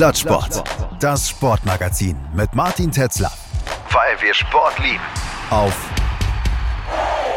[0.00, 0.64] Plattsport.
[0.98, 3.30] Das Sportmagazin mit Martin Tetzler.
[3.90, 4.98] Weil wir Sport lieben.
[5.50, 5.76] Auf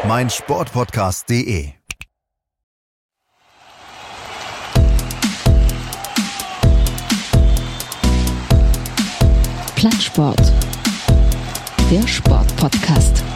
[0.08, 1.74] meinsportpodcast.de.
[9.76, 10.54] Plattsport.
[11.92, 13.33] Der Sportpodcast.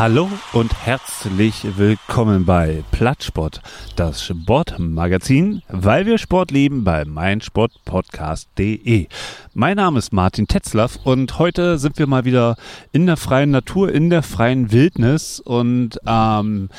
[0.00, 3.60] Hallo und herzlich willkommen bei Plattsport,
[3.96, 9.08] das Sportmagazin, weil wir Sport lieben bei meinsportpodcast.de.
[9.52, 12.56] Mein Name ist Martin Tetzlaff und heute sind wir mal wieder
[12.92, 16.70] in der freien Natur, in der freien Wildnis und ähm,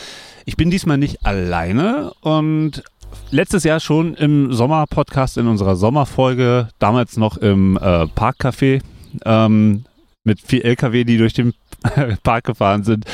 [0.45, 2.81] ich bin diesmal nicht alleine und
[3.29, 8.81] letztes Jahr schon im Sommerpodcast in unserer Sommerfolge, damals noch im äh, Parkcafé,
[9.25, 9.85] ähm,
[10.23, 11.53] mit vier LKW, die durch den
[12.23, 13.05] Park gefahren sind.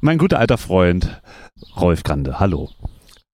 [0.00, 1.20] Mein guter alter Freund
[1.76, 2.38] Rolf Grande.
[2.40, 2.70] Hallo.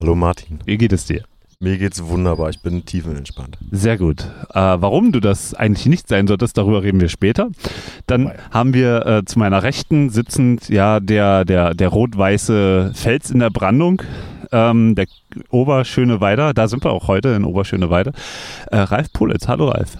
[0.00, 0.60] Hallo Martin.
[0.64, 1.24] Wie geht es dir?
[1.62, 2.50] Mir geht's wunderbar.
[2.50, 3.56] Ich bin tiefenentspannt.
[3.70, 4.22] Sehr gut.
[4.52, 7.50] Äh, warum du das eigentlich nicht sein solltest, darüber reden wir später.
[8.08, 8.38] Dann Nein.
[8.50, 13.50] haben wir äh, zu meiner Rechten sitzend ja der, der, der rot-weiße Fels in der
[13.50, 14.02] Brandung.
[14.50, 15.06] Ähm, der
[15.50, 18.10] Oberschöneweide, da sind wir auch heute in Oberschöneweide.
[18.72, 19.98] Äh, Ralf Politz, hallo Ralf.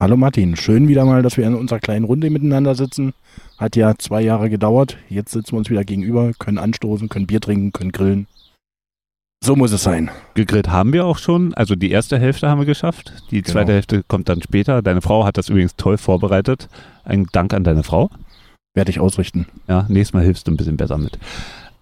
[0.00, 3.14] Hallo Martin, schön wieder mal, dass wir in unserer kleinen Runde miteinander sitzen.
[3.58, 4.96] Hat ja zwei Jahre gedauert.
[5.08, 8.26] Jetzt sitzen wir uns wieder gegenüber, können anstoßen, können Bier trinken, können grillen.
[9.42, 10.10] So muss es sein.
[10.34, 13.12] Gegrillt haben wir auch schon, also die erste Hälfte haben wir geschafft.
[13.32, 13.52] Die Genau.
[13.54, 14.82] zweite Hälfte kommt dann später.
[14.82, 16.68] Deine Frau hat das übrigens toll vorbereitet.
[17.04, 18.08] Ein Dank an deine Frau.
[18.74, 19.46] Werde ich ausrichten.
[19.66, 21.18] Ja, nächstes Mal hilfst du ein bisschen besser mit.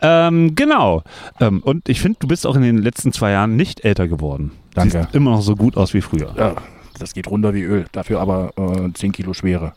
[0.01, 1.03] Ähm, genau.
[1.41, 4.53] Ähm, und ich finde, du bist auch in den letzten zwei Jahren nicht älter geworden.
[4.75, 5.03] Danke.
[5.03, 6.35] Siehst immer noch so gut aus wie früher.
[6.37, 6.55] Ja,
[6.99, 7.87] das geht runter wie Öl.
[7.93, 9.73] Dafür aber äh, 10 Kilo Schwere.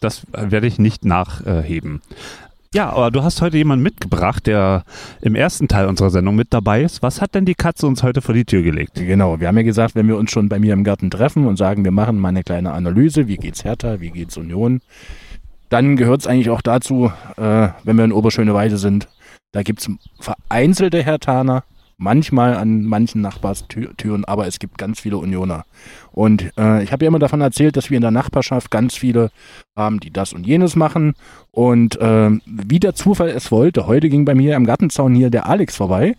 [0.00, 2.02] Das werde ich nicht nachheben.
[2.74, 4.84] Ja, aber du hast heute jemanden mitgebracht, der
[5.22, 7.02] im ersten Teil unserer Sendung mit dabei ist.
[7.02, 8.94] Was hat denn die Katze uns heute vor die Tür gelegt?
[8.94, 11.56] Genau, wir haben ja gesagt, wenn wir uns schon bei mir im Garten treffen und
[11.56, 14.82] sagen, wir machen mal eine kleine Analyse, wie geht's Hertha, wie geht's Union,
[15.70, 19.08] dann gehört es eigentlich auch dazu, äh, wenn wir in Oberschöneweide sind,
[19.52, 21.64] da gibt's vereinzelte Hertaner,
[21.98, 25.64] manchmal an manchen Nachbarstüren, aber es gibt ganz viele Unioner.
[26.12, 29.30] Und äh, ich habe ja immer davon erzählt, dass wir in der Nachbarschaft ganz viele
[29.76, 31.14] haben, die das und jenes machen.
[31.50, 35.46] Und äh, wie der Zufall es wollte, heute ging bei mir am Gartenzaun hier der
[35.46, 36.16] Alex vorbei.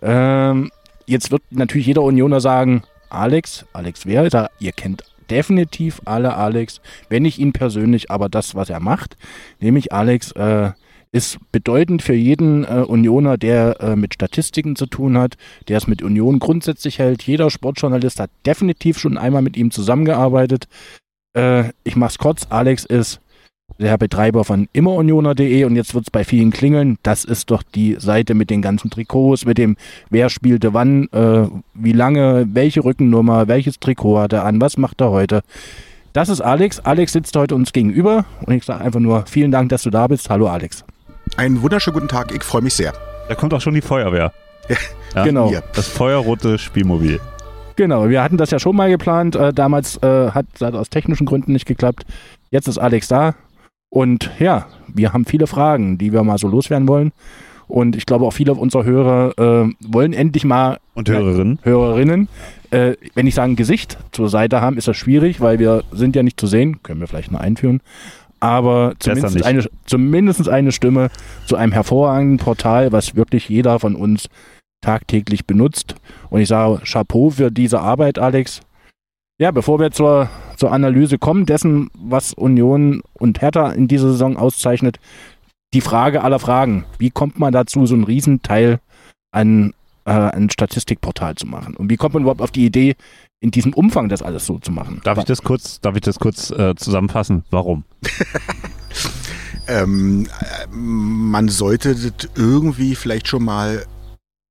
[0.00, 0.70] Ähm,
[1.06, 4.24] jetzt wird natürlich jeder Unioner sagen, Alex, Alex wer?
[4.24, 8.80] Ich sag, Ihr kennt definitiv alle Alex, wenn nicht ihn persönlich, aber das, was er
[8.80, 9.16] macht,
[9.60, 10.70] nämlich Alex äh,
[11.12, 15.36] ist bedeutend für jeden äh, Unioner, der äh, mit Statistiken zu tun hat,
[15.68, 17.22] der es mit Union grundsätzlich hält.
[17.22, 20.68] Jeder Sportjournalist hat definitiv schon einmal mit ihm zusammengearbeitet.
[21.34, 23.20] Äh, ich mach's kurz, Alex ist
[23.78, 26.98] der Betreiber von immerunioner.de und jetzt wird's bei vielen klingeln.
[27.02, 29.76] Das ist doch die Seite mit den ganzen Trikots, mit dem
[30.10, 35.00] wer spielte wann, äh, wie lange, welche Rückennummer, welches Trikot hat er an, was macht
[35.00, 35.42] er heute.
[36.12, 36.80] Das ist Alex.
[36.80, 40.06] Alex sitzt heute uns gegenüber und ich sage einfach nur vielen Dank, dass du da
[40.06, 40.30] bist.
[40.30, 40.84] Hallo Alex.
[41.38, 42.92] Einen wunderschönen guten Tag, ich freue mich sehr.
[43.28, 44.32] Da kommt auch schon die Feuerwehr.
[45.14, 45.48] Ja, Genau.
[45.48, 45.62] Hier.
[45.72, 47.20] Das feuerrote Spielmobil.
[47.76, 49.36] Genau, wir hatten das ja schon mal geplant.
[49.36, 52.06] Äh, damals äh, hat das aus technischen Gründen nicht geklappt.
[52.50, 53.36] Jetzt ist Alex da.
[53.88, 57.12] Und ja, wir haben viele Fragen, die wir mal so loswerden wollen.
[57.68, 61.60] Und ich glaube auch viele unserer Hörer äh, wollen endlich mal Und Hörerinnen?
[61.62, 62.28] Hörerinnen,
[62.72, 66.24] äh, wenn ich sage Gesicht zur Seite haben, ist das schwierig, weil wir sind ja
[66.24, 67.80] nicht zu sehen, können wir vielleicht noch einführen.
[68.40, 71.10] Aber zumindest eine, zumindest eine Stimme
[71.46, 74.28] zu einem hervorragenden Portal, was wirklich jeder von uns
[74.80, 75.96] tagtäglich benutzt.
[76.30, 78.60] Und ich sage Chapeau für diese Arbeit, Alex.
[79.40, 84.36] Ja, bevor wir zur, zur Analyse kommen, dessen, was Union und Hertha in dieser Saison
[84.36, 84.98] auszeichnet,
[85.74, 86.84] die Frage aller Fragen.
[86.98, 88.80] Wie kommt man dazu, so einen Riesenteil
[89.32, 89.74] an
[90.06, 91.76] äh, ein Statistikportal zu machen?
[91.76, 92.96] Und wie kommt man überhaupt auf die Idee,
[93.40, 95.00] in diesem Umfang das alles so zu machen?
[95.04, 97.44] Darf ich das kurz, darf ich das kurz äh, zusammenfassen?
[97.50, 97.84] Warum?
[99.68, 103.84] Ähm, äh, man sollte das irgendwie vielleicht schon mal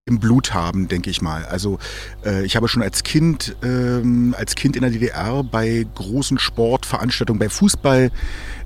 [0.07, 1.45] im Blut haben, denke ich mal.
[1.45, 1.77] Also
[2.25, 7.39] äh, ich habe schon als Kind, ähm, als Kind in der DDR bei großen Sportveranstaltungen,
[7.39, 8.11] bei Fußball,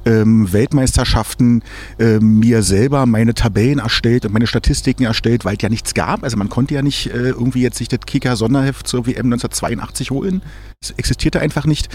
[0.06, 1.64] ähm, Weltmeisterschaften
[2.00, 6.24] ähm, mir selber meine Tabellen erstellt und meine Statistiken erstellt, weil es ja nichts gab.
[6.24, 10.42] Also man konnte ja nicht äh, irgendwie jetzt sich das Kicker-Sonderheft zur WM 1982 holen.
[10.82, 11.90] Es existierte einfach nicht.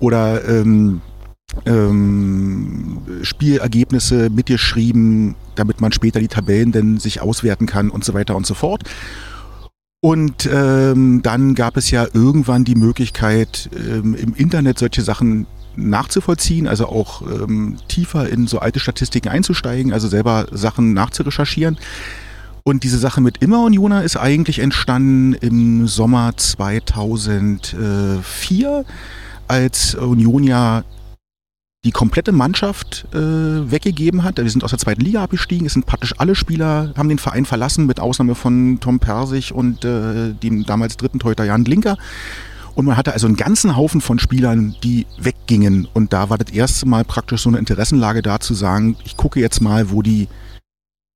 [0.00, 1.00] Oder ähm,
[1.66, 8.36] ähm, Spielergebnisse mitgeschrieben, damit man später die Tabellen dann sich auswerten kann und so weiter
[8.36, 8.82] und so fort.
[10.00, 16.68] Und ähm, dann gab es ja irgendwann die Möglichkeit, ähm, im Internet solche Sachen nachzuvollziehen,
[16.68, 21.78] also auch ähm, tiefer in so alte Statistiken einzusteigen, also selber Sachen nachzurecherchieren.
[22.62, 28.84] Und diese Sache mit Immer Unioner ist eigentlich entstanden im Sommer 2004,
[29.48, 30.84] als Union ja
[31.84, 34.38] die komplette Mannschaft äh, weggegeben hat.
[34.38, 35.66] Wir sind aus der zweiten Liga abgestiegen.
[35.66, 39.84] Es sind praktisch alle Spieler, haben den Verein verlassen, mit Ausnahme von Tom Persig und
[39.84, 41.96] äh, dem damals dritten Torhüter Jan Glinker.
[42.74, 45.88] Und man hatte also einen ganzen Haufen von Spielern, die weggingen.
[45.94, 49.40] Und da war das erste Mal praktisch so eine Interessenlage da zu sagen, ich gucke
[49.40, 50.28] jetzt mal, wo die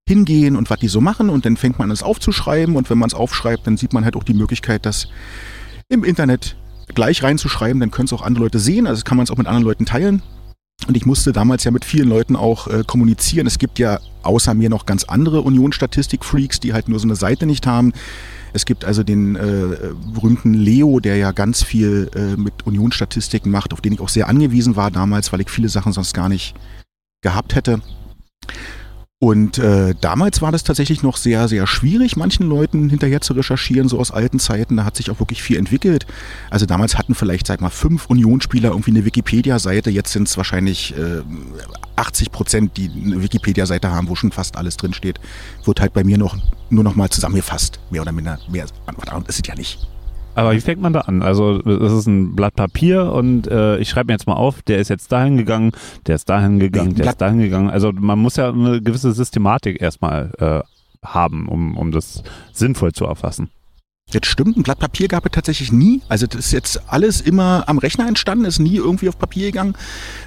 [0.09, 1.29] hingehen und was die so machen.
[1.29, 2.77] Und dann fängt man an, es aufzuschreiben.
[2.77, 5.09] Und wenn man es aufschreibt, dann sieht man halt auch die Möglichkeit, das
[5.89, 6.57] im Internet
[6.95, 7.81] gleich reinzuschreiben.
[7.81, 8.87] Dann können es auch andere Leute sehen.
[8.87, 10.23] Also kann man es auch mit anderen Leuten teilen.
[10.87, 13.47] Und ich musste damals ja mit vielen Leuten auch äh, kommunizieren.
[13.47, 17.47] Es gibt ja außer mir noch ganz andere Union-Statistik-Freaks, die halt nur so eine Seite
[17.47, 17.93] nicht haben.
[18.53, 23.73] Es gibt also den äh, berühmten Leo, der ja ganz viel äh, mit Union-Statistiken macht,
[23.73, 26.55] auf den ich auch sehr angewiesen war damals, weil ich viele Sachen sonst gar nicht
[27.23, 27.81] gehabt hätte.
[29.23, 33.89] Und äh, damals war das tatsächlich noch sehr, sehr schwierig, manchen Leuten hinterher zu recherchieren,
[33.89, 34.79] so aus alten Zeiten.
[34.79, 36.09] Da hat sich auch wirklich viel entwickelt.
[36.51, 39.91] Also damals hatten vielleicht, sag mal, fünf Unionsspieler irgendwie eine Wikipedia-Seite.
[39.91, 41.23] Jetzt sind es wahrscheinlich äh,
[41.95, 45.21] 80 Prozent, die eine Wikipedia-Seite haben, wo schon fast alles drinsteht.
[45.65, 46.37] Wird halt bei mir noch
[46.71, 48.41] nur noch mal zusammengefasst, mehr oder minder.
[48.51, 48.75] Mehr ist
[49.29, 49.87] es ja nicht.
[50.35, 51.23] Aber wie fängt man da an?
[51.23, 54.79] Also das ist ein Blatt Papier und äh, ich schreibe mir jetzt mal auf, der
[54.79, 55.73] ist jetzt dahin gegangen,
[56.07, 57.71] der ist dahin gegangen, der ist dahin gegangen.
[57.71, 60.61] Also man muss ja eine gewisse Systematik erstmal äh,
[61.07, 63.51] haben, um, um das sinnvoll zu erfassen.
[64.11, 66.03] Jetzt stimmt, ein Blatt Papier gab es tatsächlich nie.
[66.09, 69.75] Also das ist jetzt alles immer am Rechner entstanden, ist nie irgendwie auf Papier gegangen.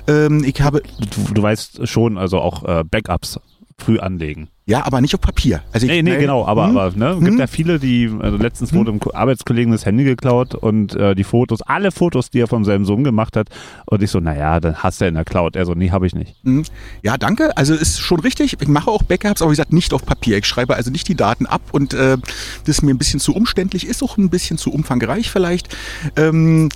[0.08, 3.40] Ähm, ich habe du, du weißt schon, also auch äh, Backups
[3.78, 4.50] früh anlegen.
[4.68, 5.62] Ja, aber nicht auf Papier.
[5.72, 6.78] Also ich, nee, nee, genau, aber, hm?
[6.78, 7.38] aber ne, gibt hm?
[7.38, 8.80] ja viele, die, also letztens hm?
[8.80, 12.66] wurde dem Arbeitskollegen das Handy geklaut und äh, die Fotos, alle Fotos, die er von
[12.66, 13.50] seinem Sohn gemacht hat
[13.86, 15.56] und ich so, naja, dann hast du ja in der Cloud.
[15.56, 16.36] Er so, nee, habe ich nicht.
[16.44, 16.64] Hm?
[17.04, 18.58] Ja, danke, also ist schon richtig.
[18.60, 20.40] Ich mache auch Backups, aber wie gesagt, nicht auf Papier.
[20.40, 22.18] Ich schreibe also nicht die Daten ab und äh,
[22.66, 25.76] das ist mir ein bisschen zu umständlich, ist auch ein bisschen zu umfangreich vielleicht.
[26.16, 26.70] Ähm,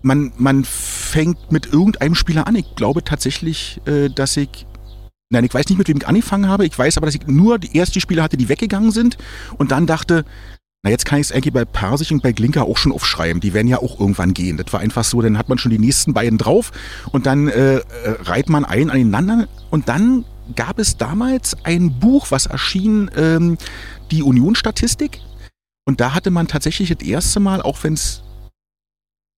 [0.00, 2.56] man, man fängt mit irgendeinem Spieler an.
[2.56, 4.66] Ich glaube tatsächlich, äh, dass ich
[5.34, 6.64] Nein, ich weiß nicht, mit wem ich angefangen habe.
[6.64, 9.18] Ich weiß aber, dass ich nur die ersten Spiele hatte, die weggegangen sind
[9.58, 10.24] und dann dachte,
[10.84, 13.40] na, jetzt kann ich es eigentlich bei Persich und bei Glinker auch schon aufschreiben.
[13.40, 14.56] Die werden ja auch irgendwann gehen.
[14.58, 16.70] Das war einfach so, dann hat man schon die nächsten beiden drauf
[17.10, 17.82] und dann äh, äh
[18.20, 23.58] reiht man ein aneinander und dann gab es damals ein Buch, was erschien, ähm,
[24.12, 25.20] die Union-Statistik.
[25.84, 28.22] Und da hatte man tatsächlich das erste Mal, auch wenn es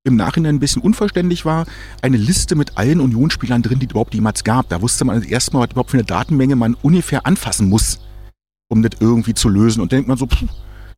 [0.06, 1.66] im Nachhinein ein bisschen unverständlich war,
[2.00, 4.68] eine Liste mit allen Unionsspielern drin, die es überhaupt jemals gab.
[4.68, 8.00] Da wusste man erstmal, was überhaupt für eine Datenmenge man ungefähr anfassen muss,
[8.68, 9.80] um das irgendwie zu lösen.
[9.80, 10.44] Und dann denkt man so, pff,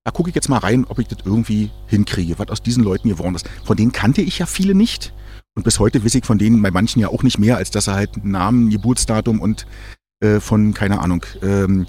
[0.04, 3.08] da gucke ich jetzt mal rein, ob ich das irgendwie hinkriege, was aus diesen Leuten
[3.08, 3.48] geworden ist.
[3.64, 5.12] Von denen kannte ich ja viele nicht.
[5.54, 7.88] Und bis heute weiß ich von denen bei manchen ja auch nicht mehr, als dass
[7.88, 9.66] er halt Namen, Geburtsdatum und
[10.20, 11.86] äh, von, keine Ahnung, ähm,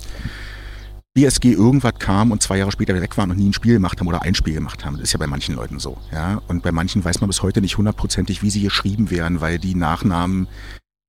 [1.20, 4.08] BSG irgendwas kam und zwei Jahre später weg waren und nie ein Spiel gemacht haben
[4.08, 4.96] oder ein Spiel gemacht haben.
[4.96, 5.98] Das ist ja bei manchen Leuten so.
[6.14, 6.42] Ja?
[6.48, 9.76] Und bei manchen weiß man bis heute nicht hundertprozentig, wie sie geschrieben werden, weil die
[9.76, 10.48] Nachnamen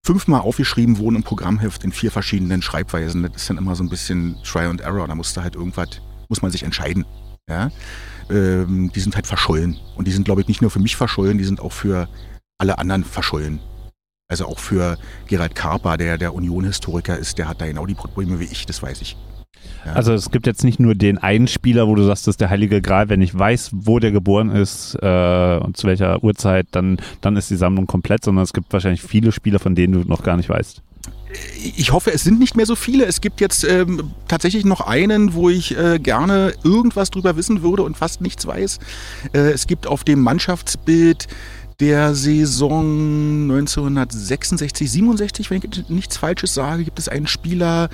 [0.05, 3.23] fünfmal aufgeschrieben wurden im Programmheft in vier verschiedenen Schreibweisen.
[3.23, 5.07] Das ist dann immer so ein bisschen Try and Error.
[5.07, 7.05] Da musste halt irgendwas, muss man sich entscheiden.
[7.49, 7.71] Ja?
[8.31, 9.79] Ähm, die sind halt verschollen.
[9.95, 12.09] Und die sind, glaube ich, nicht nur für mich verschollen, die sind auch für
[12.59, 13.61] alle anderen verschollen.
[14.29, 14.99] Also auch für
[15.29, 18.83] Gerald Karper, der der Union-Historiker ist, der hat da genau die Probleme wie ich, das
[18.83, 19.17] weiß ich.
[19.85, 19.93] Ja.
[19.93, 22.51] Also es gibt jetzt nicht nur den einen Spieler, wo du sagst, das ist der
[22.51, 23.09] Heilige Gral.
[23.09, 27.51] Wenn ich weiß, wo der geboren ist äh, und zu welcher Uhrzeit, dann, dann ist
[27.51, 30.49] die Sammlung komplett, sondern es gibt wahrscheinlich viele Spieler, von denen du noch gar nicht
[30.49, 30.83] weißt.
[31.77, 33.05] Ich hoffe, es sind nicht mehr so viele.
[33.07, 37.85] Es gibt jetzt ähm, tatsächlich noch einen, wo ich äh, gerne irgendwas drüber wissen würde
[37.85, 38.81] und fast nichts weiß.
[39.33, 41.29] Äh, es gibt auf dem Mannschaftsbild
[41.79, 47.89] der Saison 1966, 67, wenn ich nichts Falsches sage, gibt es einen Spieler,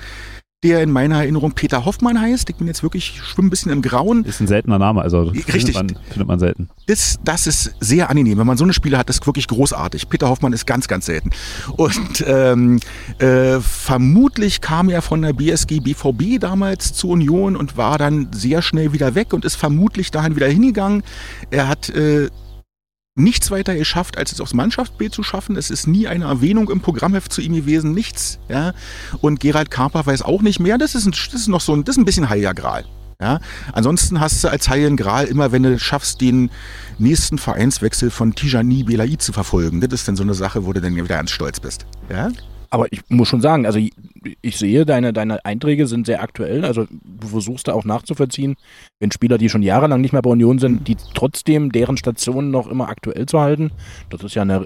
[0.67, 2.49] der in meiner Erinnerung Peter Hoffmann heißt.
[2.49, 4.25] Ich bin jetzt wirklich, schwimme ein bisschen im Grauen.
[4.25, 5.53] Ist ein seltener Name, also Richtig.
[5.53, 6.69] Findet, man, findet man selten.
[6.87, 8.37] Das, das ist sehr angenehm.
[8.37, 10.09] Wenn man so eine Spieler hat, das ist wirklich großartig.
[10.09, 11.29] Peter Hoffmann ist ganz, ganz selten.
[11.77, 12.81] Und ähm,
[13.19, 18.61] äh, vermutlich kam er von der BSG BVB damals zur Union und war dann sehr
[18.61, 21.01] schnell wieder weg und ist vermutlich dahin wieder hingegangen.
[21.49, 22.29] Er hat äh,
[23.17, 25.55] nichts weiter geschafft, als es aufs Mannschaftsbild zu schaffen.
[25.55, 28.39] Es ist nie eine Erwähnung im Programmheft zu ihm gewesen, nichts.
[28.47, 28.73] Ja?
[29.21, 30.77] Und Gerald Karper weiß auch nicht mehr.
[30.77, 32.85] Das ist, ein, das ist noch so ein, das ist ein bisschen heiliger Gral.
[33.19, 33.39] Ja?
[33.73, 36.51] Ansonsten hast du als Heiligen Gral immer, wenn du schaffst, den
[36.99, 39.81] nächsten Vereinswechsel von Tijani Belai zu verfolgen.
[39.81, 41.85] Das ist dann so eine Sache, wo du dann wieder ganz stolz bist.
[42.09, 42.29] Ja?
[42.69, 43.79] Aber ich muss schon sagen, also
[44.41, 46.65] ich sehe, deine, deine Einträge sind sehr aktuell.
[46.65, 48.55] Also du versuchst da auch nachzuvollziehen,
[48.99, 52.67] wenn Spieler, die schon jahrelang nicht mehr bei Union sind, die trotzdem deren Stationen noch
[52.67, 53.71] immer aktuell zu halten.
[54.09, 54.65] Das ist ja eine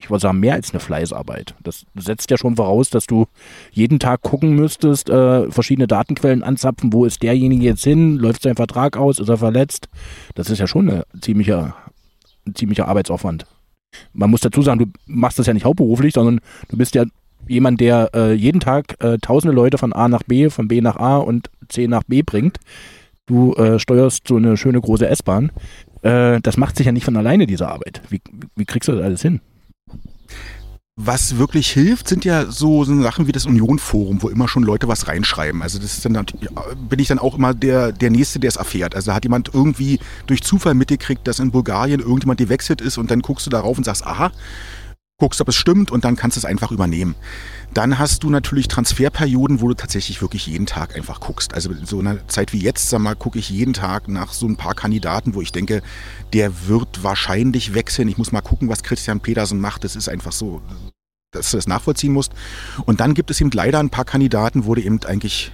[0.00, 1.54] ich würde sagen, mehr als eine Fleißarbeit.
[1.62, 3.26] Das setzt ja schon voraus, dass du
[3.70, 8.56] jeden Tag gucken müsstest, äh, verschiedene Datenquellen anzapfen, wo ist derjenige jetzt hin, läuft sein
[8.56, 9.88] Vertrag aus, ist er verletzt.
[10.34, 11.74] Das ist ja schon eine ziemliche,
[12.46, 13.46] ein ziemlicher Arbeitsaufwand.
[14.12, 17.04] Man muss dazu sagen, du machst das ja nicht hauptberuflich, sondern du bist ja
[17.48, 20.96] jemand, der äh, jeden Tag äh, tausende Leute von A nach B, von B nach
[20.96, 22.58] A und C nach B bringt.
[23.26, 25.50] Du äh, steuerst so eine schöne große S-Bahn.
[26.02, 28.02] Äh, das macht sich ja nicht von alleine, diese Arbeit.
[28.10, 28.20] Wie,
[28.54, 29.40] wie kriegst du das alles hin?
[30.96, 34.86] Was wirklich hilft, sind ja so, so Sachen wie das Union-Forum, wo immer schon Leute
[34.86, 35.60] was reinschreiben.
[35.60, 36.24] Also das ist dann,
[36.88, 38.94] bin ich dann auch immer der, der Nächste, der es erfährt.
[38.94, 39.98] Also da hat jemand irgendwie
[40.28, 43.82] durch Zufall mitgekriegt, dass in Bulgarien irgendjemand gewechselt ist und dann guckst du darauf und
[43.82, 44.30] sagst, aha,
[45.18, 47.14] guckst, ob es stimmt und dann kannst du es einfach übernehmen.
[47.72, 51.54] Dann hast du natürlich Transferperioden, wo du tatsächlich wirklich jeden Tag einfach guckst.
[51.54, 54.46] Also in so einer Zeit wie jetzt, sag mal, gucke ich jeden Tag nach so
[54.46, 55.82] ein paar Kandidaten, wo ich denke,
[56.32, 58.08] der wird wahrscheinlich wechseln.
[58.08, 59.84] Ich muss mal gucken, was Christian Pedersen macht.
[59.84, 60.62] Das ist einfach so,
[61.30, 62.32] dass du das nachvollziehen musst.
[62.84, 65.52] Und dann gibt es eben leider ein paar Kandidaten, wo du eben eigentlich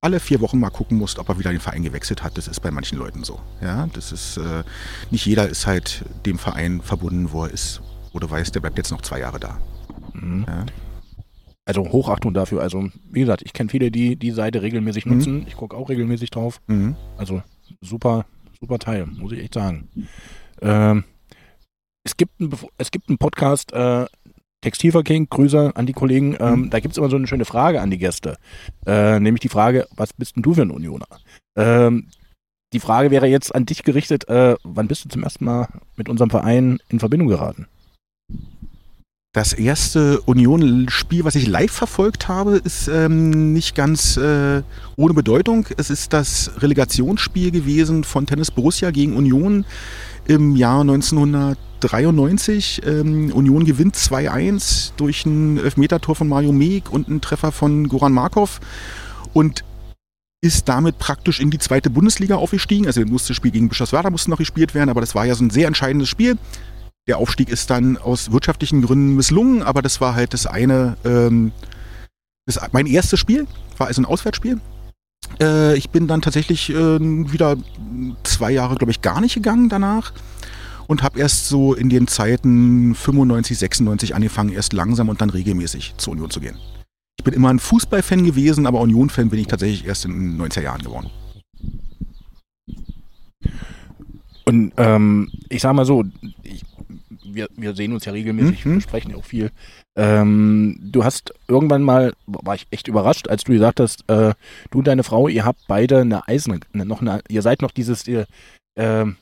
[0.00, 2.38] alle vier Wochen mal gucken musst, ob er wieder den Verein gewechselt hat.
[2.38, 3.40] Das ist bei manchen Leuten so.
[3.60, 4.62] Ja, das ist äh,
[5.10, 7.80] nicht jeder ist halt dem Verein verbunden, wo er ist.
[8.18, 9.58] Oder weiß, der bleibt jetzt noch zwei Jahre da.
[10.12, 10.44] Mhm.
[10.48, 10.66] Ja.
[11.64, 12.62] Also Hochachtung dafür.
[12.62, 15.12] Also wie gesagt, ich kenne viele, die die Seite regelmäßig Mhm.
[15.16, 15.44] nutzen.
[15.46, 16.60] Ich gucke auch regelmäßig drauf.
[16.66, 16.96] Mhm.
[17.16, 17.42] Also
[17.80, 18.26] super,
[18.58, 19.88] super Teil, muss ich echt sagen.
[20.60, 21.04] Ähm,
[22.04, 24.06] es, gibt einen, Bef- es gibt einen Podcast, äh,
[24.62, 26.36] Textilverking, Grüße an die Kollegen.
[26.40, 26.70] Ähm, Mhm.
[26.70, 28.36] Da gibt es immer so eine schöne Frage an die Gäste.
[28.84, 31.06] Äh, nämlich die Frage, was bist denn du für ein Unioner?
[31.56, 32.08] Ähm,
[32.72, 36.08] die Frage wäre jetzt an dich gerichtet, äh, wann bist du zum ersten Mal mit
[36.08, 37.66] unserem Verein in Verbindung geraten?
[39.34, 44.62] Das erste Union-Spiel, was ich live verfolgt habe, ist ähm, nicht ganz äh,
[44.96, 45.66] ohne Bedeutung.
[45.76, 49.66] Es ist das Relegationsspiel gewesen von Tennis Borussia gegen Union
[50.26, 52.80] im Jahr 1993.
[52.86, 58.14] Ähm, Union gewinnt 2-1 durch ein Elfmetertor von Mario Meek und einen Treffer von Goran
[58.14, 58.60] Markov
[59.34, 59.62] und
[60.40, 62.86] ist damit praktisch in die zweite Bundesliga aufgestiegen.
[62.86, 65.44] Also musste das Spiel gegen Bischofswerda musste noch gespielt werden, aber das war ja so
[65.44, 66.38] ein sehr entscheidendes Spiel.
[67.08, 71.52] Der Aufstieg ist dann aus wirtschaftlichen Gründen misslungen, aber das war halt das eine, ähm,
[72.46, 73.46] das, mein erstes Spiel,
[73.78, 74.60] war also ein Auswärtsspiel.
[75.40, 77.56] Äh, ich bin dann tatsächlich äh, wieder
[78.24, 80.12] zwei Jahre, glaube ich, gar nicht gegangen danach
[80.86, 85.94] und habe erst so in den Zeiten 95, 96 angefangen, erst langsam und dann regelmäßig
[85.96, 86.58] zur Union zu gehen.
[87.18, 90.62] Ich bin immer ein Fußballfan gewesen, aber Union-Fan bin ich tatsächlich erst in den 90er
[90.62, 91.10] Jahren geworden.
[94.44, 96.04] Und ähm, ich sag mal so,
[96.42, 96.64] ich,
[97.34, 98.74] wir, wir sehen uns ja regelmäßig, Mhm.
[98.74, 99.50] wir sprechen ja auch viel.
[99.96, 104.34] Ähm, du hast irgendwann mal, war ich echt überrascht, als du gesagt hast, äh,
[104.70, 107.70] du und deine Frau, ihr habt beide eine Eisen, ne, noch eine, ihr seid noch
[107.72, 108.26] dieses, ihr,
[108.78, 109.16] ähm,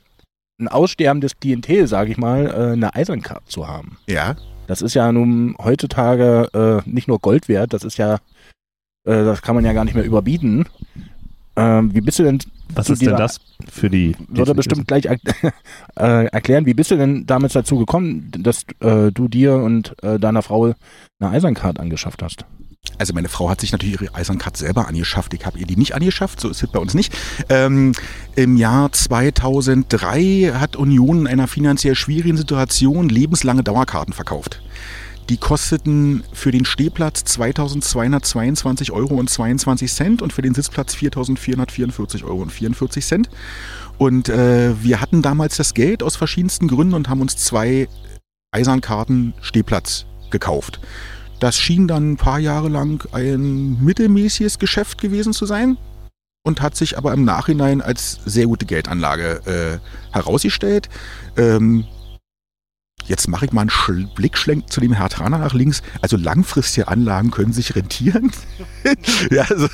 [0.59, 3.97] ein aussterbendes Klientel, sage ich mal, äh, eine Eiserncard zu haben.
[4.07, 4.35] Ja,
[4.67, 8.15] Das ist ja nun heutzutage äh, nicht nur Gold wert, das ist ja,
[9.05, 10.65] äh, das kann man ja gar nicht mehr überbieten.
[11.55, 12.39] Ähm, wie bist du denn
[12.73, 14.15] Was ist denn das für die?
[14.27, 15.17] wird er bestimmt gleich er
[15.95, 16.65] äh, erklären.
[16.65, 20.73] Wie bist du denn damals dazu gekommen, dass äh, du dir und äh, deiner Frau
[21.19, 22.45] eine Eiserncard angeschafft hast?
[22.97, 25.33] Also meine Frau hat sich natürlich ihre Eiserncard selber angeschafft.
[25.33, 27.15] Ich habe ihr die nicht angeschafft, so ist es bei uns nicht.
[27.49, 27.91] Ähm,
[28.35, 34.61] Im Jahr 2003 hat Union in einer finanziell schwierigen Situation lebenslange Dauerkarten verkauft.
[35.29, 42.23] Die kosteten für den Stehplatz 2.222 Euro und 22 Cent und für den Sitzplatz 4.444
[42.23, 43.29] Euro und 44 Cent.
[43.97, 47.89] Und äh, wir hatten damals das Geld aus verschiedensten Gründen und haben uns zwei
[48.51, 50.79] Eisernkarten Stehplatz gekauft.
[51.39, 55.77] Das schien dann ein paar Jahre lang ein mittelmäßiges Geschäft gewesen zu sein
[56.43, 60.87] und hat sich aber im Nachhinein als sehr gute Geldanlage äh, herausgestellt.
[61.35, 61.85] Ähm,
[63.07, 65.81] jetzt mache ich mal einen Schl Blickschlenk zu dem Herr Traner nach links.
[66.01, 68.31] Also langfristige Anlagen können sich rentieren.
[69.31, 69.67] ja, also,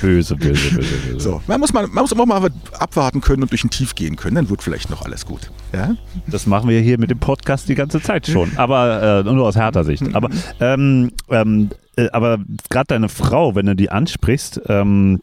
[0.00, 1.20] Böse, böse, böse, böse.
[1.20, 1.42] so.
[1.46, 4.34] Man muss, mal, man muss auch mal abwarten können und durch ein Tief gehen können,
[4.36, 5.50] dann wird vielleicht noch alles gut.
[5.72, 5.94] Ja?
[6.26, 9.56] Das machen wir hier mit dem Podcast die ganze Zeit schon, aber äh, nur aus
[9.56, 10.14] härter Sicht.
[10.14, 10.28] Aber,
[10.60, 15.20] ähm, ähm, äh, aber gerade deine Frau, wenn du die ansprichst, ähm,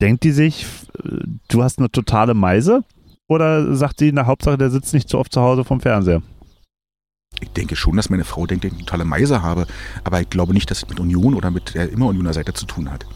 [0.00, 0.66] denkt die sich,
[1.04, 2.84] äh, du hast eine totale Meise?
[3.28, 6.22] Oder sagt sie, na Hauptsache, der sitzt nicht so oft zu Hause vom Fernseher?
[7.40, 9.66] Ich denke schon, dass meine Frau denkt, dass ich eine totale Meise habe,
[10.04, 12.66] aber ich glaube nicht, dass es mit Union oder mit der immer Unioner Seite zu
[12.66, 13.06] tun hat.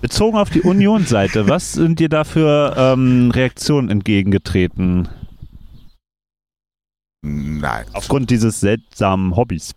[0.00, 5.08] Bezogen auf die Union-Seite, was sind dir da für ähm, Reaktionen entgegengetreten
[7.22, 7.84] Nein.
[7.92, 9.74] aufgrund dieses seltsamen Hobbys?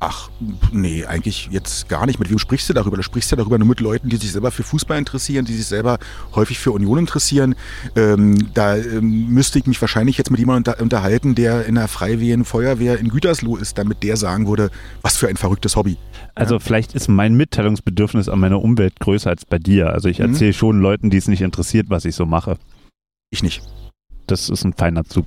[0.00, 0.28] Ach,
[0.72, 2.18] nee, eigentlich jetzt gar nicht.
[2.18, 2.96] Mit wem sprichst du darüber?
[2.96, 5.66] Du sprichst ja darüber nur mit Leuten, die sich selber für Fußball interessieren, die sich
[5.66, 5.98] selber
[6.34, 7.54] häufig für Union interessieren.
[7.96, 11.88] Ähm, da ähm, müsste ich mich wahrscheinlich jetzt mit jemandem unter unterhalten, der in der
[11.88, 14.70] Freiwilligen Feuerwehr in Gütersloh ist, damit der sagen würde,
[15.02, 15.96] was für ein verrücktes Hobby.
[16.34, 19.90] Also vielleicht ist mein Mitteilungsbedürfnis an meiner Umwelt größer als bei dir.
[19.92, 20.26] Also ich Mhm.
[20.32, 22.58] erzähle schon Leuten, die es nicht interessiert, was ich so mache.
[23.30, 23.62] Ich nicht.
[24.26, 25.26] Das ist ein feiner Zug.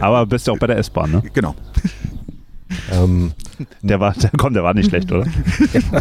[0.00, 1.22] Aber bist ja auch bei der S-Bahn, ne?
[1.32, 1.54] Genau.
[2.92, 3.32] Ähm,
[3.82, 5.26] Der war, der, komm, der war nicht schlecht, oder?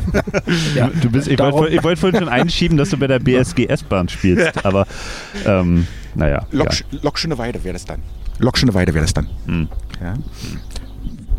[0.75, 0.89] Ja.
[1.01, 4.09] Du bist, ich wollte ich wollte vorhin schon einschieben, dass du bei der BSG S-Bahn
[4.09, 4.87] spielst, aber
[5.45, 6.45] ähm, naja.
[6.51, 6.99] Lok, Ja.
[7.01, 7.99] Lokschöneweide wäre das dann.
[8.39, 9.27] Lokschöneweide wäre das dann.
[9.45, 9.67] Hm.
[10.01, 10.13] Ja,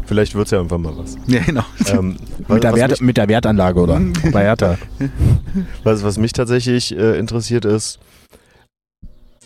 [0.06, 1.16] vielleicht wird es ja irgendwann mal was.
[1.26, 1.64] ja genau.
[1.88, 2.16] Ähm,
[2.46, 4.00] was, Mit der, Wert, mich, mit der Wertanlage, oder?
[4.32, 4.76] Bei Hertha.
[5.82, 7.98] was, was mich tatsächlich äh, interessiert ist,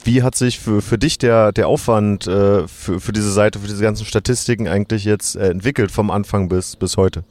[0.09, 3.67] wie hat sich für, für dich der, der Aufwand äh, für, für diese Seite, für
[3.67, 7.25] diese ganzen Statistiken eigentlich jetzt äh, entwickelt vom Anfang bis, bis heute?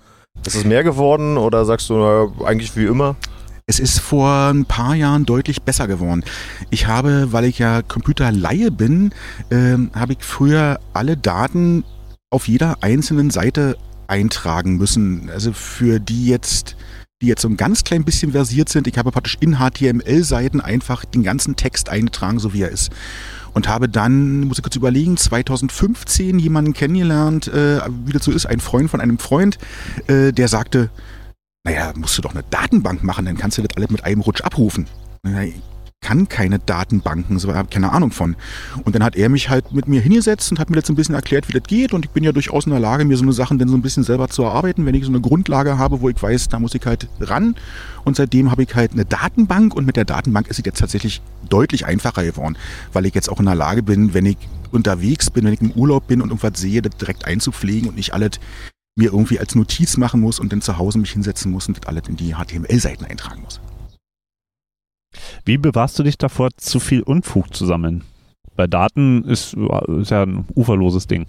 [0.46, 3.15] Ist es mehr geworden oder sagst du naja, eigentlich wie immer?
[3.65, 6.24] Es ist vor ein paar Jahren deutlich besser geworden.
[6.69, 9.12] Ich habe, weil ich ja Computerleihe bin,
[9.50, 11.84] ähm, habe ich früher alle Daten
[12.29, 15.31] auf jeder einzelnen Seite eintragen müssen.
[15.31, 16.75] Also für die jetzt,
[17.22, 21.04] die jetzt so ein ganz klein bisschen versiert sind, ich habe praktisch in HTML-Seiten einfach
[21.04, 22.92] den ganzen Text eingetragen, so wie er ist.
[23.54, 28.46] Und habe dann, muss ich kurz überlegen, 2015 jemanden kennengelernt, äh, wie das so ist,
[28.46, 29.58] ein Freund von einem Freund,
[30.08, 30.92] äh, der sagte,
[31.64, 34.42] naja, musst du doch eine Datenbank machen, dann kannst du das alles mit einem Rutsch
[34.42, 34.86] abrufen.
[36.01, 38.36] Kann keine Datenbanken, so habe keine Ahnung von.
[38.86, 41.16] Und dann hat er mich halt mit mir hingesetzt und hat mir jetzt ein bisschen
[41.16, 41.92] erklärt, wie das geht.
[41.92, 43.82] Und ich bin ja durchaus in der Lage, mir so eine Sachen dann so ein
[43.82, 46.75] bisschen selber zu erarbeiten, wenn ich so eine Grundlage habe, wo ich weiß, da muss
[46.75, 47.56] ich halt ran.
[48.06, 51.22] Und seitdem habe ich halt eine Datenbank und mit der Datenbank ist es jetzt tatsächlich
[51.50, 52.58] deutlich einfacher geworden,
[52.94, 54.38] weil ich jetzt auch in der Lage bin, wenn ich
[54.72, 58.13] unterwegs bin, wenn ich im Urlaub bin und irgendwas sehe, das direkt einzupflegen und nicht
[58.13, 58.39] alles
[58.96, 61.88] mir irgendwie als Notiz machen muss und dann zu Hause mich hinsetzen muss und das
[61.88, 63.60] alles in die HTML-Seiten eintragen muss.
[65.46, 68.04] Wie bewahrst du dich davor, zu viel Unfug zu sammeln?
[68.56, 71.28] Bei Daten ist, ist ja ein uferloses Ding.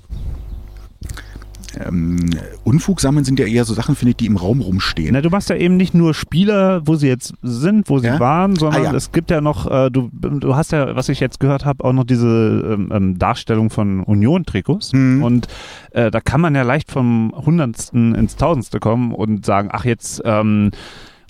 [1.79, 2.31] Ähm,
[2.65, 5.11] Unfug sammeln sind ja eher so Sachen, finde ich, die im Raum rumstehen.
[5.13, 8.19] Na, du machst ja eben nicht nur Spieler, wo sie jetzt sind, wo sie Ja?
[8.19, 8.95] waren, sondern Ah, ja.
[8.95, 11.93] es gibt ja noch, äh, du, du hast ja, was ich jetzt gehört habe, auch
[11.93, 12.27] noch diese
[12.73, 14.95] ähm, ähm, Darstellung von Union-Trikots.
[14.95, 15.23] Mhm.
[15.23, 15.47] Und
[15.91, 20.23] äh, da kann man ja leicht vom Hundertsten ins Tausendste kommen und sagen, ach jetzt,
[20.25, 20.71] ähm,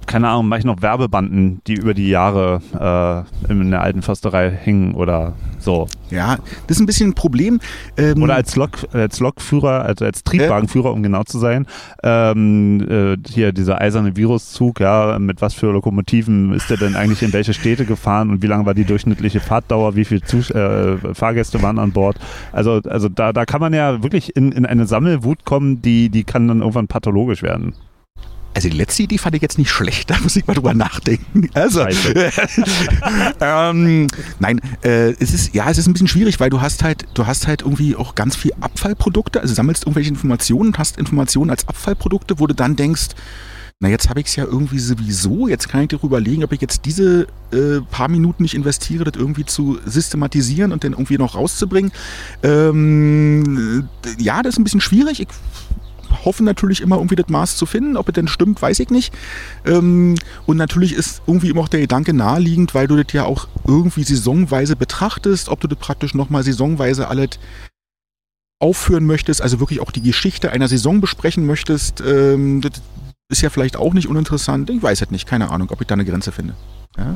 [0.09, 4.51] keine Ahnung, mache ich noch Werbebanden, die über die Jahre äh, in der alten Försterei
[4.51, 5.87] hingen oder so.
[6.11, 7.61] Ja, das ist ein bisschen ein Problem.
[7.97, 11.67] Ähm, Oder als, Lok, als Lokführer, also als Triebwagenführer, um genau zu sein.
[12.03, 17.23] Ähm, äh, hier dieser eiserne Viruszug, ja, mit was für Lokomotiven ist der denn eigentlich
[17.23, 20.97] in welche Städte gefahren und wie lang war die durchschnittliche Fahrtdauer, wie viele Zus äh,
[21.13, 22.17] Fahrgäste waren an Bord.
[22.53, 26.25] Also, also da, da kann man ja wirklich in, in eine Sammelwut kommen, die, die
[26.25, 27.75] kann dann irgendwann pathologisch werden.
[28.55, 31.49] Also die letzte Idee fand ich jetzt nicht schlecht, da muss ich mal drüber nachdenken.
[31.55, 31.87] Also,
[33.41, 34.09] ähm,
[34.39, 37.27] nein, äh, es ist, ja, es ist ein bisschen schwierig, weil du hast halt, du
[37.27, 41.69] hast halt irgendwie auch ganz viel Abfallprodukte, also sammelst irgendwelche Informationen, und hast Informationen als
[41.69, 43.09] Abfallprodukte, wo du dann denkst,
[43.81, 46.61] na jetzt habe ich es ja irgendwie sowieso, jetzt kann ich dir überlegen, ob ich
[46.61, 51.37] jetzt diese äh, paar Minuten nicht investiere, das irgendwie zu systematisieren und dann irgendwie noch
[51.37, 51.93] rauszubringen.
[52.43, 55.21] Ähm, äh, ja, das ist ein bisschen schwierig.
[55.21, 55.29] Ich
[56.25, 57.97] hoffe natürlich immer irgendwie das Maß zu finden.
[57.97, 59.13] Ob es denn stimmt, weiß ich nicht.
[59.67, 60.17] Ähm,
[60.47, 64.05] und natürlich ist irgendwie immer auch der Gedanke naheliegend, weil du das ja auch irgendwie
[64.05, 67.31] saisonweise betrachtest, ob du das praktisch nochmal saisonweise alles
[68.61, 72.01] aufführen möchtest, also wirklich auch die Geschichte einer Saison besprechen möchtest.
[72.01, 72.81] Ähm, das
[73.31, 74.69] ist ja vielleicht auch nicht uninteressant.
[74.71, 76.55] Ich weiß es nicht, keine Ahnung, ob ich da eine Grenze finde.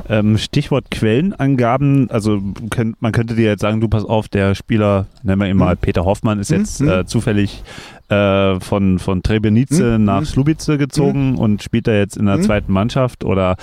[0.07, 5.07] Ähm, Stichwort Quellenangaben, also könnt, man könnte dir jetzt sagen, du pass auf, der Spieler,
[5.23, 5.77] nennen wir ihn mal, Hm.
[5.81, 6.89] Peter Hoffmann, ist Hm, jetzt hm.
[6.89, 7.63] äh, zufällig
[8.09, 10.25] äh, von, von Trebenice Hm, nach hm.
[10.25, 12.43] Slubice gezogen und spielt da jetzt in der Hm.
[12.43, 13.55] zweiten Mannschaft oder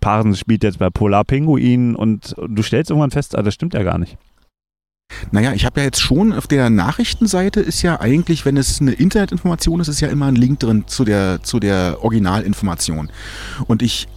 [0.00, 3.82] Paaren spielt jetzt bei Polar Pinguin und du stellst irgendwann fest, ah, das stimmt ja
[3.82, 4.16] gar nicht.
[5.30, 8.92] Naja, ich habe ja jetzt schon auf der Nachrichtenseite ist ja eigentlich, wenn es eine
[8.92, 13.10] Internetinformation ist, ist ja immer ein Link drin zu der, zu der Originalinformation.
[13.66, 14.08] Und ich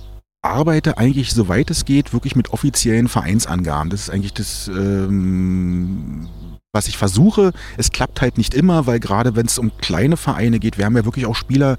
[0.41, 3.89] arbeite eigentlich, soweit es geht, wirklich mit offiziellen Vereinsangaben.
[3.89, 6.27] Das ist eigentlich das, ähm,
[6.71, 7.51] was ich versuche.
[7.77, 10.95] Es klappt halt nicht immer, weil gerade wenn es um kleine Vereine geht, wir haben
[10.95, 11.77] ja wirklich auch Spieler,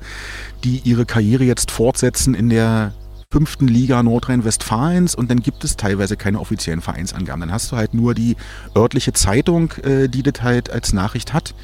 [0.64, 2.92] die ihre Karriere jetzt fortsetzen in der
[3.32, 7.40] fünften Liga Nordrhein-Westfalens und dann gibt es teilweise keine offiziellen Vereinsangaben.
[7.40, 8.36] Dann hast du halt nur die
[8.76, 11.54] örtliche Zeitung, äh, die das halt als Nachricht hat.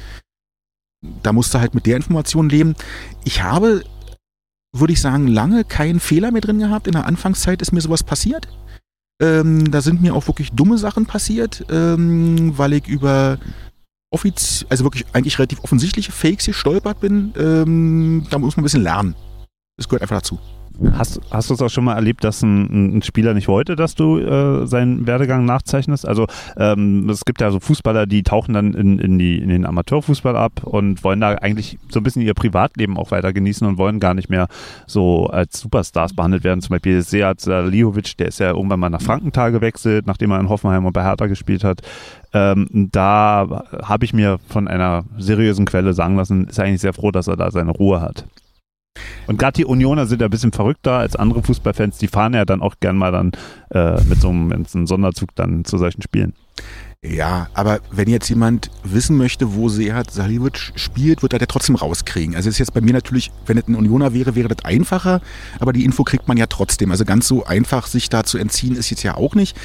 [1.23, 2.75] Da musst du halt mit der Information leben.
[3.25, 3.83] Ich habe,
[4.73, 6.87] würde ich sagen, lange keinen Fehler mehr drin gehabt.
[6.87, 8.47] In der Anfangszeit ist mir sowas passiert.
[9.21, 13.39] Ähm, da sind mir auch wirklich dumme Sachen passiert, ähm, weil ich über
[14.11, 18.83] offiz also wirklich eigentlich relativ offensichtliche Fakes gestolpert bin, ähm, da muss man ein bisschen
[18.83, 19.15] lernen.
[19.77, 20.39] Das gehört einfach dazu.
[20.93, 23.95] Hast, hast du es auch schon mal erlebt, dass ein, ein Spieler nicht wollte, dass
[23.95, 26.07] du äh, seinen Werdegang nachzeichnest?
[26.07, 29.65] Also ähm, es gibt ja so Fußballer, die tauchen dann in, in, die, in den
[29.65, 33.77] Amateurfußball ab und wollen da eigentlich so ein bisschen ihr Privatleben auch weiter genießen und
[33.77, 34.47] wollen gar nicht mehr
[34.85, 36.61] so als Superstars behandelt werden.
[36.61, 40.49] Zum Beispiel Seat Lihovic, der ist ja irgendwann mal nach Frankenthal gewechselt, nachdem er in
[40.49, 41.81] Hoffenheim und bei Hertha gespielt hat.
[42.33, 47.11] Ähm, da habe ich mir von einer seriösen Quelle sagen lassen, ist eigentlich sehr froh,
[47.11, 48.25] dass er da seine Ruhe hat.
[49.27, 51.97] Und gerade die Unioner sind ja ein bisschen verrückter als andere Fußballfans.
[51.97, 53.31] Die fahren ja dann auch gern mal dann
[53.71, 56.33] äh, mit so einem, so einem Sonderzug dann zu solchen Spielen.
[57.03, 61.75] Ja, aber wenn jetzt jemand wissen möchte, wo Sehat Salivic spielt, wird er der trotzdem
[61.75, 62.35] rauskriegen.
[62.35, 65.21] Also ist jetzt bei mir natürlich, wenn es ein Unioner wäre, wäre das einfacher,
[65.59, 66.89] aber die Info kriegt man ja trotzdem.
[66.89, 69.55] Also ganz so einfach sich da zu entziehen ist jetzt ja auch nicht.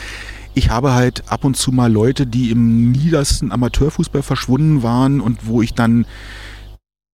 [0.54, 5.46] Ich habe halt ab und zu mal Leute, die im niedersten Amateurfußball verschwunden waren und
[5.46, 6.04] wo ich dann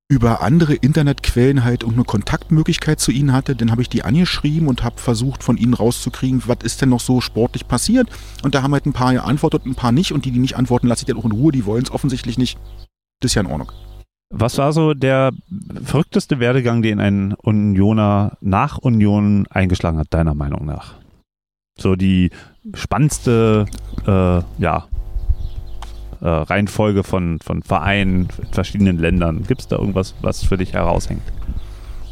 [0.09, 4.83] über andere Internetquellen halt eine Kontaktmöglichkeit zu ihnen hatte, dann habe ich die angeschrieben und
[4.83, 8.09] habe versucht von ihnen rauszukriegen, was ist denn noch so sportlich passiert.
[8.43, 10.13] Und da haben halt ein paar geantwortet, ein paar nicht.
[10.13, 11.53] Und die, die nicht antworten, lasse ich dann auch in Ruhe.
[11.53, 12.59] Die wollen es offensichtlich nicht.
[13.21, 13.71] Das ist ja in Ordnung.
[14.31, 15.31] Was war so der
[15.85, 20.95] verrückteste Werdegang, den ein Unioner nach Union eingeschlagen hat, deiner Meinung nach?
[21.79, 22.31] So die
[22.75, 23.67] spannendste,
[24.07, 24.89] äh, ja,
[26.21, 29.45] äh, Reihenfolge von, von Vereinen in verschiedenen Ländern?
[29.47, 31.23] Gibt es da irgendwas, was für dich heraushängt?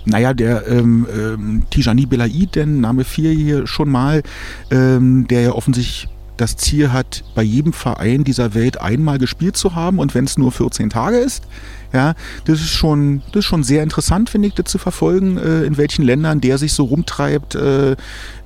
[0.05, 4.23] Naja, der ähm, ähm, Tijani Belaid, der Name 4 hier schon mal,
[4.71, 9.75] ähm, der ja offensichtlich das Ziel hat, bei jedem Verein dieser Welt einmal gespielt zu
[9.75, 11.45] haben und wenn es nur 14 Tage ist.
[11.93, 12.15] Ja,
[12.45, 15.77] das ist schon, das ist schon sehr interessant, finde ich, das zu verfolgen, äh, in
[15.77, 17.55] welchen Ländern der sich so rumtreibt.
[17.55, 17.97] Äh,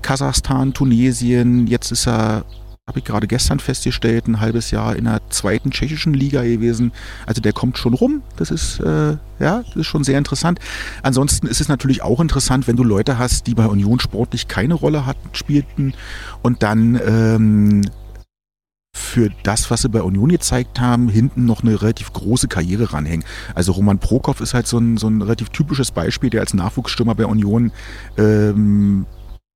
[0.03, 2.45] Kasachstan, Tunesien, jetzt ist er
[2.91, 6.91] habe ich gerade gestern festgestellt, ein halbes Jahr in der zweiten tschechischen Liga gewesen.
[7.25, 8.23] Also der kommt schon rum.
[8.37, 10.59] Das ist, äh, ja, das ist schon sehr interessant.
[11.05, 14.75] Ansonsten ist es natürlich auch interessant, wenn du Leute hast, die bei Union sportlich keine
[14.75, 15.95] Rolle hatten, spielten
[16.43, 17.83] und dann ähm,
[18.93, 23.25] für das, was sie bei Union gezeigt haben, hinten noch eine relativ große Karriere ranhängen.
[23.55, 27.15] Also Roman Prokop ist halt so ein, so ein relativ typisches Beispiel, der als Nachwuchsstürmer
[27.15, 27.71] bei Union
[28.19, 29.07] ähm,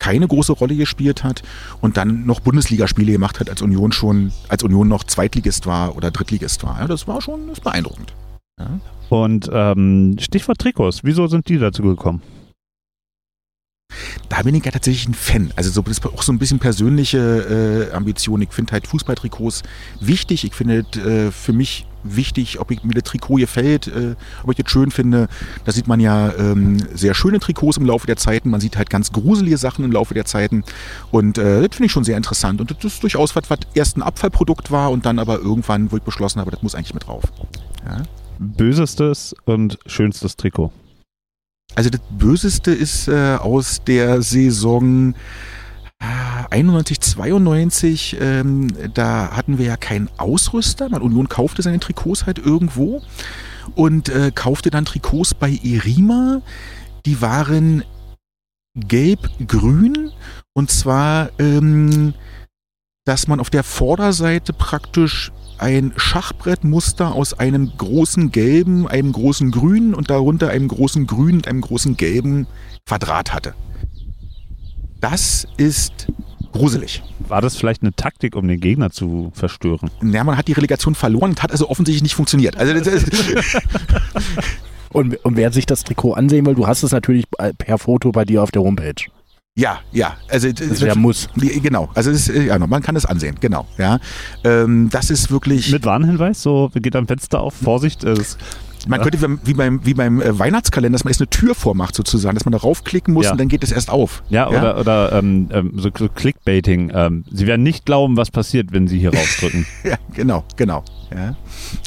[0.05, 1.43] keine große Rolle gespielt hat
[1.81, 6.11] und dann noch Bundesligaspiele gemacht hat, als Union schon, als Union noch Zweitligist war oder
[6.11, 6.79] Drittligist war.
[6.79, 8.13] Ja, das war schon das beeindruckend.
[8.61, 8.81] Ja.
[9.09, 12.21] Und ähm, Stichwort Trikots, wieso sind die dazu gekommen?
[14.29, 15.53] Da bin ich ja tatsächlich ein Fan.
[15.57, 18.43] Also so, das ist auch so ein bisschen persönliche äh, Ambition.
[18.43, 19.63] Ich finde halt Fußballtrikots
[20.01, 20.45] wichtig.
[20.45, 24.57] Ich finde äh, für mich wichtig, ob ich, mir das Trikot gefällt, äh, ob ich
[24.57, 25.29] das schön finde.
[25.65, 28.51] Da sieht man ja ähm, sehr schöne Trikots im Laufe der Zeiten.
[28.51, 30.65] Man sieht halt ganz gruselige Sachen im Laufe der Zeiten.
[31.11, 32.61] Und äh, das finde ich schon sehr interessant.
[32.61, 35.97] Und das ist durchaus was, was erst ein Abfallprodukt war und dann aber irgendwann, wo
[35.97, 37.25] ich beschlossen habe, das muss eigentlich mit drauf.
[37.85, 38.03] Ja?
[38.39, 40.73] Bösestes und schönstes Trikot.
[41.75, 45.15] Also das Böseste ist äh, aus der Saison
[46.51, 50.89] 91, 92, ähm, da hatten wir ja keinen Ausrüster.
[50.89, 53.03] Man, Union kaufte seine Trikots halt irgendwo
[53.75, 56.43] und äh, kaufte dann Trikots bei Erima.
[57.07, 57.85] Die waren
[58.75, 60.11] gelb-grün
[60.53, 62.15] und zwar, ähm,
[63.05, 69.95] dass man auf der Vorderseite praktisch ein Schachbrettmuster aus einem großen gelben, einem großen grünen
[69.95, 72.47] und darunter einem großen grünen und einem großen gelben
[72.87, 73.55] Quadrat hatte.
[75.01, 76.09] Das ist
[76.53, 77.03] gruselig.
[77.29, 79.91] War das vielleicht eine Taktik, um den Gegner zu verstören?
[80.03, 82.57] Ja, man hat die Relegation verloren und hat also offensichtlich nicht funktioniert.
[82.57, 82.75] Also
[84.93, 87.27] und, und wer sich das Trikot ansehen will, du hast es natürlich
[87.59, 89.05] per Foto bei dir auf der Homepage.
[89.57, 90.17] Ja, ja.
[90.29, 91.29] Also das wäre muss.
[91.37, 91.89] Genau.
[91.95, 93.37] Also ist, ja, man kann es ansehen.
[93.39, 93.69] Genau.
[93.79, 94.01] Ja.
[94.43, 95.71] Ähm, das ist wirklich.
[95.71, 96.43] Mit Warnhinweis.
[96.43, 97.55] So geht am Fenster auf.
[97.55, 98.03] Vorsicht.
[98.03, 98.37] Es
[98.87, 102.35] man könnte wie beim, wie beim äh, Weihnachtskalender, dass man erst eine Tür vormacht sozusagen,
[102.35, 103.33] dass man da raufklicken muss ja.
[103.33, 104.23] und dann geht es erst auf.
[104.29, 104.59] Ja, ja?
[104.59, 106.93] oder, oder ähm, ähm, so, so, Clickbaiting.
[106.95, 109.67] Ähm, Sie werden nicht glauben, was passiert, wenn Sie hier raufdrücken.
[109.85, 110.85] ja, genau, genau.
[111.15, 111.37] Ja.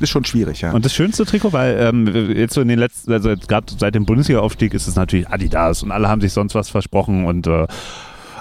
[0.02, 0.72] Ist schon schwierig, ja.
[0.72, 4.06] Und das schönste Trikot, weil ähm, jetzt so in den letzten, also gerade seit dem
[4.06, 7.68] Bundesliga-Aufstieg ist es natürlich Adidas und alle haben sich sonst was versprochen und äh,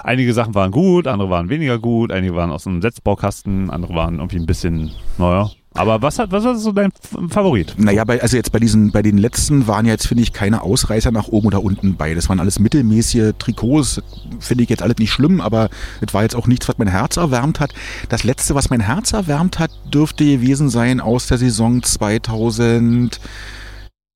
[0.03, 4.15] einige Sachen waren gut, andere waren weniger gut, einige waren aus einem Setzbaukasten, andere waren
[4.15, 6.91] irgendwie ein bisschen, naja, aber was hat, was war so dein
[7.29, 7.75] Favorit?
[7.77, 11.11] Naja, bei, also jetzt bei diesen, bei den letzten waren jetzt, finde ich, keine Ausreißer
[11.11, 12.13] nach oben oder unten bei.
[12.13, 14.01] Das waren alles mittelmäßige Trikots.
[14.39, 15.69] Finde ich jetzt alles nicht schlimm, aber
[16.05, 17.73] es war jetzt auch nichts, was mein Herz erwärmt hat.
[18.09, 23.19] Das letzte, was mein Herz erwärmt hat, dürfte gewesen sein aus der Saison 2000.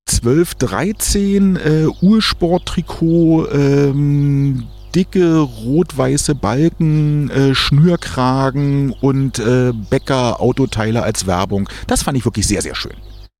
[0.04, 11.68] 12, 13 äh, Ursport-Trikot, ähm, dicke rot-weiße Balken, äh, Schnürkragen und äh, Bäcker-Autoteile als Werbung.
[11.86, 12.92] Das fand ich wirklich sehr, sehr schön.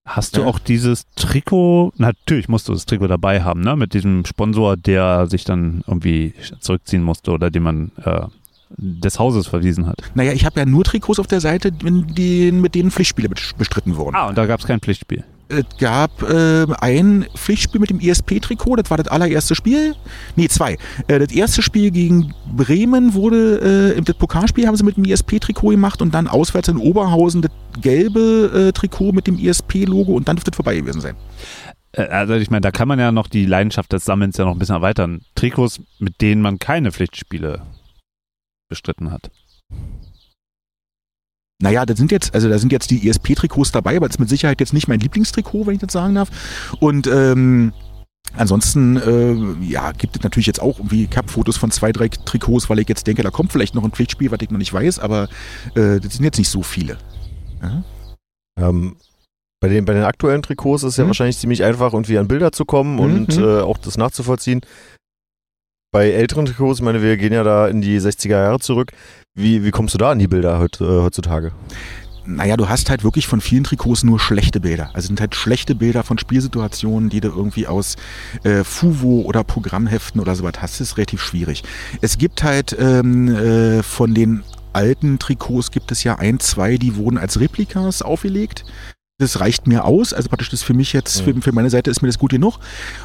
[0.04, 0.46] Hast du Ja.
[0.48, 1.92] auch dieses Trikot?
[1.96, 3.76] Natürlich musst du das Trikot dabei haben, ne?
[3.76, 8.22] Mit diesem Sponsor, der sich dann irgendwie zurückziehen musste oder den man äh,
[8.78, 9.98] des Hauses verwiesen hat.
[10.14, 13.96] Naja, ich habe ja nur Trikots auf der Seite, die, mit denen Pflichtspiele bes- bestritten
[13.96, 14.16] wurden.
[14.16, 15.22] Ah, und da gab es kein Pflichtspiel.
[15.52, 19.94] Es gab äh, ein Pflichtspiel mit dem ISP-Trikot, das war das allererste Spiel.
[20.34, 20.78] Nee, zwei.
[21.08, 25.70] Äh, das erste Spiel gegen Bremen wurde, äh, das Pokalspiel haben sie mit dem ISP-Trikot
[25.70, 30.36] gemacht und dann auswärts in Oberhausen das gelbe äh, Trikot mit dem ISP-Logo und dann
[30.36, 31.16] dürfte das vorbei gewesen sein.
[31.92, 34.52] Äh, Also ich meine, da kann man ja noch die Leidenschaft des Sammelns ja noch
[34.52, 35.20] ein bisschen erweitern.
[35.34, 37.62] Trikots, mit denen man keine Pflichtspiele
[38.70, 39.30] bestritten hat.
[41.62, 44.28] Naja, das sind jetzt, also da sind jetzt die ISP-Trikots dabei, aber das ist mit
[44.28, 46.28] Sicherheit jetzt nicht mein Lieblingstrikot, wenn ich das sagen darf.
[46.80, 47.72] Und ähm,
[48.36, 52.80] ansonsten, äh, ja, gibt es natürlich jetzt auch irgendwie Cup-Fotos von zwei, drei Trikots, weil
[52.80, 55.28] ich jetzt denke, da kommt vielleicht noch ein Pflichtspiel, was ich noch nicht weiß, aber
[55.76, 56.98] äh, das sind jetzt nicht so viele.
[58.60, 58.96] Ähm,
[59.60, 61.08] bei, den, bei den aktuellen Trikots ist es ja Mhm.
[61.08, 63.42] wahrscheinlich ziemlich einfach, irgendwie an Bilder zu kommen und Mhm.
[63.44, 64.60] äh, auch das nachzuvollziehen.
[65.92, 68.92] Bei älteren Trikots, ich meine, wir gehen ja da in die 60er Jahre zurück.
[69.34, 71.52] Wie, wie kommst du da an die Bilder äh, heutzutage?
[72.24, 74.88] Naja, du hast halt wirklich von vielen Trikots nur schlechte Bilder.
[74.94, 77.96] Also sind halt schlechte Bilder von Spielsituationen, die du irgendwie aus
[78.42, 80.80] äh, Fuvo oder Programmheften oder sowas hast.
[80.80, 81.62] Das ist relativ schwierig.
[82.00, 86.96] Es gibt halt ähm, äh, von den alten Trikots gibt es ja ein, zwei, die
[86.96, 88.64] wurden als Replikas aufgelegt.
[89.22, 92.02] Das reicht mir aus, also praktisch das für mich jetzt, für, für meine Seite ist
[92.02, 92.58] mir das gut genug.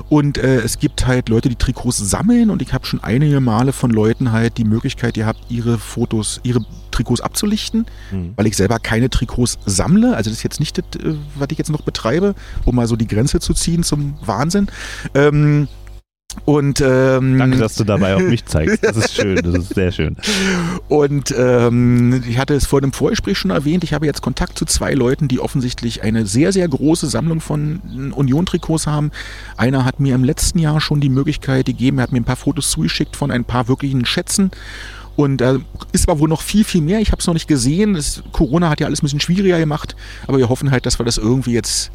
[0.10, 3.74] Und äh, es gibt halt Leute, die Trikots sammeln und ich habe schon einige Male
[3.74, 7.86] von Leuten halt die Möglichkeit gehabt, ihre Fotos, ihre Trikots abzulichten
[8.36, 10.16] weil ich selber keine Trikots sammle.
[10.16, 12.96] Also das ist jetzt nicht das, äh, was ich jetzt noch betreibe, um mal so
[12.96, 14.68] die Grenze zu ziehen zum Wahnsinn.
[15.14, 15.68] Ähm,
[16.46, 18.84] und ähm, Danke, dass du dabei auf mich zeigst.
[18.84, 20.16] Das ist schön, das ist sehr schön.
[20.88, 24.66] und ähm, ich hatte es vor dem Vorgespräch schon erwähnt, ich habe jetzt Kontakt zu
[24.66, 29.12] zwei Leuten, die offensichtlich eine sehr, sehr große Sammlung von Union-Trikots haben.
[29.58, 32.36] Einer hat mir im letzten Jahr schon die Möglichkeit gegeben, er hat mir ein paar
[32.36, 34.52] Fotos zugeschickt von ein paar wirklichen Schätzen.
[35.18, 35.58] Und da
[35.94, 37.00] ist aber wohl noch viel, viel mehr.
[37.00, 37.96] Ich habe es noch nicht gesehen.
[37.96, 39.96] Es, Corona hat ja alles ein bisschen schwieriger gemacht.
[40.28, 41.92] Aber wir hoffen halt, dass wir das irgendwie jetzt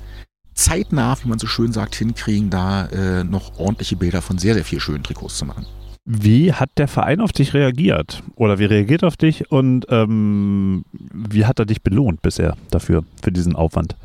[0.55, 4.65] zeitnah, wie man so schön sagt, hinkriegen, da äh, noch ordentliche Bilder von sehr, sehr
[4.65, 5.67] viel schönen Trikots zu machen.
[6.05, 8.23] Wie hat der Verein auf dich reagiert?
[8.35, 13.05] Oder wie reagiert er auf dich und ähm, wie hat er dich belohnt bisher dafür,
[13.23, 13.97] für diesen Aufwand?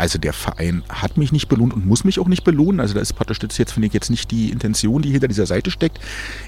[0.00, 2.80] Also der Verein hat mich nicht belohnt und muss mich auch nicht belohnen.
[2.80, 5.44] Also da ist praktisch das jetzt, finde ich, jetzt nicht die Intention, die hinter dieser
[5.44, 6.00] Seite steckt.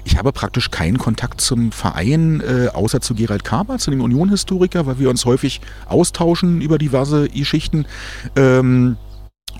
[0.05, 4.87] Ich habe praktisch keinen Kontakt zum Verein, äh, außer zu Gerald Kaber, zu dem Union-Historiker,
[4.87, 7.85] weil wir uns häufig austauschen über diverse Geschichten.
[8.35, 8.97] Ähm,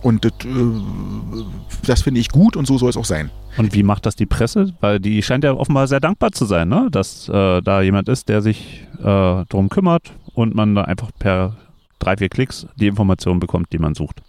[0.02, 1.46] und das, äh,
[1.86, 3.30] das finde ich gut und so soll es auch sein.
[3.58, 4.74] Und wie macht das die Presse?
[4.82, 6.88] Weil die scheint ja offenbar sehr dankbar zu sein, ne?
[6.90, 11.58] dass äh, da jemand ist, der sich äh, darum kümmert und man da einfach per
[12.04, 14.22] drei, vier Klicks die Informationen bekommt, die man sucht.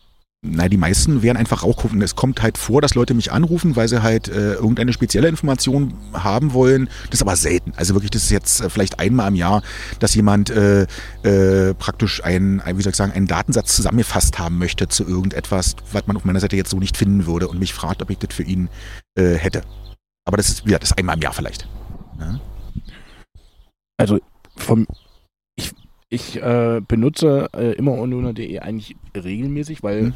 [0.47, 2.03] Na, die meisten werden einfach auch gucken.
[2.03, 5.95] Es kommt halt vor, dass Leute mich anrufen, weil sie halt äh, irgendeine spezielle Information
[6.13, 6.91] haben wollen.
[7.07, 7.73] Das ist aber selten.
[7.77, 9.63] Also wirklich, das ist jetzt äh, vielleicht einmal im Jahr,
[10.01, 10.83] dass jemand äh,
[11.23, 15.77] äh, praktisch einen, ein, wie soll ich sagen, einen Datensatz zusammengefasst haben möchte zu irgendetwas,
[15.93, 18.19] was man auf meiner Seite jetzt so nicht finden würde und mich fragt, ob ich
[18.19, 18.69] das für ihn
[19.15, 19.63] äh, hätte.
[20.27, 21.67] Aber das ist, ja, das ist einmal im Jahr vielleicht.
[22.21, 22.39] Ja?
[23.97, 24.19] Also
[24.57, 24.87] vom
[26.09, 30.14] ich, äh, benutze äh, immer unioner.de eigentlich regelmäßig, weil Hm.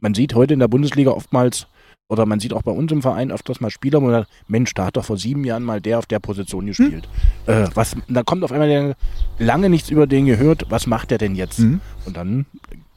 [0.00, 1.66] man sieht heute in der Bundesliga oftmals
[2.10, 4.72] oder man sieht auch bei uns im Verein öfters mal Spieler, wo man sagt, Mensch,
[4.74, 7.06] da hat doch vor sieben Jahren mal der auf der Position gespielt.
[7.46, 8.96] Äh, was, da kommt auf einmal der,
[9.38, 11.60] lange nichts über den gehört, was macht der denn jetzt?
[11.60, 11.80] Mhm.
[12.06, 12.46] Und dann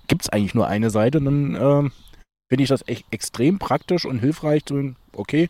[0.07, 1.91] gibt es eigentlich nur eine Seite und dann ähm,
[2.49, 5.49] finde ich das echt extrem praktisch und hilfreich zu, okay,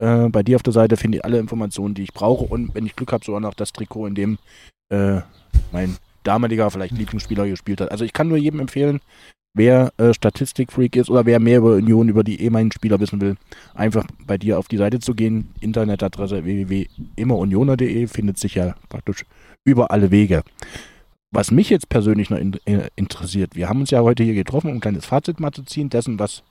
[0.00, 2.86] äh, bei dir auf der Seite finde ich alle Informationen, die ich brauche und wenn
[2.86, 4.38] ich Glück habe, sogar noch das Trikot, in dem
[4.90, 5.20] äh,
[5.72, 7.90] mein damaliger vielleicht Lieblingsspieler gespielt hat.
[7.90, 9.00] Also ich kann nur jedem empfehlen,
[9.54, 13.36] wer äh, Statistikfreak ist oder wer mehr über Union, über die ehemaligen Spieler wissen will,
[13.74, 15.50] einfach bei dir auf die Seite zu gehen.
[15.60, 19.24] Internetadresse www.immerunioner.de findet sich ja praktisch
[19.64, 20.42] über alle Wege.
[21.34, 24.68] Was mich jetzt persönlich noch in, äh, interessiert, wir haben uns ja heute hier getroffen,
[24.68, 26.42] um ein kleines Fazit mal zu ziehen, dessen, was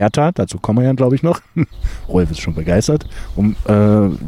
[0.00, 1.42] Hertha, dazu kommen wir ja, glaube ich, noch.
[2.08, 3.74] Rolf ist schon begeistert, um äh,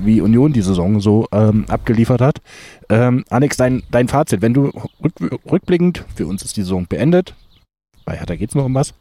[0.05, 2.43] wie Union die Saison so ähm, abgeliefert hat.
[2.91, 4.71] Ähm, Alex, dein, dein Fazit, wenn du
[5.03, 7.35] rück, rückblickend, für uns ist die Saison beendet,
[8.05, 8.93] bei Hertha geht es noch um was.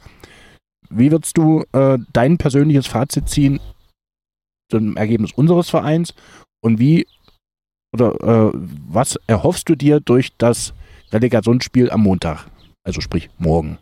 [0.89, 3.59] Wie würdest du äh, dein persönliches Fazit ziehen
[4.69, 6.13] zum Ergebnis unseres Vereins
[6.63, 7.05] und wie
[7.93, 8.51] oder äh,
[8.87, 10.73] was erhoffst du dir durch das
[11.11, 12.45] Relegationsspiel am Montag?
[12.85, 13.77] Also sprich morgen.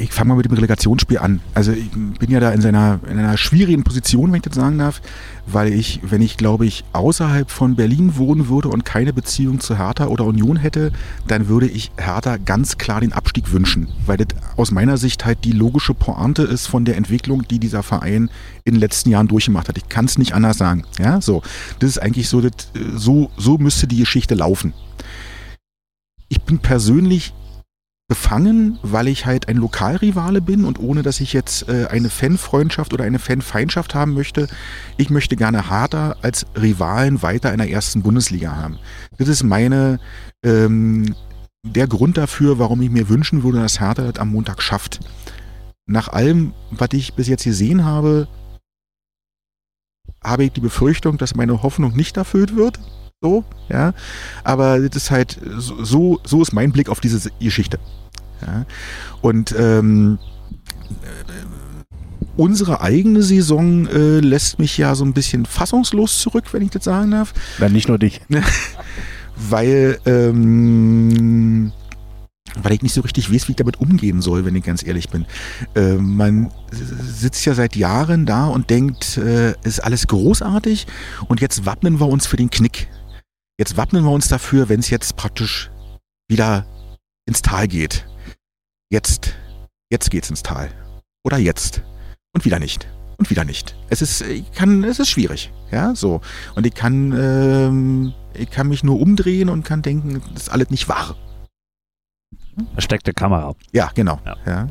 [0.00, 1.40] Ich fange mal mit dem Relegationsspiel an.
[1.54, 4.78] Also ich bin ja da in, seiner, in einer schwierigen Position, wenn ich das sagen
[4.78, 5.02] darf,
[5.46, 9.76] weil ich, wenn ich glaube ich außerhalb von Berlin wohnen würde und keine Beziehung zu
[9.76, 10.92] Hertha oder Union hätte,
[11.26, 15.44] dann würde ich Hertha ganz klar den Abstieg wünschen, weil das aus meiner Sicht halt
[15.44, 18.30] die logische Pointe ist von der Entwicklung, die dieser Verein
[18.64, 19.78] in den letzten Jahren durchgemacht hat.
[19.78, 20.84] Ich kann es nicht anders sagen.
[20.98, 21.42] Ja, so.
[21.80, 22.52] Das ist eigentlich so, das,
[22.94, 24.74] so, so müsste die Geschichte laufen.
[26.28, 27.32] Ich bin persönlich
[28.08, 32.92] befangen, weil ich halt ein Lokalrivale bin und ohne dass ich jetzt äh, eine Fanfreundschaft
[32.92, 34.46] oder eine Fanfeindschaft haben möchte,
[34.96, 38.78] ich möchte gerne Harter als Rivalen weiter in der ersten Bundesliga haben.
[39.18, 39.98] Das ist meine
[40.44, 41.14] ähm,
[41.64, 45.00] der Grund dafür, warum ich mir wünschen würde, dass Hertha das am Montag schafft.
[45.86, 48.28] Nach allem, was ich bis jetzt gesehen habe,
[50.22, 52.78] habe ich die Befürchtung, dass meine Hoffnung nicht erfüllt wird.
[53.22, 53.92] So, ja.
[54.44, 57.78] Aber das ist halt, so, so ist mein Blick auf diese Geschichte.
[58.42, 58.66] Ja.
[59.22, 60.18] Und ähm,
[62.36, 66.84] unsere eigene Saison äh, lässt mich ja so ein bisschen fassungslos zurück, wenn ich das
[66.84, 67.32] sagen darf.
[67.58, 68.20] Nein, nicht nur dich.
[69.36, 71.72] weil, ähm,
[72.62, 75.08] weil ich nicht so richtig weiß, wie ich damit umgehen soll, wenn ich ganz ehrlich
[75.08, 75.26] bin.
[75.74, 80.86] Äh, man sitzt ja seit Jahren da und denkt, äh, ist alles großartig
[81.28, 82.88] und jetzt wappnen wir uns für den Knick.
[83.58, 85.70] Jetzt wappnen wir uns dafür, wenn es jetzt praktisch
[86.28, 86.66] wieder
[87.26, 88.06] ins Tal geht.
[88.90, 89.34] Jetzt,
[89.90, 90.70] jetzt geht's ins Tal.
[91.24, 91.82] Oder jetzt.
[92.34, 92.86] Und wieder nicht.
[93.16, 93.74] Und wieder nicht.
[93.88, 95.50] Es ist, ich kann, es ist schwierig.
[95.70, 96.20] Ja, so.
[96.54, 100.68] Und ich kann, ähm, ich kann mich nur umdrehen und kann denken, das ist alles
[100.68, 101.16] nicht wahr.
[102.74, 103.54] Versteckte Kamera.
[103.72, 104.20] Ja, genau.
[104.24, 104.36] Ja.
[104.46, 104.68] Ja.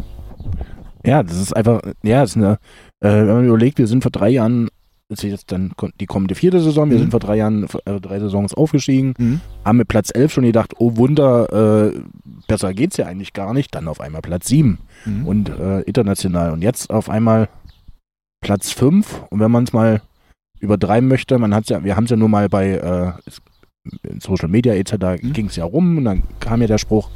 [1.03, 2.53] Ja, das ist einfach, ja, das ist eine,
[2.99, 4.69] äh, wenn man überlegt, wir sind vor drei Jahren,
[5.09, 7.01] ist jetzt dann die kommende vierte Saison, wir Mhm.
[7.03, 9.41] sind vor drei Jahren, äh, drei Saisons aufgestiegen, Mhm.
[9.63, 11.99] haben mit Platz 11 schon gedacht, oh Wunder, äh,
[12.47, 15.27] besser geht's ja eigentlich gar nicht, dann auf einmal Platz 7 Mhm.
[15.27, 17.49] und äh, international und jetzt auf einmal
[18.41, 20.01] Platz 5 und wenn man es mal
[20.59, 23.11] übertreiben möchte, man hat's ja, wir haben es ja nur mal bei äh,
[24.19, 25.21] Social Media etc.
[25.21, 25.33] Mhm.
[25.33, 27.09] ging es ja rum und dann kam ja der Spruch,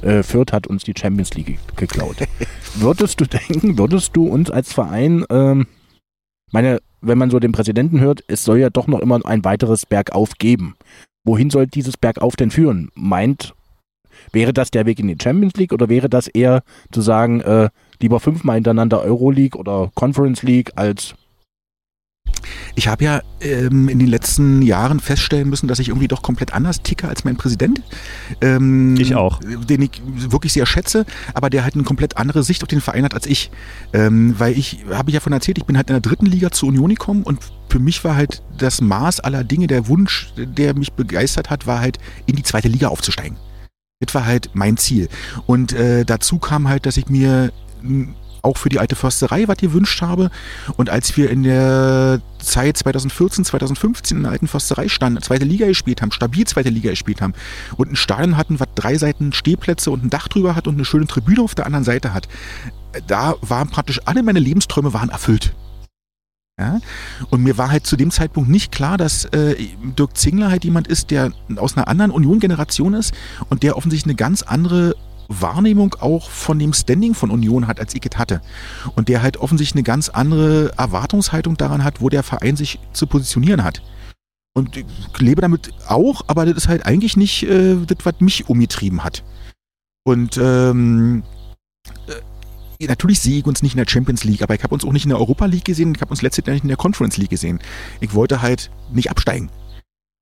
[0.00, 2.16] äh, Fürth hat uns die Champions League geklaut.
[2.76, 5.66] würdest du denken, würdest du uns als Verein, ähm,
[6.50, 9.86] meine, wenn man so den Präsidenten hört, es soll ja doch noch immer ein weiteres
[9.86, 10.74] Bergauf geben.
[11.24, 12.90] Wohin soll dieses Bergauf denn führen?
[12.94, 13.54] Meint,
[14.32, 17.68] wäre das der Weg in die Champions League oder wäre das eher zu sagen, äh,
[18.00, 21.14] lieber fünfmal hintereinander Euroleague oder Conference League als
[22.74, 26.52] Ich habe ja ähm, in den letzten Jahren feststellen müssen, dass ich irgendwie doch komplett
[26.52, 27.82] anders ticke als mein Präsident.
[28.40, 29.40] Ähm, Ich auch.
[29.40, 31.04] Den ich wirklich sehr schätze,
[31.34, 33.50] aber der halt eine komplett andere Sicht auf den Verein hat als ich.
[33.92, 36.50] Ähm, weil ich, habe ich ja von erzählt, ich bin halt in der dritten Liga
[36.50, 40.74] zur Union gekommen und für mich war halt das Maß aller Dinge, der Wunsch, der
[40.74, 43.36] mich begeistert hat, war halt in die zweite Liga aufzusteigen.
[44.00, 45.08] Das war halt mein Ziel.
[45.46, 47.52] Und äh, dazu kam halt, dass ich mir
[48.44, 50.30] auch für die alte Försterei was gewünscht habe.
[50.76, 55.66] Und als wir in der Zeit 2014, 2015 in der alten Försterei standen, zweite Liga
[55.66, 57.34] gespielt haben, stabil zweite Liga gespielt haben
[57.76, 60.84] und ein Stadion hatten, was drei Seiten Stehplätze und ein Dach drüber hat und eine
[60.84, 62.28] schöne Tribüne auf der anderen Seite hat,
[63.06, 65.54] da waren praktisch alle meine Lebensträume waren erfüllt.
[66.58, 66.80] Ja?
[67.30, 69.56] Und mir war halt zu dem Zeitpunkt nicht klar, dass äh,
[69.98, 73.12] Dirk Zingler halt jemand ist, der aus einer anderen Union-Generation ist
[73.48, 74.94] und der offensichtlich eine ganz andere
[75.28, 78.40] Wahrnehmung auch von dem Standing von Union hat, als ich es hatte.
[78.94, 83.06] Und der halt offensichtlich eine ganz andere Erwartungshaltung daran hat, wo der Verein sich zu
[83.06, 83.82] positionieren hat.
[84.54, 84.86] Und ich
[85.18, 89.24] lebe damit auch, aber das ist halt eigentlich nicht äh, das, was mich umgetrieben hat.
[90.04, 91.24] Und ähm,
[92.06, 94.92] äh, natürlich sehe ich uns nicht in der Champions League, aber ich habe uns auch
[94.92, 97.16] nicht in der Europa League gesehen, ich habe uns letztes Jahr nicht in der Conference
[97.16, 97.58] League gesehen.
[98.00, 99.50] Ich wollte halt nicht absteigen.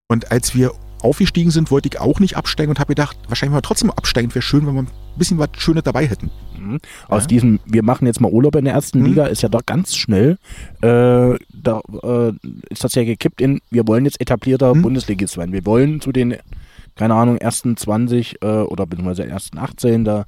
[0.08, 3.60] Und als wir aufgestiegen sind, wollte ich auch nicht absteigen und habe gedacht, wahrscheinlich mal
[3.60, 6.30] trotzdem absteigen, wäre schön, wenn wir ein bisschen was Schönes dabei hätten.
[6.58, 6.78] Mhm.
[7.08, 7.26] Aus Ja.
[7.28, 9.06] diesem, wir machen jetzt mal Urlaub in der ersten Mhm.
[9.06, 10.38] Liga, ist ja doch ganz schnell,
[10.80, 12.32] äh, da äh,
[12.70, 14.82] ist das ja gekippt in, wir wollen jetzt etablierter Mhm.
[14.82, 15.52] Bundesligist werden.
[15.52, 16.36] Wir wollen zu den,
[16.96, 20.24] keine Ahnung, ersten 20 äh, oder beziehungsweise ersten 18 da,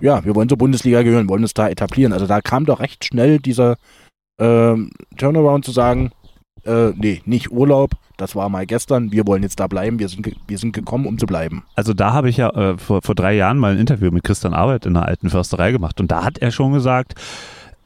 [0.00, 2.12] ja, wir wollen zur Bundesliga gehören, wollen uns da etablieren.
[2.12, 3.76] Also da kam doch recht schnell dieser
[4.38, 6.10] ähm, Turnaround zu sagen,
[6.64, 10.30] äh, nee, nicht Urlaub, das war mal gestern, wir wollen jetzt da bleiben, wir sind,
[10.46, 11.64] wir sind gekommen, um zu bleiben.
[11.74, 14.54] Also da habe ich ja äh, vor, vor drei Jahren mal ein Interview mit Christian
[14.54, 16.00] Arbeit in der alten Försterei gemacht.
[16.00, 17.14] Und da hat er schon gesagt,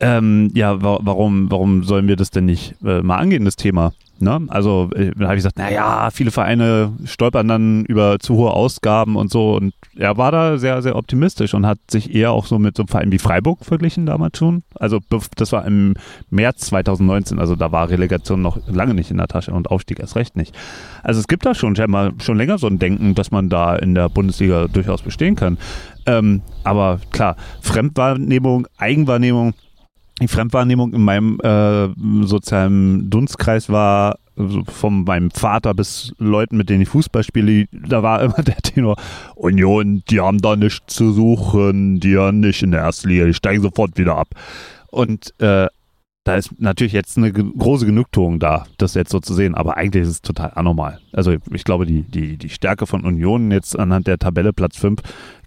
[0.00, 3.92] ähm, ja, wa warum, warum sollen wir das denn nicht äh, mal angehen, das Thema?
[4.18, 4.46] Ne?
[4.48, 9.30] Also äh, habe ich gesagt, naja, viele Vereine stolpern dann über zu hohe Ausgaben und
[9.30, 12.76] so und er war da sehr, sehr optimistisch und hat sich eher auch so mit
[12.76, 14.62] so einem Verein wie Freiburg verglichen damals schon.
[14.74, 15.00] Also
[15.36, 15.94] das war im
[16.30, 20.16] März 2019, also da war Relegation noch lange nicht in der Tasche und Aufstieg erst
[20.16, 20.54] recht nicht.
[21.02, 23.94] Also es gibt da schon scheinbar schon länger so ein Denken, dass man da in
[23.94, 25.58] der Bundesliga durchaus bestehen kann.
[26.06, 29.52] Ähm, aber klar, Fremdwahrnehmung, Eigenwahrnehmung,
[30.20, 31.88] die Fremdwahrnehmung in meinem äh,
[32.26, 34.18] sozialen Dunstkreis war
[34.68, 38.96] von meinem Vater bis Leuten, mit denen ich Fußball spiele, da war immer der Tenor,
[39.34, 43.34] Union, die haben da nichts zu suchen, die haben nicht in der ersten Liga, die
[43.34, 44.28] steigen sofort wieder ab.
[44.88, 45.66] Und äh,
[46.24, 50.02] da ist natürlich jetzt eine große Genugtuung da, das jetzt so zu sehen, aber eigentlich
[50.02, 50.98] ist es total anormal.
[51.12, 55.00] Also ich glaube, die, die, die Stärke von Union jetzt anhand der Tabelle Platz 5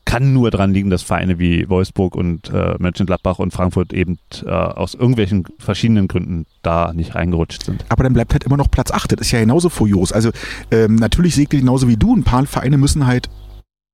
[0.09, 4.49] kann nur daran liegen, dass Vereine wie Wolfsburg und äh, Mönchengladbach und Frankfurt eben äh,
[4.49, 7.85] aus irgendwelchen verschiedenen Gründen da nicht reingerutscht sind.
[7.89, 9.11] Aber dann bleibt halt immer noch Platz 8.
[9.11, 10.11] Das ist ja genauso furios.
[10.11, 10.31] Also
[10.71, 12.15] ähm, natürlich seht ihr genauso wie du.
[12.15, 13.29] Ein paar Vereine müssen halt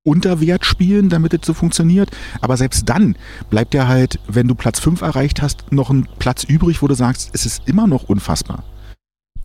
[0.04, 2.10] unter Wert spielen, damit es so funktioniert.
[2.40, 3.16] Aber selbst dann
[3.50, 6.94] bleibt ja halt, wenn du Platz 5 erreicht hast, noch ein Platz übrig, wo du
[6.94, 8.64] sagst, es ist immer noch unfassbar.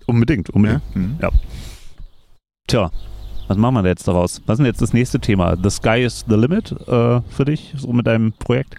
[0.06, 0.82] Unbedingt, unbedingt.
[0.96, 1.02] Ja.
[1.02, 1.18] Mhm.
[1.22, 1.32] ja.
[2.68, 2.92] Tja,
[3.48, 4.42] was machen wir jetzt daraus?
[4.46, 5.58] Was ist denn jetzt das nächste Thema?
[5.62, 8.78] The Sky is the Limit äh, für dich, so mit deinem Projekt?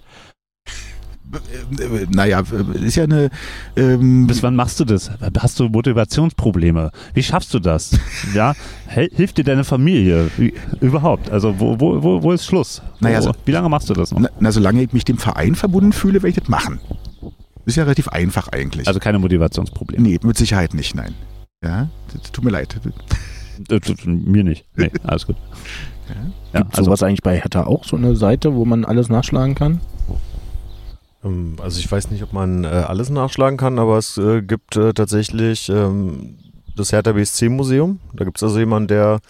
[2.11, 2.43] naja,
[2.75, 3.31] ist ja eine.
[3.77, 5.11] Ähm Bis wann machst du das?
[5.39, 6.91] Hast du Motivationsprobleme?
[7.15, 7.99] Wie schaffst du das?
[8.35, 8.55] ja,
[8.87, 11.31] hilft dir deine Familie Wie, überhaupt?
[11.31, 12.83] Also wo, wo, wo, wo ist Schluss?
[13.01, 14.21] Naja, wo, wie lange machst du das noch?
[14.21, 16.81] Na, na, solange ich mich dem Verein verbunden fühle, werde ich das machen.
[17.65, 18.89] Ist ja relativ einfach eigentlich.
[18.89, 20.03] Also keine Motivationsprobleme?
[20.03, 21.15] Nee, mit Sicherheit nicht, nein.
[21.65, 21.89] Ja,
[22.33, 22.77] tut mir leid.
[23.71, 24.65] Äh, mir nicht.
[24.77, 25.37] Nee, alles gut.
[26.53, 29.55] Ja, Gibt also, sowas eigentlich bei Hertha auch, so eine Seite, wo man alles nachschlagen
[29.55, 29.81] kann?
[31.25, 34.77] Ähm, also ich weiß nicht, ob man äh, alles nachschlagen kann, aber es äh, gibt
[34.77, 36.39] äh, tatsächlich ähm,
[36.77, 38.01] das Hertha BSC Museum.
[38.15, 39.21] Da gibt es also jemanden, der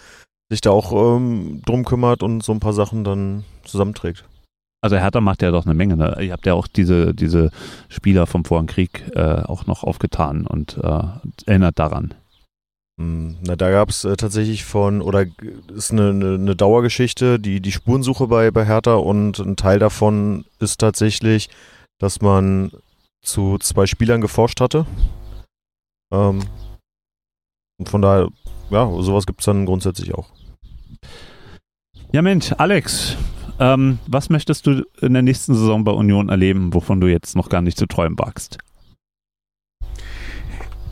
[0.49, 4.25] sich da auch ähm, drum kümmert und so ein paar Sachen dann zusammenträgt.
[4.81, 5.95] Also Hertha macht ja doch eine Menge.
[5.95, 6.17] Ne?
[6.21, 7.51] Ihr habt ja auch diese, diese
[7.87, 11.03] Spieler vom Vor- Krieg äh, auch noch aufgetan und äh,
[11.45, 12.13] erinnert daran.
[12.99, 15.25] Hm, na, da gab es äh, tatsächlich von, oder
[15.73, 20.45] ist eine, eine, eine, Dauergeschichte, die, die Spurensuche bei, bei Hertha und ein Teil davon
[20.59, 21.49] ist tatsächlich,
[21.99, 22.71] dass man
[23.23, 24.85] zu zwei Spielern geforscht hatte.
[26.13, 26.41] Ähm,
[27.79, 28.29] und von daher,
[28.69, 30.29] ja, sowas gibt es dann grundsätzlich auch.
[32.11, 33.17] Ja, Mensch, Alex,
[33.59, 37.49] ähm, was möchtest du in der nächsten Saison bei Union erleben, wovon du jetzt noch
[37.49, 38.59] gar nicht zu träumen wagst?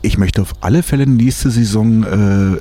[0.02, 2.58] Ich möchte auf alle Fälle nächste Saison äh,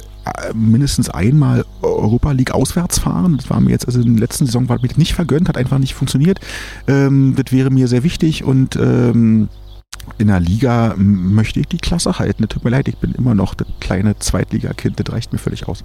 [0.53, 3.37] mindestens einmal Europa League auswärts fahren.
[3.37, 5.79] Das war mir jetzt, also in der letzten Saison war mir nicht vergönnt, hat einfach
[5.79, 6.39] nicht funktioniert.
[6.87, 9.49] Ähm, das wäre mir sehr wichtig und ähm,
[10.17, 12.47] in der Liga möchte ich die Klasse halten.
[12.47, 15.83] Tut mir leid, ich bin immer noch das kleine Zweitligakind, das reicht mir völlig aus.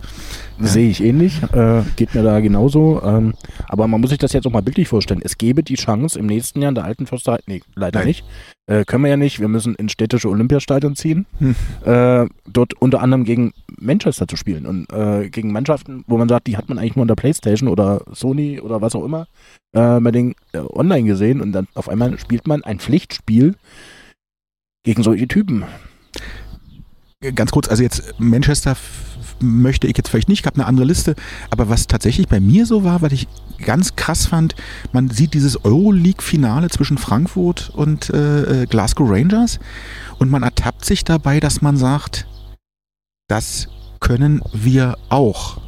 [0.60, 0.66] Ja.
[0.66, 3.02] Sehe ich ähnlich, äh, geht mir da genauso.
[3.02, 3.34] Ähm,
[3.68, 5.20] aber man muss sich das jetzt auch mal bildlich vorstellen.
[5.22, 8.08] Es gäbe die Chance im nächsten Jahr in der alten Försterei, nee, leider Nein.
[8.08, 8.24] nicht.
[8.68, 11.54] Äh, können wir ja nicht, wir müssen ins städtische Olympiastadion ziehen, hm.
[11.84, 16.48] äh, dort unter anderem gegen Manchester zu spielen und äh, gegen Mannschaften, wo man sagt,
[16.48, 19.28] die hat man eigentlich nur in der Playstation oder Sony oder was auch immer
[19.72, 23.54] äh, bei den äh, online gesehen und dann auf einmal spielt man ein Pflichtspiel
[24.82, 25.64] gegen solche Typen.
[27.34, 28.76] Ganz kurz, also jetzt Manchester
[29.40, 31.14] möchte ich jetzt vielleicht nicht, ich habe eine andere Liste,
[31.50, 34.54] aber was tatsächlich bei mir so war, was ich ganz krass fand,
[34.92, 39.58] man sieht dieses Euroleague-Finale zwischen Frankfurt und äh, äh Glasgow Rangers
[40.18, 42.26] und man ertappt sich dabei, dass man sagt,
[43.28, 43.68] das
[44.00, 45.60] können wir auch.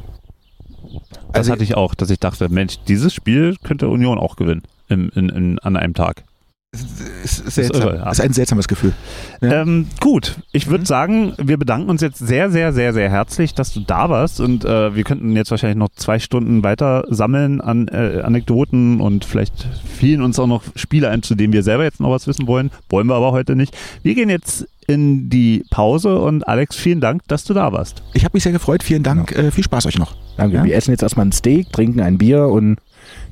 [1.31, 4.63] Das also, hatte ich auch, dass ich dachte, Mensch, dieses Spiel könnte Union auch gewinnen
[4.87, 6.23] im, in, in, an einem Tag.
[6.71, 7.95] Seltsam.
[7.95, 8.93] Ist, ist, ein seltsames Gefühl.
[9.41, 9.63] Ja.
[9.63, 10.85] Ähm, gut, ich würde mhm.
[10.85, 14.65] sagen, wir bedanken uns jetzt sehr, sehr, sehr, sehr herzlich, dass du da warst und
[14.65, 19.67] äh, wir könnten jetzt wahrscheinlich noch zwei Stunden weiter sammeln an äh, Anekdoten und vielleicht
[19.97, 22.69] fielen uns auch noch Spiele ein, zu denen wir selber jetzt noch was wissen wollen.
[22.89, 23.75] Wollen wir aber heute nicht.
[24.03, 28.03] Wir gehen jetzt in die Pause und Alex, vielen Dank, dass du da warst.
[28.13, 28.83] Ich habe mich sehr gefreut.
[28.83, 29.31] Vielen Dank.
[29.31, 29.45] Ja.
[29.45, 30.15] Äh, viel Spaß euch noch.
[30.37, 30.57] Danke.
[30.57, 30.63] Ja?
[30.63, 32.77] Wir essen jetzt erstmal ein Steak, trinken ein Bier und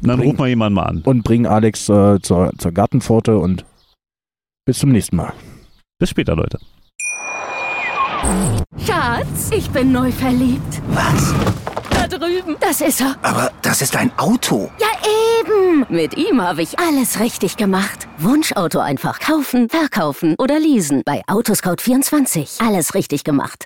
[0.01, 1.01] dann rufen wir jemanden mal an.
[1.03, 3.65] Und bringen Alex äh, zur, zur Gartenpforte und
[4.65, 5.33] bis zum nächsten Mal.
[5.99, 6.59] Bis später, Leute.
[8.85, 10.81] Schatz, ich bin neu verliebt.
[10.89, 11.33] Was?
[11.89, 12.55] Da drüben.
[12.59, 13.15] Das ist er.
[13.21, 14.69] Aber das ist ein Auto.
[14.79, 14.87] Ja,
[15.39, 15.85] eben.
[15.89, 18.07] Mit ihm habe ich alles richtig gemacht.
[18.17, 21.01] Wunschauto einfach kaufen, verkaufen oder leasen.
[21.05, 22.65] Bei Autoscout24.
[22.65, 23.65] Alles richtig gemacht.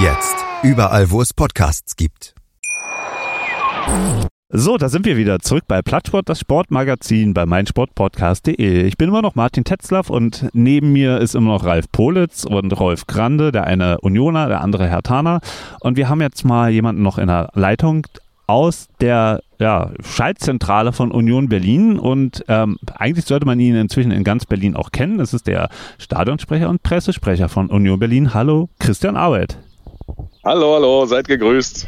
[0.00, 0.36] Jetzt.
[0.62, 2.32] Überall, wo es Podcasts gibt.
[4.48, 8.84] So, da sind wir wieder zurück bei Plattsport, das Sportmagazin bei meinsportpodcast.de.
[8.84, 12.78] Ich bin immer noch Martin Tetzlaff und neben mir ist immer noch Ralf Politz und
[12.78, 15.40] Rolf Grande, der eine Unioner, der andere Hertaner.
[15.80, 18.06] Und wir haben jetzt mal jemanden noch in der Leitung
[18.46, 24.22] aus der ja, Schaltzentrale von Union Berlin und ähm, eigentlich sollte man ihn inzwischen in
[24.22, 25.18] ganz Berlin auch kennen.
[25.18, 25.68] Das ist der
[25.98, 28.32] Stadionsprecher und Pressesprecher von Union Berlin.
[28.32, 29.58] Hallo, Christian Arbeit.
[30.48, 31.86] Hallo, hallo, seid gegrüßt.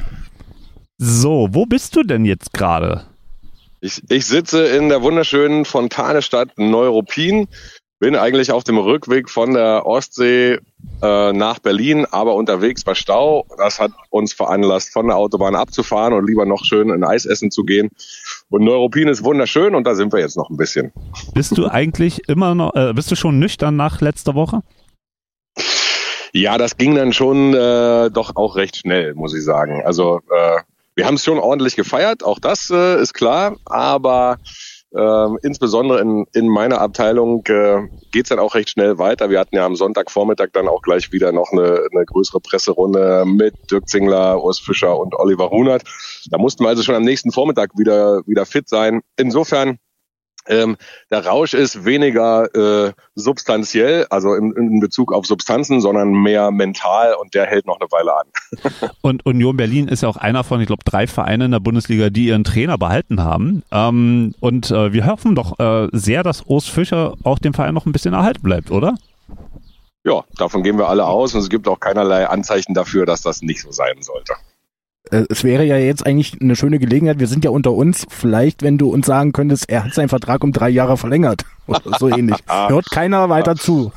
[0.99, 3.07] So, wo bist du denn jetzt gerade?
[3.81, 7.49] Ich, ich sitze in der wunderschönen Fontanestadt Neuruppin,
[8.01, 10.59] bin eigentlich auf dem Rückweg von der Ostsee
[11.01, 13.47] äh, nach Berlin, aber unterwegs war Stau.
[13.57, 17.51] Das hat uns veranlasst, von der Autobahn abzufahren und lieber noch schön ein Eis essen
[17.51, 17.89] zu gehen.
[18.51, 20.93] Und Neuruppin ist wunderschön und da sind wir jetzt noch ein bisschen.
[21.33, 24.61] Bist du eigentlich immer noch, äh, bist du schon nüchtern nach letzter Woche?
[26.33, 29.83] Ja, das ging dann schon äh, doch auch recht schnell, muss ich sagen.
[29.85, 30.61] Also äh,
[30.95, 34.39] wir haben es schon ordentlich gefeiert, auch das äh, ist klar, aber
[34.93, 39.31] äh, insbesondere in, in meiner Abteilung äh, geht dann auch recht schnell weiter.
[39.31, 43.55] Wir hatten ja am Sonntagvormittag dann auch gleich wieder noch eine, eine größere Presserunde mit
[43.70, 45.83] Dirk Zingler, Urs Fischer und Oliver Runert.
[46.31, 49.01] Da mussten wir also schon am nächsten Vormittag wieder, wieder fit sein.
[49.16, 49.78] Insofern
[50.49, 50.76] ähm,
[51.11, 57.14] der Rausch ist weniger äh, substanziell, also in, in Bezug auf Substanzen, sondern mehr mental
[57.14, 58.91] und der hält noch eine Weile an.
[59.03, 62.11] und Union Berlin ist ja auch einer von, ich glaube, drei Vereinen in der Bundesliga,
[62.11, 63.62] die ihren Trainer behalten haben.
[63.70, 67.86] Ähm, und äh, wir hoffen doch äh, sehr, dass Urs Fischer auch dem Verein noch
[67.86, 68.95] ein bisschen erhalten bleibt, oder?
[70.05, 73.43] Ja, davon gehen wir alle aus und es gibt auch keinerlei Anzeichen dafür, dass das
[73.43, 74.32] nicht so sein sollte.
[75.11, 78.63] Äh, es wäre ja jetzt eigentlich eine schöne Gelegenheit, wir sind ja unter uns, vielleicht,
[78.63, 82.09] wenn du uns sagen könntest, er hat seinen Vertrag um drei Jahre verlängert oder so
[82.09, 82.39] ähnlich.
[82.47, 83.93] Hört keiner weiter zu.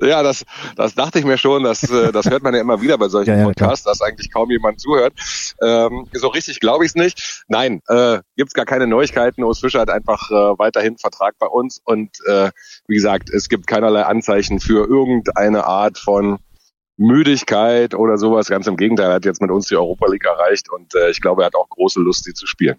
[0.00, 0.44] Ja, das,
[0.76, 1.62] das dachte ich mir schon.
[1.64, 3.92] Das, äh, das hört man ja immer wieder bei solchen ja, ja, Podcasts, klar.
[3.94, 5.14] dass eigentlich kaum jemand zuhört.
[5.62, 7.44] Ähm, so richtig glaube ich es nicht.
[7.48, 9.42] Nein, äh, gibt gar keine Neuigkeiten.
[9.42, 12.50] Urs Fischer hat einfach äh, weiterhin Vertrag bei uns und äh,
[12.88, 16.38] wie gesagt, es gibt keinerlei Anzeichen für irgendeine Art von
[16.96, 18.48] Müdigkeit oder sowas.
[18.48, 21.20] Ganz im Gegenteil, er hat jetzt mit uns die Europa League erreicht und äh, ich
[21.20, 22.76] glaube, er hat auch große Lust, sie zu spielen.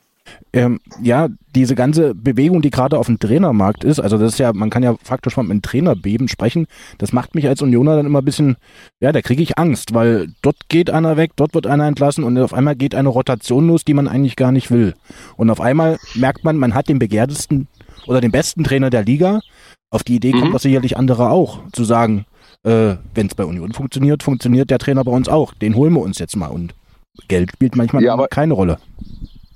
[0.53, 4.53] Ähm, ja, diese ganze Bewegung, die gerade auf dem Trainermarkt ist, also das ist ja,
[4.53, 8.20] man kann ja faktisch von einem Trainerbeben sprechen, das macht mich als Unioner dann immer
[8.20, 8.57] ein bisschen,
[8.99, 12.38] ja, da kriege ich Angst, weil dort geht einer weg, dort wird einer entlassen und
[12.38, 14.93] auf einmal geht eine Rotation los, die man eigentlich gar nicht will.
[15.36, 17.68] Und auf einmal merkt man, man hat den begehrtesten
[18.05, 19.41] oder den besten Trainer der Liga.
[19.89, 20.53] Auf die Idee kommt mhm.
[20.53, 22.26] das sicherlich andere auch, zu sagen,
[22.64, 25.53] äh, wenn es bei Union funktioniert, funktioniert der Trainer bei uns auch.
[25.53, 26.47] Den holen wir uns jetzt mal.
[26.47, 26.74] Und
[27.28, 28.80] Geld spielt manchmal ja, aber, keine Rolle.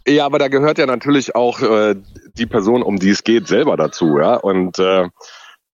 [0.07, 1.95] Ja, aber da gehört ja natürlich auch äh,
[2.37, 4.17] die Person, um die es geht, selber dazu.
[4.19, 5.09] Ja, und äh,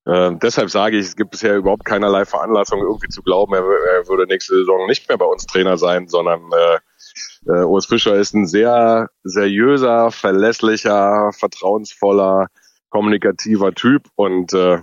[0.06, 4.08] äh, deshalb sage ich, es gibt bisher überhaupt keinerlei Veranlassung, irgendwie zu glauben, er, er
[4.08, 8.34] würde nächste Saison nicht mehr bei uns Trainer sein, sondern äh, äh, Urs Fischer ist
[8.34, 12.48] ein sehr seriöser, verlässlicher, vertrauensvoller,
[12.90, 14.80] kommunikativer Typ und äh,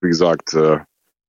[0.00, 0.78] wie gesagt, äh,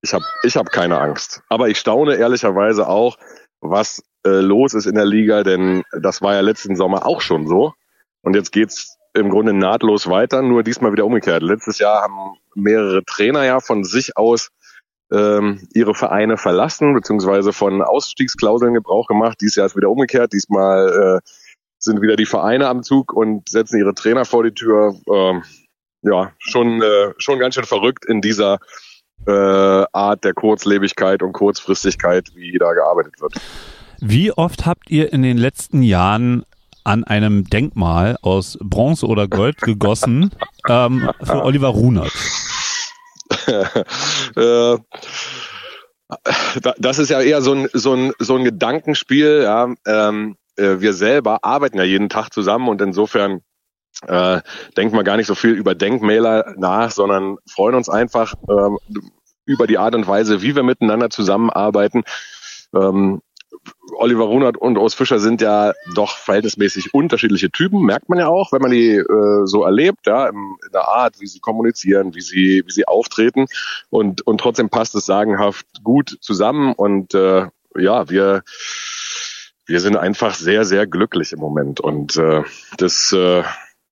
[0.05, 1.41] ich habe ich hab keine Angst.
[1.49, 3.17] Aber ich staune ehrlicherweise auch,
[3.59, 7.47] was äh, los ist in der Liga, denn das war ja letzten Sommer auch schon
[7.47, 7.73] so.
[8.21, 11.41] Und jetzt geht's im Grunde nahtlos weiter, nur diesmal wieder umgekehrt.
[11.41, 14.49] Letztes Jahr haben mehrere Trainer ja von sich aus
[15.11, 19.37] ähm, ihre Vereine verlassen, beziehungsweise von Ausstiegsklauseln Gebrauch gemacht.
[19.41, 20.33] Dieses Jahr ist wieder umgekehrt.
[20.33, 21.29] Diesmal äh,
[21.79, 24.95] sind wieder die Vereine am Zug und setzen ihre Trainer vor die Tür.
[25.11, 25.43] Ähm,
[26.01, 28.59] ja, schon, äh, schon ganz schön verrückt in dieser
[29.27, 33.33] äh, Art der Kurzlebigkeit und Kurzfristigkeit, wie da gearbeitet wird.
[33.99, 36.45] Wie oft habt ihr in den letzten Jahren
[36.83, 40.31] an einem Denkmal aus Bronze oder Gold gegossen
[40.69, 42.11] ähm, für Oliver Runert?
[44.35, 44.77] äh,
[46.77, 49.41] das ist ja eher so ein, so ein, so ein Gedankenspiel.
[49.43, 49.73] Ja.
[49.87, 53.41] Ähm, äh, wir selber arbeiten ja jeden Tag zusammen und insofern
[54.07, 54.41] äh,
[54.77, 58.77] denken wir gar nicht so viel über Denkmäler nach, sondern freuen uns einfach ähm,
[59.45, 62.03] über die Art und Weise, wie wir miteinander zusammenarbeiten.
[62.73, 63.21] Ähm,
[63.97, 68.51] Oliver Runert und Urs Fischer sind ja doch verhältnismäßig unterschiedliche Typen, merkt man ja auch,
[68.51, 72.21] wenn man die äh, so erlebt, ja, in, in der Art, wie sie kommunizieren, wie
[72.21, 73.45] sie, wie sie auftreten
[73.89, 78.43] und, und trotzdem passt es sagenhaft gut zusammen und äh, ja, wir,
[79.65, 82.43] wir sind einfach sehr, sehr glücklich im Moment und äh,
[82.77, 83.43] das äh,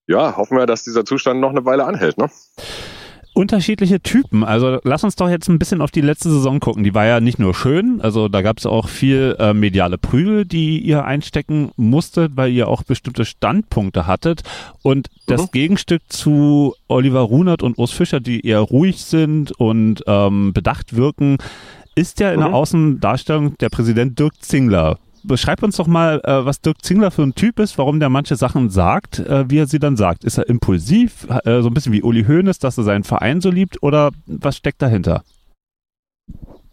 [0.07, 2.17] ja, hoffen wir, dass dieser Zustand noch eine Weile anhält.
[2.17, 2.29] Ne?
[3.33, 4.43] unterschiedliche Typen.
[4.43, 6.83] Also lass uns doch jetzt ein bisschen auf die letzte Saison gucken.
[6.83, 10.45] Die war ja nicht nur schön, also da gab es auch viel äh, mediale Prügel,
[10.45, 14.43] die ihr einstecken musstet, weil ihr auch bestimmte Standpunkte hattet.
[14.83, 15.51] Und das mhm.
[15.51, 21.37] Gegenstück zu Oliver Runert und Urs Fischer, die eher ruhig sind und ähm, bedacht wirken,
[21.95, 22.45] ist ja in mhm.
[22.45, 27.23] der Außendarstellung der Präsident Dirk Zingler beschreib uns doch mal, äh, was Dirk Zingler für
[27.23, 30.23] ein Typ ist, warum der manche Sachen sagt, äh, wie er sie dann sagt.
[30.23, 33.49] Ist er impulsiv, äh, so ein bisschen wie Uli Hoeneß, dass er seinen Verein so
[33.49, 35.23] liebt oder was steckt dahinter?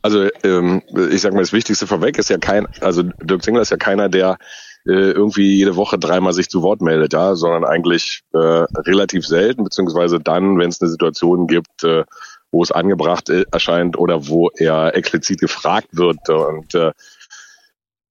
[0.03, 3.71] Also ähm, ich sag mal, das Wichtigste vorweg ist ja kein, also Dirk Zingler ist
[3.71, 4.39] ja keiner, der
[4.87, 9.65] äh, irgendwie jede Woche dreimal sich zu Wort meldet, ja, sondern eigentlich äh, relativ selten,
[9.65, 12.05] beziehungsweise dann, wenn es eine Situation gibt, äh,
[12.51, 16.29] wo es angebracht äh, erscheint oder wo er explizit gefragt wird.
[16.29, 16.93] Und äh,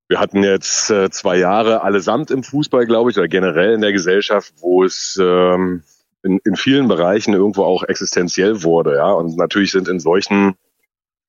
[0.10, 3.94] wir hatten jetzt äh, zwei Jahre allesamt im Fußball, glaube ich, oder generell in der
[3.94, 5.84] Gesellschaft, wo es ähm,
[6.24, 9.12] in, in vielen Bereichen irgendwo auch existenziell wurde, ja.
[9.12, 10.56] Und natürlich sind in solchen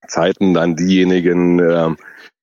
[0.09, 1.97] Zeiten dann diejenigen, äh, ich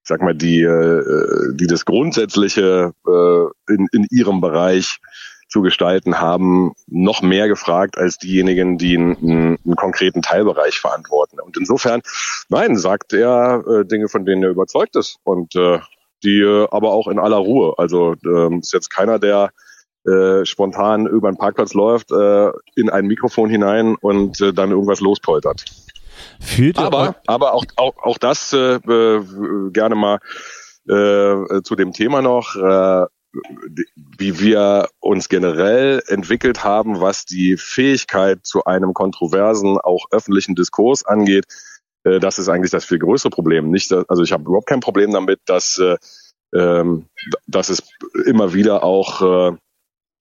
[0.04, 5.00] sag mal, die, äh, die das Grundsätzliche äh, in, in ihrem Bereich
[5.50, 11.40] zu gestalten haben, noch mehr gefragt als diejenigen, die einen, einen konkreten Teilbereich verantworten.
[11.40, 12.02] Und insofern,
[12.50, 15.80] nein, sagt er äh, Dinge, von denen er überzeugt ist und äh,
[16.24, 17.74] die äh, aber auch in aller Ruhe.
[17.78, 19.52] Also äh, ist jetzt keiner, der
[20.06, 25.02] äh, spontan über einen Parkplatz läuft, äh, in ein Mikrofon hinein und äh, dann irgendwas
[25.02, 25.66] lospoltert.
[26.40, 29.24] Fühlt aber, aber auch, auch, auch das äh, äh,
[29.72, 30.20] gerne mal
[30.88, 33.06] äh, zu dem Thema noch, äh,
[34.18, 41.06] wie wir uns generell entwickelt haben, was die Fähigkeit zu einem kontroversen, auch öffentlichen Diskurs
[41.06, 41.46] angeht.
[42.08, 43.70] Äh, das ist eigentlich das viel größere Problem.
[43.70, 45.98] Nicht, also ich habe überhaupt kein Problem damit, dass, äh,
[46.54, 47.06] ähm,
[47.48, 47.84] dass es
[48.26, 49.58] immer wieder auch äh,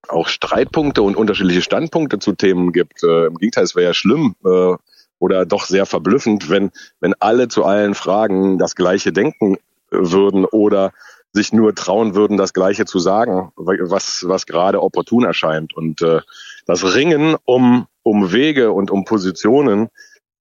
[0.08, 3.02] auch Streitpunkte und unterschiedliche Standpunkte zu Themen gibt.
[3.02, 4.74] Äh, Im Gegenteil, es wäre ja schlimm, äh,
[5.18, 6.70] oder doch sehr verblüffend, wenn,
[7.00, 9.56] wenn alle zu allen Fragen das Gleiche denken
[9.90, 10.92] würden oder
[11.32, 15.74] sich nur trauen würden, das Gleiche zu sagen, was, was gerade opportun erscheint.
[15.74, 16.20] Und äh,
[16.66, 19.88] das Ringen um, um Wege und um Positionen,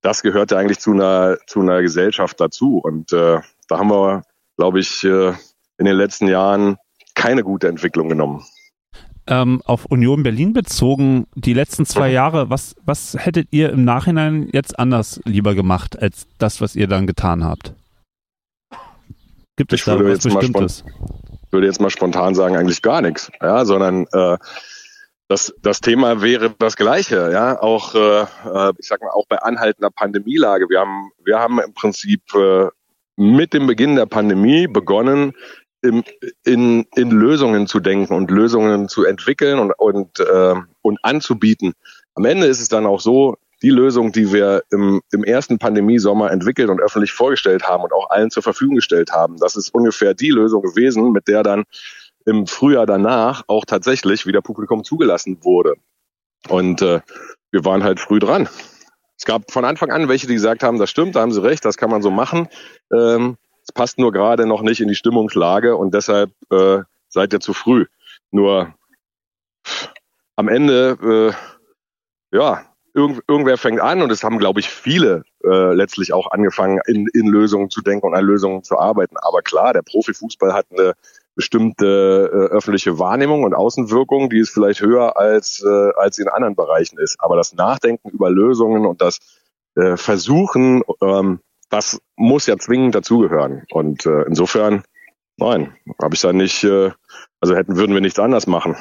[0.06, 2.78] das gehört ja eigentlich zu einer, zu einer Gesellschaft dazu.
[2.78, 4.24] Und äh, da haben wir,
[4.58, 5.34] glaube ich, äh,
[5.78, 6.78] in den letzten Jahren
[7.16, 8.44] keine gute Entwicklung genommen
[9.28, 14.50] ähm, auf Union Berlin bezogen, die letzten zwei Jahre, was, was hättet ihr im Nachhinein
[14.52, 17.74] jetzt anders lieber gemacht, als das, was ihr dann getan habt?
[19.56, 20.84] Gibt es ich da was Bestimmtes?
[21.46, 24.38] Ich würde jetzt mal spontan sagen, eigentlich gar nichts, ja, sondern äh,
[25.28, 29.38] das, das Thema wäre das gleiche, ja, auch äh, äh ich sag mal auch bei
[29.38, 30.70] anhaltender Pandemielage.
[30.70, 32.68] Wir haben wir haben im Prinzip äh,
[33.16, 35.34] mit dem Beginn der Pandemie begonnen,
[35.82, 36.04] im,
[36.44, 41.74] in, in Lösungen zu denken und Lösungen zu entwickeln und, und, äh, und anzubieten.
[42.16, 46.32] Am Ende ist es dann auch so, die Lösung, die wir im, im ersten Pandemiesommer
[46.32, 50.14] entwickelt und öffentlich vorgestellt haben und auch allen zur Verfügung gestellt haben, das ist ungefähr
[50.14, 51.64] die Lösung gewesen, mit der dann
[52.26, 55.76] im Frühjahr danach auch tatsächlich wieder Publikum zugelassen wurde.
[56.50, 57.02] Und äh,
[57.52, 58.50] wir waren halt früh dran.
[59.18, 61.64] Es gab von Anfang an welche, die gesagt haben, das stimmt, da haben sie recht,
[61.64, 62.50] das kann man so machen.
[62.92, 67.40] Ähm, es passt nur gerade noch nicht in die Stimmungslage und deshalb äh, seid ihr
[67.40, 67.86] zu früh.
[68.32, 68.76] Nur
[70.36, 71.34] am Ende,
[72.32, 76.32] äh, ja, irgend, irgendwer fängt an und es haben, glaube ich, viele äh, letztlich auch
[76.32, 79.16] angefangen, in, in Lösungen zu denken und an Lösungen zu arbeiten.
[79.18, 80.94] Aber klar, der Profifußball hat eine
[81.36, 86.56] bestimmte äh, öffentliche Wahrnehmung und Außenwirkung, die ist vielleicht höher als, äh, als in anderen
[86.56, 87.18] Bereichen ist.
[87.20, 89.20] Aber das Nachdenken über Lösungen und das
[89.76, 93.64] äh, Versuchen, ähm, das muss ja zwingend dazugehören.
[93.72, 94.84] Und äh, insofern,
[95.38, 96.92] nein, habe ich da nicht, äh,
[97.42, 98.76] also hätten, würden wir nichts anders machen.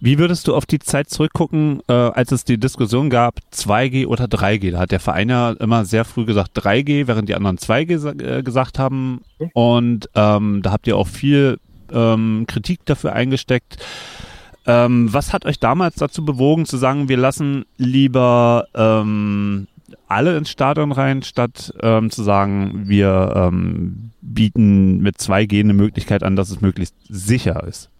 [0.00, 4.24] Wie würdest du auf die Zeit zurückgucken, äh, als es die Diskussion gab, 2G oder
[4.24, 4.70] 3G?
[4.72, 8.42] Da hat der Verein ja immer sehr früh gesagt 3G, während die anderen 2G äh,
[8.42, 9.22] gesagt haben.
[9.54, 11.58] Und ähm, da habt ihr auch viel
[11.92, 13.76] ähm, Kritik dafür eingesteckt.
[14.66, 19.68] Ähm, was hat euch damals dazu bewogen zu sagen, wir lassen lieber ähm,
[20.08, 26.22] alle ins Stadion rein, statt ähm, zu sagen, wir ähm, bieten mit 2G eine Möglichkeit
[26.22, 27.90] an, dass es möglichst sicher ist.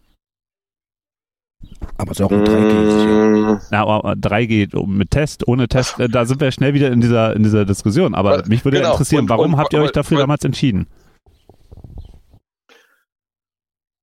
[1.98, 3.60] Aber es ist auch mit 3G sicher.
[3.70, 7.34] Ja, aber 3G mit Test, ohne Test, äh, da sind wir schnell wieder in dieser,
[7.34, 8.14] in dieser Diskussion.
[8.14, 8.92] Aber mich würde genau.
[8.92, 10.86] interessieren, und, warum und, habt ihr euch dafür damals entschieden?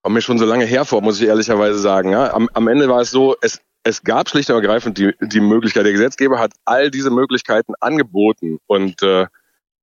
[0.04, 2.10] Kommt mir schon so lange hervor, muss ich ehrlicherweise sagen.
[2.10, 2.34] Ja?
[2.34, 5.86] Am, am Ende war es so, es, es gab schlicht und ergreifend die, die Möglichkeit,
[5.86, 9.28] der Gesetzgeber hat all diese Möglichkeiten angeboten und äh,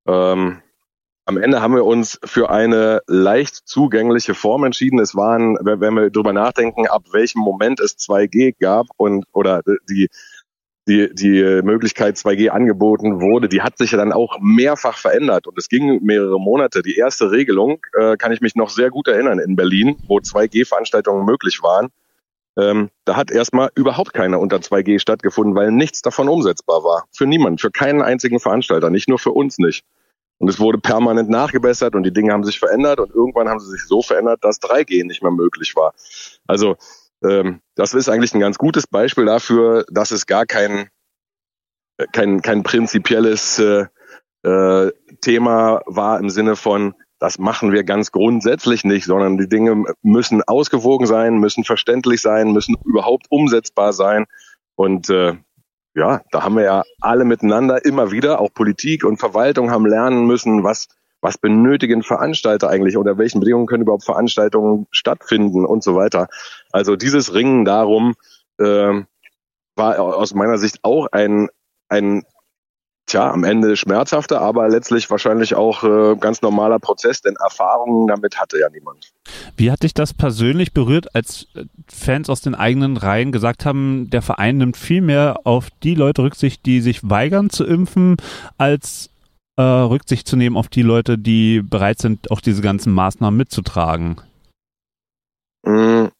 [0.07, 0.61] ähm,
[1.25, 4.99] am Ende haben wir uns für eine leicht zugängliche Form entschieden.
[4.99, 10.09] Es waren, wenn wir drüber nachdenken, ab welchem Moment es 2G gab und oder die
[10.89, 15.57] die, die Möglichkeit 2G angeboten wurde, die hat sich ja dann auch mehrfach verändert und
[15.59, 16.83] es ging mehrere Monate.
[16.83, 21.25] Die erste Regelung äh, kann ich mich noch sehr gut erinnern in Berlin, wo 2G-Veranstaltungen
[21.25, 21.89] möglich waren.
[22.59, 27.05] Ähm, da hat erstmal überhaupt keine unter 2G stattgefunden, weil nichts davon umsetzbar war.
[27.13, 29.85] Für niemanden, für keinen einzigen Veranstalter, nicht nur für uns nicht.
[30.39, 33.71] Und es wurde permanent nachgebessert und die Dinge haben sich verändert und irgendwann haben sie
[33.71, 35.93] sich so verändert, dass 3G nicht mehr möglich war.
[36.47, 36.77] Also
[37.25, 40.89] ähm, das ist eigentlich ein ganz gutes Beispiel dafür, dass es gar kein
[42.13, 43.87] kein, kein prinzipielles äh,
[44.43, 49.85] äh, Thema war im Sinne von, das machen wir ganz grundsätzlich nicht, sondern die Dinge
[50.03, 54.25] müssen ausgewogen sein, müssen verständlich sein, müssen überhaupt umsetzbar sein.
[54.75, 55.35] Und äh,
[55.95, 60.27] ja, da haben wir ja alle miteinander immer wieder, auch Politik und Verwaltung haben lernen
[60.27, 60.89] müssen, was,
[61.21, 66.29] was benötigen Veranstalter eigentlich oder welchen Bedingungen können überhaupt Veranstaltungen stattfinden und so weiter.
[66.73, 68.15] Also dieses Ringen darum
[68.59, 69.03] äh,
[69.77, 71.49] war aus meiner Sicht auch ein,
[71.89, 72.25] ein
[73.11, 78.41] tja, am Ende schmerzhafter, aber letztlich wahrscheinlich auch äh, ganz normaler Prozess, denn Erfahrungen damit
[78.41, 79.13] hatte ja niemand.
[79.57, 84.09] Wie hat dich das persönlich berührt, als äh, Fans aus den eigenen Reihen gesagt haben,
[84.11, 88.17] der Verein nimmt viel mehr auf die Leute Rücksicht, die sich weigern zu impfen,
[88.59, 89.10] als
[89.61, 94.21] äh, Rücksicht zu nehmen auf die Leute, die bereit sind, auch diese ganzen Maßnahmen mitzutragen?
[95.63, 96.11] Mhm.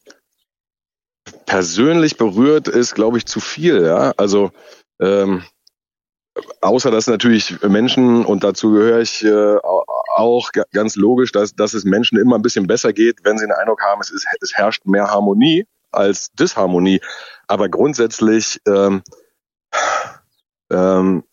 [1.45, 3.83] Persönlich berührt ist, glaube ich, zu viel.
[3.83, 4.51] Ja, also
[5.01, 5.43] ähm,
[6.61, 9.57] außer dass natürlich Menschen, und dazu gehöre ich äh,
[10.15, 13.53] auch ganz logisch, dass, dass es Menschen immer ein bisschen besser geht, wenn sie den
[13.53, 17.01] Eindruck haben, es, ist, es herrscht mehr Harmonie als Disharmonie.
[17.47, 19.01] Aber grundsätzlich ähm,
[20.71, 21.23] ähm,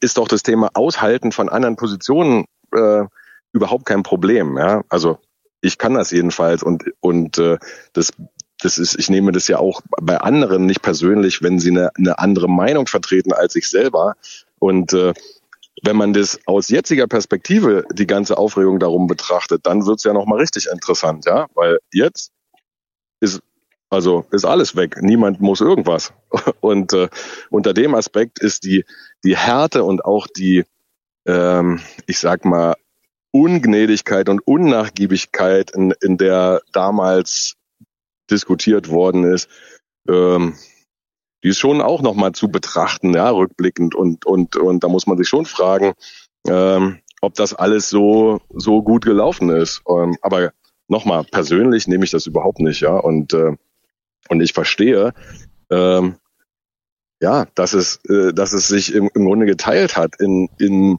[0.00, 3.04] ist doch das Thema Aushalten von anderen Positionen äh,
[3.52, 4.56] überhaupt kein Problem.
[4.56, 4.82] Ja?
[4.88, 5.18] Also
[5.60, 7.58] ich kann das jedenfalls und, und äh,
[7.92, 8.12] das
[8.60, 12.18] das ist, ich nehme das ja auch bei anderen nicht persönlich, wenn sie eine, eine
[12.18, 14.16] andere Meinung vertreten als ich selber.
[14.58, 15.14] Und äh,
[15.84, 20.40] wenn man das aus jetziger Perspektive die ganze Aufregung darum betrachtet, dann wird's ja nochmal
[20.40, 22.32] richtig interessant, ja, weil jetzt
[23.20, 23.40] ist
[23.90, 24.98] also ist alles weg.
[25.00, 26.12] Niemand muss irgendwas.
[26.60, 27.08] Und äh,
[27.50, 28.84] unter dem Aspekt ist die
[29.24, 30.64] die Härte und auch die,
[31.26, 32.74] ähm, ich sag mal
[33.30, 37.54] Ungnädigkeit und Unnachgiebigkeit, in, in der damals
[38.30, 39.48] diskutiert worden ist,
[40.08, 40.54] ähm,
[41.42, 43.94] die ist schon auch nochmal zu betrachten, ja, rückblickend.
[43.94, 45.92] Und, und, und da muss man sich schon fragen,
[46.46, 49.82] ähm, ob das alles so, so gut gelaufen ist.
[49.88, 50.52] Ähm, aber
[50.88, 52.96] nochmal, persönlich nehme ich das überhaupt nicht, ja.
[52.96, 53.56] Und, äh,
[54.28, 55.12] und ich verstehe,
[55.70, 56.16] ähm,
[57.20, 60.98] ja, dass es, äh, dass es sich im, im Grunde geteilt hat in, in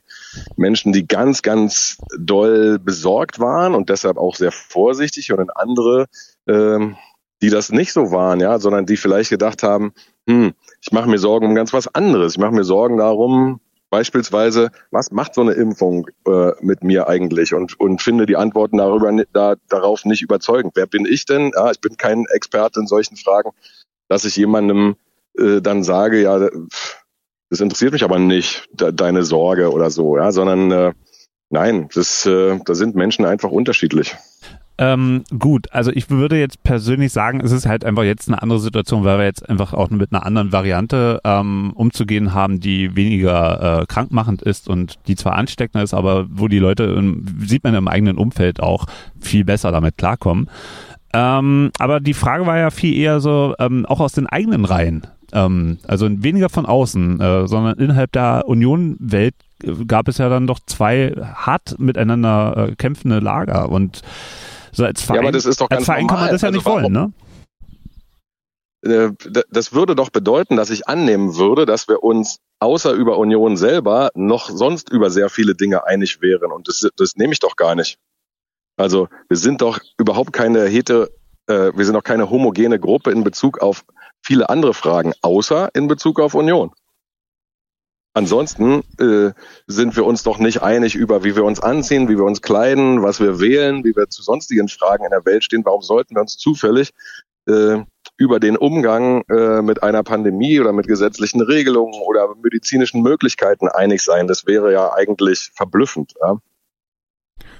[0.58, 6.08] Menschen, die ganz, ganz doll besorgt waren und deshalb auch sehr vorsichtig und in andere,
[6.48, 6.98] ähm,
[7.42, 9.94] die das nicht so waren, ja, sondern die vielleicht gedacht haben,
[10.28, 12.34] hm, ich mache mir Sorgen um ganz was anderes.
[12.34, 17.54] Ich mache mir Sorgen darum, beispielsweise, was macht so eine Impfung äh, mit mir eigentlich
[17.54, 20.74] und, und finde die Antworten darüber da, darauf nicht überzeugend.
[20.76, 21.52] Wer bin ich denn?
[21.56, 23.52] Ja, ich bin kein Experte in solchen Fragen,
[24.08, 24.96] dass ich jemandem
[25.38, 26.50] äh, dann sage, ja,
[27.50, 30.94] das interessiert mich aber nicht, de deine Sorge oder so, ja, sondern äh,
[31.50, 34.16] nein, das, äh, da sind Menschen einfach unterschiedlich.
[34.82, 38.62] Ähm, gut, also ich würde jetzt persönlich sagen, es ist halt einfach jetzt eine andere
[38.62, 43.82] Situation, weil wir jetzt einfach auch mit einer anderen Variante ähm, umzugehen haben, die weniger
[43.82, 47.76] äh, krankmachend ist und die zwar ansteckender ist, aber wo die Leute, im, sieht man
[47.76, 48.86] im eigenen Umfeld auch
[49.20, 50.50] viel besser damit klarkommen.
[51.12, 55.06] Ähm, aber die Frage war ja viel eher so, ähm, auch aus den eigenen Reihen.
[55.34, 59.36] Ähm, also weniger von außen, äh, sondern innerhalb der Union-Welt
[59.88, 64.04] gab es ja dann doch zwei hart miteinander äh, kämpfende Lager und
[64.72, 66.16] so als Verein, ja, aber das ist doch ganz als Verein normal.
[66.18, 67.14] kann man das ja also nicht wollen, ne?
[68.82, 69.12] Äh,
[69.50, 74.10] das würde doch bedeuten, dass ich annehmen würde, dass wir uns außer über Union selber
[74.16, 76.52] noch sonst über sehr viele Dinge einig wären.
[76.52, 77.98] Und das, das nehme ich doch gar nicht.
[78.78, 81.12] Also wir sind doch überhaupt keine hete,
[81.48, 83.84] äh, wir sind doch keine homogene Gruppe in Bezug auf
[84.22, 86.72] viele andere Fragen, außer in Bezug auf Union.
[88.20, 89.32] Ansonsten äh,
[89.68, 93.02] sind wir uns doch nicht einig über, wie wir uns anziehen, wie wir uns kleiden,
[93.02, 95.64] was wir wählen, wie wir zu sonstigen Fragen in der Welt stehen.
[95.64, 96.92] Warum sollten wir uns zufällig
[97.48, 97.78] äh,
[98.18, 104.02] über den Umgang äh, mit einer Pandemie oder mit gesetzlichen Regelungen oder medizinischen Möglichkeiten einig
[104.02, 104.28] sein?
[104.28, 106.14] Das wäre ja eigentlich verblüffend.
[106.22, 106.40] Ja?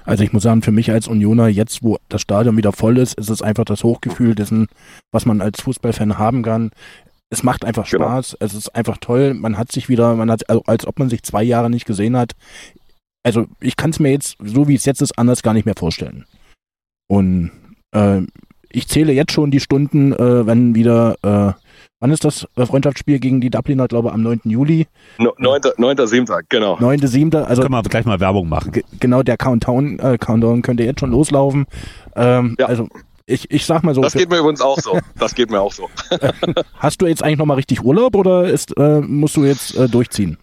[0.04, 3.18] Also ich muss sagen, für mich als Unioner, jetzt wo das Stadion wieder voll ist,
[3.18, 4.68] ist es einfach das Hochgefühl dessen,
[5.10, 6.70] was man als Fußballfan haben kann
[7.30, 8.04] es macht einfach genau.
[8.04, 8.46] Spaß, genau.
[8.46, 11.22] es ist einfach toll, man hat sich wieder, man hat, also als ob man sich
[11.22, 12.32] zwei Jahre nicht gesehen hat.
[13.22, 15.74] Also ich kann es mir jetzt, so wie es jetzt ist, anders gar nicht mehr
[15.76, 16.26] vorstellen.
[17.08, 17.50] Und
[17.92, 18.22] äh,
[18.72, 21.52] ich zähle jetzt schon die Stunden, äh, wenn wieder, äh,
[22.00, 24.40] wann ist das äh, Freundschaftsspiel gegen die Dubliner, glaube ich, am 9.
[24.44, 24.86] Juli?
[25.18, 26.76] 9.7., genau.
[26.76, 27.62] 9.7., also.
[27.62, 28.72] Können wir gleich mal Werbung machen.
[28.98, 31.66] Genau, der Countdown, äh, Countdown könnte jetzt schon loslaufen.
[32.16, 32.66] Ähm, ja.
[32.66, 32.88] Also
[33.30, 34.00] ich, ich sag mal so.
[34.00, 34.98] Das geht mir übrigens auch so.
[35.18, 35.88] Das geht mir auch so.
[36.78, 40.38] Hast du jetzt eigentlich nochmal richtig Urlaub oder ist, äh, musst du jetzt äh, durchziehen?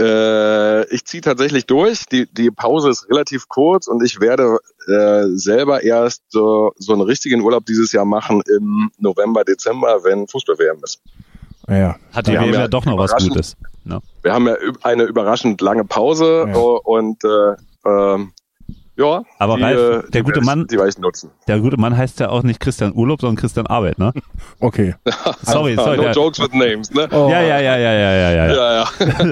[0.00, 2.06] Äh, ich ziehe tatsächlich durch.
[2.06, 7.02] Die, die Pause ist relativ kurz und ich werde äh, selber erst so, so einen
[7.02, 11.00] richtigen Urlaub dieses Jahr machen im November, Dezember, wenn Fußball-WM ist.
[11.68, 11.96] Ja.
[12.12, 13.56] Hat die WM ja doch noch was Gutes.
[13.84, 14.00] Ne?
[14.22, 16.56] Wir haben ja eine überraschend lange Pause Ja.
[16.56, 18.32] und äh, ähm,
[19.02, 21.30] ja, Aber die, Ralf, äh, der die gute ich- Mann- die ich nutzen.
[21.48, 24.12] Der gute Mann heißt ja auch nicht Christian Urlaub, sondern Christian Arbeit, ne?
[24.60, 24.94] Okay.
[25.42, 25.96] Sorry, sorry.
[25.96, 27.08] no der- jokes with names, ne?
[27.10, 27.28] Oh.
[27.30, 28.52] Ja, ja, ja, ja, ja, ja, ja.
[28.54, 28.84] Ja,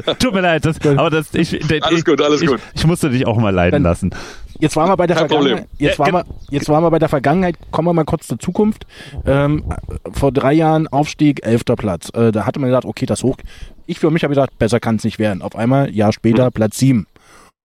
[0.05, 0.15] ja.
[0.19, 2.61] Tut mir leid, das, aber das, ich, ich, Alles gut, alles ich, gut.
[2.75, 4.11] Ich musste dich auch mal leiden Dann- lassen.
[4.59, 5.59] Jetzt waren wir bei der Kein Vergangenheit.
[5.71, 5.79] Problem.
[5.79, 7.57] Jetzt, Ja, waren wir, jetzt waren wir bei der Vergangenheit.
[7.71, 8.85] Kommen wir mal kurz zur Zukunft.
[9.25, 9.65] Ähm,
[10.13, 12.11] vor drei Jahren Aufstieg, elfter Platz.
[12.13, 13.39] Äh, da hatte man gesagt, okay, das hoch.
[13.87, 15.41] Ich für mich habe gedacht, besser kann es nicht werden.
[15.41, 17.07] Auf einmal, Jahr später, Platz sieben.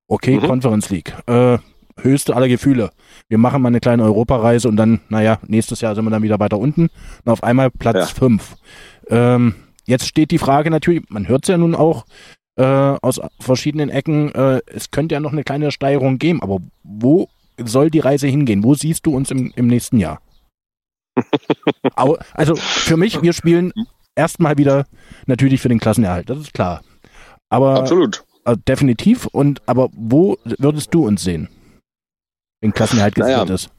[0.07, 0.47] Okay, Mhm.
[0.47, 1.13] Conference League.
[1.27, 1.57] Äh,
[2.01, 2.91] höchste aller Gefühle.
[3.29, 6.39] Wir machen mal eine kleine Europareise und dann, naja, nächstes Jahr sind wir dann wieder
[6.39, 6.89] weiter unten.
[7.23, 8.05] Und auf einmal Platz Ja.
[8.07, 8.55] fünf.
[9.09, 12.05] Ähm, jetzt steht die Frage natürlich, man hört es ja nun auch,
[12.57, 17.27] äh, aus verschiedenen Ecken, äh, es könnte ja noch eine kleine Steigerung geben, aber wo
[17.63, 18.63] soll die Reise hingehen?
[18.63, 20.21] Wo siehst du uns im, im nächsten Jahr?
[22.33, 23.71] Also für mich, wir spielen
[24.15, 24.85] erstmal wieder
[25.27, 26.81] natürlich für den Klassenerhalt, das ist klar.
[27.49, 28.23] Aber Absolut.
[28.45, 31.47] äh, definitiv und aber wo würdest du uns sehen?
[32.65, 33.43] Wenn Klassenerhalt Naja.
[33.43, 33.69] gesichert ist.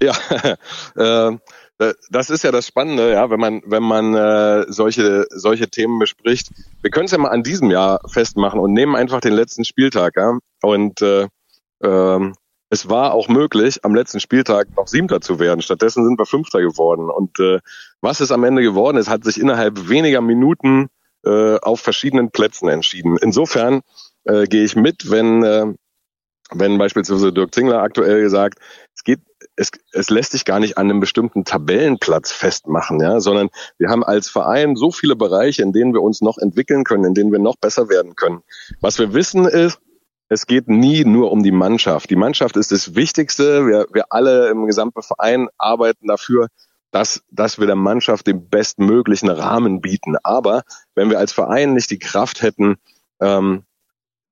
[0.00, 0.56] Ja,
[1.78, 5.98] äh, das ist ja das Spannende, ja, wenn man wenn man äh, solche solche Themen
[5.98, 6.48] bespricht.
[6.80, 10.14] Wir können es ja mal an diesem Jahr festmachen und nehmen einfach den letzten Spieltag,
[10.16, 10.38] ja.
[10.62, 11.28] Und äh,
[11.82, 12.32] ähm,
[12.70, 15.60] es war auch möglich, am letzten Spieltag noch Siebter zu werden.
[15.60, 17.10] Stattdessen sind wir Fünfter geworden.
[17.10, 17.58] Und äh,
[18.00, 20.88] was es am Ende geworden ist, hat sich innerhalb weniger Minuten
[21.26, 23.18] äh, auf verschiedenen Plätzen entschieden.
[23.20, 23.82] Insofern
[24.24, 25.66] äh, gehe ich mit, wenn äh,
[26.52, 28.58] wenn beispielsweise Dirk Zingler aktuell gesagt,
[28.94, 29.20] es geht,
[29.56, 34.04] es, es lässt sich gar nicht an einem bestimmten Tabellenplatz festmachen, ja, sondern wir haben
[34.04, 37.38] als Verein so viele Bereiche, in denen wir uns noch entwickeln können, in denen wir
[37.38, 38.42] noch besser werden können.
[38.80, 39.78] Was wir wissen ist,
[40.30, 42.10] es geht nie nur um die Mannschaft.
[42.10, 43.66] Die Mannschaft ist das Wichtigste.
[43.66, 46.48] Wir, wir alle im gesamten Verein arbeiten dafür,
[46.90, 50.16] dass, dass wir der Mannschaft den bestmöglichen Rahmen bieten.
[50.22, 50.62] Aber
[50.94, 52.76] wenn wir als Verein nicht die Kraft hätten,
[53.20, 53.64] ähm,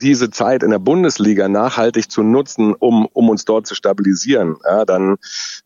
[0.01, 4.85] diese Zeit in der Bundesliga nachhaltig zu nutzen, um, um uns dort zu stabilisieren, ja,
[4.85, 5.17] dann,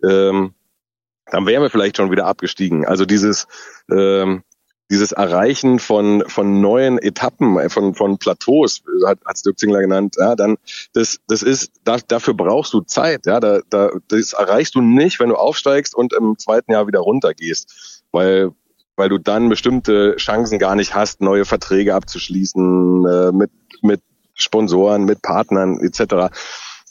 [0.08, 0.54] ähm,
[1.26, 2.86] dann wären wir vielleicht schon wieder abgestiegen.
[2.86, 3.46] Also dieses,
[3.90, 4.42] ähm,
[4.90, 10.16] dieses Erreichen von, von neuen Etappen, äh, von, von Plateaus, hat hat's Dirk Zingler genannt,
[10.18, 10.56] ja, dann,
[10.92, 15.20] das, das ist, da, dafür brauchst du Zeit, ja, da, da, das erreichst du nicht,
[15.20, 18.50] wenn du aufsteigst und im zweiten Jahr wieder runtergehst, weil,
[18.96, 23.50] weil du dann bestimmte Chancen gar nicht hast, neue Verträge abzuschließen, äh, mit,
[23.82, 24.02] mit
[24.42, 26.32] Sponsoren, mit Partnern, etc.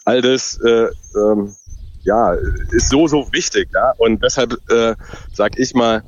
[0.06, 1.56] All das, äh, ähm,
[2.04, 2.34] ja,
[2.72, 4.96] ist so, so wichtig, ja, und deshalb, äh,
[5.34, 6.04] sag ich mal,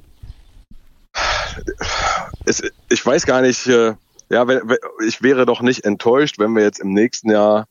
[2.46, 3.94] es, ich weiß gar nicht, äh,
[4.30, 4.46] ja,
[5.06, 7.68] ich wäre doch nicht enttäuscht, wenn wir jetzt im nächsten Jahr,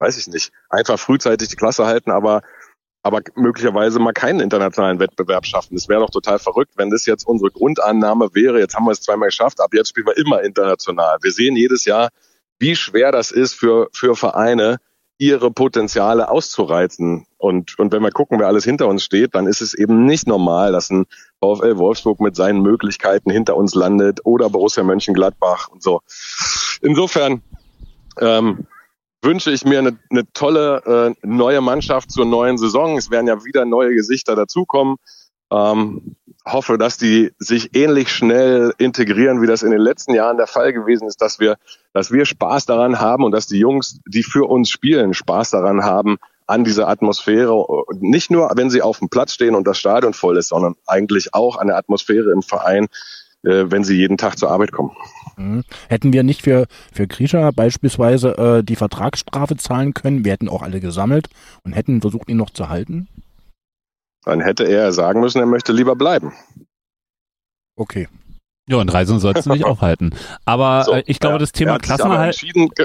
[0.00, 2.42] weiß ich nicht, einfach frühzeitig die Klasse halten, aber
[3.02, 5.74] aber möglicherweise mal keinen internationalen Wettbewerb schaffen.
[5.74, 8.58] Das wäre doch total verrückt, wenn das jetzt unsere Grundannahme wäre.
[8.58, 11.16] Jetzt haben wir es zweimal geschafft, ab jetzt spielen wir immer international.
[11.22, 12.10] Wir sehen jedes Jahr,
[12.60, 14.78] wie schwer das ist für, für Vereine,
[15.18, 17.26] ihre Potenziale auszureizen.
[17.36, 20.26] Und, und wenn wir gucken, wer alles hinter uns steht, dann ist es eben nicht
[20.26, 21.04] normal, dass ein
[21.40, 26.00] VfL Wolfsburg mit seinen Möglichkeiten hinter uns landet oder Borussia Mönchengladbach und so.
[26.80, 27.42] Insofern
[28.18, 28.66] ähm,
[29.22, 32.96] wünsche ich mir eine, eine tolle äh, neue Mannschaft zur neuen Saison.
[32.96, 34.96] Es werden ja wieder neue Gesichter dazukommen.
[35.52, 40.46] Ähm, hoffe, dass die sich ähnlich schnell integrieren, wie das in den letzten Jahren der
[40.46, 41.56] Fall gewesen ist, dass wir,
[41.92, 45.84] dass wir Spaß daran haben und dass die Jungs, die für uns spielen, Spaß daran
[45.84, 46.16] haben,
[46.46, 47.64] an dieser Atmosphäre,
[48.00, 51.32] nicht nur, wenn sie auf dem Platz stehen und das Stadion voll ist, sondern eigentlich
[51.32, 52.86] auch an der Atmosphäre im Verein,
[53.44, 54.90] äh, wenn sie jeden Tag zur Arbeit kommen.
[55.36, 55.62] Mhm.
[55.88, 60.62] Hätten wir nicht für, für Grisha beispielsweise äh, die Vertragsstrafe zahlen können, wir hätten auch
[60.62, 61.28] alle gesammelt
[61.62, 63.08] und hätten versucht, ihn noch zu halten?
[64.24, 66.32] Dann hätte er sagen müssen, er möchte lieber bleiben.
[67.76, 68.08] Okay.
[68.68, 70.14] Ja, und Reisen sollst du nicht aufhalten.
[70.44, 71.98] Aber So, äh, ich glaube, ja, das er Thema hat sich aber
[72.30, 72.42] Klassenerhalt.
[72.42, 72.76] ja,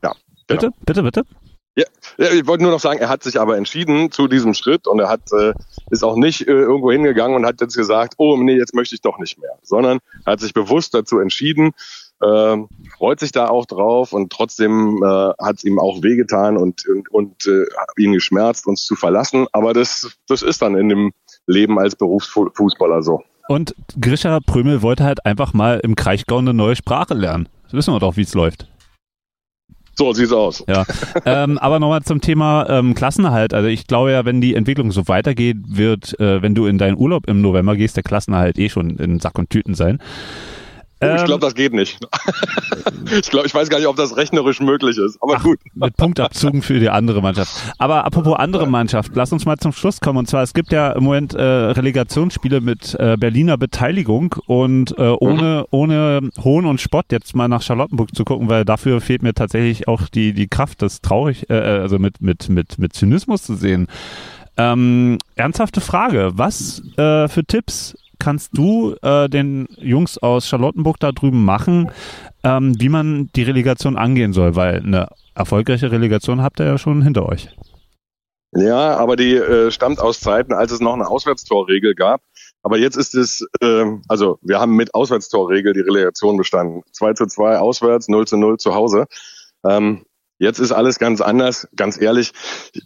[0.00, 0.14] genau.
[0.46, 1.22] Bitte, bitte, bitte.
[1.76, 1.86] Ja,
[2.18, 5.00] ja, ich wollte nur noch sagen, er hat sich aber entschieden zu diesem Schritt und
[5.00, 5.52] er hat äh,
[5.90, 9.00] ist auch nicht äh, irgendwo hingegangen und hat jetzt gesagt, oh nee, jetzt möchte ich
[9.00, 11.72] doch nicht mehr, sondern er hat sich bewusst dazu entschieden,
[12.24, 12.56] äh,
[12.96, 17.10] freut sich da auch drauf und trotzdem äh, hat es ihm auch wehgetan und und,
[17.10, 17.64] und äh,
[17.96, 19.46] ihn geschmerzt, uns zu verlassen.
[19.52, 21.12] Aber das das ist dann in dem
[21.46, 23.22] Leben als Berufsfußballer so.
[23.48, 27.48] Und Grisha Prömel wollte halt einfach mal im Kraichgau eine neue Sprache lernen.
[27.64, 28.66] Das wissen wir doch, wie es läuft.
[29.96, 30.64] So sieht's aus.
[30.66, 30.84] Ja,
[31.24, 33.54] ähm, aber nochmal zum Thema ähm, Klassenerhalt.
[33.54, 36.96] Also ich glaube ja, wenn die Entwicklung so weitergeht, wird, äh, wenn du in deinen
[36.96, 40.00] Urlaub im November gehst, der Klassenerhalt eh schon in Sack und Tüten sein.
[41.12, 41.98] Oh, ich glaube, das geht nicht.
[43.18, 45.58] ich glaube, ich weiß gar nicht, ob das rechnerisch möglich ist, aber Ach, gut.
[45.74, 47.50] Mit Punktabzügen für die andere Mannschaft.
[47.78, 50.18] Aber apropos andere Mannschaft, lass uns mal zum Schluss kommen.
[50.18, 55.02] Und zwar, es gibt ja im Moment äh, Relegationsspiele mit äh, Berliner Beteiligung und äh,
[55.02, 59.34] ohne, ohne Hohn und Spott jetzt mal nach Charlottenburg zu gucken, weil dafür fehlt mir
[59.34, 63.54] tatsächlich auch die, die Kraft, das traurig, äh, also mit, mit, mit, mit Zynismus zu
[63.54, 63.86] sehen.
[64.56, 66.32] Ähm, ernsthafte Frage.
[66.34, 71.90] Was äh, für Tipps kannst du äh, den Jungs aus Charlottenburg da drüben machen,
[72.42, 74.56] ähm, wie man die Relegation angehen soll?
[74.56, 77.50] Weil eine erfolgreiche Relegation habt ihr ja schon hinter euch.
[78.56, 82.22] Ja, aber die äh, stammt aus Zeiten, als es noch eine Auswärtstorregel gab.
[82.62, 86.82] Aber jetzt ist es, äh, also wir haben mit Auswärtstorregel die Relegation bestanden.
[86.92, 89.06] 2 zu 2 auswärts, 0 zu 0 zu Hause.
[89.66, 90.06] Ähm,
[90.38, 91.68] Jetzt ist alles ganz anders.
[91.76, 92.32] Ganz ehrlich,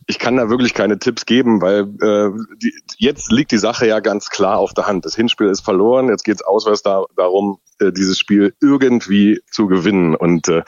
[0.06, 2.30] ich kann da wirklich keine Tipps geben, weil äh,
[2.62, 5.06] die, jetzt liegt die Sache ja ganz klar auf der Hand.
[5.06, 6.08] Das Hinspiel ist verloren.
[6.08, 10.14] Jetzt geht es auswärts da, darum, äh, dieses Spiel irgendwie zu gewinnen.
[10.14, 10.62] Und äh,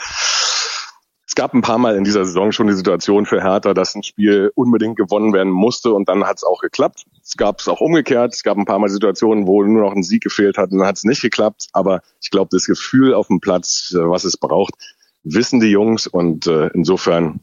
[1.31, 4.03] es gab ein paar Mal in dieser Saison schon die Situation für Hertha, dass ein
[4.03, 7.05] Spiel unbedingt gewonnen werden musste und dann hat es auch geklappt.
[7.23, 8.35] Es gab es auch umgekehrt.
[8.35, 10.89] Es gab ein paar Mal Situationen, wo nur noch ein Sieg gefehlt hat und dann
[10.89, 11.69] hat es nicht geklappt.
[11.73, 14.75] Aber ich glaube, das Gefühl auf dem Platz, äh, was es braucht,
[15.23, 17.41] wissen die Jungs und äh, insofern,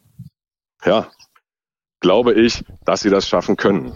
[0.86, 1.08] ja,
[2.00, 3.94] glaube ich, dass sie das schaffen können.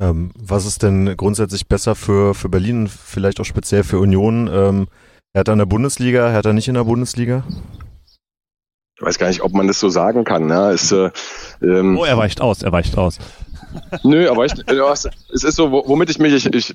[0.00, 4.48] Ähm, was ist denn grundsätzlich besser für, für Berlin, vielleicht auch speziell für Union?
[4.52, 4.88] Ähm,
[5.32, 7.44] er hat in der Bundesliga, er hat er nicht in der Bundesliga?
[8.96, 10.46] Ich weiß gar nicht, ob man das so sagen kann.
[10.46, 10.70] Ne?
[10.70, 11.10] Es, äh,
[11.62, 13.18] ähm, oh, er weicht aus, er weicht aus.
[14.02, 14.52] Nö, aber ich,
[15.32, 16.74] es ist so, womit ich mich, ich, ich,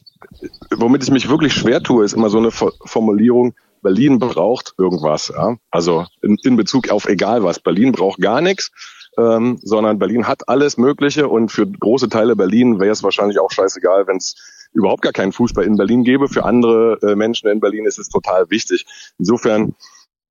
[0.76, 3.54] womit ich mich wirklich schwer tue, ist immer so eine Formulierung,
[3.86, 5.32] Berlin braucht irgendwas.
[5.34, 5.58] Ja?
[5.70, 7.60] Also in, in Bezug auf egal was.
[7.60, 8.72] Berlin braucht gar nichts.
[9.18, 13.52] Ähm, sondern Berlin hat alles Mögliche und für große Teile Berlin wäre es wahrscheinlich auch
[13.52, 16.28] scheißegal, wenn es überhaupt gar keinen Fußball in Berlin gäbe.
[16.28, 18.86] Für andere äh, Menschen in Berlin ist es total wichtig.
[19.20, 19.76] Insofern,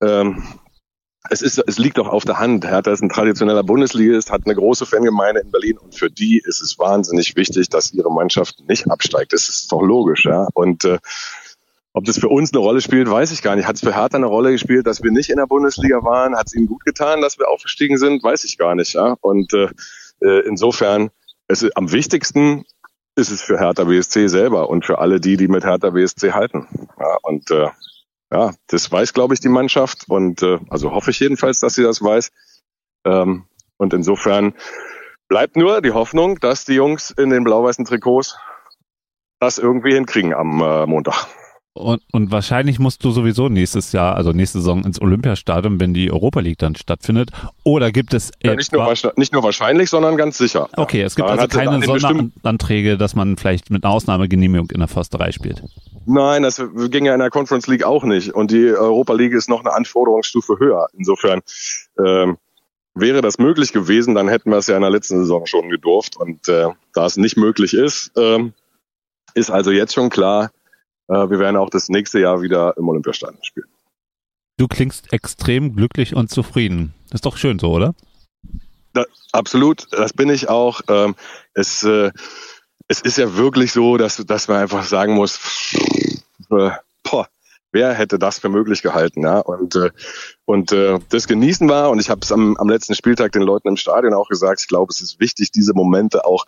[0.02, 0.42] ähm,
[1.30, 2.66] es, ist, es liegt doch auf der Hand.
[2.66, 6.60] Hertha ist ein traditioneller Bundesligist, hat eine große Fangemeinde in Berlin und für die ist
[6.60, 9.32] es wahnsinnig wichtig, dass ihre Mannschaft nicht absteigt.
[9.32, 10.48] Das ist doch logisch, ja.
[10.52, 10.98] Und äh,
[11.94, 13.66] ob das für uns eine Rolle spielt, weiß ich gar nicht.
[13.66, 16.36] Hat es für Hertha eine Rolle gespielt, dass wir nicht in der Bundesliga waren?
[16.36, 18.22] Hat es ihnen gut getan, dass wir aufgestiegen sind?
[18.22, 18.94] Weiß ich gar nicht.
[18.94, 19.16] Ja?
[19.20, 19.68] Und äh,
[20.20, 21.10] äh insofern,
[21.46, 22.64] es am wichtigsten
[23.14, 26.66] ist es für Hertha BSC selber und für alle die, die mit Hertha BSC halten.
[26.98, 27.68] Ja, und äh,
[28.32, 31.84] ja, das weiß, glaube ich, die Mannschaft und äh, also hoffe ich jedenfalls, dass sie
[31.84, 32.32] das weiß.
[33.04, 33.44] Ähm,
[33.76, 34.54] und insofern
[35.28, 38.36] bleibt nur die Hoffnung, dass die Jungs in den blau-weißen Trikots
[39.38, 41.28] das irgendwie hinkriegen am äh, Montag.
[41.76, 46.12] Und, und wahrscheinlich musst du sowieso nächstes Jahr, also nächste Saison ins Olympiastadion, wenn die
[46.12, 47.30] Europa League dann stattfindet.
[47.64, 50.68] Oder gibt es ja, nicht, nur, nicht nur wahrscheinlich, sondern ganz sicher.
[50.76, 54.86] Okay, es gibt Daran also keine Sonderanträge, dass man vielleicht mit einer Ausnahmegenehmigung in der
[54.86, 55.64] Försterei spielt.
[56.06, 58.32] Nein, das ging ja in der Conference League auch nicht.
[58.32, 60.86] Und die Europa League ist noch eine Anforderungsstufe höher.
[60.96, 61.40] Insofern
[61.98, 62.36] ähm,
[62.94, 66.16] wäre das möglich gewesen, dann hätten wir es ja in der letzten Saison schon gedurft.
[66.16, 68.52] Und äh, da es nicht möglich ist, ähm,
[69.34, 70.52] ist also jetzt schon klar,
[71.06, 73.68] wir werden auch das nächste Jahr wieder im Olympiastadion spielen.
[74.56, 76.94] Du klingst extrem glücklich und zufrieden.
[77.10, 77.94] Das ist doch schön so, oder?
[78.92, 80.80] Da, absolut, das bin ich auch.
[80.88, 81.16] Ähm,
[81.54, 82.12] es, äh,
[82.86, 85.40] es ist ja wirklich so, dass, dass man einfach sagen muss,
[86.50, 86.70] äh,
[87.02, 87.28] boah,
[87.72, 89.40] wer hätte das für möglich gehalten, ja?
[89.40, 89.90] Und äh,
[90.44, 91.90] und äh, das genießen wir.
[91.90, 94.60] Und ich habe es am, am letzten Spieltag den Leuten im Stadion auch gesagt.
[94.60, 96.46] Ich glaube, es ist wichtig, diese Momente auch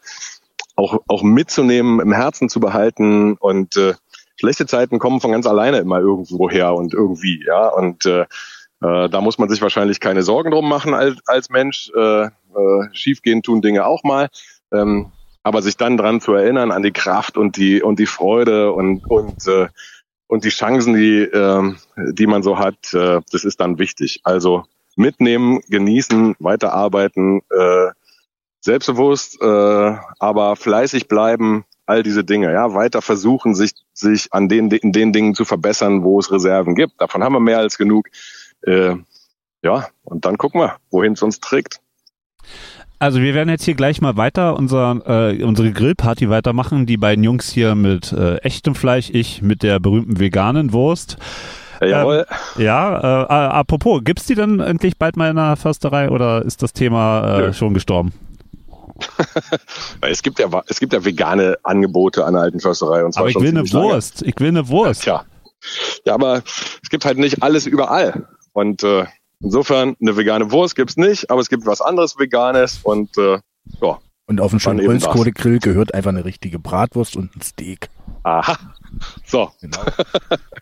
[0.77, 3.95] auch auch mitzunehmen, im Herzen zu behalten und äh,
[4.37, 7.69] schlechte Zeiten kommen von ganz alleine immer irgendwo her und irgendwie, ja.
[7.69, 8.27] Und äh,
[8.83, 11.91] äh, da muss man sich wahrscheinlich keine Sorgen drum machen als, als Mensch.
[11.97, 14.29] Äh, äh, schiefgehen tun Dinge auch mal.
[14.73, 15.13] Ähm,
[15.43, 19.09] aber sich dann dran zu erinnern an die Kraft und die und die Freude und
[19.09, 19.69] und äh,
[20.27, 21.75] und die Chancen, die äh,
[22.13, 24.21] die man so hat, äh, das ist dann wichtig.
[24.25, 24.65] Also
[24.97, 27.91] mitnehmen, genießen, weiterarbeiten, äh,
[28.61, 34.71] selbstbewusst, äh, aber fleißig bleiben, all diese Dinge, ja, weiter versuchen, sich, sich an den,
[34.71, 37.01] in den Dingen zu verbessern, wo es Reserven gibt.
[37.01, 38.09] Davon haben wir mehr als genug.
[38.63, 38.97] Äh,
[39.63, 41.81] ja, und dann gucken wir, wohin es uns trägt.
[42.99, 46.87] Also wir werden jetzt hier gleich mal weiter unser, äh, unsere Grillparty weitermachen.
[46.87, 51.19] Die beiden Jungs hier mit äh, echtem Fleisch, ich mit der berühmten veganen Wurst.
[51.83, 52.25] Jawohl.
[52.57, 56.63] Ähm, ja, äh, apropos, gibt's die denn endlich bald mal in der Försterei oder ist
[56.63, 58.13] das Thema äh, schon gestorben?
[60.03, 63.31] Es gibt ja es gibt ja vegane Angebote an der alten Försterei und zwar Aber
[63.31, 64.23] ich will eine Wurst.
[64.23, 65.05] Ich will eine Wurst.
[65.05, 65.25] Ja,
[66.05, 66.43] ja, aber
[66.83, 69.07] es gibt halt nicht alles überall und äh,
[69.41, 73.39] insofern eine vegane Wurst gibt's nicht, aber es gibt was anderes Veganes und äh,
[73.81, 73.99] ja.
[74.29, 77.89] Und auf einen schönen Holzkohlegrill gehört einfach eine richtige Bratwurst und ein Steak.
[78.25, 78.59] Aha.
[79.25, 79.51] So.
[79.61, 79.79] Genau.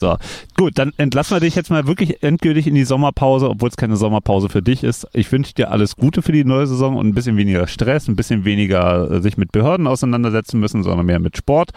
[0.01, 0.17] so.
[0.57, 3.97] Gut, dann entlassen wir dich jetzt mal wirklich endgültig in die Sommerpause, obwohl es keine
[3.97, 5.07] Sommerpause für dich ist.
[5.13, 8.17] Ich wünsche dir alles Gute für die neue Saison und ein bisschen weniger Stress, ein
[8.17, 11.71] bisschen weniger äh, sich mit Behörden auseinandersetzen müssen, sondern mehr mit Sport.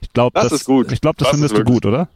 [0.00, 0.92] Ich glaube, das, das, ist gut.
[0.92, 2.08] Ich glaube, das, Das findest du gut, oder?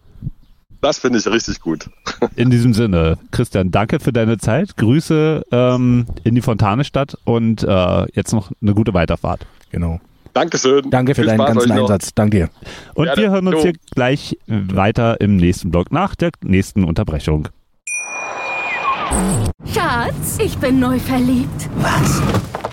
[0.80, 1.90] Das finde ich richtig gut.
[2.36, 4.76] In diesem Sinne, Christian, danke für deine Zeit.
[4.76, 9.46] Grüße ähm, in die Fontanestadt und äh, jetzt noch eine gute Weiterfahrt.
[9.70, 10.00] Genau.
[10.36, 10.90] Dankeschön.
[10.90, 11.82] Danke für Viel deinen Spaß ganzen euch noch.
[11.90, 12.10] Einsatz.
[12.14, 12.48] Danke dir.
[12.94, 13.22] Und Gerne.
[13.22, 13.62] wir hören uns Jo.
[13.62, 17.48] hier gleich weiter im nächsten Blog nach der nächsten Unterbrechung.
[19.72, 21.70] Schatz, ich bin neu verliebt.
[21.76, 22.20] Was?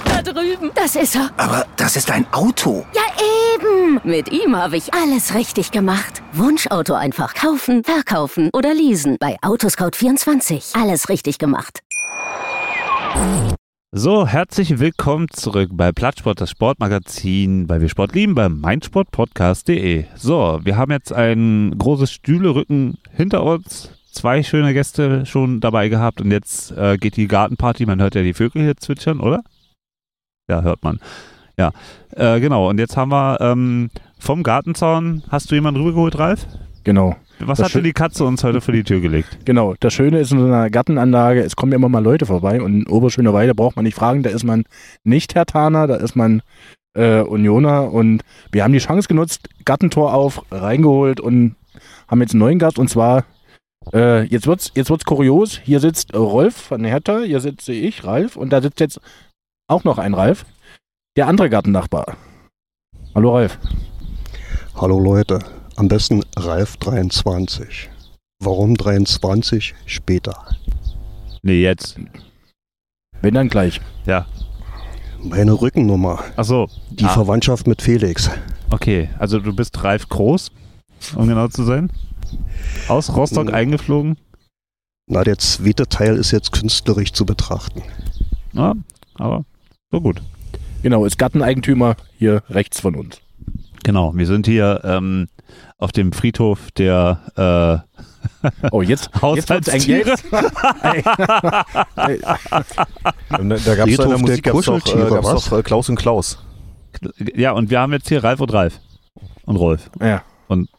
[0.04, 0.72] Da drüben.
[0.76, 1.30] Das ist er.
[1.38, 2.86] Aber das ist ein Auto.
[2.94, 3.02] Ja,
[3.56, 4.02] eben.
[4.04, 6.22] Mit ihm habe ich alles richtig gemacht.
[6.34, 9.16] Wunschauto einfach kaufen, verkaufen oder leasen.
[9.22, 10.78] Bei Autoscout24.
[10.82, 11.80] Alles richtig gemacht.
[13.96, 20.06] So, herzlich willkommen zurück bei Plattsport, das Sportmagazin, weil wir Sport lieben, bei meinsportpodcast.de.
[20.16, 26.22] So, wir haben jetzt ein großes Stühlerücken hinter uns, zwei schöne Gäste schon dabei gehabt
[26.22, 29.44] und jetzt äh, geht die Gartenparty, man hört ja die Vögel hier zwitschern, oder?
[30.50, 31.00] Ja, hört man.
[31.60, 31.72] Ja,
[32.16, 32.72] äh, genau.
[32.72, 36.48] Und jetzt haben wir ähm, vom Gartenzaun, hast du jemanden rübergeholt, Ralf?
[36.84, 37.16] Genau.
[37.40, 39.40] Was Das hat denn die Katze uns heute vor die Tür gelegt?
[39.46, 39.74] Genau.
[39.80, 42.74] Das Schöne ist in so einer Gartenanlage, es kommen ja immer mal Leute vorbei und
[42.74, 44.66] in Oberschöneweide braucht man nicht fragen, da ist man
[45.04, 46.42] nicht Hertaner, da ist man
[46.96, 51.56] äh, Unioner und wir haben die Chance genutzt, Gartentor auf, reingeholt und
[52.08, 53.26] haben jetzt einen neuen Gast und zwar,
[53.94, 58.36] äh, jetzt wird's, jetzt wird's kurios, hier sitzt Rolf von Hertha, hier sitze ich, Ralf
[58.36, 59.00] und da sitzt jetzt
[59.68, 60.46] auch noch ein Ralf,
[61.18, 62.18] der andere Gartennachbar.
[63.16, 63.58] Hallo Ralf.
[64.76, 65.40] Hallo Leute,
[65.76, 67.90] am besten Ralf 23.
[68.40, 70.46] Warum 23 später?
[71.42, 71.98] Nee, jetzt.
[73.22, 73.80] Wenn dann gleich.
[74.06, 74.26] Ja.
[75.22, 76.68] Meine Rückennummer, Ach so.
[76.92, 77.10] die Ah.
[77.10, 78.30] Verwandtschaft mit Felix.
[78.70, 80.52] Okay, also du bist Ralf Groß,
[81.16, 81.90] um genau zu sein.
[82.88, 83.54] Aus Rostock Mhm.
[83.54, 84.18] eingeflogen.
[85.08, 87.84] Na, der zweite Teil ist jetzt künstlerisch zu betrachten.
[88.54, 88.74] Ja,
[89.16, 89.46] aber
[89.92, 90.22] so gut.
[90.82, 93.22] Genau, ist Garteneigentümer hier rechts von uns.
[93.84, 95.28] Genau, wir sind hier ähm,
[95.84, 97.86] auf dem Friedhof der
[98.72, 99.82] Oh, jetzt, äh, jetzt wird's eng.
[99.82, 100.10] Haushaltstiere.
[100.10, 100.26] Jetzt-
[101.96, 102.20] Ey.
[103.30, 106.38] Da, gab es in der Musik gab's doch, äh, gab's doch äh, Klaus und Klaus.
[107.36, 108.80] ja, und wir haben jetzt hier Ralf und Ralf.
[109.46, 109.90] Und Rolf.
[110.02, 110.24] Ja.
[110.48, 110.70] Und-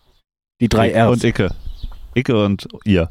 [0.60, 1.12] die drei R's.
[1.12, 1.50] Und Icke.
[2.14, 3.08] Icke und ihr.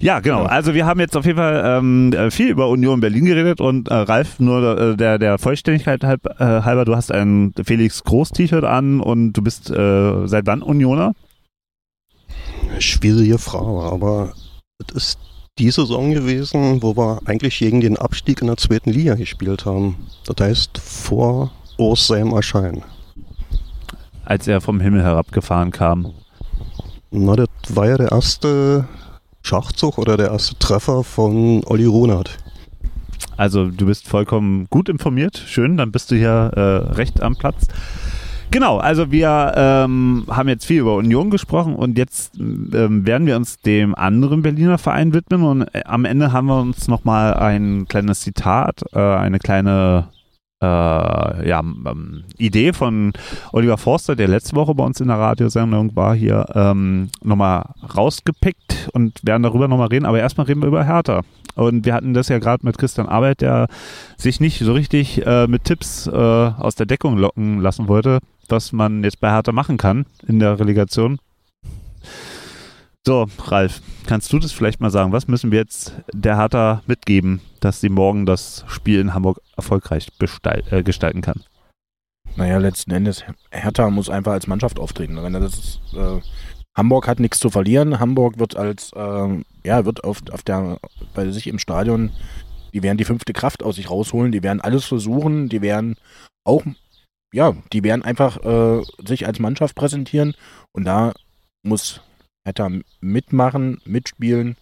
[0.00, 0.44] Ja, genau.
[0.44, 3.88] Also wir haben jetzt auf jeden Fall ähm, äh, viel über Union Berlin geredet und
[3.88, 8.64] äh, Ralf, nur äh, der, der Vollständigkeit halb, äh, halber, du hast ein Felix Groß-T-Shirt
[8.64, 11.12] an und du bist äh, seit wann Unioner?
[12.78, 14.32] Schwierige Frage, aber
[14.78, 15.18] es ist
[15.58, 19.96] die Saison gewesen, wo wir eigentlich gegen den Abstieg in der zweiten Liga gespielt haben.
[20.24, 22.82] Das heißt, vor Urs seinem Erscheinen.
[24.24, 26.14] Als er vom Himmel herabgefahren kam.
[27.10, 28.88] Na, das war ja der erste
[29.42, 32.38] Schachzug oder der erste Treffer von Olli Runert.
[33.36, 35.42] Also du bist vollkommen gut informiert.
[35.46, 37.68] Schön, dann bist du hier äh, recht am Platz.
[38.50, 43.36] Genau, also wir ähm, haben jetzt viel über Union gesprochen und jetzt ähm, werden wir
[43.36, 47.86] uns dem anderen Berliner Verein widmen und äh, am Ende haben wir uns nochmal ein
[47.86, 50.08] kleines Zitat, äh, eine kleine
[50.62, 53.12] äh, ja, ähm, Idee von
[53.52, 57.64] Oliver Forster, der letzte Woche bei uns in der Radiosendung war, hier ähm, nochmal
[57.96, 60.06] rausgepickt und werden darüber nochmal reden.
[60.06, 61.22] Aber erstmal reden wir über Hertha.
[61.54, 63.68] Und wir hatten das ja gerade mit Christian Arbeit, der
[64.16, 68.72] sich nicht so richtig äh, mit Tipps äh, aus der Deckung locken lassen wollte, was
[68.72, 71.18] man jetzt bei Hertha machen kann in der Relegation.
[73.06, 75.12] So, Ralf, kannst du das vielleicht mal sagen?
[75.12, 80.08] Was müssen wir jetzt der Hertha mitgeben, dass sie morgen das Spiel in Hamburg erfolgreich
[80.70, 81.42] äh, gestalten kann?
[82.36, 85.16] Naja, letzten Endes, Hertha muss einfach als Mannschaft auftreten.
[85.42, 86.20] Ist, äh,
[86.76, 87.98] Hamburg hat nichts zu verlieren.
[87.98, 90.78] Hamburg wird als, ähm, ja, wird auf, auf der,
[91.14, 92.10] bei sich im Stadion,
[92.74, 95.96] die werden die fünfte Kraft aus sich rausholen, die werden alles versuchen, die werden
[96.44, 96.62] auch,
[97.32, 100.34] ja, die werden einfach äh, sich als Mannschaft präsentieren
[100.72, 101.12] und da
[101.62, 102.00] muss
[102.44, 104.56] Hertha mitmachen, mitspielen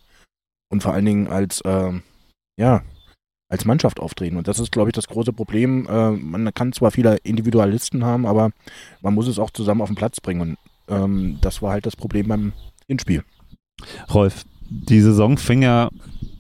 [0.70, 2.02] und vor allen Dingen als, ähm,
[2.59, 2.82] ja,
[3.48, 4.36] als Mannschaft auftreten.
[4.36, 5.86] Und das ist, glaube ich, das große Problem.
[5.88, 8.50] Äh, man kann zwar viele Individualisten haben, aber
[9.00, 10.40] man muss es auch zusammen auf den Platz bringen.
[10.40, 12.52] Und ähm, das war halt das Problem beim
[12.86, 13.24] Hinspiel.
[14.12, 15.88] Rolf, die Saison fing ja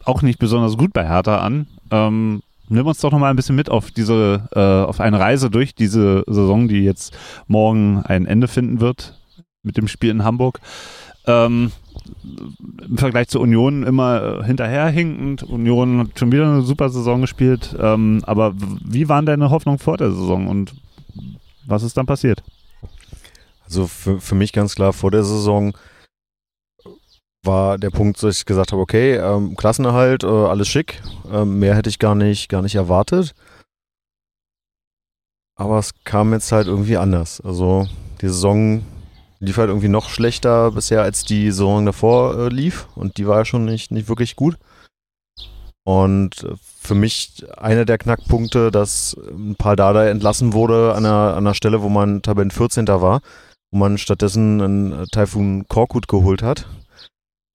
[0.04, 1.66] auch nicht besonders gut bei Hertha an.
[1.90, 5.50] Ähm, nimm uns doch noch mal ein bisschen mit auf diese, äh, auf eine Reise
[5.50, 7.16] durch diese Saison, die jetzt
[7.46, 9.18] morgen ein Ende finden wird
[9.62, 10.60] mit dem Spiel in Hamburg.
[11.28, 11.72] Ähm,
[12.80, 15.42] Im Vergleich zur Union immer äh, hinterherhinkend.
[15.44, 17.76] Union hat schon wieder eine super Saison gespielt.
[17.78, 20.74] Ähm, aber wie waren deine Hoffnungen vor der Saison und
[21.66, 22.42] was ist dann passiert?
[23.64, 25.76] Also für, für mich ganz klar vor der Saison
[27.44, 31.00] war der Punkt, dass ich gesagt habe, okay, ähm, Klassenerhalt, äh, alles schick.
[31.30, 33.34] Ähm, mehr hätte ich gar nicht, gar nicht erwartet.
[35.54, 37.40] Aber es kam jetzt halt irgendwie anders.
[37.40, 37.86] Also
[38.20, 38.82] die Saison
[39.40, 42.88] lief halt irgendwie noch schlechter bisher, als die Saison davor äh, lief.
[42.94, 44.56] Und die war ja schon nicht, nicht wirklich gut.
[45.84, 46.46] Und
[46.80, 51.54] für mich einer der Knackpunkte, dass ein paar Dada entlassen wurde an einer, an einer
[51.54, 52.86] Stelle, wo man Tabellen 14.
[52.88, 53.20] war,
[53.70, 56.66] wo man stattdessen einen Typhoon Korkut geholt hat.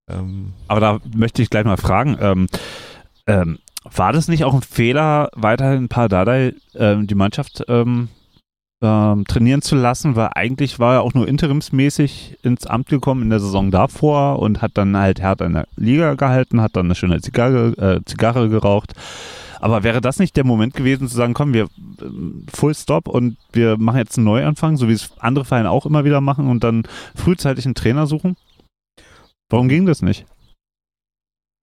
[0.10, 2.48] Ähm Aber da möchte ich gleich mal fragen, ähm,
[3.28, 8.10] ähm, war das nicht auch ein Fehler, weiterhin ein paar Dada ähm, die Mannschaft ähm,
[8.84, 13.30] ähm, trainieren zu lassen, weil eigentlich war er auch nur interimsmäßig ins Amt gekommen in
[13.30, 16.96] der Saison davor und hat dann halt hart in der Liga gehalten, hat dann eine
[16.96, 18.94] schöne Zigarre, äh, Zigarre geraucht.
[19.62, 21.70] Aber wäre das nicht der Moment gewesen zu sagen, komm, wir
[22.02, 25.86] ähm, Full Stop und wir machen jetzt einen Neuanfang, so wie es andere Vereine auch
[25.86, 26.84] immer wieder machen und dann
[27.16, 28.36] frühzeitig einen Trainer suchen?
[29.50, 30.26] Warum ging das nicht?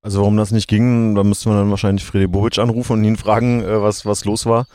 [0.03, 3.19] Also warum das nicht ging, da müsste man dann wahrscheinlich Freddy Bobic anrufen und ihn
[3.19, 4.67] fragen, äh, was, was los war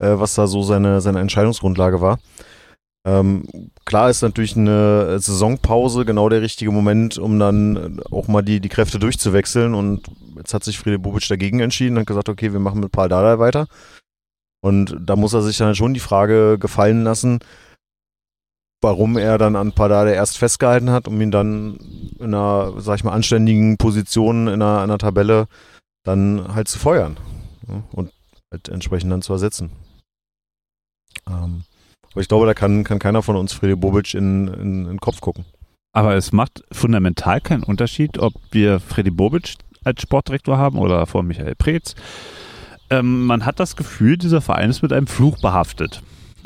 [0.00, 2.18] äh, was da so seine, seine Entscheidungsgrundlage war.
[3.06, 3.44] Ähm,
[3.84, 8.70] klar ist natürlich eine Saisonpause genau der richtige Moment, um dann auch mal die, die
[8.70, 9.74] Kräfte durchzuwechseln.
[9.74, 10.06] Und
[10.36, 13.08] jetzt hat sich Friede Bubic dagegen entschieden und hat gesagt, okay, wir machen mit Paul
[13.08, 13.66] Dardai weiter.
[14.62, 17.40] Und da muss er sich dann schon die Frage gefallen lassen,
[18.80, 21.76] warum er dann an Padade erst festgehalten hat, um ihn dann
[22.18, 25.48] in einer, sag ich mal, anständigen Position in einer, in einer Tabelle
[26.04, 27.18] dann halt zu feuern.
[27.92, 28.10] Und
[28.50, 29.70] halt entsprechend dann zu ersetzen.
[31.28, 31.64] Ähm,
[32.12, 35.00] aber ich glaube, da kann, kann keiner von uns Freddy Bobic in, in, in den
[35.00, 35.44] Kopf gucken.
[35.92, 41.22] Aber es macht fundamental keinen Unterschied, ob wir Freddy Bobic als Sportdirektor haben oder vor
[41.22, 41.94] Michael Preetz.
[42.90, 46.02] Ähm, man hat das Gefühl, dieser Verein ist mit einem Fluch behaftet.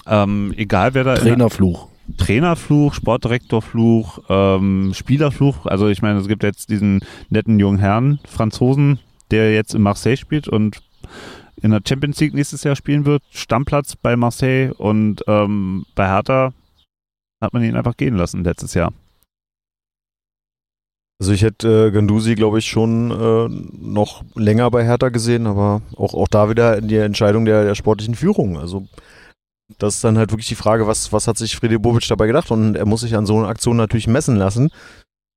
[0.06, 1.14] Ähm, egal wer da.
[1.14, 1.88] Trainerfluch.
[2.16, 5.66] Trainerfluch, Sportdirektorfluch, ähm, Spielerfluch.
[5.66, 8.98] Also ich meine, es gibt jetzt diesen netten jungen Herrn, Franzosen,
[9.30, 10.80] der jetzt in Marseille spielt und
[11.62, 16.52] in der Champions League nächstes Jahr spielen wird, Stammplatz bei Marseille und ähm, bei Hertha
[17.40, 18.92] hat man ihn einfach gehen lassen letztes Jahr.
[21.20, 25.82] Also ich hätte äh, Gandusi, glaube ich, schon äh, noch länger bei Hertha gesehen, aber
[25.96, 28.56] auch, auch da wieder die Entscheidung der, der sportlichen Führung.
[28.56, 28.86] Also
[29.78, 32.50] das ist dann halt wirklich die Frage, was, was hat sich Freddy Bobic dabei gedacht?
[32.52, 34.70] Und er muss sich an so einer Aktion natürlich messen lassen.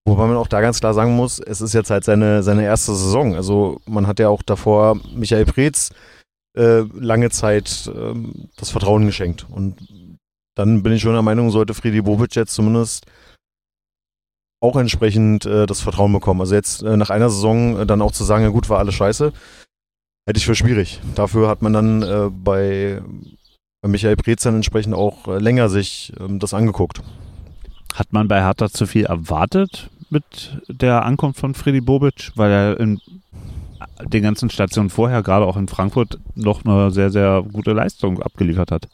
[0.07, 2.95] Wobei man auch da ganz klar sagen muss, es ist jetzt halt seine, seine erste
[2.95, 3.35] Saison.
[3.35, 5.91] Also man hat ja auch davor Michael Preetz
[6.57, 8.13] äh, lange Zeit äh,
[8.57, 9.45] das Vertrauen geschenkt.
[9.49, 9.87] Und
[10.55, 13.05] dann bin ich schon der Meinung, sollte Friedi Bobic jetzt zumindest
[14.61, 16.41] auch entsprechend äh, das Vertrauen bekommen.
[16.41, 18.95] Also jetzt äh, nach einer Saison äh, dann auch zu sagen, ja gut, war alles
[18.95, 19.31] scheiße,
[20.27, 20.99] hätte ich für schwierig.
[21.15, 23.01] Dafür hat man dann äh, bei,
[23.81, 27.01] bei Michael Preetz dann entsprechend auch länger sich ähm, das angeguckt.
[27.95, 32.79] Hat man bei Hertha zu viel erwartet mit der Ankunft von Freddy Bobic, weil er
[32.79, 33.01] in
[34.03, 38.71] den ganzen Stationen vorher, gerade auch in Frankfurt, noch eine sehr, sehr gute Leistung abgeliefert
[38.71, 38.87] hat?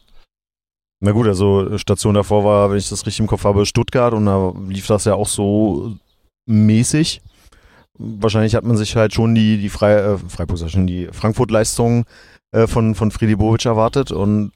[0.99, 4.25] Na gut, also Station davor war, wenn ich das richtig im Kopf habe, Stuttgart und
[4.25, 5.95] da lief das ja auch so
[6.47, 7.21] mäßig.
[7.99, 12.05] Wahrscheinlich hat man sich halt schon die, die Frei, äh, Freiburg, schon die Frankfurt-Leistung
[12.51, 14.51] äh, von, von Friedi Bovic erwartet und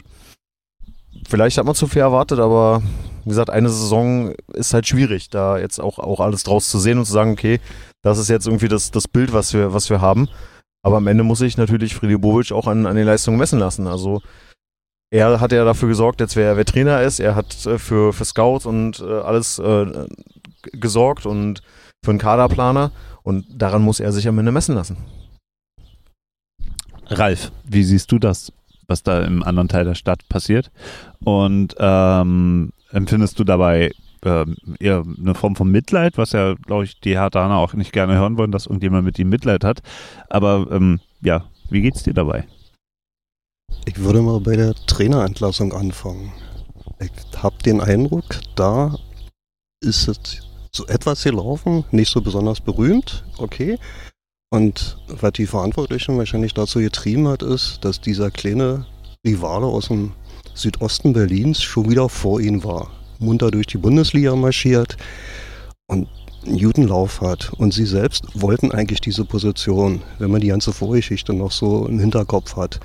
[1.28, 2.82] vielleicht hat man zu viel erwartet, aber
[3.24, 6.98] wie gesagt, eine Saison ist halt schwierig, da jetzt auch, auch alles draus zu sehen
[6.98, 7.60] und zu sagen, okay,
[8.02, 10.28] das ist jetzt irgendwie das, das Bild, was wir, was wir haben.
[10.84, 13.86] Aber am Ende muss ich natürlich Friedi Bovic auch an, an den Leistungen messen lassen.
[13.86, 14.22] Also
[15.12, 18.26] er hat ja dafür gesorgt, jetzt wer, wer Trainer ist, er hat äh, für, für
[18.26, 20.08] Scouts und äh, alles äh,
[20.72, 21.62] gesorgt und
[22.04, 22.92] für einen Kaderplaner
[23.24, 24.98] und daran muss er sich am Ende messen lassen.
[27.08, 28.54] Ralf, wie siehst du das,
[28.92, 30.72] was da im anderen Teil der Stadt passiert?
[31.24, 33.92] Und ähm, empfindest du dabei
[34.24, 34.46] äh,
[34.80, 38.38] eher eine Form von Mitleid, was ja, glaube ich, die Herthaner auch nicht gerne hören
[38.38, 39.82] wollen, dass irgendjemand mit ihm Mitleid hat.
[40.30, 42.46] Aber ähm, ja, wie geht's dir dabei?
[43.86, 46.32] Ich würde mal bei der Trainerentlassung anfangen.
[47.00, 47.12] Ich
[47.42, 48.96] habe den Eindruck, da
[49.82, 53.80] ist es so etwas gelaufen, nicht so besonders berühmt, okay.
[54.52, 58.86] Und was die Verantwortlichen wahrscheinlich dazu getrieben hat, ist, dass dieser kleine
[59.26, 60.12] Rivale aus dem
[60.54, 62.92] Südosten Berlins schon wieder vor ihnen war
[63.22, 64.98] munter durch die Bundesliga marschiert
[65.88, 66.08] und
[66.46, 67.54] einen guten Lauf hat.
[67.54, 72.00] Und sie selbst wollten eigentlich diese Position, wenn man die ganze Vorgeschichte noch so im
[72.00, 72.80] Hinterkopf hat,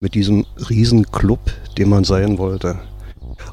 [0.00, 1.40] mit diesem riesen Club,
[1.78, 2.78] den man sein wollte.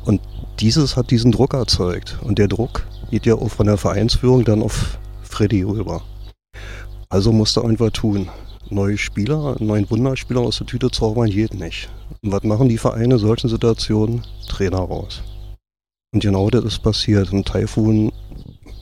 [0.05, 0.21] Und
[0.59, 2.19] dieses hat diesen Druck erzeugt.
[2.21, 6.01] Und der Druck geht ja auch von der Vereinsführung dann auf Freddy rüber.
[7.11, 8.29] Also musste einfach tun.
[8.69, 11.89] Neue Spieler, neuen Wunderspieler aus der Tüte zaubern geht nicht.
[12.21, 14.23] Und was machen die Vereine in solchen Situationen?
[14.47, 15.23] Trainer raus.
[16.13, 17.33] Und genau das ist passiert.
[17.33, 18.11] Und Taifun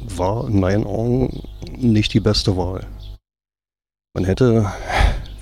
[0.01, 1.41] war in meinen Augen
[1.77, 2.85] nicht die beste Wahl.
[4.13, 4.73] Man hätte,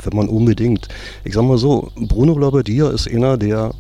[0.03, 0.87] wenn man unbedingt,
[1.23, 3.73] ich sag mal so, Bruno Labbadia ist einer, der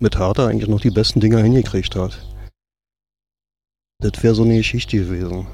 [0.00, 2.26] mit Hertha eigentlich noch die besten Dinger hingekriegt hat.
[4.00, 5.46] Das wäre so eine Geschichte gewesen.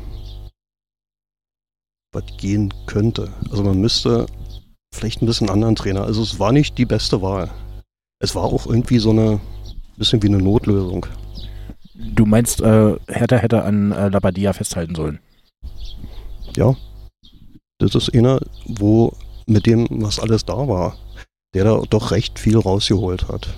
[2.13, 3.31] Was gehen könnte.
[3.51, 4.27] Also man müsste
[4.95, 6.05] vielleicht ein bisschen anderen Trainer.
[6.05, 7.51] Also es war nicht die beste Wahl.
[8.21, 9.41] Es war auch irgendwie so eine
[9.97, 11.07] bisschen wie eine Notlösung.
[11.95, 15.21] Du meinst, äh, Hertha hätte an äh, Labadia festhalten sollen?
[16.57, 16.77] Ja.
[17.79, 19.13] Das ist einer, wo
[19.47, 20.97] mit dem, was alles da war,
[21.55, 23.49] der da doch recht viel rausgeholt hat.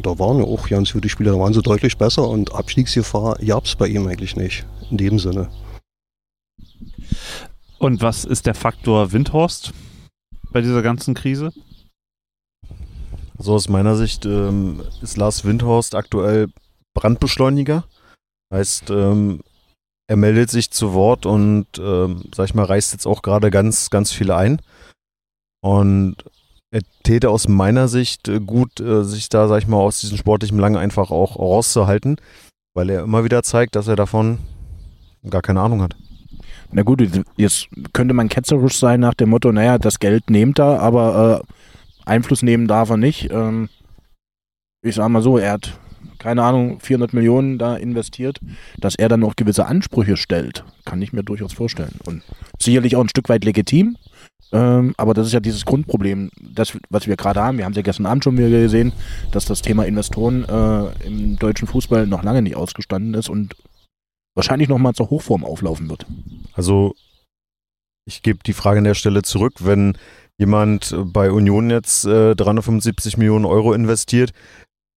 [0.00, 3.64] Da waren ja auch ganz gute Spieler, da waren sie deutlich besser und Abstiegsgefahr gab
[3.64, 4.64] es bei ihm eigentlich nicht.
[4.90, 5.48] In dem Sinne.
[7.78, 9.72] Und was ist der Faktor Windhorst
[10.50, 11.52] bei dieser ganzen Krise?
[13.38, 16.48] So aus meiner Sicht ähm, ist Lars Windhorst aktuell
[16.94, 17.84] Brandbeschleuniger.
[18.52, 19.40] Heißt, ähm,
[20.08, 23.90] er meldet sich zu Wort und, ähm, sag ich mal, reißt jetzt auch gerade ganz,
[23.90, 24.60] ganz viel ein.
[25.62, 26.24] Und
[26.70, 30.18] er täte aus meiner Sicht äh, gut, äh, sich da, sag ich mal, aus diesem
[30.18, 32.16] sportlichen Lang einfach auch rauszuhalten,
[32.74, 34.38] weil er immer wieder zeigt, dass er davon
[35.28, 35.94] gar keine Ahnung hat.
[36.70, 37.02] Na gut,
[37.36, 42.08] jetzt könnte man ketzerisch sein nach dem Motto, naja, das Geld nehmt er, aber äh,
[42.08, 43.30] Einfluss nehmen darf er nicht.
[43.30, 43.68] Ähm,
[44.82, 45.78] ich sag mal so, er hat,
[46.18, 48.38] keine Ahnung, 400 Millionen da investiert,
[48.78, 51.98] dass er dann noch gewisse Ansprüche stellt, kann ich mir durchaus vorstellen.
[52.04, 52.22] Und
[52.58, 53.96] sicherlich auch ein Stück weit legitim,
[54.52, 57.58] ähm, aber das ist ja dieses Grundproblem, das, was wir gerade haben.
[57.58, 58.92] Wir haben es ja gestern Abend schon wieder gesehen,
[59.30, 63.54] dass das Thema Investoren äh, im deutschen Fußball noch lange nicht ausgestanden ist und
[64.38, 66.06] wahrscheinlich nochmal zur Hochform auflaufen wird.
[66.54, 66.94] Also
[68.06, 69.98] ich gebe die Frage an der Stelle zurück, wenn
[70.38, 74.30] jemand bei Union jetzt äh, 375 Millionen Euro investiert,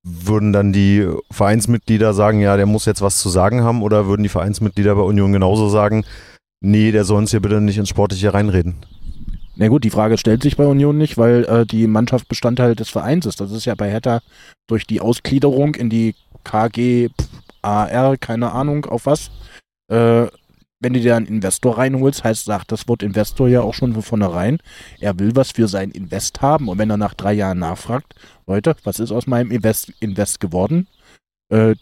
[0.04, 4.24] würden dann die Vereinsmitglieder sagen, ja, der muss jetzt was zu sagen haben, oder würden
[4.24, 6.06] die Vereinsmitglieder bei Union genauso sagen,
[6.64, 8.76] nee, der soll uns hier bitte nicht ins Sportliche reinreden?
[9.56, 12.90] Na gut, die Frage stellt sich bei Union nicht, weil äh, die Mannschaft Bestandteil des
[12.90, 13.42] Vereins ist.
[13.42, 14.22] Das ist ja bei Hertha
[14.68, 16.16] durch die Ausgliederung in die
[17.62, 19.32] KGAR, keine Ahnung auf was.
[19.90, 20.28] Äh,
[20.82, 24.02] wenn du dir einen Investor reinholst, heißt, sagt das Wort Investor ja auch schon von
[24.02, 24.58] vornherein,
[25.00, 26.68] er will was für sein Invest haben.
[26.70, 28.16] Und wenn er nach drei Jahren nachfragt,
[28.48, 30.88] Leute, was ist aus meinem Invest, Invest geworden?
[31.50, 31.76] Äh,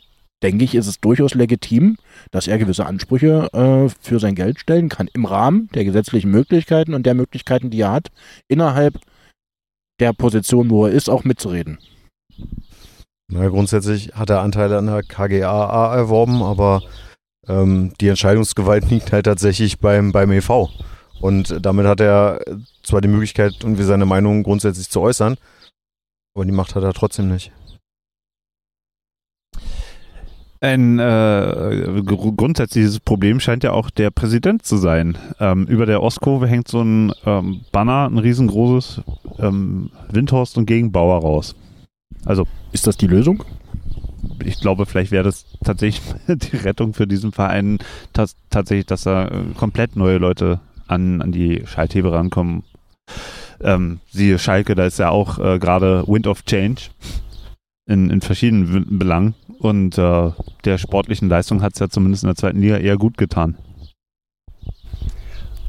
[0.43, 1.97] denke ich, ist es durchaus legitim,
[2.31, 6.93] dass er gewisse Ansprüche äh, für sein Geld stellen kann, im Rahmen der gesetzlichen Möglichkeiten
[6.93, 8.10] und der Möglichkeiten, die er hat,
[8.47, 8.99] innerhalb
[9.99, 11.77] der Position, wo er ist, auch mitzureden.
[13.31, 16.81] Na, grundsätzlich hat er Anteile an der KGAA erworben, aber
[17.47, 20.69] ähm, die Entscheidungsgewalt liegt halt tatsächlich beim, beim EV.
[21.22, 22.41] Und damit hat er
[22.81, 25.35] zwar die Möglichkeit, irgendwie seine Meinung grundsätzlich zu äußern,
[26.34, 27.51] aber die Macht hat er trotzdem nicht.
[30.61, 35.18] Ein äh, grundsätzliches Problem scheint ja auch der Präsident zu sein.
[35.39, 39.01] Ähm, über der Ostkurve hängt so ein ähm, Banner, ein riesengroßes
[39.38, 41.56] ähm, Windhorst und Gegenbauer raus.
[42.26, 43.44] Also ist das die Lösung?
[44.44, 47.80] Ich glaube, vielleicht wäre das tatsächlich die Rettung für diesen Verein,
[48.14, 52.64] dass, tatsächlich, dass da äh, komplett neue Leute an, an die Schalthebe rankommen.
[53.62, 56.84] Ähm, siehe Schalke, da ist ja auch äh, gerade Wind of Change
[57.86, 59.36] in, in verschiedenen Belangen.
[59.60, 60.32] Und äh,
[60.64, 63.58] der sportlichen Leistung hat es ja zumindest in der zweiten Liga eher gut getan.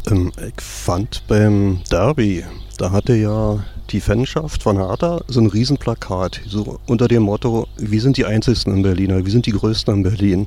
[0.08, 2.44] Ähm, ich fand beim Derby,
[2.78, 8.00] da hatte ja die Fanschaft von Hertha so ein Riesenplakat, so unter dem Motto, wir
[8.00, 10.46] sind die Einzigsten in Berlin, wir sind die Größten in Berlin.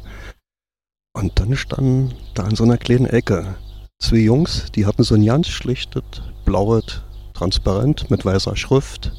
[1.16, 3.56] Und dann standen da in so einer kleinen Ecke
[4.00, 6.04] zwei Jungs, die hatten so ein ganz schlichtes,
[6.46, 7.02] blaues
[7.34, 9.12] Transparent mit weißer Schrift.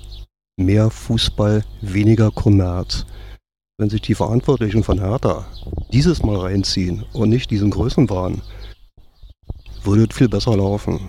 [0.57, 3.07] Mehr Fußball, weniger Kommerz
[3.79, 5.47] wenn sich die Verantwortlichen von Hertha
[5.93, 8.41] dieses Mal reinziehen und nicht diesen Größenwahn,
[9.83, 11.01] würde es viel besser laufen.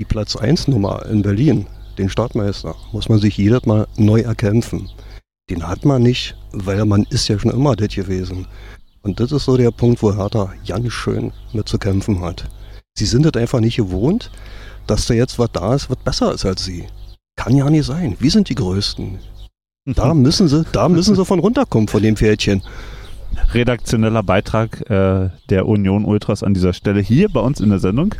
[0.00, 1.66] Die Platz 1 Nummer in Berlin,
[1.98, 4.88] den Stadtmeister, muss man sich jedes Mal neu erkämpfen.
[5.50, 8.46] Den hat man nicht, weil man ist ja schon immer das gewesen.
[9.02, 12.48] Und das ist so der Punkt, wo Hertha ganz schön mit zu kämpfen hat.
[12.96, 14.30] Sie sind es einfach nicht gewohnt,
[14.86, 16.86] dass da jetzt was da ist, was besser ist als sie.
[17.36, 18.16] Kann ja nicht sein.
[18.18, 19.18] Wir sind die Größten.
[19.86, 22.62] Da müssen sie, da müssen sie von runterkommen von dem Pferdchen.
[23.52, 28.14] Redaktioneller Beitrag äh, der Union Ultras an dieser Stelle hier bei uns in der Sendung.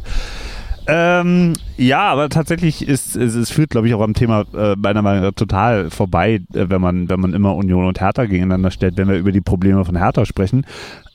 [0.90, 5.02] Ähm, ja, aber tatsächlich ist es, es führt, glaube ich, auch am Thema äh, meiner
[5.02, 8.96] Meinung nach total vorbei, äh, wenn man, wenn man immer Union und Hertha gegeneinander stellt,
[8.96, 10.64] wenn wir über die Probleme von Hertha sprechen.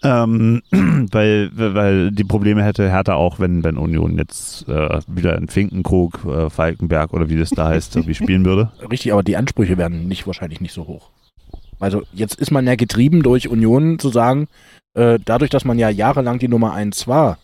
[0.04, 0.62] Ähm,
[1.12, 6.24] weil, weil die Probleme hätte Hertha auch, wenn, wenn Union jetzt äh, wieder in Finkenkrug,
[6.26, 8.72] äh, Falkenberg oder wie das da heißt, irgendwie spielen würde.
[8.92, 11.10] Richtig, aber die Ansprüche werden nicht wahrscheinlich nicht so hoch.
[11.80, 14.48] Also jetzt ist man ja getrieben durch Union zu sagen,
[14.94, 17.40] äh, dadurch, dass man ja jahrelang die Nummer eins war,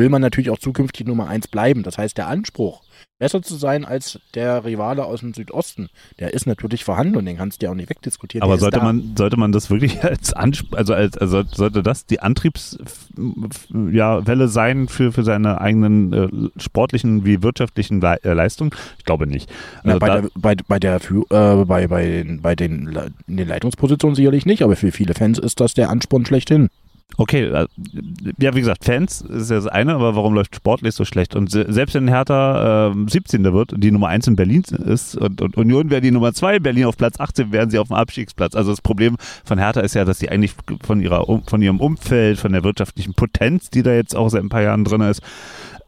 [0.00, 1.84] will man natürlich auch zukünftig Nummer eins bleiben.
[1.84, 2.82] Das heißt, der Anspruch,
[3.20, 7.36] besser zu sein als der Rivale aus dem Südosten, der ist natürlich vorhanden und den
[7.36, 8.42] kannst du ja auch nicht wegdiskutieren.
[8.42, 8.84] Aber sollte da.
[8.84, 14.48] man, sollte man das wirklich als Anspruch, also als, also sollte das die Antriebswelle ja,
[14.48, 18.70] sein für, für seine eigenen äh, sportlichen wie wirtschaftlichen Le äh, Leistungen?
[18.98, 19.50] Ich glaube nicht.
[19.84, 22.98] Na, Also bei, da, der, bei, bei, der, äh, bei, bei, den, bei den,
[23.28, 26.70] in den Leitungspositionen sicherlich nicht, aber für viele Fans ist das der Ansporn schlechthin.
[27.16, 27.66] Okay, äh,
[28.38, 31.34] ja, wie gesagt, Fans ist ja das eine, aber warum läuft sportlich so schlecht?
[31.34, 33.44] Und se selbst wenn Hertha äh, 17.
[33.52, 36.86] wird die Nummer 1 in Berlin ist und, und Union wäre die Nummer 2, Berlin
[36.86, 38.54] auf Platz 18, wären sie auf dem Abstiegsplatz.
[38.54, 42.38] Also das Problem von Hertha ist ja, dass sie eigentlich von ihrer von ihrem Umfeld,
[42.38, 45.22] von der wirtschaftlichen Potenz, die da jetzt auch seit ein paar Jahren drin ist,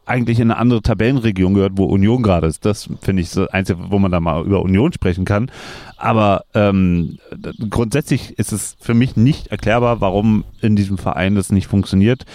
[0.05, 2.65] eigentlich in eine andere Tabellenregion gehört, wo Union gerade ist.
[2.65, 5.49] Das finde ich das Einzige, wo man da mal über Union sprechen kann.
[5.97, 7.19] Aber ähm,
[7.69, 12.25] grundsätzlich ist es für mich nicht erklärbar, warum in diesem Verein das nicht funktioniert.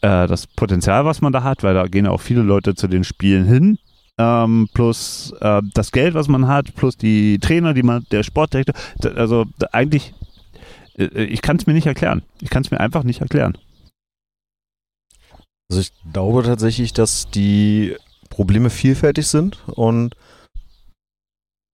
[0.00, 3.04] Äh, das Potenzial, was man da hat, weil da gehen auch viele Leute zu den
[3.04, 3.78] Spielen hin.
[4.18, 8.74] Ähm, plus äh, das Geld, was man hat, plus die Trainer, die man, der Sportdirektor,
[9.16, 10.12] also eigentlich,
[10.98, 12.22] äh, ich kann es mir nicht erklären.
[12.40, 13.56] Ich kann es mir einfach nicht erklären.
[15.72, 17.96] Also ich glaube tatsächlich, dass die
[18.28, 20.14] Probleme vielfältig sind und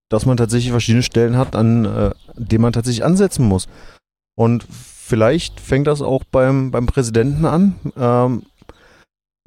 [0.08, 3.66] dass man tatsächlich verschiedene Stellen hat, an äh, denen man tatsächlich ansetzen muss.
[4.36, 8.44] Und vielleicht fängt das auch beim, beim Präsidenten an ähm,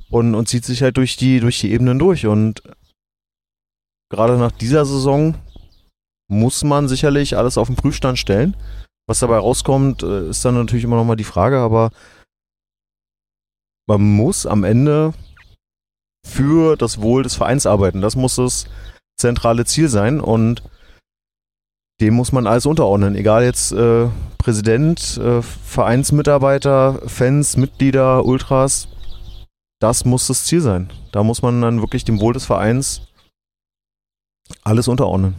[0.10, 2.26] und, und zieht sich halt durch die, durch die Ebenen durch.
[2.26, 2.62] Und
[4.10, 5.36] gerade nach dieser Saison
[6.28, 8.58] muss man sicherlich alles auf den Prüfstand stellen.
[9.08, 11.92] Was dabei rauskommt, äh, ist dann natürlich immer noch mal die Frage, aber
[13.92, 15.14] man muss am Ende
[16.26, 18.02] für das Wohl des Vereins arbeiten.
[18.02, 18.66] Das muss das
[19.18, 20.64] zentrale Ziel sein und
[22.00, 23.16] dem muss man alles unterordnen.
[23.16, 24.08] Egal jetzt äh,
[24.38, 28.88] Präsident, äh, Vereinsmitarbeiter, Fans, Mitglieder, Ultras.
[29.82, 30.90] Das muss das Ziel sein.
[31.12, 33.02] Da muss man dann wirklich dem Wohl des Vereins
[34.64, 35.36] alles unterordnen.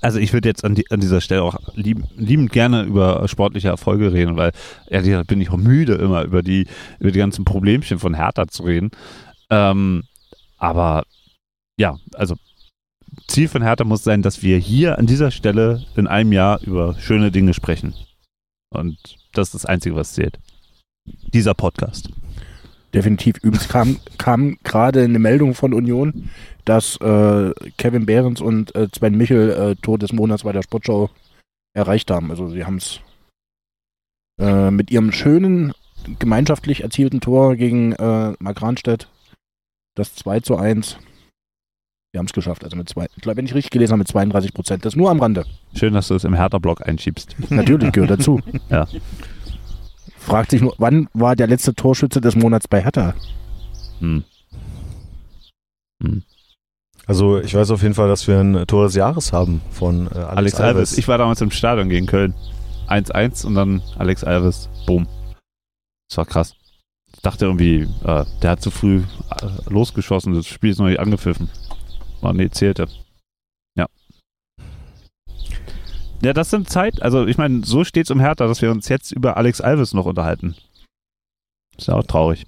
[0.00, 3.68] Also ich würde jetzt an, die, an dieser Stelle auch lieb, liebend gerne über sportliche
[3.68, 4.52] Erfolge reden, weil
[4.88, 6.66] ehrlich gesagt bin ich auch müde, immer über die,
[6.98, 8.90] über die ganzen Problemchen von Hertha zu reden.
[9.50, 10.04] Ähm,
[10.56, 11.04] aber
[11.78, 12.36] ja, also
[13.28, 16.96] Ziel von Hertha muss sein, dass wir hier an dieser Stelle in einem Jahr über
[16.98, 17.94] schöne Dinge sprechen.
[18.70, 18.98] Und
[19.32, 20.38] das ist das Einzige, was zählt.
[21.32, 22.10] Dieser Podcast.
[22.94, 23.36] Definitiv.
[23.42, 26.30] Übrigens kam, kam gerade eine Meldung von Union,
[26.64, 31.10] dass äh, Kevin Behrens und äh, Sven Michel äh, Tor des Monats bei der Sportschau
[31.72, 32.30] erreicht haben.
[32.30, 33.00] Also sie haben es
[34.40, 35.72] äh, mit ihrem schönen,
[36.18, 39.08] gemeinschaftlich erzielten Tor gegen äh, Mark Ranstedt,
[39.94, 40.96] das 2 zu 1.
[42.12, 42.64] Wir haben es geschafft.
[42.64, 44.84] Also mit zwei, ich glaube, wenn ich richtig gelesen habe, mit 32 Prozent.
[44.84, 45.46] Das nur am Rande.
[45.74, 47.36] Schön, dass du es im Hertha-Blog einschiebst.
[47.50, 48.40] Natürlich gehört dazu.
[48.68, 48.88] Ja.
[50.20, 53.14] Fragt sich nur, wann war der letzte Torschütze des Monats bei Hertha?
[54.00, 54.22] Hm.
[57.06, 60.18] Also ich weiß auf jeden Fall, dass wir ein Tor des Jahres haben von äh,
[60.18, 60.98] Alex, Alex Alves.
[60.98, 62.34] Ich war damals im Stadion gegen Köln.
[62.88, 64.68] 1-1 und dann Alex Alves.
[64.86, 65.08] Boom.
[66.08, 66.54] Das war krass.
[67.14, 69.02] Ich dachte irgendwie, äh, der hat zu früh
[69.42, 71.48] äh, losgeschossen, das Spiel ist noch nicht angepfiffen.
[72.20, 72.88] War nee, zählte.
[73.76, 73.86] Ja.
[76.22, 78.88] Ja, das sind Zeit, also ich meine, so steht es um Hertha, dass wir uns
[78.88, 80.54] jetzt über Alex Alves noch unterhalten.
[81.78, 82.46] Ist ja auch traurig.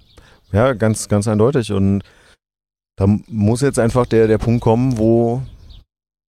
[0.51, 1.71] Ja, ganz, ganz eindeutig.
[1.71, 2.03] Und
[2.95, 5.41] da muss jetzt einfach der, der Punkt kommen, wo,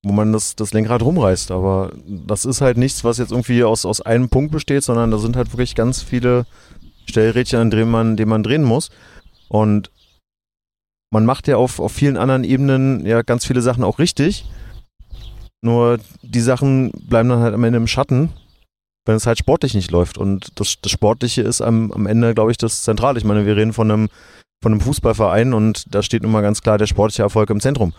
[0.04, 1.52] wo man das, das Lenkrad rumreißt.
[1.52, 5.18] Aber das ist halt nichts, was jetzt irgendwie aus, aus einem Punkt besteht, sondern da
[5.18, 6.46] sind halt wirklich ganz viele
[7.08, 8.90] Stellrädchen, an denen man, denen man drehen muss.
[9.48, 9.92] Und
[11.12, 14.46] man macht ja auf, auf vielen anderen Ebenen ja ganz viele Sachen auch richtig.
[15.62, 18.30] Nur die Sachen bleiben dann halt am Ende im Schatten,
[19.04, 20.18] wenn es halt sportlich nicht läuft.
[20.18, 23.18] Und das, das Sportliche ist am, am Ende, glaube ich, das Zentrale.
[23.18, 24.08] Ich meine, wir reden von einem,
[24.62, 27.94] von einem Fußballverein und da steht nun mal ganz klar der sportliche Erfolg im Zentrum.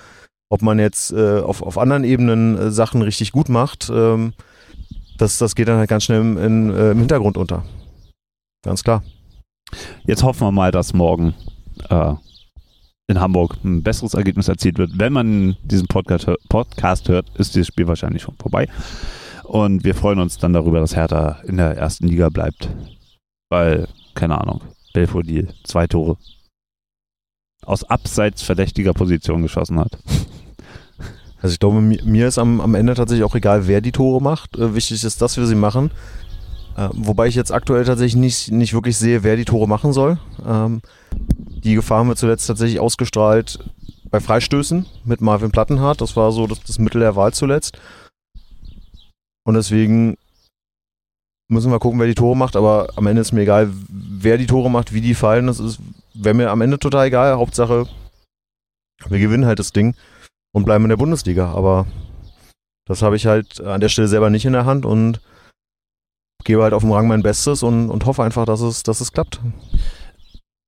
[0.50, 4.34] Ob man jetzt äh, auf, auf anderen Ebenen äh, Sachen richtig gut macht, ähm,
[5.18, 7.66] das, das geht dann halt ganz schnell im, in, äh, im Hintergrund unter.
[8.64, 9.04] Ganz klar.
[10.06, 11.34] Jetzt hoffen wir mal, dass morgen
[11.90, 12.14] äh,
[13.08, 14.92] in Hamburg ein besseres Ergebnis erzielt wird.
[14.96, 18.68] Wenn man diesen Podcast, Podcast hört, ist dieses Spiel wahrscheinlich schon vorbei.
[19.44, 22.70] Und wir freuen uns dann darüber, dass Hertha in der ersten Liga bleibt.
[23.50, 24.62] Weil, keine Ahnung,
[24.94, 26.18] Belfodil, zwei Tore.
[27.64, 29.98] Aus abseits verdächtiger Position geschossen hat.
[31.40, 34.24] Also ich glaube, mir, mir ist am, am Ende tatsächlich auch egal, wer die Tore
[34.24, 34.58] macht.
[34.58, 35.92] Äh, wichtig ist, dass wir sie machen.
[36.76, 40.18] Äh, wobei ich jetzt aktuell tatsächlich nicht, nicht wirklich sehe, wer die Tore machen soll.
[40.44, 40.82] Ähm,
[41.68, 43.60] die Gefahr haben wir zuletzt tatsächlich ausgestrahlt
[44.10, 46.00] bei Freistößen mit Marvin Plattenhardt.
[46.00, 47.78] Das war so das, das Mittel der Wahl zuletzt.
[49.44, 50.16] Und deswegen
[51.50, 54.48] müssen wir gucken, wer die Tore macht, aber am Ende ist mir egal, wer die
[54.48, 55.48] Tore macht, wie die fallen.
[55.48, 55.80] Das
[56.14, 57.36] wäre mir am Ende total egal.
[57.36, 57.86] Hauptsache,
[59.08, 59.94] wir gewinnen halt das Ding
[60.54, 61.52] und bleiben in der Bundesliga.
[61.52, 61.86] Aber
[62.86, 65.20] das habe ich halt an der Stelle selber nicht in der Hand und
[66.46, 69.12] gebe halt auf dem Rang mein Bestes und, und hoffe einfach, dass es, dass es
[69.12, 69.42] klappt.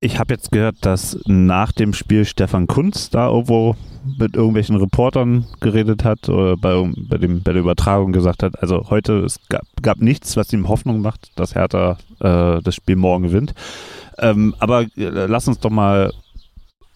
[0.02, 3.76] Ich habe jetzt gehört, dass nach dem Spiel Stefan Kunz da irgendwo
[4.18, 8.88] mit irgendwelchen Reportern geredet hat oder bei, bei, dem, bei der Übertragung gesagt hat, also
[8.88, 13.24] heute es gab, gab nichts, was ihm Hoffnung macht, dass Hertha äh, das Spiel morgen
[13.24, 13.52] gewinnt.
[14.16, 16.14] Ähm, aber äh, lass uns doch mal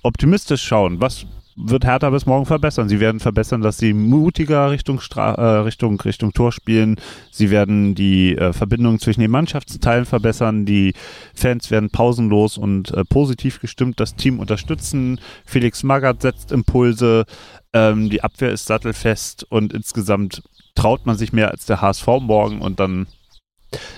[0.03, 0.99] optimistisch schauen.
[1.03, 1.27] Was
[1.57, 2.89] wird Hertha bis morgen verbessern.
[2.89, 6.97] Sie werden verbessern, dass sie mutiger Richtung, Stra äh, Richtung, Richtung Tor spielen.
[7.31, 10.67] Sie werden die äh, Verbindung zwischen den Mannschaftsteilen verbessern.
[10.67, 10.95] Die
[11.35, 15.21] Fans werden pausenlos und äh, positiv gestimmt das Team unterstützen.
[15.45, 17.25] Felix Magath setzt Impulse.
[17.73, 20.43] Ähm, die Abwehr ist sattelfest und insgesamt
[20.75, 23.07] traut man sich mehr als der HSV morgen und dann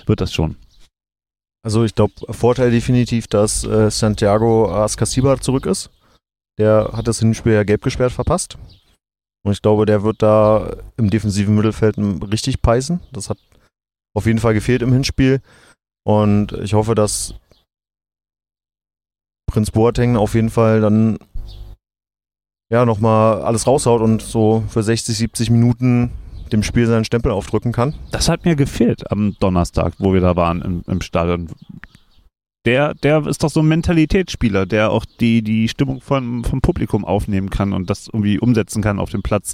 [0.05, 0.57] wird das schon.
[1.63, 5.89] Also ich glaube, Vorteil definitiv, dass äh, Santiago Ascasiba zurück ist.
[6.57, 8.57] Der hat das Hinspiel ja gelb gesperrt verpasst.
[9.43, 12.99] Und ich glaube, der wird da im defensiven Mittelfeld richtig peisen.
[13.11, 13.37] Das hat
[14.15, 15.41] auf jeden Fall gefehlt im Hinspiel.
[16.05, 17.35] Und ich hoffe, dass
[19.49, 21.17] Prinz Boateng auf jeden Fall dann
[22.69, 26.11] ja nochmal alles raushaut und so für 60, 70 Minuten
[26.51, 27.95] dem Spiel seinen Stempel aufdrücken kann.
[28.11, 31.49] Das hat mir gefehlt am Donnerstag, wo wir da waren im, im Stadion
[32.67, 37.05] der, der ist doch so ein Mentalitätsspieler, der auch die, die Stimmung von, vom Publikum
[37.05, 39.53] aufnehmen kann und das irgendwie umsetzen kann auf dem Platz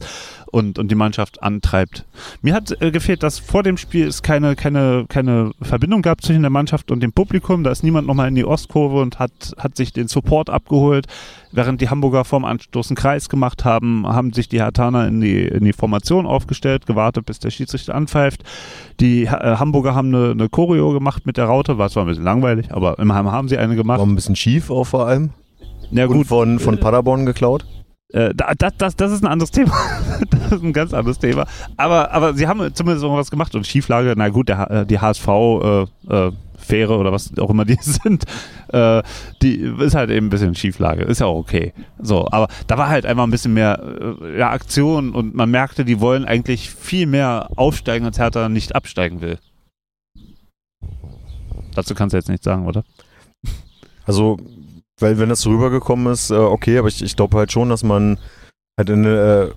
[0.53, 2.05] und, und die Mannschaft antreibt.
[2.41, 6.41] Mir hat äh, gefehlt, dass vor dem Spiel es keine, keine, keine Verbindung gab zwischen
[6.41, 7.63] der Mannschaft und dem Publikum.
[7.63, 11.07] Da ist niemand nochmal in die Ostkurve und hat, hat sich den Support abgeholt.
[11.51, 15.41] Während die Hamburger vorm Anstoß einen Kreis gemacht haben, haben sich die Hartaner in die,
[15.43, 18.43] in die Formation aufgestellt, gewartet, bis der Schiedsrichter anpfeift.
[18.99, 22.23] Die äh, Hamburger haben eine, eine Choreo gemacht mit der Raute, war zwar ein bisschen
[22.23, 23.99] langweilig, aber immerhin haben sie eine gemacht.
[23.99, 25.31] War ein bisschen schief auch vor allem.
[25.89, 26.17] Ja, gut.
[26.17, 27.65] Und von, von Paderborn geklaut.
[28.13, 29.73] Äh, das, das, das ist ein anderes Thema.
[30.29, 31.45] das ist ein ganz anderes Thema.
[31.77, 35.27] Aber, aber sie haben zumindest irgendwas gemacht und Schieflage, na gut, der, äh, die HSV
[35.27, 38.25] äh, äh, Fähre oder was auch immer die sind,
[38.69, 39.01] äh,
[39.41, 41.03] die ist halt eben ein bisschen Schieflage.
[41.03, 41.73] Ist ja auch okay.
[41.99, 43.81] So, aber da war halt einfach ein bisschen mehr
[44.21, 48.75] äh, ja, Aktion und man merkte, die wollen eigentlich viel mehr aufsteigen, als Hertha nicht
[48.75, 49.39] absteigen will.
[51.73, 52.83] Dazu kannst du jetzt nichts sagen, oder?
[54.05, 54.37] Also,
[54.99, 57.83] weil wenn das so rübergekommen ist, äh, okay, aber ich, ich glaube halt schon, dass
[57.83, 58.19] man
[58.77, 59.49] halt in, äh,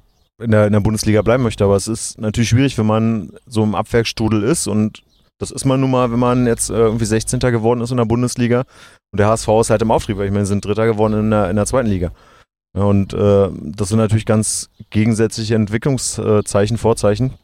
[0.42, 1.64] in, der, in der Bundesliga bleiben möchte.
[1.64, 5.02] Aber es ist natürlich schwierig, wenn man so im Abwerkstrudel ist und
[5.38, 7.40] das ist man nun mal, wenn man jetzt äh, irgendwie 16.
[7.40, 8.64] geworden ist in der Bundesliga
[9.12, 11.30] und der HSV ist halt im Auftrieb, weil ich meine, sie sind Dritter geworden in
[11.30, 12.12] der, in der zweiten Liga.
[12.74, 17.34] Ja, und äh, das sind natürlich ganz gegensätzliche Entwicklungszeichen, Vorzeichen.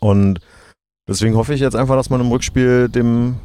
[0.00, 0.40] Und
[1.08, 3.36] deswegen hoffe ich jetzt einfach, dass man im Rückspiel dem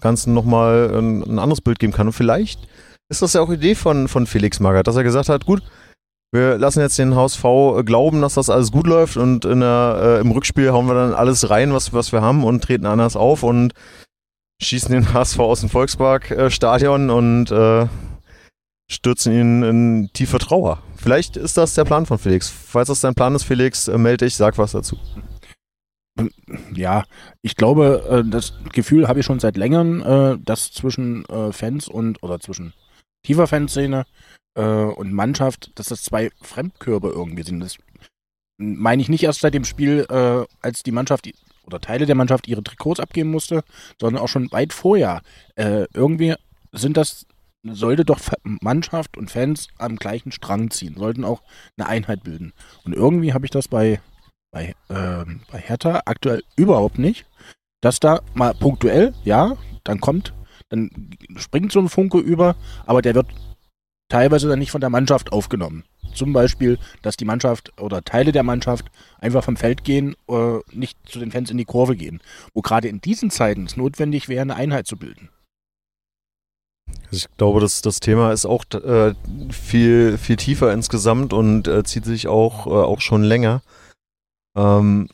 [0.00, 2.08] Ganzen nochmal ein, ein anderes Bild geben kann.
[2.08, 2.60] Und vielleicht
[3.08, 5.62] ist das ja auch Idee von, von Felix Magath, dass er gesagt hat, gut,
[6.30, 10.20] wir lassen jetzt den HSV äh, glauben, dass das alles gut läuft und der, äh,
[10.20, 13.42] im Rückspiel hauen wir dann alles rein, was, was wir haben und treten anders auf
[13.42, 13.72] und
[14.62, 17.86] schießen den HSV aus dem Volksparkstadion und äh,
[18.90, 20.82] stürzen ihn in tiefe Trauer.
[20.96, 22.50] Vielleicht ist das der Plan von Felix.
[22.50, 24.98] Falls das dein Plan ist, Felix, äh, melde dich, sag was dazu.
[26.74, 27.04] Ja,
[27.42, 32.40] ich glaube, äh, das Gefühl habe ich schon seit längerem, dass zwischen Fans und oder
[32.40, 32.72] zwischen
[33.22, 34.04] tiefer Fanszene
[34.54, 37.60] äh, und Mannschaft, dass das zwei Fremdkörper irgendwie sind.
[37.60, 37.76] Das
[38.58, 41.30] meine ich nicht erst seit dem Spiel, äh, als die Mannschaft
[41.64, 43.62] oder Teile der Mannschaft ihre Trikots abgeben musste,
[44.00, 45.22] sondern auch schon weit vorher.
[45.54, 46.34] Äh, irgendwie
[46.72, 47.26] sind das,
[47.62, 51.42] sollte doch Mannschaft und Fans am gleichen Strang ziehen, sollten auch
[51.76, 52.52] eine Einheit bilden.
[52.84, 54.00] Und irgendwie habe ich das bei,
[54.50, 57.26] bei, äh, bei Hertha aktuell überhaupt nicht.
[57.80, 60.34] Dass da mal punktuell, ja, dann kommt,
[60.68, 62.56] dann springt so ein Funke über,
[62.86, 63.28] aber der wird
[64.08, 65.84] teilweise dann nicht von der Mannschaft aufgenommen.
[66.14, 68.86] Zum Beispiel, dass die Mannschaft oder Teile der Mannschaft
[69.20, 72.20] einfach vom Feld gehen, äh, nicht zu den Fans in die Kurve gehen.
[72.54, 75.28] Wo gerade in diesen Zeiten es notwendig wäre, eine Einheit zu bilden.
[77.10, 79.14] Also ich glaube, das, das Thema ist auch äh,
[79.50, 83.62] viel, viel tiefer insgesamt und äh, zieht sich auch, äh, auch schon länger.
[84.58, 85.08] Ähm,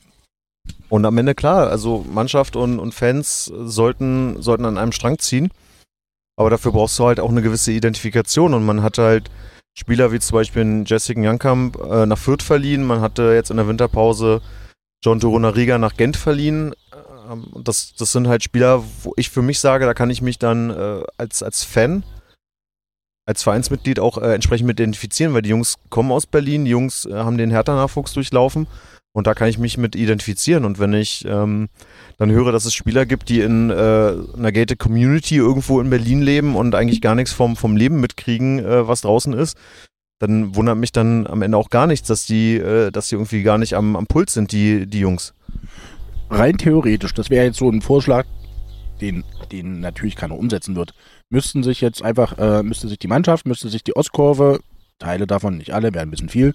[0.88, 5.50] und am Ende klar, also Mannschaft und, und Fans sollten, sollten an einem Strang ziehen.
[6.36, 9.30] Aber dafür brauchst du halt auch eine gewisse Identifikation und man hat halt
[9.76, 13.68] Spieler wie zum Beispiel Jessica Youngkamp äh, nach Fürth verliehen, man hatte jetzt in der
[13.68, 14.40] Winterpause
[15.04, 16.74] John Torunariga nach Gent verliehen.
[17.30, 20.38] Ähm, das, das sind halt Spieler, wo ich für mich sage, da kann ich mich
[20.38, 22.04] dann äh, als, als Fan
[23.26, 27.06] als Vereinsmitglied auch äh, entsprechend mit identifizieren, weil die Jungs kommen aus Berlin, die Jungs
[27.06, 28.66] äh, haben den Hertha-Nachwuchs durchlaufen
[29.14, 30.64] und da kann ich mich mit identifizieren.
[30.64, 31.68] Und wenn ich ähm,
[32.18, 36.20] dann höre, dass es Spieler gibt, die in äh, einer gated Community irgendwo in Berlin
[36.20, 39.56] leben und eigentlich gar nichts vom, vom Leben mitkriegen, äh, was draußen ist,
[40.18, 43.42] dann wundert mich dann am Ende auch gar nichts, dass die, äh, dass die irgendwie
[43.42, 45.32] gar nicht am, am Puls sind, die, die Jungs.
[46.30, 48.26] Rein theoretisch, das wäre jetzt so ein Vorschlag,
[49.00, 50.94] den, den natürlich keiner umsetzen wird
[51.34, 54.60] müssten sich jetzt einfach, äh, müsste sich die Mannschaft, müsste sich die Ostkurve,
[55.00, 56.54] Teile davon, nicht alle, wäre ein bisschen viel,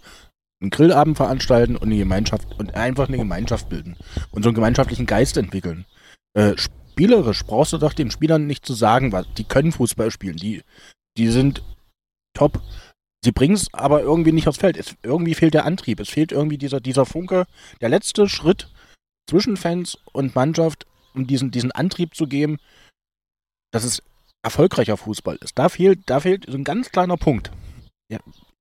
[0.61, 3.95] einen Grillabend veranstalten und eine Gemeinschaft und einfach eine Gemeinschaft bilden
[4.31, 5.85] und so einen gemeinschaftlichen Geist entwickeln.
[6.33, 10.37] Äh, spielerisch brauchst du doch den Spielern nicht zu sagen, was die können Fußball spielen,
[10.37, 10.61] die,
[11.17, 11.63] die sind
[12.33, 12.61] top.
[13.23, 14.77] Sie bringen es aber irgendwie nicht aufs Feld.
[14.77, 15.99] Es, irgendwie fehlt der Antrieb.
[15.99, 17.45] Es fehlt irgendwie dieser, dieser Funke,
[17.81, 18.69] der letzte Schritt
[19.29, 22.57] zwischen Fans und Mannschaft, um diesen, diesen Antrieb zu geben,
[23.71, 24.01] dass es
[24.41, 25.57] erfolgreicher Fußball ist.
[25.59, 27.51] Da fehlt, da fehlt so ein ganz kleiner Punkt.
[28.09, 28.19] Ja,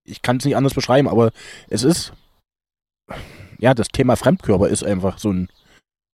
[0.08, 1.30] ich kann es nicht anders beschreiben, aber
[1.68, 2.12] es ist,
[3.58, 5.48] ja, das Thema Fremdkörper ist einfach so ein,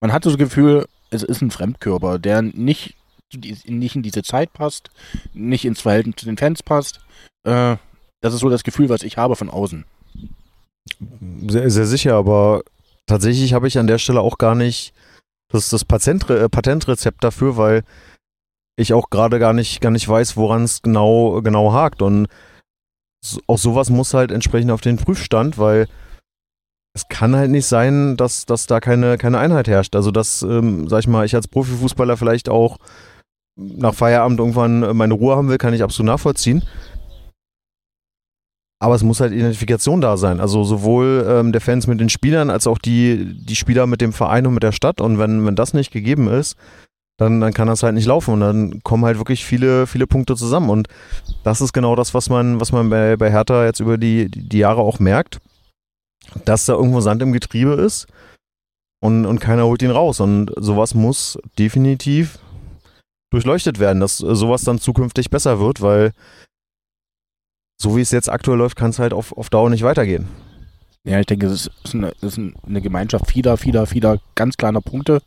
[0.00, 2.96] man hat das Gefühl, es ist ein Fremdkörper, der nicht,
[3.32, 4.90] nicht in diese Zeit passt,
[5.32, 7.00] nicht ins Verhältnis zu den Fans passt.
[7.44, 7.76] Äh,
[8.20, 9.84] das ist so das Gefühl, was ich habe von außen.
[11.46, 12.62] Sehr, sehr sicher, aber
[13.06, 14.92] tatsächlich habe ich an der Stelle auch gar nicht
[15.48, 17.84] das, das Patentre Patentrezept dafür, weil
[18.76, 22.02] ich auch gerade gar nicht, gar nicht weiß, woran es genau, genau hakt.
[22.02, 22.28] Und
[23.24, 25.86] so, auch sowas muss halt entsprechend auf den Prüfstand, weil
[26.94, 29.96] es kann halt nicht sein, dass, dass da keine, keine Einheit herrscht.
[29.96, 32.78] Also, dass, ähm, sag ich mal, ich als Profifußballer vielleicht auch
[33.56, 36.62] nach Feierabend irgendwann meine Ruhe haben will, kann ich absolut nachvollziehen.
[38.80, 40.40] Aber es muss halt Identifikation da sein.
[40.40, 44.12] Also sowohl ähm, der Fans mit den Spielern als auch die, die Spieler mit dem
[44.12, 45.00] Verein und mit der Stadt.
[45.00, 46.56] Und wenn, wenn das nicht gegeben ist,
[47.16, 50.34] dann, dann kann das halt nicht laufen und dann kommen halt wirklich viele, viele Punkte
[50.34, 50.70] zusammen.
[50.70, 50.88] Und
[51.44, 54.58] das ist genau das, was man, was man bei, bei Hertha jetzt über die, die
[54.58, 55.40] Jahre auch merkt,
[56.44, 58.06] dass da irgendwo Sand im Getriebe ist
[59.00, 60.20] und, und keiner holt ihn raus.
[60.20, 62.38] Und sowas muss definitiv
[63.30, 66.12] durchleuchtet werden, dass sowas dann zukünftig besser wird, weil
[67.80, 70.28] so wie es jetzt aktuell läuft, kann es halt auf, auf Dauer nicht weitergehen.
[71.06, 74.80] Ja, ich denke, es ist eine, es ist eine Gemeinschaft vieler, vieler, vieler ganz kleiner
[74.80, 75.20] Punkte,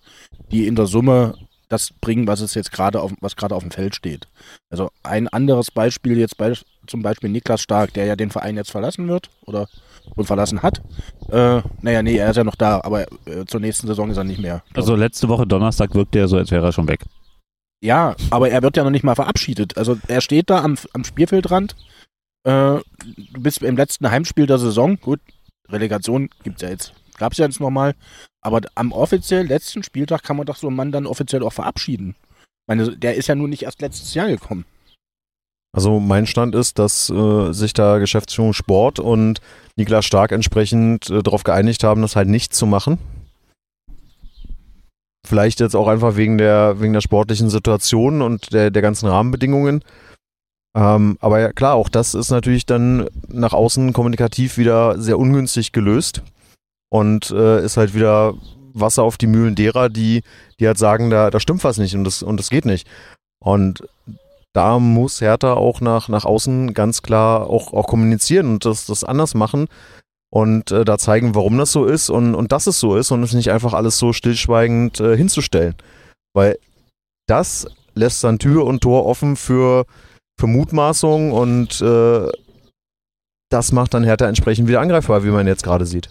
[0.51, 1.35] die in der Summe
[1.69, 4.27] das bringen, was es jetzt gerade auf, was gerade auf dem Feld steht.
[4.69, 6.53] Also ein anderes Beispiel jetzt bei,
[6.87, 9.67] zum Beispiel Niklas Stark, der ja den Verein jetzt verlassen wird oder
[10.15, 10.81] und verlassen hat.
[11.29, 14.23] Äh, naja, nee, er ist ja noch da, aber äh, zur nächsten Saison ist er
[14.23, 14.63] nicht mehr.
[14.73, 17.01] Also letzte Woche Donnerstag wirkte er so, als wäre er schon weg.
[17.81, 19.77] Ja, aber er wird ja noch nicht mal verabschiedet.
[19.77, 21.75] Also er steht da am, am Spielfeldrand.
[22.43, 24.97] Äh, du bist im letzten Heimspiel der Saison.
[24.97, 25.19] Gut,
[25.69, 26.93] Relegation gibt es ja jetzt.
[27.17, 27.95] Gab es ja jetzt nochmal.
[28.41, 32.15] Aber am offiziell letzten Spieltag kann man doch so einen Mann dann offiziell auch verabschieden.
[32.39, 34.65] Ich meine, der ist ja nun nicht erst letztes Jahr gekommen.
[35.73, 39.41] Also mein Stand ist, dass äh, sich da Geschäftsführung Sport und
[39.75, 42.97] Niklas Stark entsprechend äh, darauf geeinigt haben, das halt nicht zu machen.
[45.25, 49.83] Vielleicht jetzt auch einfach wegen der, wegen der sportlichen Situation und der, der ganzen Rahmenbedingungen.
[50.75, 55.73] Ähm, aber ja, klar, auch das ist natürlich dann nach außen kommunikativ wieder sehr ungünstig
[55.73, 56.23] gelöst
[56.89, 58.33] und äh, ist halt wieder
[58.73, 60.23] Wasser auf die Mühlen derer, die,
[60.59, 62.87] die halt sagen, da, da stimmt was nicht und das, und das geht nicht.
[63.39, 63.87] Und
[64.53, 69.03] da muss Hertha auch nach, nach außen ganz klar auch, auch kommunizieren und das, das
[69.03, 69.67] anders machen
[70.29, 73.23] und äh, da zeigen, warum das so ist und, und dass es so ist und
[73.23, 75.75] es nicht einfach alles so stillschweigend äh, hinzustellen.
[76.33, 76.57] Weil
[77.27, 79.85] das lässt dann Tür und Tor offen für,
[80.39, 82.29] für Mutmaßungen und äh,
[83.49, 86.09] das macht dann Hertha entsprechend wieder angreifbar, wie man jetzt gerade sieht.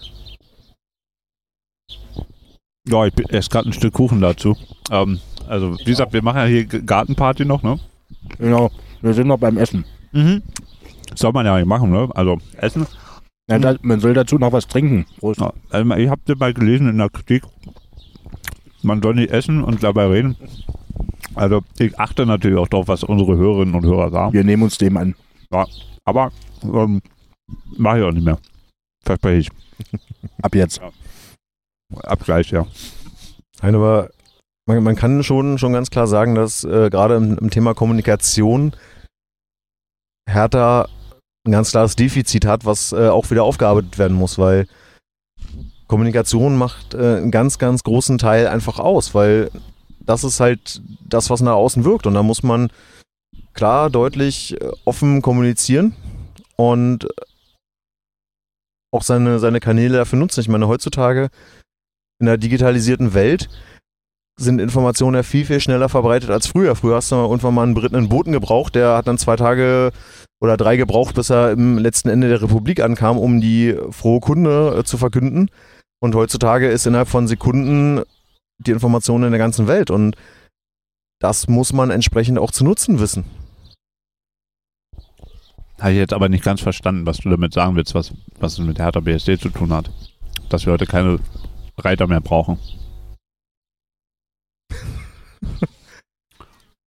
[2.87, 4.55] Ja, ich esse gerade ein Stück Kuchen dazu.
[4.91, 7.79] Ähm, also, wie gesagt, wir machen ja hier Gartenparty noch, ne?
[8.37, 9.85] Genau, wir sind noch beim Essen.
[10.11, 10.41] Mhm.
[11.15, 12.09] soll man ja nicht machen, ne?
[12.15, 12.87] Also, Essen.
[13.49, 15.05] Ja, da, man soll dazu noch was trinken.
[15.19, 15.39] Prost.
[15.39, 17.43] Ja, also ich habe mal gelesen in der Kritik,
[18.83, 20.35] man soll nicht essen und dabei reden.
[21.35, 24.33] Also, ich achte natürlich auch darauf, was unsere Hörerinnen und Hörer sagen.
[24.33, 25.15] Wir nehmen uns dem an.
[25.51, 25.65] Ja,
[26.03, 26.31] aber
[26.63, 27.01] ähm,
[27.77, 28.37] mache ich auch nicht mehr.
[29.03, 29.49] Verspreche ich.
[30.41, 30.79] Ab jetzt.
[30.79, 30.89] Ja.
[31.95, 32.65] Abgleich, ja.
[33.61, 34.09] Nein, aber
[34.65, 38.75] man, man, kann schon, schon ganz klar sagen, dass äh, gerade im, im, Thema Kommunikation
[40.29, 40.89] Hertha
[41.45, 44.67] ein ganz klares Defizit hat, was äh, auch wieder aufgearbeitet werden muss, weil
[45.87, 49.49] Kommunikation macht äh, einen ganz, ganz großen Teil einfach aus, weil
[49.99, 52.05] das ist halt das, was nach außen wirkt.
[52.05, 52.69] Und da muss man
[53.53, 55.95] klar, deutlich, äh, offen kommunizieren
[56.57, 57.07] und
[58.91, 60.41] auch seine, seine Kanäle dafür nutzen.
[60.41, 61.29] Ich meine, heutzutage
[62.19, 63.49] in der digitalisierten Welt
[64.39, 66.75] sind Informationen ja viel, viel schneller verbreitet als früher.
[66.75, 69.91] Früher hast du irgendwann mal einen Briten einen Boten gebraucht, der hat dann zwei Tage
[70.39, 74.77] oder drei gebraucht, bis er im letzten Ende der Republik ankam, um die frohe Kunde
[74.77, 75.49] äh, zu verkünden.
[75.99, 78.03] Und heutzutage ist innerhalb von Sekunden
[78.59, 79.89] die Information in der ganzen Welt.
[79.89, 80.15] Und
[81.19, 83.25] das muss man entsprechend auch zu nutzen wissen.
[85.79, 88.59] Habe ich jetzt aber nicht ganz verstanden, was du damit sagen willst, was, was es
[88.59, 89.91] mit Hertha BSD zu tun hat.
[90.49, 91.19] Dass wir heute keine
[91.77, 92.57] Reiter mehr brauchen.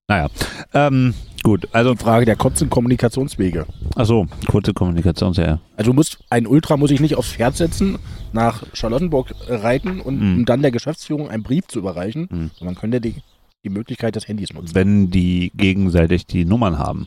[0.09, 0.29] naja,
[0.75, 1.95] ähm, gut, also.
[1.97, 3.67] Frage der kurzen Kommunikationswege.
[3.95, 5.61] Achso, kurze Kommunikationswege.
[5.77, 7.99] Also du musst, ein Ultra muss ich nicht aufs Pferd setzen,
[8.33, 10.35] nach Charlottenburg reiten und Mhm.
[10.39, 12.29] um dann der Geschäftsführung einen Brief zu überreichen.
[12.31, 12.51] Mhm.
[12.61, 13.17] Man könnte die,
[13.65, 14.75] die Möglichkeit des Handys nutzen.
[14.75, 17.07] Wenn die gegenseitig die Nummern haben.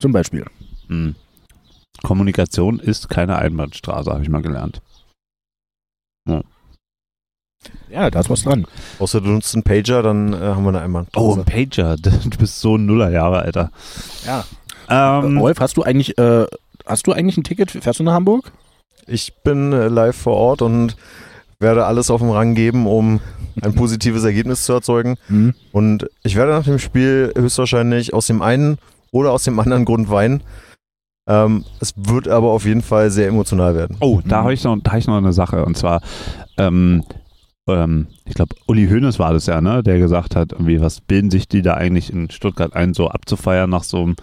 [0.00, 0.44] Zum Beispiel.
[0.88, 1.14] Hm.
[2.02, 4.82] Kommunikation ist keine Einbahnstraße, habe ich mal gelernt.
[6.28, 6.42] Ja,
[7.90, 8.66] da ist was dran.
[8.98, 11.40] Außer du nutzt einen Pager, dann äh, haben wir eine Oh, Einbahnpause.
[11.40, 11.96] ein Pager.
[12.02, 13.70] Du bist so ein Nullerjahre, Alter.
[14.26, 14.44] Ja.
[14.88, 16.46] Ähm, Wolf, hast du eigentlich, äh,
[16.86, 17.70] hast du eigentlich ein Ticket?
[17.70, 18.52] Fährst du nach Hamburg?
[19.06, 20.96] Ich bin äh, live vor Ort und
[21.60, 23.20] werde alles auf den Rang geben, um
[23.60, 25.16] ein positives Ergebnis zu erzeugen.
[25.28, 25.54] Hm.
[25.72, 28.78] Und ich werde nach dem Spiel höchstwahrscheinlich aus dem einen
[29.12, 30.42] oder aus dem anderen Grund weinen.
[31.28, 33.96] Ähm, es wird aber auf jeden Fall sehr emotional werden.
[34.00, 34.44] Oh, da Mhm.
[34.44, 35.64] habe ich, noch- da hab ich noch eine Sache.
[35.64, 36.00] Und zwar,
[36.58, 37.04] ähm,
[37.68, 41.30] ähm, ich glaube, Uli Hoeneß war das ja, ne, der gesagt hat, irgendwie, was bilden
[41.30, 44.16] sich die da eigentlich in Stuttgart ein, so abzufeiern nach so einem,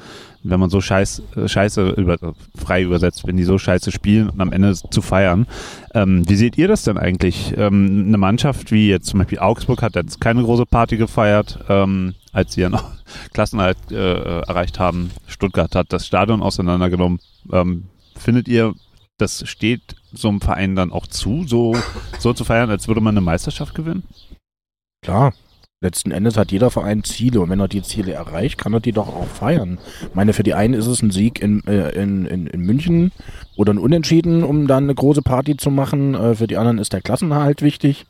[0.44, 2.18] wenn man so scheiß, äh, scheiße, über,
[2.58, 5.48] frei übersetzt, wenn die so scheiße spielen und am Ende zu feiern.
[5.94, 7.54] Ähm, wie seht ihr das denn eigentlich?
[7.58, 12.16] Ähm, eine Mannschaft wie jetzt zum Beispiel Augsburg hat jetzt keine große Party gefeiert, ähm,
[12.34, 12.92] als sie ja noch
[13.34, 15.12] Klassenhalt äh, erreicht haben.
[15.28, 17.20] Stuttgart hat das Stadion auseinandergenommen.
[17.54, 17.86] Ähm,
[18.18, 18.74] findet ihr,
[19.22, 21.76] das steht so einem Verein dann auch zu, so,
[22.18, 24.04] so zu feiern, als würde man eine Meisterschaft gewinnen?
[25.04, 25.34] Klar.
[25.82, 28.92] Letzten Endes hat jeder Verein Ziele und wenn er die Ziele erreicht, kann er die
[28.92, 29.78] doch auch feiern.
[30.02, 33.14] Ich meine, für die einen ist es ein Sieg in, äh, in, in, in München
[33.56, 36.16] oder ein Unentschieden, um dann eine große Party zu machen.
[36.16, 38.08] Äh, für die anderen ist der Klassenerhalt wichtig.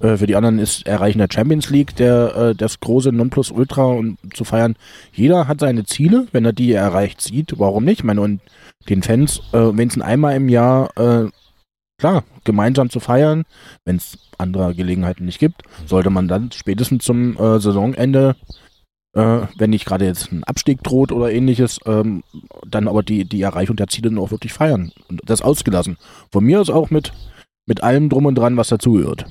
[0.00, 4.18] Äh, für die anderen ist Erreichen der Champions League der, äh, das große Nonplusultra und
[4.34, 4.76] zu feiern.
[5.12, 7.58] Jeder hat seine Ziele, wenn er die erreicht sieht.
[7.58, 8.00] Warum nicht?
[8.00, 8.40] Ich meine, und
[8.88, 11.28] den Fans, äh, wenn es einmal im Jahr, äh,
[11.98, 13.44] klar, gemeinsam zu feiern,
[13.84, 18.36] wenn es andere Gelegenheiten nicht gibt, sollte man dann spätestens zum äh, Saisonende,
[19.14, 22.22] äh, wenn nicht gerade jetzt ein Abstieg droht oder ähnliches, ähm,
[22.66, 24.92] dann aber die, die Erreichung der Ziele auch wirklich feiern.
[25.08, 25.98] Und das ausgelassen.
[26.32, 27.12] Von mir aus auch mit,
[27.66, 29.26] mit allem drum und dran, was dazugehört.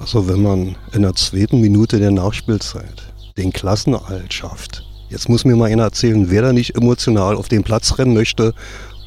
[0.00, 3.02] Also wenn man in der zweiten Minute der Nachspielzeit
[3.36, 7.62] den Klassenerhalt schafft, jetzt muss mir mal einer erzählen, wer da nicht emotional auf den
[7.62, 8.54] Platz rennen möchte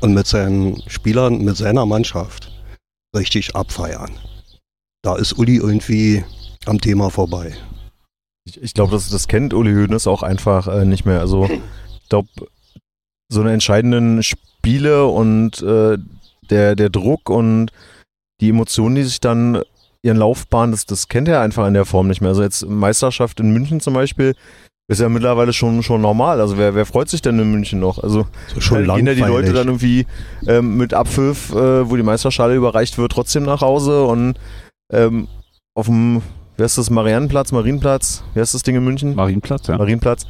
[0.02, 2.52] und mit seinen Spielern, mit seiner Mannschaft
[3.16, 4.12] richtig abfeiern.
[5.02, 6.24] Da ist Uli irgendwie
[6.68, 7.56] am Thema vorbei.
[8.46, 11.22] Ich, ich glaube, das, das kennt Uli Hoeneß auch einfach äh, nicht mehr.
[11.22, 11.50] Also
[12.04, 12.30] ich glaube,
[13.30, 15.98] so eine entscheidenden Spiele und äh,
[16.52, 17.72] der, der Druck und
[18.42, 19.64] die Emotionen, die sich dann
[20.04, 22.30] ihren Laufbahn, das, das kennt er einfach in der Form nicht mehr.
[22.30, 24.36] Also jetzt Meisterschaft in München zum Beispiel
[24.90, 26.42] ist ja mittlerweile schon, schon normal.
[26.42, 28.04] Also wer, wer freut sich denn in München noch?
[28.04, 29.22] Also So schon gehen ja die.
[29.22, 30.06] Leute dann irgendwie
[30.46, 34.38] ähm, mit Abpfiff, äh, wo die Meisterschale überreicht wird, trotzdem nach Hause und
[34.92, 35.30] ähm,
[35.74, 36.22] auf dem,
[36.58, 39.16] wer ist das, Mariannenplatz, Marienplatz, wer ist das Ding in München?
[39.16, 39.78] Marienplatz, ja.
[39.78, 40.28] Marienplatz.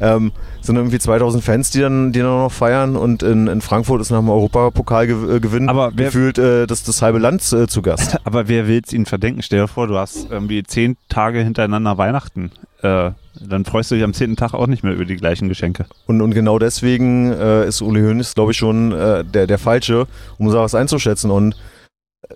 [0.00, 4.00] Ähm, sind irgendwie 2000 Fans, die dann, die dann noch feiern und in, in Frankfurt
[4.00, 8.18] ist nach dem Europapokalgewinn Aber wer- gefühlt äh, das, das halbe Land äh, zu Gast.
[8.24, 9.42] Aber wer will es ihnen verdenken?
[9.42, 12.50] Stell dir vor, du hast irgendwie zehn Tage hintereinander Weihnachten.
[12.82, 15.86] Äh, dann freust du dich am zehnten Tag auch nicht mehr über die gleichen Geschenke.
[16.06, 20.06] Und, und genau deswegen äh, ist Uli Hoeneß, glaube ich, schon äh, der, der Falsche,
[20.38, 21.30] um sowas einzuschätzen.
[21.30, 21.56] Und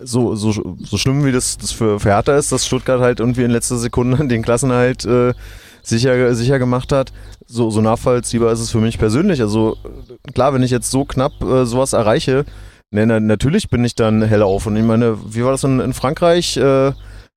[0.01, 3.43] so, so, so schlimm wie das, das für, für Hertha ist, dass Stuttgart halt irgendwie
[3.43, 5.33] in letzter Sekunde den Klassenhalt äh,
[5.81, 7.11] sicher, sicher gemacht hat,
[7.45, 9.41] so, so nachvollziehbar ist es für mich persönlich.
[9.41, 9.77] Also
[10.33, 12.45] klar, wenn ich jetzt so knapp äh, sowas erreiche,
[12.91, 14.67] ne, na, natürlich bin ich dann heller auf.
[14.67, 16.57] Und ich meine, wie war das in, in Frankreich?
[16.57, 16.93] Äh,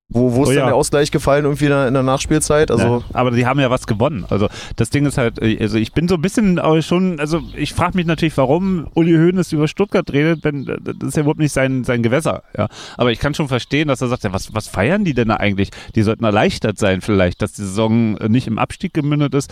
[0.09, 0.65] wo, wo ist Oh dann ja.
[0.67, 2.69] der Ausgleich gefallen, irgendwie in der, in der Nachspielzeit?
[2.69, 4.25] Also, ja, aber die haben ja was gewonnen.
[4.29, 7.41] Also das Ding ist halt, äh, also ich bin so ein bisschen aber schon, also
[7.55, 11.21] ich frage mich natürlich, warum Uli Hoeneß über Stuttgart redet, wenn äh, das ist ja
[11.21, 12.43] überhaupt nicht sein, sein Gewässer.
[12.55, 12.67] Ja.
[12.97, 15.37] Aber ich kann schon verstehen, dass er sagt, ja, was, was feiern die denn da
[15.37, 15.71] eigentlich?
[15.95, 19.51] Die sollten erleichtert sein vielleicht, dass die Saison äh, nicht im Abstieg gemündet ist.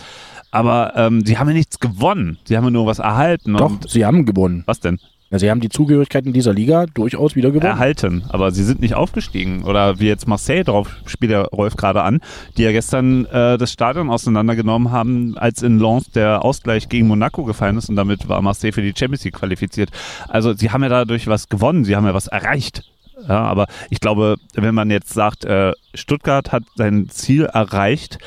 [0.52, 2.38] Aber ähm, sie haben ja nichts gewonnen.
[2.44, 3.54] Sie haben ja nur was erhalten.
[3.54, 4.62] Doch, Und, sie haben gewonnen.
[4.66, 5.00] was denn?
[5.34, 7.66] Ja, sie haben die Zugehörigkeit in dieser Liga durchaus wieder gewonnen.
[7.66, 9.64] erhalten, aber sie sind nicht aufgestiegen.
[9.64, 12.20] Oder wie jetzt Marseille drauf spielt der Rolf gerade an,
[12.56, 17.42] die ja gestern äh, das Stadion auseinandergenommen haben, als in Lens der Ausgleich gegen Monaco
[17.42, 19.90] gefallen ist und damit war Marseille für die Champions League qualifiziert.
[20.28, 22.84] Also sie haben ja dadurch was gewonnen, sie haben ja was erreicht.
[23.28, 28.18] Ja, aber ich glaube, wenn man jetzt sagt, äh, Stuttgart hat sein Ziel erreicht,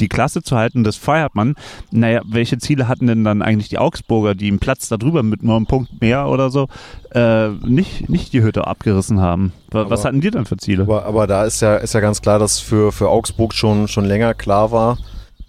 [0.00, 1.54] die Klasse zu halten, das feiert man.
[1.90, 5.56] Naja, welche Ziele hatten denn dann eigentlich die Augsburger, die einen Platz darüber mit nur
[5.56, 6.68] einem Punkt mehr oder so
[7.12, 9.52] äh, nicht, nicht die Hütte abgerissen haben?
[9.70, 10.82] Was Aber- hatten die denn für Ziele?
[10.84, 14.04] Aber, aber da ist ja, ist ja ganz klar, dass für, für Augsburg schon, schon
[14.04, 14.98] länger klar war,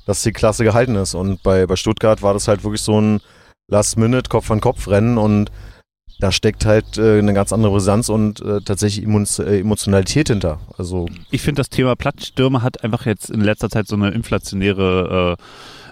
[0.05, 1.15] dass die Klasse gehalten ist.
[1.15, 3.19] Und bei, bei Stuttgart war das halt wirklich so ein
[3.67, 5.49] Last-Minute, Kopf-an-Kopf-Rennen und
[6.19, 10.59] da steckt halt äh, eine ganz andere Brisanz und äh, tatsächlich äh, Emotionalität hinter.
[10.77, 15.37] Also Ich finde, das Thema Platzstürme hat einfach jetzt in letzter Zeit so eine inflationäre
[15.37, 15.43] äh,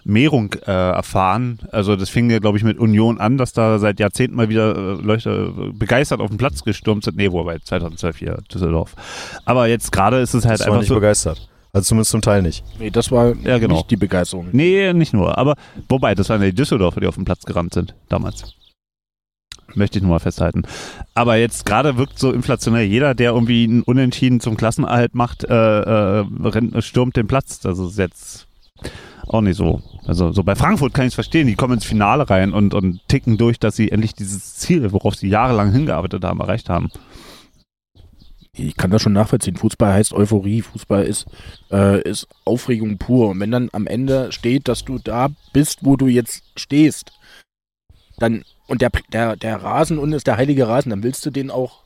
[0.05, 1.59] Mehrung äh, erfahren.
[1.71, 4.75] Also das fing ja, glaube ich, mit Union an, dass da seit Jahrzehnten mal wieder
[4.75, 7.17] äh, Leute äh, begeistert auf den Platz gestürmt sind.
[7.17, 8.95] Nee, wobei 2012 hier Düsseldorf.
[9.45, 10.95] Aber jetzt gerade ist es halt das war einfach nicht so.
[10.95, 11.49] begeistert.
[11.71, 12.63] Also zumindest zum Teil nicht.
[12.79, 13.75] Nee, das war Ja, genau.
[13.75, 14.49] nicht die Begeisterung.
[14.51, 15.37] Nee, nicht nur.
[15.37, 15.55] Aber
[15.89, 18.53] wobei, das waren ja die Düsseldorfer, die auf den Platz gerannt sind damals.
[19.75, 20.63] Möchte ich nur mal festhalten.
[21.13, 22.87] Aber jetzt gerade wirkt so inflationär.
[22.87, 27.59] Jeder, der irgendwie einen Unentschieden zum Klassenerhalt macht, äh, äh, stürmt den Platz.
[27.59, 28.47] Das ist jetzt
[29.27, 29.81] auch nicht so.
[30.05, 31.47] Also so bei Frankfurt kann ich es verstehen.
[31.47, 35.15] Die kommen ins Finale rein und, und ticken durch, dass sie endlich dieses Ziel, worauf
[35.15, 36.91] sie jahrelang hingearbeitet haben, erreicht haben.
[38.55, 39.55] Ich kann das schon nachvollziehen.
[39.55, 40.61] Fußball heißt Euphorie.
[40.61, 41.25] Fußball ist,
[41.71, 43.29] äh, ist Aufregung pur.
[43.29, 47.13] Und wenn dann am Ende steht, dass du da bist, wo du jetzt stehst,
[48.17, 48.43] dann
[48.73, 51.83] und der, der, der Rasen unten ist der heilige Rasen, dann willst du den auch.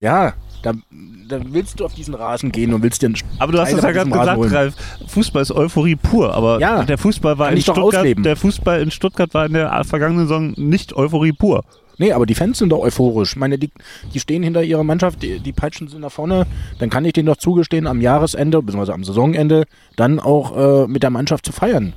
[0.00, 0.84] Ja, dann,
[1.28, 3.16] dann willst du auf diesen Rasen gehen und willst den.
[3.40, 4.52] Aber du hast es ja gerade gesagt, holen.
[4.52, 4.74] Ralf.
[5.08, 9.34] Fußball ist Euphorie pur, aber Ja, der Fußball war in Stuttgart, der Fußball in Stuttgart
[9.34, 11.64] war in der vergangenen Saison nicht Euphorie pur.
[12.00, 13.32] Nee, aber die Fans sind doch euphorisch.
[13.32, 13.72] Ich meine, die,
[14.14, 16.46] die stehen hinter ihrer Mannschaft, die, die peitschen sie nach vorne.
[16.78, 19.64] Dann kann ich denen doch zugestehen, am Jahresende, beziehungsweise am Saisonende,
[19.96, 21.94] dann auch äh, mit der Mannschaft zu feiern.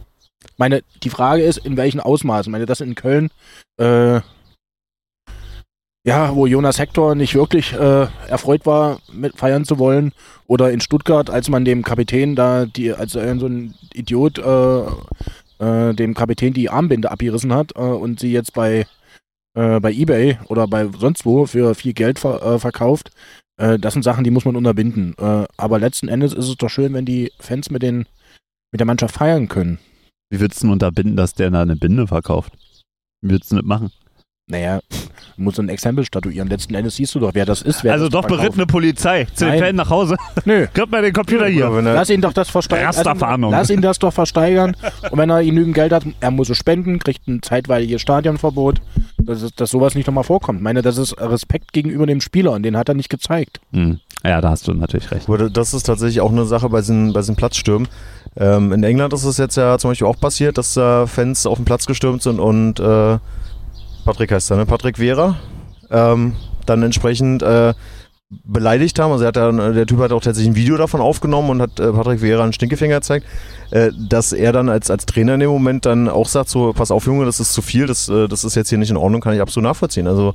[0.58, 2.50] Meine, die Frage ist, in welchen Ausmaßen.
[2.50, 3.30] Ich meine, das in Köln,
[3.78, 4.22] äh,
[6.04, 10.14] ja, wo Jonas Hector nicht wirklich äh, erfreut war, mit feiern zu wollen.
[10.48, 14.82] Oder in Stuttgart, als man dem Kapitän da, die, als er so ein Idiot äh,
[15.60, 18.86] äh, dem Kapitän die Armbinde abgerissen hat äh, und sie jetzt bei
[19.54, 23.12] äh, bei eBay oder bei sonst wo für viel Geld ver äh, verkauft.
[23.58, 25.16] Äh, das sind Sachen, die muss man unterbinden.
[25.18, 28.06] Äh, aber letzten Endes ist es doch schön, wenn die Fans mit, den,
[28.72, 29.80] mit der Mannschaft feiern können.
[30.32, 32.54] Wie würdest du denn unterbinden, dass der da eine Binde verkauft?
[33.22, 33.92] Wie würdest du das machen?
[34.48, 36.50] Naja, du musst ein Exempel statuieren.
[36.50, 37.84] Letzten Endes siehst du doch, wer das ist.
[37.84, 38.40] Wer also das doch verkauft.
[38.42, 39.26] berittene Polizei.
[39.34, 39.60] Zu den.
[39.60, 40.18] Fällen nach Hause.
[40.46, 40.68] Nö.
[40.74, 41.66] Gib mal den Computer hier.
[41.66, 42.86] Er, Lass ihn doch das versteigern.
[42.88, 44.76] Erster Lass lass ihn das doch versteigern.
[45.10, 48.82] Und wenn er genügend Geld hat, er muss es spenden, kriegt ein zeitweiliges Stadionverbot,
[49.20, 50.60] dass, es- dass sowas nicht nochmal vorkommt.
[50.60, 53.62] Ich meine, das ist Respekt gegenüber dem Spieler und den hat er nicht gezeigt.
[53.72, 54.00] Hm.
[54.26, 55.28] Ja, da hast du natürlich recht.
[55.30, 57.88] Aber das ist tatsächlich auch eine Sache bei diesen, bei diesen Platzstürmen.
[58.38, 61.58] Ähm, in England ist es jetzt ja zum Beispiel auch passiert, dass da Fans auf
[61.58, 63.18] den Platz gestürmt sind und äh,
[64.06, 64.66] Patrick heißt er, ne?
[64.66, 65.38] Patrick Vera.
[65.90, 66.36] Ähm,
[66.66, 67.74] dann entsprechend äh,
[68.46, 69.12] beleidigt haben.
[69.12, 71.80] Also er hat dann, der Typ hat auch tatsächlich ein Video davon aufgenommen und hat
[71.80, 73.26] äh, Patrick Vera einen Stinkefinger gezeigt,
[73.72, 76.92] äh, dass er dann als, als Trainer in dem Moment dann auch sagt, so, pass
[76.92, 79.22] auf Junge, das ist zu viel, das, äh, das ist jetzt hier nicht in Ordnung,
[79.22, 80.08] kann ich absolut nachvollziehen.
[80.08, 80.34] Also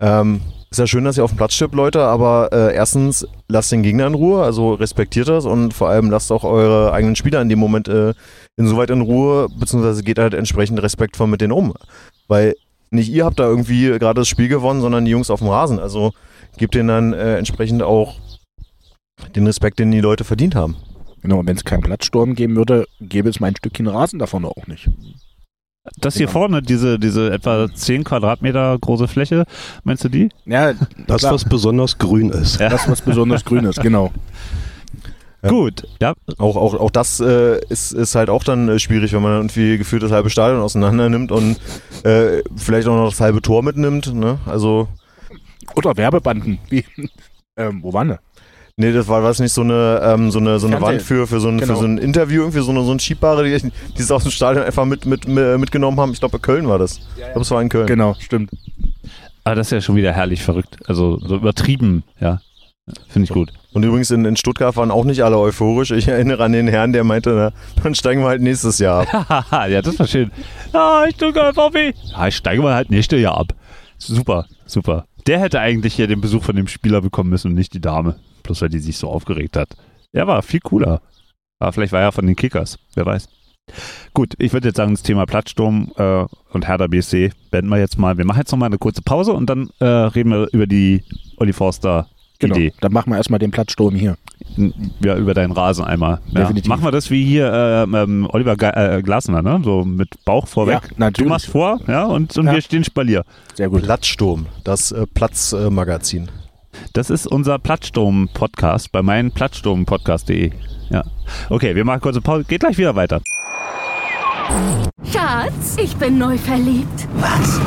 [0.00, 0.40] ähm,
[0.70, 3.82] ist ja schön, dass ihr auf dem Platz stirbt, Leute, aber äh, erstens lasst den
[3.82, 7.48] Gegner in Ruhe, also respektiert das und vor allem lasst auch eure eigenen Spieler in
[7.48, 8.14] dem Moment äh,
[8.56, 11.74] insoweit in Ruhe, beziehungsweise geht halt entsprechend respektvoll mit denen um.
[12.28, 12.54] Weil
[12.90, 15.78] nicht ihr habt da irgendwie gerade das Spiel gewonnen, sondern die Jungs auf dem Rasen.
[15.78, 16.12] Also
[16.56, 18.16] gebt denen dann äh, entsprechend auch
[19.34, 20.76] den Respekt, den die Leute verdient haben.
[21.22, 24.66] Genau, und wenn es keinen Platzsturm geben würde, gäbe es mein Stückchen Rasen davon auch
[24.66, 24.88] nicht.
[25.98, 26.38] Das hier Genau.
[26.40, 29.44] vorne, diese, diese etwa 10 Quadratmeter große Fläche,
[29.82, 30.28] meinst du die?
[30.44, 30.74] Ja,
[31.06, 32.60] Das, klar, was besonders grün ist.
[32.60, 34.12] das, was besonders grün ist, genau.
[35.42, 35.48] Ja.
[35.48, 36.12] Gut, ja.
[36.36, 39.78] Auch, auch, auch das äh, ist, ist halt auch dann äh, schwierig, wenn man irgendwie
[39.78, 41.56] gefühlt das halbe Stadion auseinander nimmt und
[42.04, 44.12] äh, vielleicht auch noch das halbe Tor mitnimmt.
[44.14, 44.38] Ne?
[44.44, 44.86] Also,
[45.76, 46.58] Oder Werbebanden.
[46.68, 46.84] Wie,
[47.56, 48.18] ähm, wo waren ne?
[48.80, 51.38] Nee, das war was nicht so eine, ähm, so eine, so eine Wand für, für,
[51.40, 51.74] so ein, Genau.
[51.74, 54.32] für so ein Interview, irgendwie so eine, so ein Schiebbare, die, die sie aus dem
[54.32, 56.12] Stadion einfach mit, mit, mit, mitgenommen haben.
[56.12, 56.98] Ich glaube, Köln war das.
[57.16, 57.86] Ich glaube, es war in Köln.
[57.86, 58.50] Genau, stimmt.
[59.44, 60.78] Aber das ist ja schon wieder herrlich verrückt.
[60.86, 62.40] Also so übertrieben, ja.
[63.08, 63.52] Finde ich gut.
[63.72, 65.92] Und übrigens in, in Stuttgart waren auch nicht alle euphorisch.
[65.92, 69.46] Ich erinnere an den Herrn, der meinte, na, dann steigen wir halt nächstes Jahr ab.
[69.70, 70.32] ja, das war schön.
[70.72, 71.92] Ah, ich drücke VW.
[72.10, 73.54] Ja, ich steige mal halt nächstes Jahr ab.
[73.98, 75.04] Super, super.
[75.26, 78.16] Der hätte eigentlich hier den Besuch von dem Spieler bekommen müssen und nicht die Dame.
[78.50, 79.68] Bloß weil die sich so aufgeregt hat.
[80.12, 81.00] Er war viel cooler.
[81.60, 82.80] Aber vielleicht war er von den Kickers.
[82.96, 83.28] Wer weiß.
[84.12, 87.96] Gut, ich würde jetzt sagen, das Thema Platzsturm äh, und Hertha BSC beenden wir jetzt
[87.96, 88.18] mal.
[88.18, 91.04] Wir machen jetzt noch mal eine kurze Pause und dann äh, reden wir über die
[91.36, 92.08] Olli Forster
[92.40, 92.56] Genau.
[92.56, 92.72] Idee.
[92.80, 94.16] Dann machen wir erstmal den Platzsturm hier.
[95.04, 96.20] Ja, über deinen Rasen einmal.
[96.28, 96.40] Ja.
[96.40, 96.70] Definitiv.
[96.70, 99.60] Machen wir das wie hier ähm, ähm, Oliver Ge äh, Glasner, ne?
[99.62, 100.80] So mit Bauch vorweg.
[100.82, 101.28] Ja, natürlich.
[101.28, 102.54] Du machst vor, ja, und, und Ja.
[102.54, 103.24] wir stehen Spalier.
[103.54, 103.82] Sehr gut.
[103.82, 106.30] Platzsturm, das äh, Platzmagazin.
[106.92, 110.52] Das ist unser Plattsturm-Podcast bei meinem Plattsturmpodcast.de.
[110.90, 111.04] Ja.
[111.48, 112.44] Okay, wir machen kurze Pause.
[112.44, 113.20] Geht gleich wieder weiter.
[115.12, 117.08] Schatz, ich bin neu verliebt.
[117.14, 117.60] Was?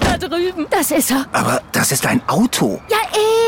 [0.00, 0.66] Da drüben.
[0.70, 1.26] Das ist er.
[1.32, 2.80] Aber das ist ein Auto.
[2.90, 2.98] Ja,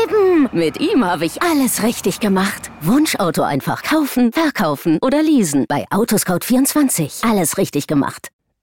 [0.03, 0.49] eben.
[0.51, 2.71] Mit ihm habe ich alles richtig gemacht.
[2.81, 5.65] Wunschauto einfach kaufen, verkaufen oder leasen.
[5.67, 7.29] Bei Autoscout24.
[7.29, 8.29] Alles richtig gemacht.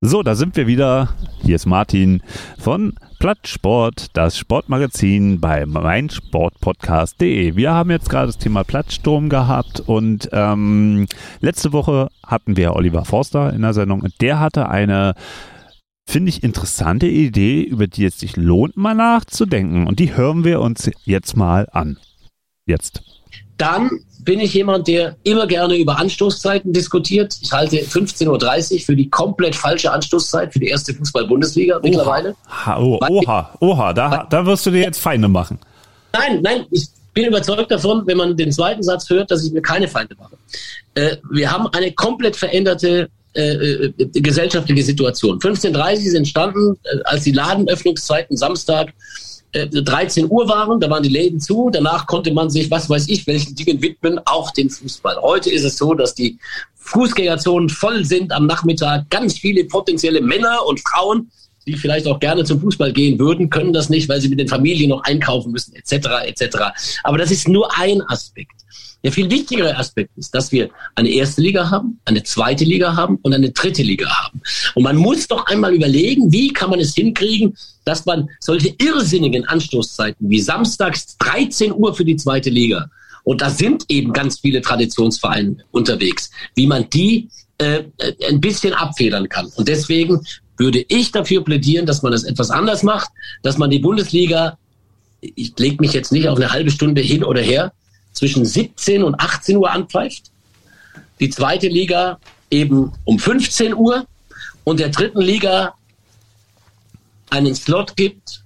[0.00, 1.08] So, da sind wir wieder.
[1.42, 2.22] Hier ist Martin
[2.58, 7.56] von Plattsport, das Sportmagazin bei meinsportpodcast.de.
[7.56, 11.06] Wir haben jetzt gerade das Thema Plattsturm gehabt und ähm,
[11.40, 15.14] letzte Woche hatten wir Oliver Forster in der Sendung und der hatte eine,
[16.08, 19.88] finde ich, interessante Idee, über die es sich lohnt, mal nachzudenken.
[19.88, 21.98] Und die hören wir uns jetzt mal an.
[22.66, 23.02] Jetzt.
[23.56, 23.90] Dann
[24.28, 27.34] bin ich jemand, der immer gerne über Anstoßzeiten diskutiert.
[27.40, 32.36] Ich halte 15.30 Uhr für die komplett falsche Anstoßzeit für die erste Fußball-Bundesliga mittlerweile.
[32.46, 35.58] Ha, oh, oha, oha, da, da wirst du dir jetzt Feinde machen.
[36.12, 39.62] Nein, nein, ich bin überzeugt davon, wenn man den zweiten Satz hört, dass ich mir
[39.62, 40.36] keine Feinde mache.
[40.92, 45.38] Äh, wir haben eine komplett veränderte äh, äh, gesellschaftliche Situation.
[45.38, 48.92] 15.30 ist entstanden, äh, als die Ladenöffnungszeiten Samstag
[49.52, 53.26] 13 Uhr waren, da waren die Läden zu, danach konnte man sich, was weiß ich,
[53.26, 55.16] welchen Dingen widmen, auch den Fußball.
[55.22, 56.38] Heute ist es so, dass die
[56.76, 61.30] Fußgängerzonen voll sind am Nachmittag, ganz viele potenzielle Männer und Frauen,
[61.66, 64.48] die vielleicht auch gerne zum Fußball gehen würden, können das nicht, weil sie mit den
[64.48, 66.56] Familien noch einkaufen müssen, etc., etc.
[67.04, 68.57] Aber das ist nur ein Aspekt.
[69.04, 73.18] Der viel wichtigere Aspekt ist, dass wir eine erste Liga haben, eine zweite Liga haben
[73.22, 74.40] und eine dritte Liga haben.
[74.74, 79.46] Und man muss doch einmal überlegen, wie kann man es hinkriegen, dass man solche irrsinnigen
[79.46, 82.90] Anstoßzeiten wie samstags 13 Uhr für die zweite Liga,
[83.28, 87.82] und da sind eben ganz viele Traditionsvereine unterwegs, wie man die äh,
[88.26, 89.52] ein bisschen abfedern kann.
[89.56, 90.22] Und deswegen
[90.56, 93.10] würde ich dafür plädieren, dass man das etwas anders macht,
[93.42, 94.56] dass man die Bundesliga,
[95.20, 97.74] ich lege mich jetzt nicht auf eine halbe Stunde hin oder her,
[98.18, 100.24] zwischen 17 und 18 Uhr anpfeift.
[101.20, 102.18] Die zweite Liga
[102.50, 104.06] eben um 15 Uhr
[104.64, 105.74] und der dritten Liga
[107.30, 108.42] einen Slot gibt,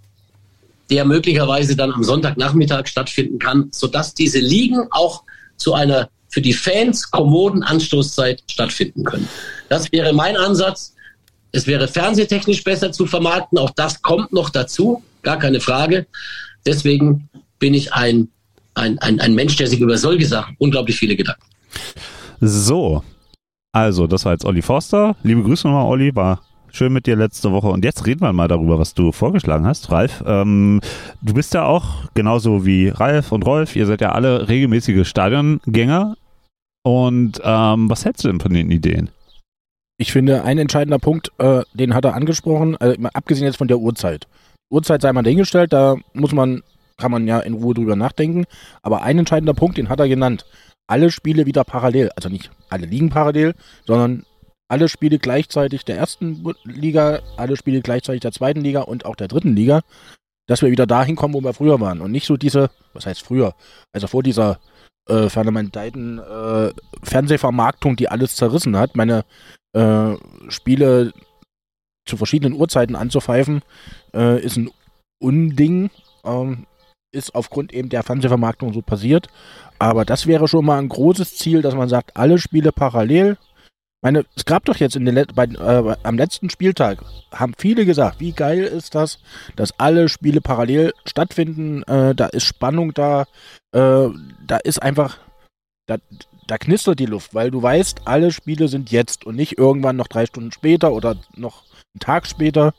[0.90, 5.22] der möglicherweise dann am Sonntagnachmittag stattfinden kann, sodass diese Ligen auch
[5.56, 9.28] zu einer für die Fans kommoden Anstoßzeit stattfinden können.
[9.70, 10.94] Das wäre mein Ansatz.
[11.50, 13.58] Es wäre fernsehtechnisch besser zu vermarkten.
[13.58, 15.02] Auch das kommt noch dazu.
[15.22, 16.06] Gar keine Frage.
[16.66, 17.28] Deswegen
[17.58, 18.28] bin ich ein
[18.74, 21.42] ein, ein, ein Mensch, der sich über solche Sachen unglaublich viele Gedanken.
[22.40, 23.02] So,
[23.72, 25.16] also das war jetzt Olli Forster.
[25.22, 27.68] Liebe Grüße nochmal, Olli, war schön mit dir letzte Woche.
[27.68, 30.22] Und jetzt reden wir mal darüber, was du vorgeschlagen hast, Ralf.
[30.26, 30.80] Ähm,
[31.20, 33.76] du bist ja auch genauso wie Ralf und Rolf.
[33.76, 36.16] Ihr seid ja alle regelmäßige Stadiongänger.
[36.84, 39.10] Und ähm, was hältst du denn von den Ideen?
[39.98, 43.78] Ich finde, ein entscheidender Punkt, äh, den hat er angesprochen, äh, abgesehen jetzt von der
[43.78, 44.26] Uhrzeit.
[44.70, 46.62] Uhrzeit sei mal dahingestellt, da muss man
[46.96, 48.44] kann man ja in Ruhe drüber nachdenken.
[48.82, 50.46] Aber ein entscheidender Punkt, den hat er genannt.
[50.86, 52.10] Alle Spiele wieder parallel.
[52.16, 53.54] Also nicht alle liegen parallel,
[53.86, 54.24] sondern
[54.68, 59.28] alle Spiele gleichzeitig der ersten Liga, alle Spiele gleichzeitig der zweiten Liga und auch der
[59.28, 59.82] dritten Liga,
[60.46, 62.00] dass wir wieder dahin kommen, wo wir früher waren.
[62.00, 63.54] Und nicht so diese, was heißt früher,
[63.92, 64.58] also vor dieser
[65.08, 68.96] äh, phänomenalen äh, Fernsehvermarktung, die alles zerrissen hat.
[68.96, 69.24] Meine
[69.74, 70.14] äh,
[70.48, 71.12] Spiele
[72.06, 73.62] zu verschiedenen Uhrzeiten anzupfeifen,
[74.14, 74.70] äh, ist ein
[75.20, 75.90] Unding.
[76.24, 76.66] Ähm,
[77.12, 79.28] ist aufgrund eben der Fernsehvermarktung so passiert.
[79.78, 83.36] Aber das wäre schon mal ein großes Ziel, dass man sagt, alle Spiele parallel.
[84.02, 88.18] Meine, es gab doch jetzt in den bei, äh, am letzten Spieltag, haben viele gesagt,
[88.18, 89.20] wie geil ist das,
[89.54, 91.84] dass alle Spiele parallel stattfinden.
[91.84, 93.26] Äh, da ist Spannung da.
[93.72, 94.08] Äh,
[94.46, 95.18] da ist einfach,
[95.86, 95.98] da,
[96.48, 100.08] da knistert die Luft, weil du weißt, alle Spiele sind jetzt und nicht irgendwann noch
[100.08, 101.62] drei Stunden später oder noch
[101.94, 102.74] einen Tag später,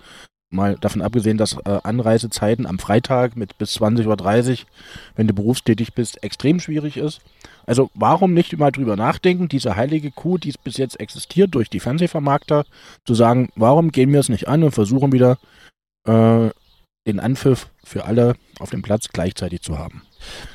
[0.53, 4.57] Mal davon abgesehen, dass äh, Anreisezeiten am Freitag mit bis 20.30 Uhr,
[5.15, 7.21] wenn du berufstätig bist, extrem schwierig ist.
[7.65, 11.79] Also warum nicht mal drüber nachdenken, diese heilige Kuh, die bis jetzt existiert durch die
[11.79, 12.65] Fernsehvermarkter,
[13.05, 15.37] zu sagen, warum gehen wir es nicht an und versuchen wieder
[16.07, 16.49] äh,
[17.07, 20.01] den Anpfiff für alle auf dem Platz gleichzeitig zu haben.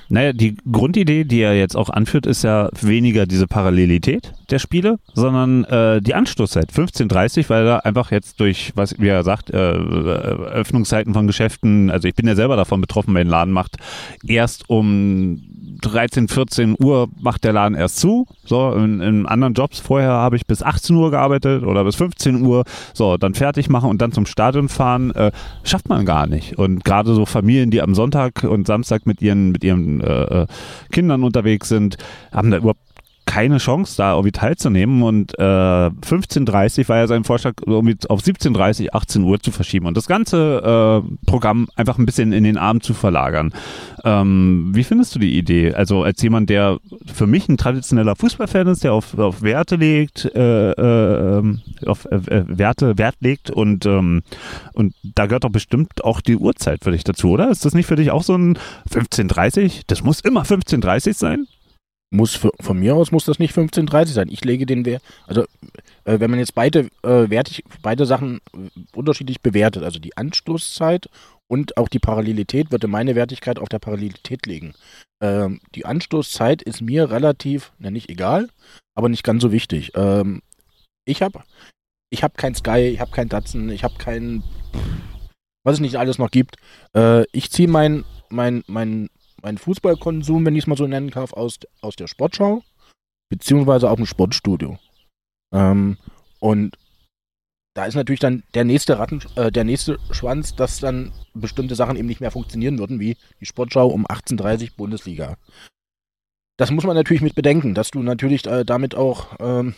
[0.09, 4.99] Naja, die Grundidee, die er jetzt auch anführt, ist ja weniger diese Parallelität der Spiele,
[5.13, 9.57] sondern äh, die Anstoßzeit 15.30, weil da einfach jetzt durch, was wie er sagt, äh,
[9.57, 13.77] Öffnungszeiten von Geschäften, also ich bin ja selber davon betroffen, wenn ein Laden macht,
[14.27, 15.43] erst um
[15.83, 18.27] 13, 14 Uhr macht der Laden erst zu.
[18.45, 22.43] So, in, in anderen Jobs vorher habe ich bis 18 Uhr gearbeitet oder bis 15
[22.43, 22.65] Uhr.
[22.95, 25.31] So, dann fertig machen und dann zum Stadion fahren, äh,
[25.63, 26.59] schafft man gar nicht.
[26.59, 30.47] Und gerade so Familien, die am Sonntag und Samstag mit ihren, mit ihren äh, äh
[30.93, 31.97] Kindern unterwegs sind,
[32.33, 32.88] haben da überhaupt
[33.39, 35.03] keine Chance, da irgendwie teilzunehmen.
[35.03, 39.97] Und äh, 15.30 war ja sein Vorschlag, irgendwie auf 17.30, 18 Uhr zu verschieben und
[39.97, 43.53] das ganze äh, Programm einfach ein bisschen in den Abend zu verlagern.
[44.05, 45.73] Ähm, wie findest du die Idee?
[45.73, 50.25] Also als jemand, der für mich ein traditioneller Fußballfan ist, der auf, auf Werte legt,
[50.35, 54.23] äh, äh, auf äh, Werte Wert legt und, ähm,
[54.73, 57.51] und da gehört doch bestimmt auch die Uhrzeit für dich dazu, oder?
[57.51, 58.59] Ist das nicht für dich auch so ein
[58.91, 59.83] 15.30?
[59.87, 61.47] Das muss immer 15.30 sein?
[62.11, 64.29] Muss für, von mir aus muss das nicht 15.30 sein.
[64.31, 65.43] Ich lege den Wert, also
[66.05, 71.09] äh, wenn man jetzt beide äh, wertig, beide Sachen äh, unterschiedlich bewertet, also die Anstoßzeit
[71.49, 74.75] und auch die Parallelität, würde meine Wertigkeit auf der Parallelität liegen.
[75.23, 78.49] Ähm, die Anstoßzeit ist mir relativ, na nicht egal,
[78.95, 79.93] aber nicht ganz so wichtig.
[79.95, 80.43] Ähm,
[81.05, 81.43] ich habe
[82.11, 84.43] ich hab kein Sky, ich habe kein Datsen, ich habe kein,
[85.65, 86.57] was es nicht alles noch gibt.
[86.95, 89.09] Äh, ich ziehe mein, mein, mein
[89.43, 92.63] mein Fußballkonsum, wenn ich es mal so nennen darf, aus, aus der Sportschau,
[93.31, 94.79] beziehungsweise auch dem Sportstudio.
[95.53, 95.97] Ähm,
[96.41, 96.77] und
[97.75, 101.97] da ist natürlich dann der nächste Ratten, äh, der nächste Schwanz, dass dann bestimmte Sachen
[101.97, 105.37] eben nicht mehr funktionieren würden, wie die Sportschau um 18.30 Bundesliga.
[106.57, 109.77] Das muss man natürlich mit bedenken, dass du natürlich äh, damit auch ähm,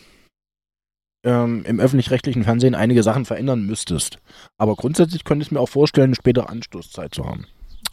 [1.23, 4.17] ähm, im öffentlich-rechtlichen Fernsehen einige Sachen verändern müsstest.
[4.57, 7.45] Aber grundsätzlich könnte ich mir auch vorstellen, eine spätere Anstoßzeit zu haben.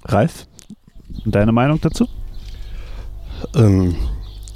[0.05, 0.47] Ralf?
[1.25, 2.09] Und deine Meinung dazu?
[3.55, 3.97] Ähm,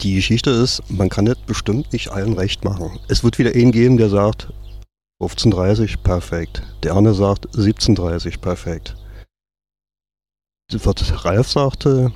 [0.03, 2.99] die Geschichte ist, man kann das bestimmt nicht allen recht machen.
[3.09, 4.53] Es wird wieder einen geben, der sagt
[5.21, 6.63] 15.30 perfekt.
[6.83, 8.97] Der andere sagt 17.30 perfekt.
[10.73, 12.13] Was Ralf sagte,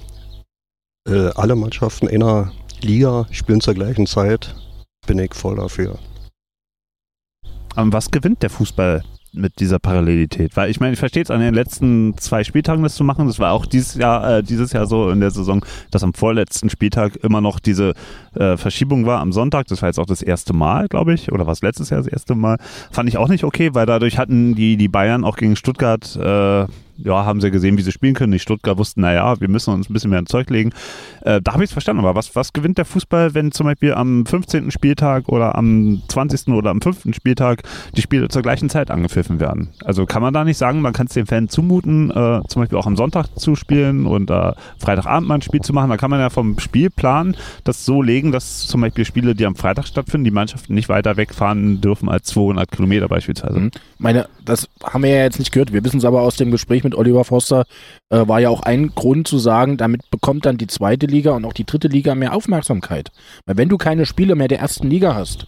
[1.06, 4.54] äh, alle Mannschaften in einer Liga spielen zur gleichen Zeit,
[5.06, 5.98] bin ich voll dafür.
[7.74, 9.04] Aber was gewinnt der Fußball
[9.36, 10.56] mit dieser Parallelität.
[10.56, 13.26] Weil ich meine, ich verstehe es an den letzten zwei Spieltagen das zu machen.
[13.26, 16.70] Das war auch dieses Jahr, äh, dieses Jahr so in der Saison, dass am vorletzten
[16.70, 17.94] Spieltag immer noch diese
[18.34, 19.66] äh, Verschiebung war am Sonntag.
[19.68, 22.10] Das war jetzt auch das erste Mal, glaube ich, oder war es letztes Jahr das
[22.10, 22.58] erste Mal.
[22.90, 26.66] Fand ich auch nicht okay, weil dadurch hatten die, die Bayern auch gegen Stuttgart äh,
[26.98, 28.32] ja, haben sie gesehen, wie sie spielen können.
[28.32, 30.70] Die Stuttgart wussten, naja, wir müssen uns ein bisschen mehr ins Zeug legen.
[31.22, 32.04] Äh, da habe ich es verstanden.
[32.04, 34.70] Aber was, was gewinnt der Fußball, wenn zum Beispiel am 15.
[34.70, 36.48] Spieltag oder am 20.
[36.48, 37.14] oder am 5.
[37.14, 37.62] Spieltag
[37.96, 39.68] die Spiele zur gleichen Zeit angepfiffen werden?
[39.84, 42.78] Also kann man da nicht sagen, man kann es den Fans zumuten, äh, zum Beispiel
[42.78, 45.90] auch am Sonntag zu spielen und äh, Freitagabend mal ein Spiel zu machen.
[45.90, 49.56] Da kann man ja vom Spielplan das so legen, dass zum Beispiel Spiele, die am
[49.56, 53.58] Freitag stattfinden, die Mannschaften nicht weiter wegfahren dürfen als 200 Kilometer beispielsweise.
[53.58, 53.70] Mhm.
[53.98, 55.72] Meine, das haben wir ja jetzt nicht gehört.
[55.72, 57.64] Wir wissen es aber aus dem Gespräch mit Oliver Foster,
[58.10, 61.44] äh, war ja auch ein Grund zu sagen, damit bekommt dann die zweite Liga und
[61.44, 63.10] auch die dritte Liga mehr Aufmerksamkeit.
[63.44, 65.46] Weil wenn du keine Spiele mehr der ersten Liga hast,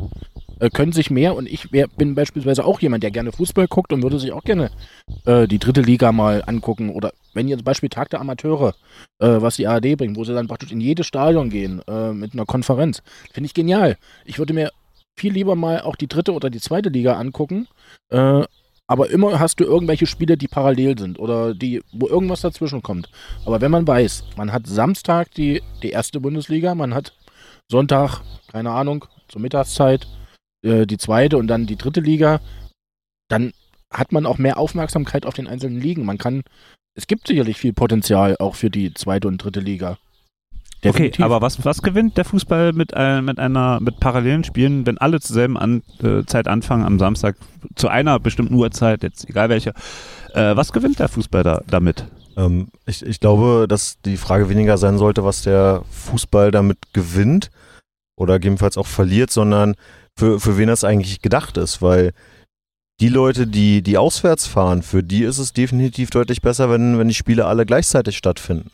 [0.60, 3.93] äh, können sich mehr, und ich wär, bin beispielsweise auch jemand, der gerne Fußball guckt
[3.93, 4.70] und würde sich auch gerne
[5.24, 6.90] äh, die dritte Liga mal angucken.
[6.90, 8.74] Oder wenn ihr zum Beispiel Tag der Amateure,
[9.20, 12.32] äh, was die ARD bringt, wo sie dann praktisch in jedes Stadion gehen äh, mit
[12.32, 13.02] einer Konferenz,
[13.32, 13.97] finde ich genial.
[14.24, 14.70] Ich würde mir
[15.16, 17.66] viel lieber mal auch die dritte oder die zweite Liga angucken,
[18.10, 18.44] äh,
[18.89, 23.10] aber immer hast du irgendwelche Spiele, die parallel sind oder die, wo irgendwas dazwischen kommt.
[23.44, 27.12] Aber wenn man weiß, man hat Samstag die, die erste Bundesliga, man hat
[27.70, 30.09] Sonntag, keine Ahnung, zur Mittagszeit
[30.62, 32.40] äh, die zweite und dann die dritte Liga,
[33.28, 33.52] dann
[33.93, 36.06] hat man auch mehr Aufmerksamkeit auf den einzelnen Ligen.
[36.06, 36.43] Man kann,
[36.94, 39.98] es gibt sicherlich viel Potenzial auch für die zweite und dritte Liga.
[40.84, 41.14] Definitiv.
[41.14, 44.98] Okay, aber was, was gewinnt der Fußball mit, äh, mit einer mit parallelen Spielen, wenn
[44.98, 47.36] alle zur selben an, äh, Zeit anfangen am Samstag
[47.74, 49.70] zu einer bestimmten Uhrzeit, jetzt egal welche?
[50.34, 52.06] Äh, was gewinnt der Fußball da, damit?
[52.36, 57.50] Ähm, ich, ich glaube, dass die Frage weniger sein sollte, was der Fußball damit gewinnt
[58.16, 59.74] oder gegebenenfalls auch verliert, sondern
[60.16, 62.12] für, für wen das eigentlich gedacht ist, weil
[63.00, 67.09] die Leute, die, die auswärts fahren, für die ist es definitiv deutlich besser, wenn, wenn
[67.09, 68.70] die Spiele alle gleichzeitig stattfinden.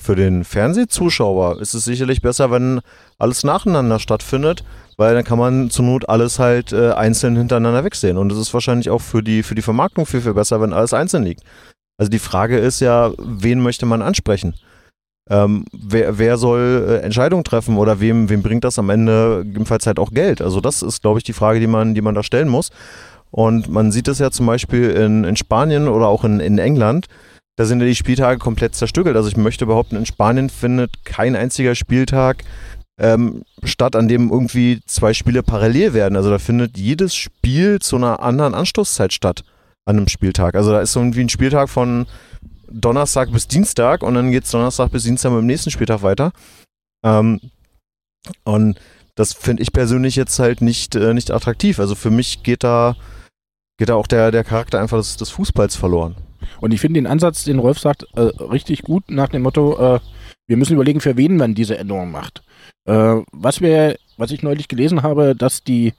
[0.00, 2.80] Für den Fernsehzuschauer ist es sicherlich besser, wenn
[3.18, 4.64] alles nacheinander stattfindet,
[4.96, 8.16] weil dann kann man zur Not alles halt äh, einzeln hintereinander wegsehen.
[8.16, 10.94] Und es ist wahrscheinlich auch für die, für die Vermarktung viel, viel besser, wenn alles
[10.94, 11.42] einzeln liegt.
[11.98, 14.54] Also die Frage ist ja, wen möchte man ansprechen?
[15.28, 19.86] Ähm, wer, wer soll äh, Entscheidungen treffen oder wem, wem bringt das am Ende jedenfalls
[19.86, 20.40] halt auch Geld?
[20.40, 22.70] Also das ist, glaube ich, die Frage, die man, die man da stellen muss.
[23.30, 27.06] Und man sieht das ja zum Beispiel in, in Spanien oder auch in, in England.
[27.56, 29.16] Da sind ja die Spieltage komplett zerstückelt.
[29.16, 32.44] Also ich möchte behaupten, in Spanien findet kein einziger Spieltag
[32.98, 36.16] ähm, statt, an dem irgendwie zwei Spiele parallel werden.
[36.16, 39.44] Also da findet jedes Spiel zu einer anderen Anstoßzeit statt
[39.86, 40.54] an einem Spieltag.
[40.54, 42.06] Also da ist irgendwie ein Spieltag von
[42.70, 46.32] Donnerstag bis Dienstag und dann geht es Donnerstag bis Dienstag mit dem nächsten Spieltag weiter.
[47.04, 47.40] Ähm,
[48.44, 48.78] und
[49.14, 51.80] das finde ich persönlich jetzt halt nicht, äh, nicht attraktiv.
[51.80, 52.96] Also für mich geht da,
[53.78, 56.16] geht da auch der, der Charakter einfach des, des Fußballs verloren.
[56.60, 60.00] Und ich finde den Ansatz, den Rolf sagt, äh, richtig gut nach dem Motto, äh,
[60.46, 62.42] wir müssen überlegen, für wen man diese Änderung macht.
[62.86, 65.94] Äh, was wir, was ich neulich gelesen habe, dass die,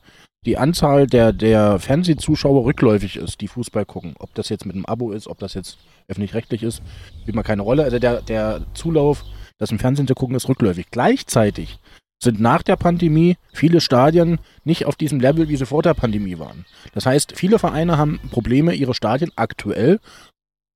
[0.45, 4.15] die Anzahl der, der Fernsehzuschauer rückläufig ist, die Fußball gucken.
[4.19, 5.77] Ob das jetzt mit einem Abo ist, ob das jetzt
[6.07, 6.81] öffentlich-rechtlich ist,
[7.21, 7.83] spielt mal keine Rolle.
[7.83, 9.23] Also der, der Zulauf,
[9.57, 10.87] das im Fernsehen zu gucken, ist rückläufig.
[10.91, 11.79] Gleichzeitig
[12.23, 16.37] sind nach der Pandemie viele Stadien nicht auf diesem Level, wie sie vor der Pandemie
[16.37, 16.65] waren.
[16.93, 19.99] Das heißt, viele Vereine haben Probleme, ihre Stadien aktuell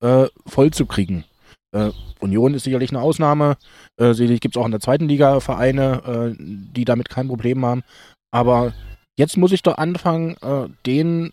[0.02, 1.24] äh, voll zu kriegen.
[1.72, 1.90] Äh,
[2.20, 3.56] Union ist sicherlich eine Ausnahme.
[3.96, 7.64] Äh, sicherlich gibt es auch in der zweiten Liga Vereine, äh, die damit kein Problem
[7.64, 7.82] haben.
[8.32, 8.72] Aber
[9.18, 11.32] jetzt muss ich doch anfangen, äh, denen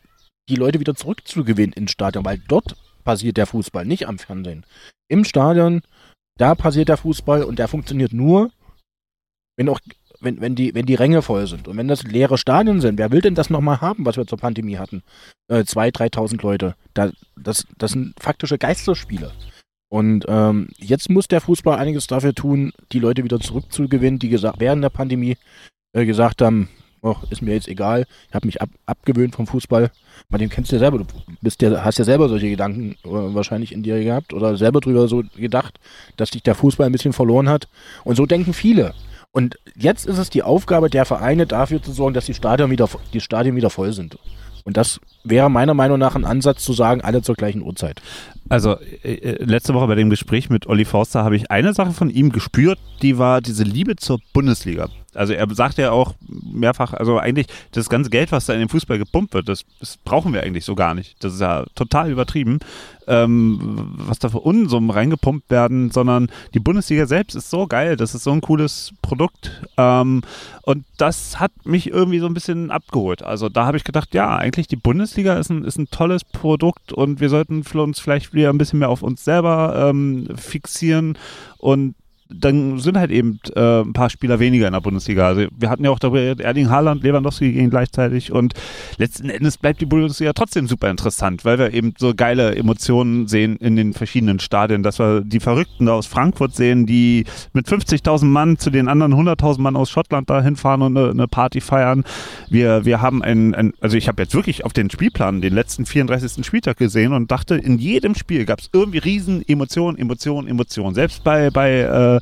[0.50, 4.66] die Leute wieder zurückzugewinnen ins Stadion, weil dort passiert der Fußball, nicht am Fernsehen.
[5.10, 5.82] Im Stadion,
[6.38, 8.52] da passiert der Fußball und der funktioniert nur,
[9.58, 9.80] wenn auch
[10.24, 13.12] wenn, wenn, die, wenn die Ränge voll sind und wenn das leere Stadien sind, wer
[13.12, 15.04] will denn das nochmal haben, was wir zur Pandemie hatten?
[15.48, 16.76] Äh, 2.000, 3.000 Leute.
[16.94, 19.32] Da, das, das sind faktische Geisterspiele.
[19.90, 24.60] Und ähm, jetzt muss der Fußball einiges dafür tun, die Leute wieder zurückzugewinnen, die gesagt,
[24.60, 25.38] während der Pandemie
[25.94, 26.70] äh, gesagt haben,
[27.04, 29.92] oh, ist mir jetzt egal, ich habe mich ab, abgewöhnt vom Fußball.
[30.30, 31.06] Martin, kennst du ja selber, du
[31.42, 35.08] bist ja, hast ja selber solche Gedanken äh, wahrscheinlich in dir gehabt oder selber drüber
[35.08, 35.80] so gedacht,
[36.18, 37.68] dass dich der Fußball ein bisschen verloren hat.
[38.04, 38.96] Und so denken viele.
[39.34, 42.88] Und jetzt ist es die Aufgabe der Vereine, dafür zu sorgen, dass die Stadien wieder,
[43.14, 44.20] die Stadien wieder voll sind.
[44.64, 48.00] Und das wäre meiner Meinung nach ein Ansatz zu sagen, alle zur gleichen Uhrzeit.
[48.48, 51.92] Also äh, äh, letzte Woche bei dem Gespräch mit Olli Forster habe ich eine Sache
[51.92, 54.88] von ihm gespürt, die war diese Liebe zur Bundesliga.
[55.16, 58.70] Also er sagt ja auch mehrfach, also eigentlich das ganze Geld, was da in den
[58.70, 61.24] Fußball gepumpt wird, das, das brauchen wir eigentlich so gar nicht.
[61.24, 62.60] Das ist ja total übertrieben,
[63.08, 68.16] ähm, was da für Unsummen reingepumpt werden, sondern die Bundesliga selbst ist so geil, das
[68.16, 70.22] ist so ein cooles Produkt ähm,
[70.64, 73.24] und das hat mich irgendwie so ein bisschen abgeholt.
[73.24, 76.94] Also da habe ich gedacht, ja, eigentlich die Bundesliga ist ein, ist ein tolles Produkt
[76.94, 81.18] und wir sollten uns vielleicht wieder ein bisschen mehr auf uns selber ähm, fixieren
[81.58, 81.96] und
[82.30, 85.28] dann sind halt eben äh, ein paar Spieler weniger in der Bundesliga.
[85.28, 88.54] Also wir hatten ja auch darüber Erling Haaland, Lewandowski gehen gleichzeitig und
[88.98, 93.58] letzten Endes bleibt die Bundesliga trotzdem super interessant, weil wir eben so geile Emotionen sehen
[93.58, 98.58] in den verschiedenen Stadien, dass wir die Verrückten aus Frankfurt sehen, die mit 50.000 Mann
[98.58, 102.04] zu den anderen 100.000 Mann aus Schottland da hinfahren und eine, eine Party feiern.
[102.50, 105.86] Wir, wir haben ein, ein also ich habe jetzt wirklich auf den Spielplan den letzten
[105.86, 106.46] 34.
[106.46, 110.96] Spieltag gesehen und dachte, in jedem Spiel gab es irgendwie riesen Emotionen, Emotionen, Emotionen.
[110.96, 112.13] Selbst bei, bei äh,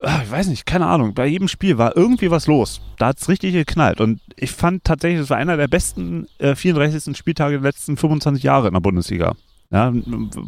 [0.00, 2.82] Ah, ich weiß nicht, keine Ahnung, bei jedem Spiel war irgendwie was los.
[2.98, 4.00] Da hat es richtig geknallt.
[4.00, 7.16] Und ich fand tatsächlich, es war einer der besten äh, 34.
[7.16, 9.34] Spieltage der letzten 25 Jahre in der Bundesliga.
[9.70, 9.92] Ja,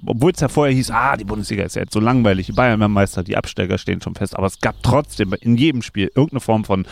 [0.06, 2.78] Obwohl es ja vorher hieß, ah, die Bundesliga ist ja jetzt so langweilig, die Bayern
[2.78, 4.36] werden Meister, die Absteiger stehen schon fest.
[4.36, 6.86] Aber es gab trotzdem in jedem Spiel irgendeine Form von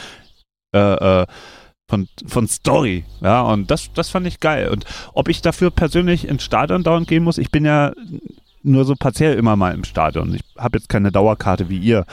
[0.74, 1.26] äh, äh,
[1.88, 3.04] von, von Story.
[3.20, 4.70] Ja, und das, das fand ich geil.
[4.70, 7.92] Und ob ich dafür persönlich ins Stadion dauernd gehen muss, ich bin ja
[8.66, 10.34] nur so partiell immer mal im Stadion.
[10.34, 12.06] Ich habe jetzt keine Dauerkarte wie ihr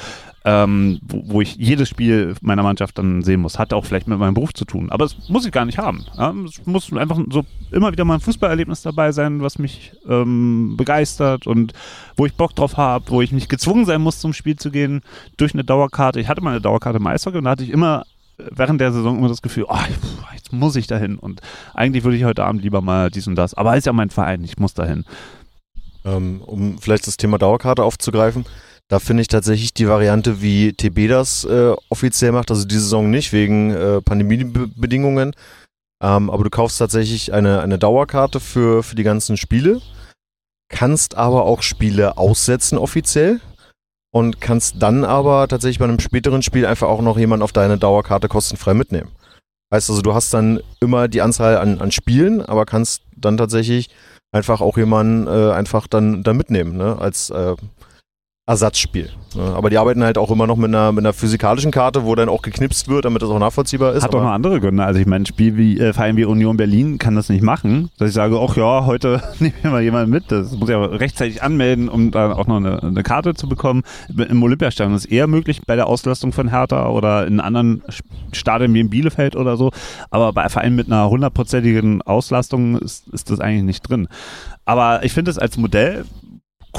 [0.45, 3.59] ähm, wo, wo, ich jedes Spiel meiner Mannschaft dann sehen muss.
[3.59, 4.89] Hat auch vielleicht mit meinem Beruf zu tun.
[4.89, 6.05] Aber das muss ich gar nicht haben.
[6.17, 6.34] Ja?
[6.45, 11.47] Es muss einfach so immer wieder mal ein Fußballerlebnis dabei sein, was mich ähm, begeistert
[11.47, 11.73] und
[12.17, 15.01] wo ich Bock drauf habe, wo ich nicht gezwungen sein muss, zum Spiel zu gehen
[15.38, 16.19] durch eine Dauerkarte.
[16.19, 18.03] Ich hatte mal eine Dauerkarte im Eishockey und da hatte ich immer
[18.38, 19.77] während der Saison immer das Gefühl, oh,
[20.34, 21.17] jetzt muss ich dahin.
[21.17, 21.41] Und
[21.73, 23.53] eigentlich würde ich heute Abend lieber mal dies und das.
[23.53, 25.05] Aber ist ja mein Verein, ich muss dahin.
[26.05, 28.45] Ähm, um vielleicht das Thema Dauerkarte aufzugreifen.
[28.89, 33.09] Da finde ich tatsächlich die Variante, wie TB das äh, offiziell macht, also die Saison
[33.09, 35.34] nicht, wegen äh, Pandemiebedingungen.
[36.03, 39.81] Ähm, aber du kaufst tatsächlich eine, eine Dauerkarte für, für die ganzen Spiele,
[40.69, 43.39] kannst aber auch Spiele aussetzen offiziell
[44.13, 47.77] und kannst dann aber tatsächlich bei einem späteren Spiel einfach auch noch jemanden auf deine
[47.77, 49.11] Dauerkarte kostenfrei mitnehmen.
[49.73, 53.89] Heißt also, du hast dann immer die Anzahl an, an Spielen, aber kannst dann tatsächlich
[54.34, 56.97] einfach auch jemanden äh, einfach dann, dann mitnehmen, ne?
[56.99, 57.55] Als äh,
[58.45, 59.10] Ersatzspiel.
[59.36, 59.41] Ne?
[59.41, 62.28] Aber die arbeiten halt auch immer noch mit einer, mit einer physikalischen Karte, wo dann
[62.28, 64.03] auch geknipst wird, damit das auch nachvollziehbar ist.
[64.03, 64.84] Hat auch noch andere Gründe.
[64.84, 67.90] Also ich meine, ein Spiel wie äh, Verein wie Union Berlin kann das nicht machen,
[67.98, 70.30] dass ich sage, ach ja, heute nehmen wir mal jemanden mit.
[70.30, 73.84] Das muss ich aber rechtzeitig anmelden, um dann auch noch eine, eine Karte zu bekommen.
[74.10, 77.82] Im Olympiastadion ist es eher möglich bei der Auslastung von Hertha oder in anderen
[78.34, 79.72] Stadien wie in Bielefeld oder so.
[80.11, 84.10] Aber bei Vereinen mit einer hundertprozentigen Auslastung ist, ist das eigentlich nicht drin.
[84.65, 86.03] Aber ich finde es als Modell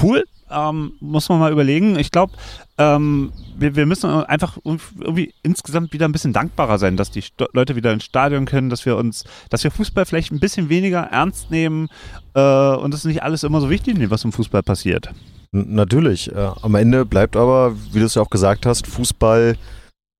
[0.02, 0.24] cool,
[0.54, 1.98] ähm, muss man mal überlegen.
[1.98, 2.32] Ich glaube,
[2.78, 7.44] ähm, wir, wir, müssen einfach irgendwie insgesamt wieder ein bisschen dankbarer sein, dass die St
[7.52, 11.00] Leute wieder ins Stadion können, dass wir uns, dass wir Fußball vielleicht ein bisschen weniger
[11.00, 11.88] ernst nehmen
[12.34, 15.10] äh, und es nicht alles immer so wichtig nehmen, was im Fußball passiert.
[15.52, 16.32] Natürlich.
[16.32, 19.56] Äh, am Ende bleibt aber, wie du es ja auch gesagt hast, Fußball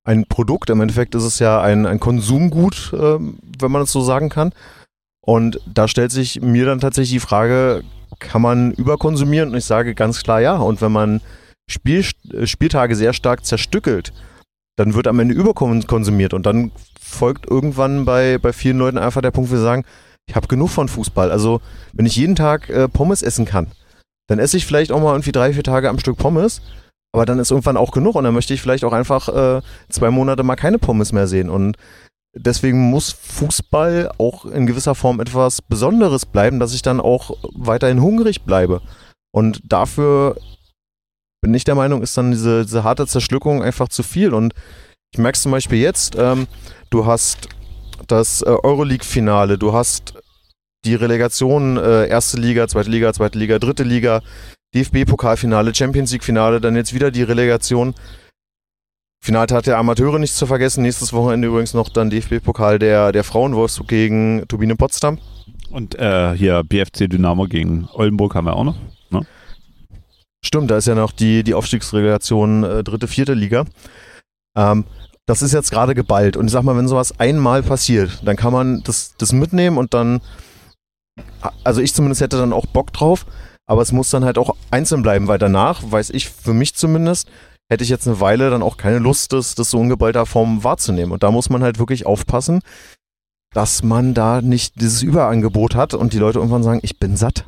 [0.05, 0.71] ein Produkt.
[0.71, 4.53] Im Endeffekt ist es ja ein, ein Konsumgut, äh, wenn man es so sagen kann.
[5.21, 7.83] Und da stellt sich mir dann tatsächlich die Frage,
[8.19, 9.51] kann man überkonsumieren?
[9.51, 10.57] Und ich sage ganz klar ja.
[10.57, 11.21] Und wenn man
[11.69, 14.13] Spiel, äh, Spieltage sehr stark zerstückelt,
[14.77, 16.35] dann wird am Ende überkonsumiert.
[16.35, 19.85] Und dann folgt irgendwann bei, bei vielen Leuten einfach der Punkt, sie sagen,
[20.27, 21.31] ich habe genug von Fußball.
[21.31, 21.61] Also
[21.93, 23.69] wenn ich jeden Tag äh, Pommes essen kann,
[24.27, 26.63] dann esse ich vielleicht auch mal irgendwie drei, vier Tage am Stück Pommes.
[27.13, 30.11] Aber dann ist irgendwann auch genug und dann möchte ich vielleicht auch einfach äh, zwei
[30.11, 31.49] Monate mal keine Pommes mehr sehen.
[31.49, 31.77] Und
[32.35, 38.03] deswegen muss Fußball auch in gewisser Form etwas Besonderes bleiben, dass ich dann auch weiterhin
[38.03, 38.83] hungrig bleibe.
[39.33, 40.37] Und dafür
[41.41, 44.33] bin ich der Meinung, ist dann diese, diese harte Zerschluckung einfach zu viel.
[44.33, 44.55] Und
[45.13, 46.47] ich merke zum Beispiel jetzt, ähm,
[46.91, 47.49] du hast
[48.09, 50.15] das äh, Euroleague-Finale, du hast
[50.85, 54.23] die Relegation, äh, erste Liga, zweite Liga, zweite Liga, dritte Liga,
[54.75, 57.95] DFB-Pokalfinale, Champions League-Finale, dann jetzt wieder die Relegation.
[59.25, 60.83] Finaltag der Amateure nicht zu vergessen.
[60.83, 65.19] Nächstes Wochenende übrigens noch dann DFB-Pokal der, der Frauen Wolfsburg gegen Turbine Potsdam.
[65.71, 68.77] Und äh, hier BFC Dynamo gegen Oldenburg haben wir auch noch.
[69.09, 69.23] Ne?
[70.45, 73.65] Stimmt, da ist ja noch die, die Aufstiegsrelegation äh, dritte, vierte Liga.
[74.55, 74.85] Ähm,
[75.25, 76.37] das ist jetzt gerade geballt.
[76.37, 79.95] Und ich sag mal, wenn sowas einmal passiert, dann kann man das, das mitnehmen und
[79.95, 80.21] dann,
[81.65, 83.25] also ich zumindest hätte dann auch Bock drauf,
[83.65, 87.31] aber es muss dann halt auch einzeln bleiben, weil danach, weiß ich für mich zumindest,
[87.75, 90.63] hätte ich jetzt eine Weile dann auch keine Lust, das, das so in geballter Form
[90.65, 91.13] wahrzunehmen.
[91.13, 92.61] Und da muss man halt wirklich aufpassen,
[93.53, 97.45] dass man da nicht dieses Überangebot hat und die Leute irgendwann sagen, ich bin satt.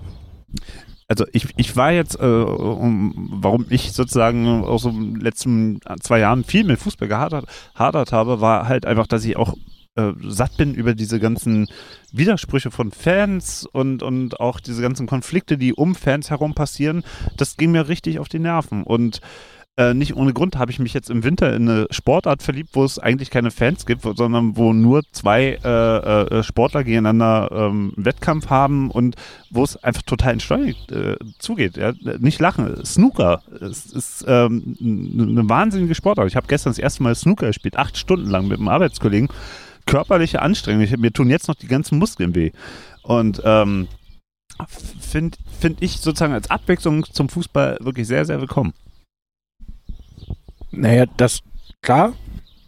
[1.09, 6.43] Also ich, ich war jetzt, äh, um, warum ich sozusagen aus den letzten zwei Jahren
[6.43, 7.47] viel mit Fußball gehadert
[7.77, 9.55] hadert habe, war halt einfach, dass ich auch
[9.95, 11.69] äh, satt bin über diese ganzen
[12.11, 17.05] Widersprüche von Fans und, und auch diese ganzen Konflikte, die um Fans herum passieren.
[17.37, 18.83] Das ging mir richtig auf die Nerven.
[18.83, 19.21] Und
[19.79, 22.85] äh, nicht ohne Grund habe ich mich jetzt im Winter in eine Sportart verliebt, wo
[22.85, 28.49] es eigentlich keine Fans gibt, sondern wo nur zwei äh, äh, Sportler gegeneinander ähm, Wettkampf
[28.49, 29.17] haben und
[29.51, 31.77] wo es einfach total entschleunigt äh, zugeht.
[31.77, 31.93] Ja?
[32.19, 32.85] Nicht lachen.
[32.87, 36.27] Snooker ist, ist ähm, eine wahnsinnige Sportart.
[36.29, 39.29] Ich habe gestern das erste Mal Snooker gespielt, acht Stunden lang mit einem Arbeitskollegen.
[39.85, 40.89] Körperliche Anstrengung.
[40.99, 42.51] Mir tun jetzt noch die ganzen Muskeln weh.
[43.03, 43.89] Und ähm,
[45.01, 48.73] finde find ich sozusagen als Abwechslung zum Fußball wirklich sehr, sehr willkommen.
[50.77, 51.41] Naja, das,
[51.83, 52.13] klar,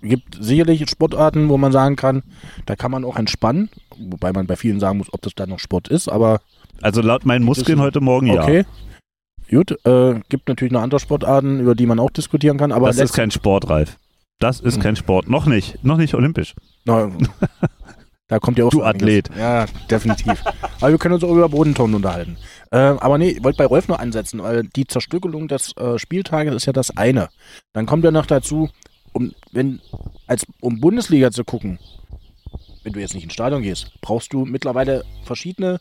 [0.02, 2.22] gibt sicherlich Sportarten, wo man sagen kann,
[2.66, 5.58] da kann man auch entspannen, wobei man bei vielen sagen muss, ob das dann noch
[5.58, 6.40] Sport ist, aber.
[6.80, 8.42] Also laut meinen Muskeln heute Morgen ja.
[8.42, 8.64] Okay.
[9.50, 12.88] Gut, äh, gibt natürlich noch andere Sportarten, über die man auch diskutieren kann, aber.
[12.88, 13.96] Das ist kein Sport, Ralf.
[14.38, 14.82] Das ist hm.
[14.82, 15.28] kein Sport.
[15.28, 15.82] Noch nicht.
[15.84, 16.54] Noch nicht olympisch.
[16.84, 17.10] No,
[18.28, 19.30] da kommt ja auch Du Athlet.
[19.36, 20.44] Ja, definitiv.
[20.80, 22.36] aber wir können uns auch über Bodenton unterhalten.
[22.70, 26.54] Äh, aber nee, ich wollte bei Rolf noch ansetzen, weil die Zerstückelung des äh, Spieltages
[26.54, 27.30] ist ja das eine.
[27.72, 28.68] Dann kommt ja noch dazu,
[29.14, 29.80] um, wenn,
[30.26, 31.78] als, um Bundesliga zu gucken,
[32.84, 35.80] wenn du jetzt nicht ins Stadion gehst, brauchst du mittlerweile verschiedene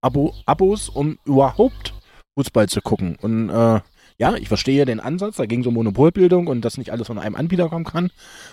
[0.00, 1.94] Abo Abos, um überhaupt
[2.38, 3.16] Fußball zu gucken.
[3.20, 3.80] Und äh,
[4.18, 7.18] ja, ich verstehe den Ansatz, da ging es um Monopolbildung und dass nicht alles von
[7.18, 8.10] einem Anbieter kommen kann.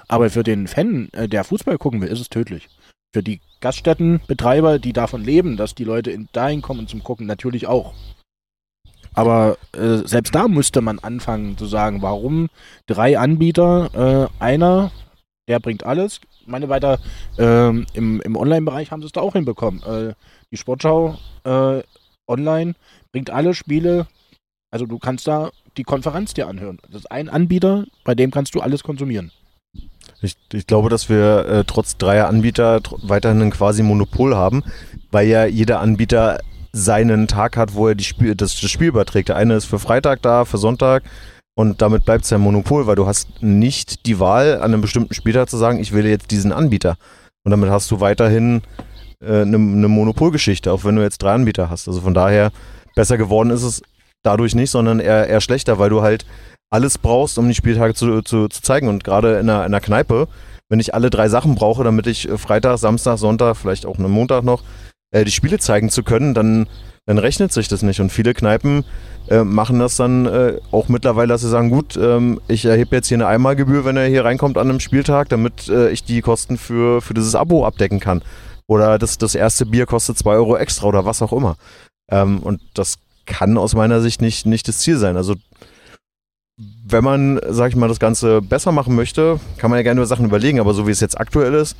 [0.07, 2.69] Aber für den Fan, äh, der Fußball gucken will, ist es tödlich
[3.13, 7.67] für die Gaststättenbetreiber, die davon leben, dass die Leute in, dahin kommen zum Gucken, natürlich
[7.67, 7.93] auch.
[9.13, 12.49] Aber äh, selbst da müsste man anfangen zu sagen, warum
[12.85, 14.91] drei Anbieter, äh, einer,
[15.47, 16.19] der bringt alles.
[16.41, 16.99] Ich meine, weiter
[17.37, 19.81] äh, im, im Online-Bereich haben sie es da auch hinbekommen.
[19.83, 20.13] Äh,
[20.51, 21.81] die Sportschau äh,
[22.27, 22.75] online
[23.11, 24.07] bringt alle Spiele,
[24.71, 26.79] also du kannst da die Konferenz dir anhören.
[26.89, 29.31] Das ist ein Anbieter, bei dem kannst du alles konsumieren.
[30.25, 34.63] Ich, ich glaube, dass wir äh, trotz dreier Anbieter tr weiterhin ein quasi Monopol haben,
[35.11, 36.39] weil ja jeder Anbieter
[36.73, 39.29] seinen Tag hat, wo er die Spiel, das, das Spiel überträgt.
[39.29, 41.03] Der eine ist für Freitag da, für Sonntag
[41.57, 44.81] und damit bleibt es ja ein Monopol, weil du hast nicht die Wahl, an einem
[44.81, 46.97] bestimmten Spieltag zu sagen, ich wähle jetzt diesen Anbieter.
[47.45, 48.61] Und damit hast du weiterhin
[49.21, 51.87] eine äh, ne, ne Monopolgeschichte, auch wenn du jetzt drei Anbieter hast.
[51.87, 52.51] Also von daher,
[52.95, 53.81] besser geworden ist es
[54.23, 56.25] dadurch nicht, sondern eher, eher schlechter, weil du halt
[56.75, 58.89] alles brauchst, um die Spieltage zu, zu, zu zeigen.
[58.89, 60.27] Und gerade in einer, in einer Kneipe,
[60.69, 64.11] wenn ich alle drei Sachen brauche, damit ich äh, Freitag, Samstag, Sonntag, vielleicht auch einen
[64.11, 64.63] Montag noch,
[65.11, 66.67] äh, die Spiele zeigen zu können, dann,
[67.05, 68.01] dann rechnet sich das nicht.
[68.01, 68.83] Und viele Kneipen
[69.29, 73.07] äh, machen das dann äh, auch mittlerweile, dass sie sagen, gut, ähm, ich erhebe jetzt
[73.07, 76.57] hier eine Einmalgebühr, wenn er hier reinkommt an einem Spieltag, damit äh, ich die Kosten
[76.57, 78.21] für, für dieses Abo abdecken kann.
[78.67, 81.55] Oder das, das erste Bier kostet zwei Euro extra oder was auch immer.
[82.11, 85.17] Ähm, und das kann aus meiner Sicht nicht, nicht das Ziel sein.
[85.17, 85.35] Also
[86.57, 90.07] wenn man, sag ich mal, das Ganze besser machen möchte, kann man ja gerne über
[90.07, 91.75] Sachen überlegen, aber so wie es jetzt aktuell ist,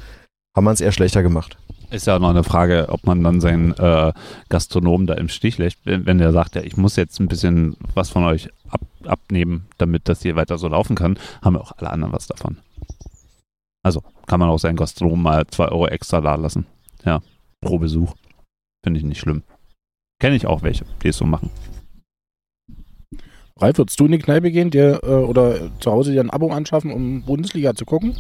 [0.56, 1.58] haben wir es eher schlechter gemacht.
[1.92, 4.12] Ist ja auch noch eine Frage, ob man dann seinen äh,
[4.50, 8.10] Gastronomen da im Stich lässt, wenn, der sagt, ja, ich muss jetzt ein bisschen was
[8.10, 11.92] von euch ab, abnehmen, damit das hier weiter so laufen kann, haben ja auch alle
[11.92, 12.58] anderen was davon.
[13.84, 16.66] Also kann man auch seinen Gastronomen mal zwei Euro extra da lassen.
[17.06, 17.22] Ja,
[17.62, 18.16] pro Besuch.
[18.84, 19.44] Finde ich nicht schlimm.
[20.20, 21.52] Kenne ich auch welche, die es so machen.
[23.58, 26.52] Ralf, würdest du in die Kneipe gehen dir, äh, oder zu Hause dir ein Abo
[26.52, 28.14] anschaffen, um Bundesliga zu gucken?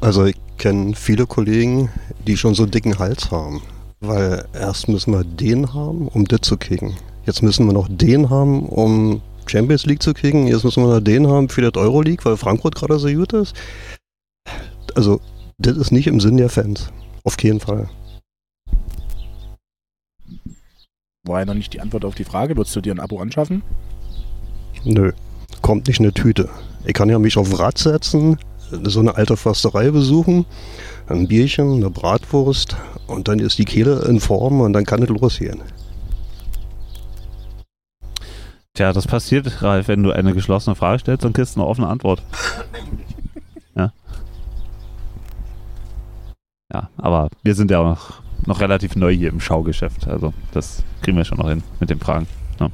[0.00, 1.90] Also ich kenne viele Kollegen,
[2.28, 3.60] die schon so einen dicken Hals haben.
[3.98, 6.94] Weil erst müssen wir den haben, um das zu kicken.
[7.26, 10.46] Jetzt müssen wir noch den haben, um Champions League zu kicken.
[10.46, 13.56] Jetzt müssen wir noch den haben für das Euroleague, weil Frankfurt gerade so gut ist.
[14.94, 15.20] Also,
[15.58, 16.92] das ist nicht im Sinn der Fans.
[17.24, 17.88] Auf keinen Fall.
[21.24, 22.56] War ja noch nicht die Antwort auf die Frage.
[22.56, 23.62] Würdest du dir ein Abo anschaffen?
[24.82, 25.12] Nö,
[25.60, 26.48] kommt nicht in eine Tüte.
[26.84, 28.38] Ich kann ja mich auf Rad setzen,
[28.82, 30.46] so eine alte Försterei besuchen,
[31.06, 32.76] ein Bierchen, eine Bratwurst
[33.06, 35.60] und dann ist die Kehle in Form und dann kann es losgehen.
[38.74, 41.88] Tja, das passiert, Ralf, wenn du eine geschlossene Frage stellst, dann kriegst du eine offene
[41.88, 42.22] Antwort.
[43.74, 43.90] Ja.
[46.70, 50.08] Ja, aber wir sind ja auch noch, noch relativ neu hier im Schaugeschäft.
[50.08, 52.26] Also das kriegen wir schon noch hin mit den Fragen.
[52.60, 52.70] Ja.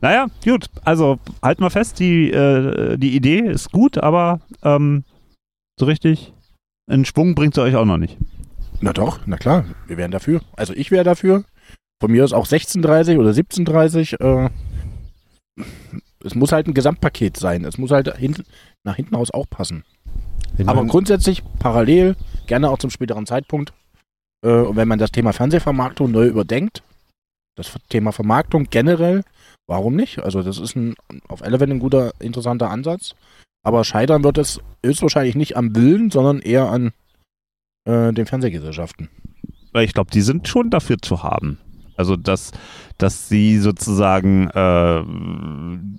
[0.00, 0.66] Naja, gut.
[0.84, 5.04] Also halten wir fest, die, äh, die Idee ist gut, aber ähm,
[5.78, 6.32] so richtig
[6.88, 8.16] in Schwung bringt sie euch auch noch nicht.
[8.80, 10.42] Na doch, na klar, wir wären dafür.
[10.56, 11.44] Also ich wäre dafür.
[12.00, 14.20] Von mir ist auch 16.30 oder 17.30.
[14.20, 14.50] Äh,
[16.24, 17.64] es muss halt ein Gesamtpaket sein.
[17.64, 18.36] Es muss halt hin,
[18.84, 19.84] nach hinten aus auch passen.
[20.58, 22.16] Ich Aber grundsätzlich parallel,
[22.46, 23.72] gerne auch zum späteren Zeitpunkt.
[24.44, 26.82] Äh, und wenn man das Thema Fernsehvermarktung neu überdenkt,
[27.56, 29.22] das Thema Vermarktung generell,
[29.66, 30.18] warum nicht?
[30.18, 30.94] Also das ist ein,
[31.28, 33.14] auf alle Fälle ein guter, interessanter Ansatz.
[33.64, 36.92] Aber scheitern wird es höchstwahrscheinlich nicht am Willen, sondern eher an
[37.84, 39.08] äh, den Fernsehgesellschaften.
[39.72, 41.58] Weil ich glaube, die sind schon dafür zu haben.
[41.96, 42.52] Also, dass,
[42.98, 45.02] dass sie sozusagen äh,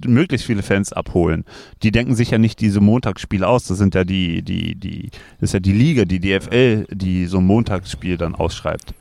[0.07, 1.43] möglichst viele Fans abholen.
[1.83, 3.67] Die denken sich ja nicht diese Montagsspiele aus.
[3.67, 5.09] Das sind ja die, die, die,
[5.39, 8.93] das ist ja die Liga, die DFL, die so ein Montagsspiel dann ausschreibt.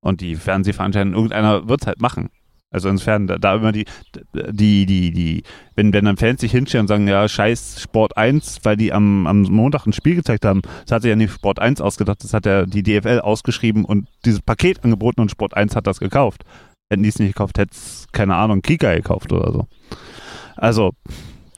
[0.00, 2.28] Und die Fernsehveranstaltung, irgendeiner wird es halt machen.
[2.74, 3.84] Also insofern, da, da immer die,
[4.34, 5.44] die, die, die,
[5.76, 9.28] wenn, wenn dann Fans sich hinstellen und sagen, ja, scheiß Sport 1, weil die am,
[9.28, 12.34] am Montag ein Spiel gezeigt haben, das hat sich ja nicht Sport 1 ausgedacht, das
[12.34, 16.42] hat ja die DFL ausgeschrieben und dieses Paket angeboten und Sport 1 hat das gekauft.
[16.90, 19.68] Hätten die es nicht gekauft, hätte es, keine Ahnung, Kika gekauft oder so.
[20.56, 20.94] Also,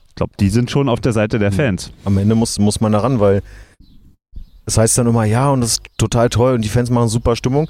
[0.09, 1.91] ich glaube, die sind schon auf der Seite der Fans.
[2.05, 3.41] Am Ende muss, muss man da ran, weil
[4.67, 7.35] es heißt dann immer, ja, und das ist total toll und die Fans machen super
[7.35, 7.67] Stimmung.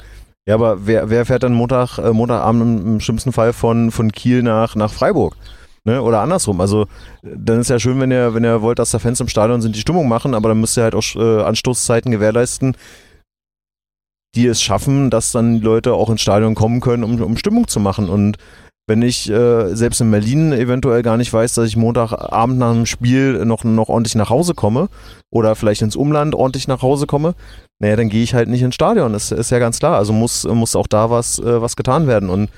[0.47, 4.13] Ja, aber wer, wer fährt dann Montag, äh, Montagabend im, im schlimmsten Fall von, von
[4.13, 5.35] Kiel nach, nach Freiburg?
[5.83, 6.01] Ne?
[6.01, 6.61] Oder andersrum.
[6.61, 6.87] Also,
[7.21, 9.75] dann ist ja schön, wenn ihr, wenn ihr wollt, dass da Fans im Stadion sind,
[9.75, 12.77] die Stimmung machen, aber dann müsst ihr halt auch äh, Anstoßzeiten gewährleisten,
[14.35, 17.67] die es schaffen, dass dann die Leute auch ins Stadion kommen können, um, um Stimmung
[17.67, 18.07] zu machen.
[18.07, 18.37] Und
[18.87, 22.85] wenn ich äh, selbst in Berlin eventuell gar nicht weiß, dass ich Montagabend nach einem
[22.85, 24.87] Spiel noch, noch ordentlich nach Hause komme
[25.29, 27.35] oder vielleicht ins Umland ordentlich nach Hause komme,
[27.79, 29.13] naja, dann gehe ich halt nicht ins Stadion.
[29.13, 29.97] Das ist ja ganz klar.
[29.97, 32.29] Also muss, muss auch da was, äh, was getan werden.
[32.29, 32.49] Und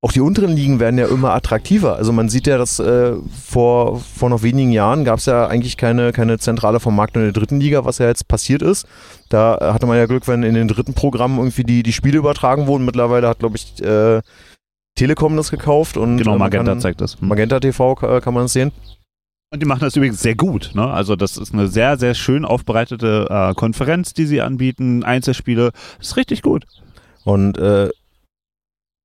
[0.00, 1.96] auch die unteren Ligen werden ja immer attraktiver.
[1.96, 3.14] Also man sieht ja, dass äh,
[3.44, 7.40] vor, vor noch wenigen Jahren gab es ja eigentlich keine, keine zentrale Vermarktung in der
[7.40, 8.86] dritten Liga, was ja jetzt passiert ist.
[9.28, 12.68] Da hatte man ja Glück, wenn in den dritten Programmen irgendwie die, die Spiele übertragen
[12.68, 12.84] wurden.
[12.84, 14.20] Mittlerweile hat, glaube ich, äh,
[14.98, 17.18] Telekom das gekauft und Genau, äh, Magenta kann, zeigt das.
[17.20, 17.28] Hm.
[17.28, 18.72] Magenta TV ka- kann man es sehen.
[19.50, 20.72] Und die machen das übrigens sehr gut.
[20.74, 20.86] Ne?
[20.86, 25.70] Also das ist eine sehr, sehr schön aufbereitete äh, Konferenz, die sie anbieten, Einzelspiele.
[25.98, 26.64] Das ist richtig gut.
[27.24, 27.88] Und äh,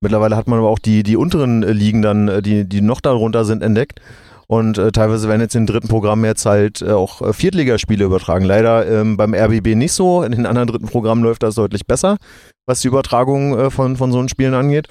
[0.02, 3.00] mittlerweile hat man aber auch die, die unteren äh, Ligen dann, äh, die, die noch
[3.00, 4.00] darunter sind, entdeckt.
[4.46, 8.04] Und äh, teilweise werden jetzt in den dritten Programmen jetzt halt äh, auch äh, Viertligaspiele
[8.04, 8.44] übertragen.
[8.44, 10.22] Leider ähm, beim RBB nicht so.
[10.22, 12.18] In den anderen dritten Programmen läuft das deutlich besser,
[12.66, 14.88] was die Übertragung äh, von, von so einen Spielen angeht.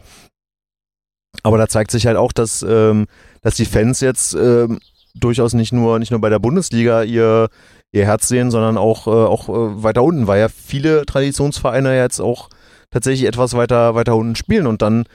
[1.41, 3.07] Aber da zeigt sich halt auch, dass, ähm,
[3.41, 4.79] dass die Fans jetzt ähm,
[5.15, 7.49] durchaus nicht nur, nicht nur bei der Bundesliga ihr,
[7.91, 12.19] ihr Herz sehen, sondern auch, äh, auch äh, weiter unten, weil ja viele Traditionsvereine jetzt
[12.19, 12.49] auch
[12.91, 15.05] tatsächlich etwas weiter, weiter unten spielen und dann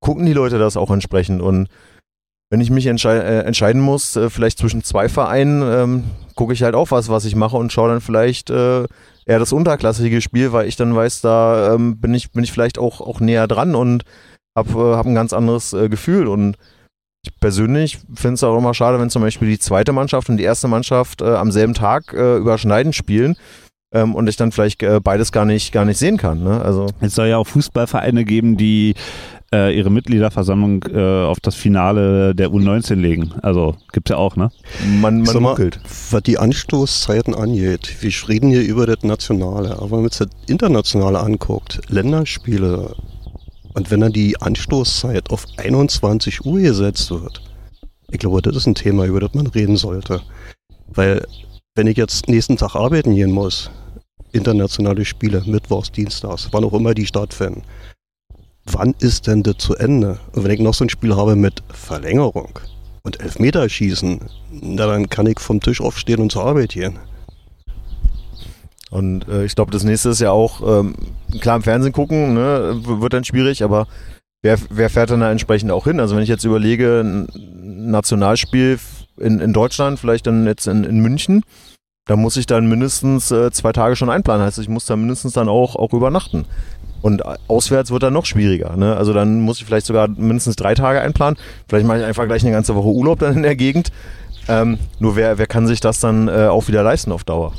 [0.00, 1.40] gucken die Leute das auch entsprechend.
[1.40, 1.68] Und
[2.50, 6.62] wenn ich mich entschei äh, entscheiden muss, äh, vielleicht zwischen zwei Vereinen, ähm, gucke ich
[6.62, 8.84] halt auch was, was ich mache und schaue dann vielleicht äh,
[9.26, 12.78] eher das unterklassige Spiel, weil ich dann weiß, da ähm, bin, ich, bin ich vielleicht
[12.78, 14.04] auch, auch näher dran und
[14.58, 16.26] habe äh, hab ein ganz anderes äh, Gefühl.
[16.26, 16.56] Und
[17.24, 20.44] ich persönlich finde es auch immer schade, wenn zum Beispiel die zweite Mannschaft und die
[20.44, 23.36] erste Mannschaft äh, am selben Tag äh, überschneidend spielen.
[23.90, 26.42] Ähm, und ich dann vielleicht äh, beides gar nicht, gar nicht sehen kann.
[26.42, 26.60] Ne?
[26.60, 28.94] Also es soll ja auch Fußballvereine geben, die
[29.52, 33.32] äh, ihre Mitgliederversammlung äh, auf das Finale der U19 legen.
[33.42, 34.50] Also gibt's ja auch, ne?
[35.00, 35.80] Man, man mal, munkelt.
[36.10, 40.28] was die Anstoßzeiten angeht, wir reden hier über das Nationale, aber wenn man sich das
[40.46, 42.94] Internationale anguckt, Länderspiele,
[43.78, 47.40] und wenn dann die Anstoßzeit auf 21 Uhr gesetzt wird,
[48.10, 50.20] ich glaube, das ist ein Thema, über das man reden sollte.
[50.88, 51.24] Weil,
[51.76, 53.70] wenn ich jetzt nächsten Tag arbeiten gehen muss,
[54.32, 57.62] internationale Spiele, Mittwochs, Dienstags, wann auch immer die stattfinden,
[58.64, 60.18] wann ist denn das zu Ende?
[60.32, 62.58] Und wenn ich noch so ein Spiel habe mit Verlängerung
[63.04, 64.18] und Elfmeterschießen,
[64.60, 66.98] na dann kann ich vom Tisch aufstehen und zur Arbeit gehen.
[68.90, 70.94] Und äh, ich glaube, das nächste ist ja auch, ähm,
[71.40, 73.86] klar im Fernsehen gucken, ne, wird dann schwierig, aber
[74.42, 76.00] wer, wer fährt dann da entsprechend auch hin?
[76.00, 77.28] Also wenn ich jetzt überlege, ein
[77.90, 78.78] Nationalspiel
[79.18, 81.42] in, in Deutschland, vielleicht dann jetzt in, in München,
[82.06, 84.44] da muss ich dann mindestens äh, zwei Tage schon einplanen.
[84.44, 86.46] Heißt, ich muss da mindestens dann auch, auch übernachten.
[87.02, 88.74] Und äh, auswärts wird dann noch schwieriger.
[88.76, 88.96] Ne?
[88.96, 91.38] Also dann muss ich vielleicht sogar mindestens drei Tage einplanen.
[91.68, 93.92] Vielleicht mache ich einfach gleich eine ganze Woche Urlaub dann in der Gegend.
[94.48, 97.52] Ähm, nur wer, wer kann sich das dann äh, auch wieder leisten auf Dauer?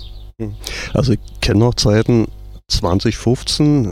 [0.93, 2.27] Also ich kenne noch Zeiten
[2.67, 3.91] 2015, äh,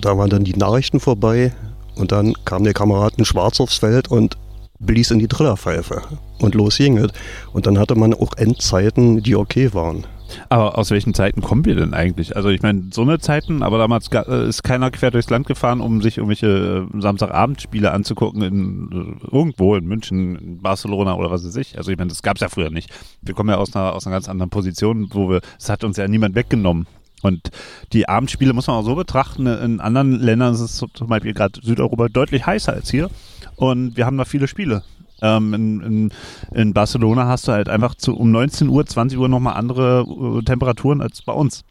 [0.00, 1.52] da waren dann die Nachrichten vorbei
[1.96, 4.36] und dann kam der Kamerad in Schwarz aufs Feld und
[4.78, 6.02] blies in die Trillerpfeife
[6.40, 7.10] und los ging es.
[7.52, 10.06] Und dann hatte man auch Endzeiten, die okay waren.
[10.48, 12.36] Aber aus welchen Zeiten kommen wir denn eigentlich?
[12.36, 15.80] Also ich meine, so eine Zeiten, aber damals äh, ist keiner quer durchs Land gefahren,
[15.80, 21.44] um sich irgendwelche äh, Samstagabendspiele anzugucken in äh, irgendwo in München, in Barcelona oder was
[21.44, 21.76] weiß ich.
[21.76, 22.90] Also ich meine, das gab es ja früher nicht.
[23.22, 25.96] Wir kommen ja aus einer, aus einer ganz anderen Position, wo wir, es hat uns
[25.96, 26.86] ja niemand weggenommen.
[27.22, 27.50] Und
[27.92, 29.46] die Abendspiele muss man auch so betrachten.
[29.46, 33.10] In anderen Ländern ist es zum Beispiel gerade Südeuropa deutlich heißer als hier.
[33.56, 34.84] Und wir haben da viele Spiele.
[35.20, 36.12] Ähm, in, in,
[36.54, 40.06] in Barcelona hast du halt einfach zu, um 19 Uhr, 20 Uhr nochmal andere
[40.38, 41.64] äh, Temperaturen als bei uns.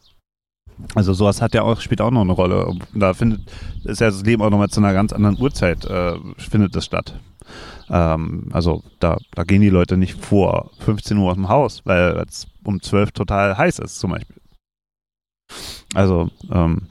[0.94, 2.66] Also sowas hat ja auch, spielt auch noch eine Rolle.
[2.66, 3.42] Und Da findet,
[3.84, 7.20] ist ja das Leben auch nochmal zu einer ganz anderen Uhrzeit, äh, findet das statt.
[7.90, 12.24] Ähm, also da, da gehen die Leute nicht vor 15 Uhr aus dem Haus, weil
[12.28, 14.38] es um 12 total heiß ist zum Beispiel.
[15.94, 16.82] Also ähm,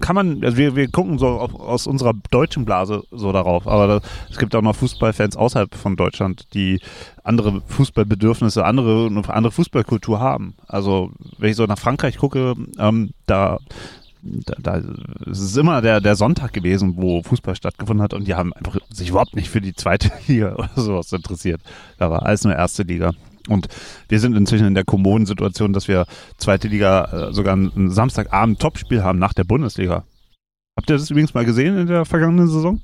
[0.00, 3.86] kann man, also wir, wir gucken so auf, aus unserer deutschen Blase so darauf, aber
[3.86, 6.80] da, es gibt auch noch Fußballfans außerhalb von Deutschland, die
[7.22, 10.54] andere Fußballbedürfnisse, andere, andere Fußballkultur haben.
[10.66, 13.58] Also wenn ich so nach Frankreich gucke, ähm, da
[14.26, 14.82] da, da
[15.30, 18.76] es ist immer der, der Sonntag gewesen, wo Fußball stattgefunden hat und die haben einfach
[18.90, 21.60] sich überhaupt nicht für die zweite Liga oder sowas interessiert.
[21.98, 23.12] Da war alles nur erste Liga.
[23.48, 23.68] Und
[24.08, 26.06] wir sind inzwischen in der kommoden Situation, dass wir
[26.38, 30.04] zweite Liga äh, sogar ein Samstagabend Topspiel haben nach der Bundesliga.
[30.76, 32.80] Habt ihr das übrigens mal gesehen in der vergangenen Saison?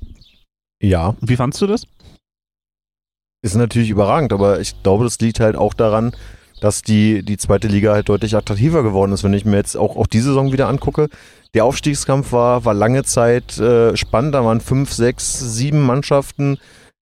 [0.81, 1.15] Ja.
[1.21, 1.85] Wie fandst du das?
[3.43, 6.15] Ist natürlich überragend, aber ich glaube, das liegt halt auch daran,
[6.61, 9.23] dass die, die zweite Liga halt deutlich attraktiver geworden ist.
[9.25, 11.09] Wenn ich mir jetzt auch, auch die Saison wieder angucke,
[11.53, 14.33] der Aufstiegskampf war, war lange Zeit äh, spannend.
[14.33, 16.57] Da waren fünf, sechs, sieben Mannschaften,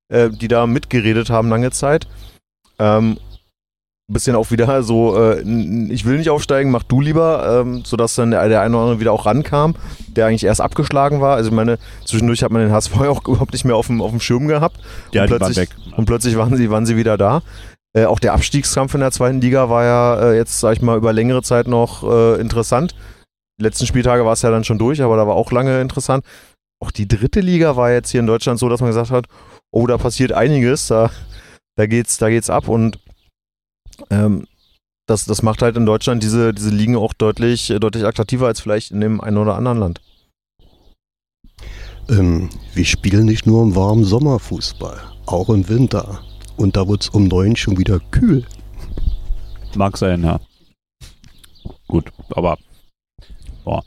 [0.09, 2.07] äh, die da mitgeredet haben lange Zeit.
[2.79, 3.17] Ähm,
[4.13, 5.41] bisschen auch wieder so, äh,
[5.89, 8.99] ich will nicht aufsteigen, mach du lieber, ähm, sodass dann der, der eine oder andere
[8.99, 9.75] wieder auch rankam,
[10.07, 11.35] der eigentlich erst abgeschlagen war.
[11.35, 14.11] Also ich meine, zwischendurch hat man den HSV auch überhaupt nicht mehr auf dem, auf
[14.11, 14.77] dem Schirm gehabt.
[15.11, 15.69] Ja, und die waren plötzlich, weg.
[15.95, 17.41] Und plötzlich waren sie, waren sie wieder da.
[17.93, 20.97] Äh, auch der Abstiegskampf in der zweiten Liga war ja äh, jetzt, sag ich mal,
[20.97, 22.95] über längere Zeit noch äh, interessant.
[23.59, 26.25] Die letzten Spieltage war es ja dann schon durch, aber da war auch lange interessant.
[26.79, 29.25] Auch die dritte Liga war jetzt hier in Deutschland so, dass man gesagt hat,
[29.71, 31.11] oh, da passiert einiges, da,
[31.75, 32.97] da geht's, da geht's ab und
[34.09, 34.47] ähm,
[35.07, 38.61] das, das macht halt in Deutschland diese, diese Ligen auch deutlich, äh, deutlich attraktiver als
[38.61, 40.01] vielleicht in dem einen oder anderen Land.
[42.09, 46.21] Ähm, wir spielen nicht nur im warmen Sommerfußball, auch im Winter.
[46.57, 48.45] Und da wird es um neun schon wieder kühl.
[49.75, 50.39] Mag sein, ja.
[51.87, 52.57] Gut, aber
[53.63, 53.83] boah,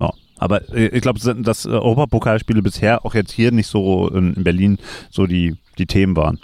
[0.00, 0.12] ja.
[0.38, 4.44] Aber äh, ich glaube, dass äh, Europapokalspiele bisher auch jetzt hier nicht so in, in
[4.44, 4.78] Berlin
[5.10, 6.40] so die, die Themen waren.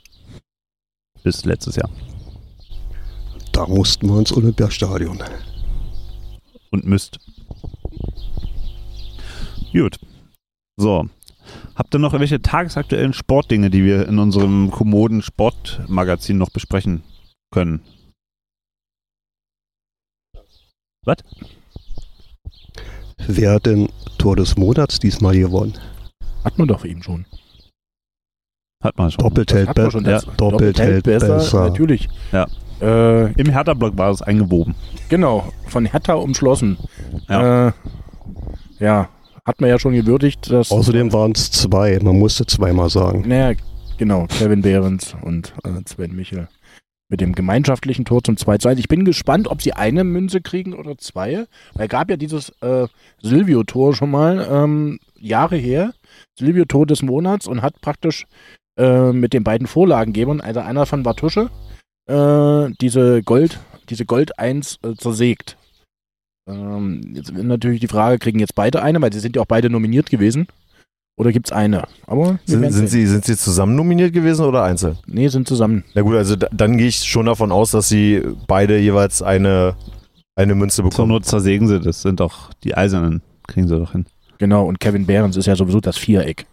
[1.23, 1.91] Bis letztes Jahr.
[3.53, 5.23] Da mussten wir ins Olympiastadion.
[6.70, 7.19] Und müsst.
[9.73, 9.99] Gut.
[10.77, 11.09] So.
[11.74, 17.03] Habt ihr noch irgendwelche tagesaktuellen Sportdinge, die wir in unserem kommoden Sportmagazin noch besprechen
[17.51, 17.83] können?
[21.05, 21.16] Was?
[23.27, 23.89] Wer hat denn
[24.19, 25.79] Tor des Monats diesmal gewonnen?
[26.45, 27.27] Hat man doch eben schon.
[28.83, 29.23] Hat man schon.
[29.24, 31.69] Doppelt hält, be ja, das- doppelt hält besser.
[31.69, 32.09] Natürlich.
[32.33, 32.47] Ja.
[32.83, 34.75] Äh, Im Hertha-Block war es eingewoben.
[35.09, 36.77] genau, von Hertha umschlossen.
[37.29, 37.69] Ja.
[37.69, 37.73] Äh,
[38.81, 39.09] ja,
[39.45, 40.71] hat man ja schon gewürdigt, dass.
[40.73, 43.25] Außerdem waren es zwei, man musste zweimal sagen.
[43.27, 43.57] Naja,
[43.99, 46.49] genau, Kevin Behrens und äh, Sven Michel
[47.13, 48.81] mit dem gemeinschaftlichen Tor zum 2 zu 1.
[48.81, 51.47] Ich bin gespannt, ob sie eine Münze kriegen oder zwei.
[51.75, 52.89] Weil gab ja dieses äh,
[53.21, 55.93] Silvio-Tor schon mal ähm, Jahre her.
[56.39, 58.27] Silvio-Tor des Monats und hat praktisch
[58.79, 61.51] äh, mit den beiden Vorlagengebern, also einer von Bartusche,
[62.07, 65.57] äh, diese Gold, diese Gold 1 äh, zersägt.
[66.49, 69.70] Ähm, jetzt natürlich die Frage, kriegen jetzt beide eine, weil sie sind ja auch beide
[69.70, 70.47] nominiert gewesen.
[71.16, 71.85] Oder gibt es eine?
[72.07, 74.99] Aber Sind, sind, sie, sind sie zusammen nominiert gewesen oder einzeln?
[75.07, 75.85] Nee, sind zusammen.
[75.95, 79.77] Na gut, also da, dann gehe ich schon davon aus, dass sie beide jeweils eine,
[80.37, 81.11] eine Münze Zur bekommen.
[81.11, 83.20] Not zersägen sie, das sind doch die Eisernen.
[83.47, 84.07] Kriegen sie doch hin.
[84.39, 86.47] Genau, und Kevin Behrens ist ja sowieso das Viereck.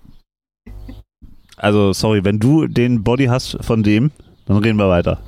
[1.55, 4.11] Also, sorry, wenn du den Body hast von dem,
[4.45, 5.19] dann reden wir weiter.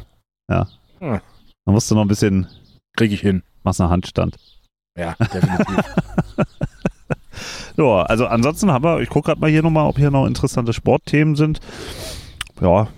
[0.52, 0.68] Ja.
[1.00, 1.22] Hm.
[1.66, 2.48] Dann musst du noch ein bisschen,
[2.96, 3.42] Kriege ich hin.
[3.64, 4.38] machst einen Handstand.
[4.98, 5.86] Ja, definitiv.
[7.78, 10.74] Ja, also ansonsten haben wir, ich gucke gerade mal hier nochmal, ob hier noch interessante
[10.74, 11.60] Sportthemen sind.
[12.60, 12.90] Ja,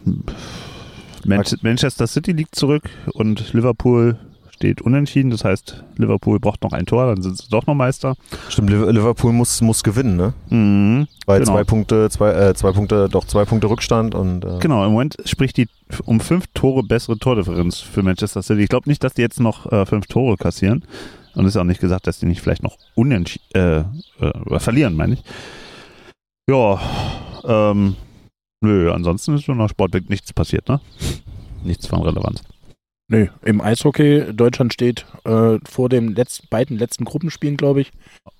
[1.25, 4.17] Man Manchester City liegt zurück und Liverpool
[4.63, 5.29] steht unentschieden.
[5.29, 8.15] Das heißt, Liverpool braucht noch ein Tor, dann sind sie doch noch Meister.
[8.47, 10.33] Stimmt, Liv- Liverpool muss, muss gewinnen, ne?
[10.49, 11.07] Mhm.
[11.25, 11.51] Weil Genau.
[11.51, 15.17] zwei Punkte, zwei, äh, zwei Punkte, doch zwei Punkte Rückstand und äh, Genau, im Moment
[15.25, 15.67] spricht die
[16.05, 18.61] um fünf Tore bessere Tordifferenz für Manchester City.
[18.63, 20.85] Ich glaube nicht, dass die jetzt noch äh, fünf Tore kassieren.
[21.35, 23.79] Und es ist auch nicht gesagt, dass die nicht vielleicht noch unentschieden äh,
[24.25, 25.23] äh, verlieren, meine ich.
[26.49, 26.79] Ja,
[27.43, 27.95] ähm,
[28.61, 30.79] nö, ansonsten ist so nach Sportweg nichts passiert, ne?
[31.65, 32.43] Nichts von Relevanz.
[33.09, 37.91] Nö, im Eishockey, Deutschland steht äh, vor den letzten, beiden letzten Gruppenspielen, glaube ich,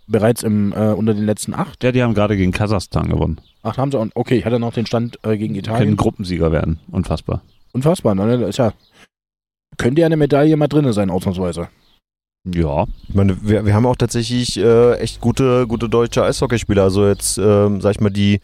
[0.07, 1.83] bereits im, äh, unter den letzten acht.
[1.83, 3.41] Ja, die haben gerade gegen Kasachstan gewonnen.
[3.61, 4.07] Ach, haben sie auch.
[4.15, 5.97] Okay, ich hatte noch den Stand äh, gegen Können Italien.
[5.97, 6.79] Gruppensieger werden.
[6.91, 7.41] Unfassbar.
[7.73, 8.37] Unfassbar, ne?
[8.37, 8.73] Das ist ja.
[9.77, 11.67] Könnte ja eine Medaille mal drin sein, ausnahmsweise.
[12.45, 12.85] Ja.
[13.07, 16.83] Ich meine, wir, wir haben auch tatsächlich äh, echt gute, gute deutsche Eishockeyspieler.
[16.83, 18.39] Also jetzt, ähm, sag ich mal, die,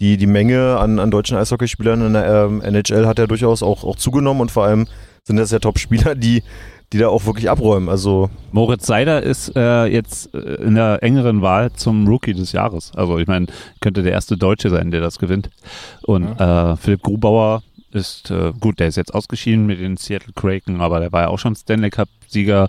[0.00, 3.84] die, die Menge an, an deutschen Eishockeyspielern in der ähm, NHL hat ja durchaus auch,
[3.84, 4.86] auch zugenommen und vor allem
[5.26, 6.42] sind das ja Top-Spieler, die,
[6.92, 7.88] die da auch wirklich abräumen.
[7.88, 12.92] Also Moritz Seider ist äh, jetzt äh, in der engeren Wahl zum Rookie des Jahres.
[12.94, 13.46] Also ich meine,
[13.80, 15.50] könnte der erste Deutsche sein, der das gewinnt.
[16.02, 20.80] Und äh, Philipp Grubauer ist, äh, gut, der ist jetzt ausgeschieden mit den Seattle Kraken,
[20.80, 22.68] aber der war ja auch schon Stanley Cup-Sieger.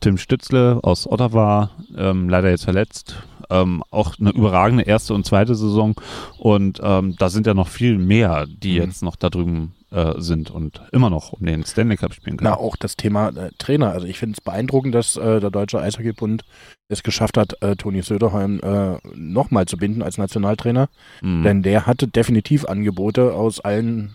[0.00, 3.16] Tim Stützle aus Ottawa, ähm, leider jetzt verletzt.
[3.50, 5.96] Ähm, auch eine überragende erste und zweite Saison.
[6.38, 8.84] Und ähm, da sind ja noch viel mehr, die Mhm.
[8.86, 12.50] jetzt noch da drüben äh, sind und immer noch um den Stanley Cup spielen können.
[12.50, 13.90] Na, auch das Thema äh, Trainer.
[13.92, 16.44] Also ich finde es beeindruckend, dass äh, der Deutsche Eishockeybund
[16.88, 20.88] es geschafft hat, äh, Toni Söderholm äh, nochmal zu binden als Nationaltrainer.
[21.22, 21.42] Mhm.
[21.42, 24.14] Denn der hatte definitiv Angebote aus allen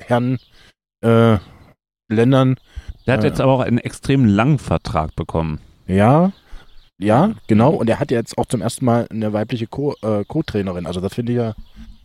[0.00, 0.38] Herren
[1.04, 1.38] äh,
[2.10, 2.56] Ländern.
[3.06, 5.60] Der hat jetzt aber auch einen extrem langen Vertrag bekommen.
[5.86, 6.32] Ja,
[7.00, 7.70] ja, genau.
[7.70, 10.86] Und er hat jetzt auch zum ersten Mal eine weibliche Co- äh, Co-Trainerin.
[10.86, 11.54] also das finde ich ja.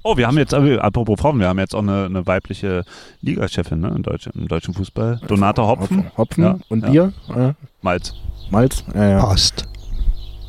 [0.05, 2.83] Oh, wir haben jetzt, äh, apropos Frauen, wir haben jetzt auch eine, eine weibliche
[3.21, 5.21] Ligachefin ne, im, Deutschen, im deutschen Fußball.
[5.27, 6.11] Donata Hopfen.
[6.17, 6.89] Hopfen Ja, und ja.
[6.89, 7.13] Bier.
[7.33, 8.13] Äh, Malz.
[8.49, 8.83] Malz.
[8.93, 9.19] Ja, ja.
[9.21, 9.67] Passt.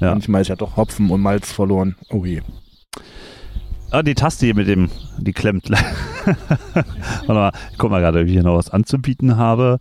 [0.00, 0.10] Ja.
[0.10, 1.94] Manchmal ist ja doch Hopfen und Malz verloren.
[2.10, 2.42] Oh je.
[3.92, 5.70] Ah, die Taste hier mit dem, die klemmt.
[5.70, 9.78] Warte mal, ich guck mal gerade, ob ich hier noch was anzubieten habe.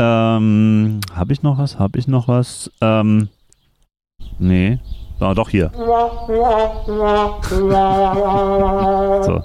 [0.00, 1.78] Ähm, habe ich noch was?
[1.78, 2.68] Habe ich noch was?
[2.80, 3.28] Ähm,
[4.40, 4.80] nee.
[5.24, 5.70] Ah, doch hier.
[9.22, 9.42] So.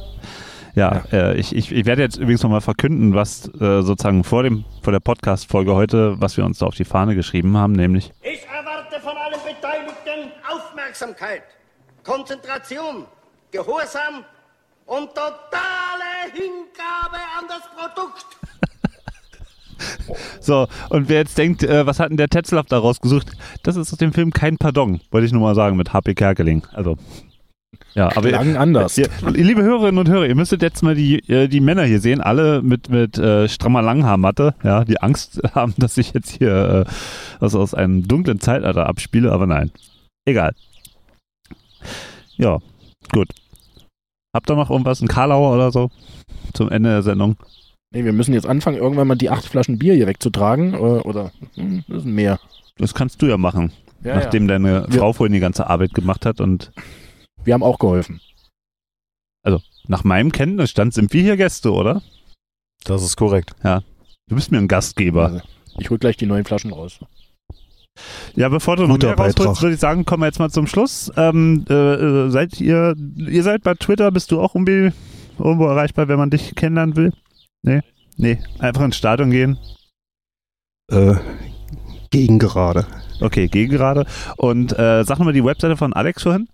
[0.75, 4.65] Ja, Äh, ich, ich, ich werde jetzt übrigens nochmal verkünden, was äh, sozusagen vor, dem,
[4.81, 8.45] vor der Podcast-Folge heute, was wir uns da auf die Fahne geschrieben haben, nämlich Ich
[8.45, 11.43] erwarte von allen Beteiligten Aufmerksamkeit,
[12.03, 13.05] Konzentration,
[13.51, 14.25] Gehorsam
[14.85, 18.38] und totale Hingabe an das Produkt.
[20.41, 23.31] So, und wer jetzt denkt, äh, was hat denn der Tetzlaff da rausgesucht?
[23.63, 26.63] Das ist aus dem Film Kein Pardon, wollte ich nur mal sagen, mit HP Kerkeling.
[26.73, 26.97] Also,
[27.93, 28.97] ja, aber Klang anders.
[28.97, 32.21] Ihr, liebe Hörerinnen und Hörer, ihr müsstet jetzt mal die, äh, die Männer hier sehen,
[32.21, 36.91] alle mit, mit äh, strammer Langhaarmatte, ja, die Angst haben, dass ich jetzt hier äh,
[37.39, 39.71] was aus einem dunklen Zeitalter abspiele, aber nein.
[40.25, 40.53] Egal.
[42.37, 42.59] Ja,
[43.11, 43.29] gut.
[44.33, 45.89] Habt ihr noch irgendwas, ein Karlauer oder so
[46.53, 47.37] zum Ende der Sendung?
[47.91, 50.73] Nee, wir müssen jetzt anfangen, irgendwann mal die acht Flaschen Bier hier wegzutragen.
[50.73, 52.39] Äh, oder hm, das ist mehr.
[52.77, 53.71] Das kannst du ja machen,
[54.03, 54.49] Ja, nachdem ja.
[54.49, 56.71] deine Wir- Frau vorhin die ganze Arbeit gemacht hat und
[57.43, 58.21] Wir haben auch geholfen.
[59.43, 62.01] Also, nach meinem Kenntnisstand sind wir hier Gäste, oder?
[62.83, 63.53] Das ist korrekt.
[63.63, 63.81] Ja.
[64.27, 65.25] Du bist mir ein Gastgeber.
[65.25, 65.41] Also,
[65.79, 66.99] ich hol gleich die neuen Flaschen raus.
[68.35, 70.67] Ja, bevor du noch Guter mehr rausholst, würde ich sagen, kommen wir jetzt mal zum
[70.67, 71.11] Schluss.
[71.17, 74.91] Ähm, äh, äh, seid ihr, ihr seid bei Twitter, bist du auch irgendwie
[75.37, 77.11] irgendwo erreichbar, wenn man dich kennenlernen will?
[77.61, 77.81] Nee?
[78.17, 79.57] Nee, einfach ins Stadion gehen.
[80.91, 81.15] Äh,
[82.09, 82.85] gegen gerade.
[83.21, 84.05] Okay, gegen gerade.
[84.37, 86.47] Und äh, sag nochmal die Webseite von Alex vorhin.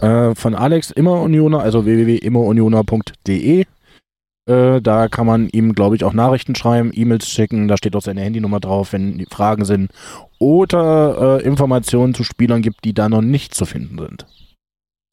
[0.00, 3.64] Äh, von Alex Immer Unioner, also www.immerunioner.de.
[4.48, 8.02] Äh, da kann man ihm, glaube ich, auch Nachrichten schreiben, E-Mails schicken, da steht auch
[8.02, 9.90] seine Handynummer drauf, wenn die Fragen sind.
[10.38, 14.26] Oder äh, Informationen zu Spielern gibt, die da noch nicht zu finden sind.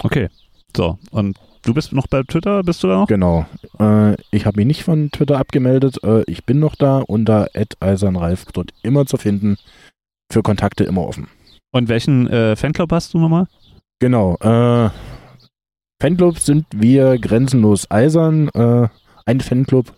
[0.03, 0.29] Okay.
[0.75, 3.07] So, und du bist noch bei Twitter, bist du da noch?
[3.07, 3.45] Genau.
[3.79, 6.03] Äh, ich habe mich nicht von Twitter abgemeldet.
[6.03, 7.47] Äh, ich bin noch da unter
[7.79, 9.57] @eisernralf dort immer zu finden.
[10.31, 11.27] Für Kontakte immer offen.
[11.71, 13.47] Und welchen äh, Fanclub hast du nochmal?
[13.99, 14.35] Genau.
[14.37, 14.89] Äh,
[16.01, 18.49] Fanclub sind wir grenzenlos eisern.
[18.49, 18.87] Äh,
[19.25, 19.93] ein Fanclub,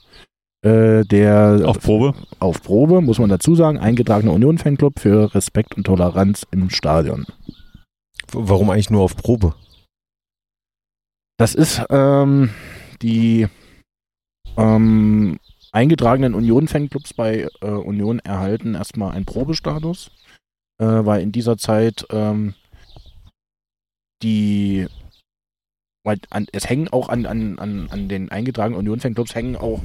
[0.62, 2.14] äh, der auf Probe.
[2.40, 7.26] Auf Probe, muss man dazu sagen, eingetragener Union-Fanclub für Respekt und Toleranz im Stadion.
[8.32, 9.54] Warum eigentlich nur auf Probe?
[11.38, 12.50] Das ist ähm,
[13.02, 13.48] die
[14.58, 15.40] ähm,
[15.72, 20.12] eingetragenen Union-Fanclubs bei äh, Union erhalten erstmal einen Probestatus,
[20.80, 22.56] äh, weil in dieser Zeit ähm,
[24.24, 24.88] die
[26.06, 29.82] weil an, es hängen auch an, an, an, an den eingetragenen Union-Fanclubs hängen auch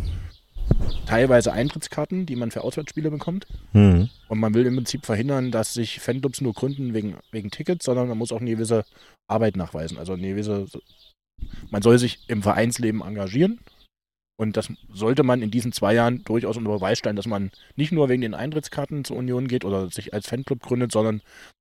[1.06, 3.46] teilweise Eintrittskarten, die man für Auswärtsspiele bekommt.
[3.72, 4.08] Mhm.
[4.28, 8.08] Und man will im Prinzip verhindern, dass sich Fanclubs nur gründen wegen, wegen Tickets, sondern
[8.08, 8.84] man muss auch eine gewisse
[9.28, 9.98] Arbeit nachweisen.
[9.98, 10.66] Also eine gewisse,
[11.70, 13.58] man soll sich im Vereinsleben engagieren.
[14.38, 17.92] Und das sollte man in diesen zwei Jahren durchaus unter Beweis stellen, dass man nicht
[17.92, 21.20] nur wegen den Eintrittskarten zur Union geht oder sich als Fanclub gründet, sondern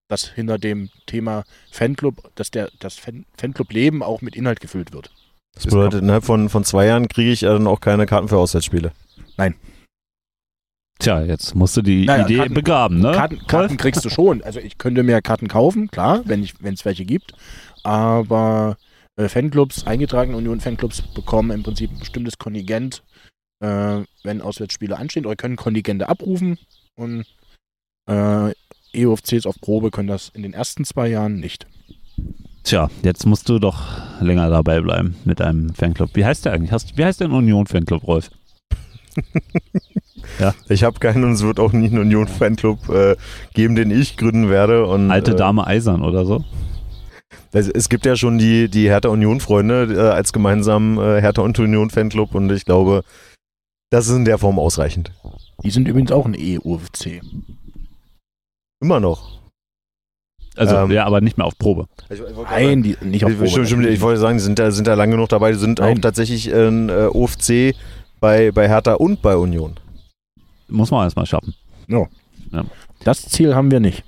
[0.10, 5.12] dass hinter dem Thema Fanclub, dass der, das Fan, Fanclub-Leben auch mit Inhalt gefüllt wird.
[5.56, 8.94] Das bedeutet, innerhalb von, von zwei Jahren kriege ich dann auch keine Karten für Auswärtsspiele.
[9.36, 9.56] Nein.
[11.00, 13.12] Tja, jetzt musst du die Naja, Idee Karten- begraben, ne?
[13.12, 14.42] Karten, Karten kriegst du schon.
[14.42, 17.34] Also ich könnte mir Karten kaufen, klar, wenn es welche gibt.
[17.84, 18.89] Aber äh,
[19.28, 23.04] Fanclubs, eingetragene Union-Fanclubs bekommen im Prinzip ein bestimmtes Kontingent,
[23.62, 26.58] äh, wenn Auswärtsspiele anstehen, oder können Kontingente abrufen.
[26.96, 27.26] Und
[28.10, 28.54] äh,
[28.94, 31.68] EOFCs auf Probe können das in den ersten zwei Jahren nicht.
[32.64, 33.82] Tja, jetzt musst du doch
[34.22, 36.12] länger dabei bleiben mit deinem Fanclub.
[36.14, 36.72] Wie heißt der eigentlich?
[36.72, 38.30] Hast, wie heißt dein Union-Fanclub, Rolf?
[40.40, 40.54] ja.
[40.68, 43.16] Ich habe keinen und es wird auch nie einen Union-Fanclub äh,
[43.54, 44.86] geben, den ich gründen werde.
[44.86, 46.44] Und, Alte äh, Dame Eisern oder so?
[47.52, 52.36] Es, gibt ja schon die, die Hertha Union-Freunde äh, als gemeinsamen äh, Hertha und Union-Fanclub
[52.36, 53.04] und ich glaube,
[53.90, 55.12] das ist in der Form ausreichend.
[55.64, 57.22] Die sind übrigens auch ein EUFC.
[58.82, 59.40] Immer noch.
[60.56, 61.88] Also, Ähm, ja, aber nicht mehr auf Probe.
[62.50, 63.50] Nein, die, nicht auf Ich, Probe.
[63.50, 65.52] stimmt, stimmt, ich wollte sagen, die sind da, sind da lange genug dabei.
[65.52, 66.02] Die sind auch Nein.
[66.02, 67.76] tatsächlich ein äh, OFC
[68.20, 69.76] bei, bei Hertha und bei Union.
[70.68, 71.56] Muss man erstmal schaffen.
[71.88, 72.06] Ja.
[72.52, 72.66] Ja.
[73.04, 74.04] Das Ziel haben wir nicht.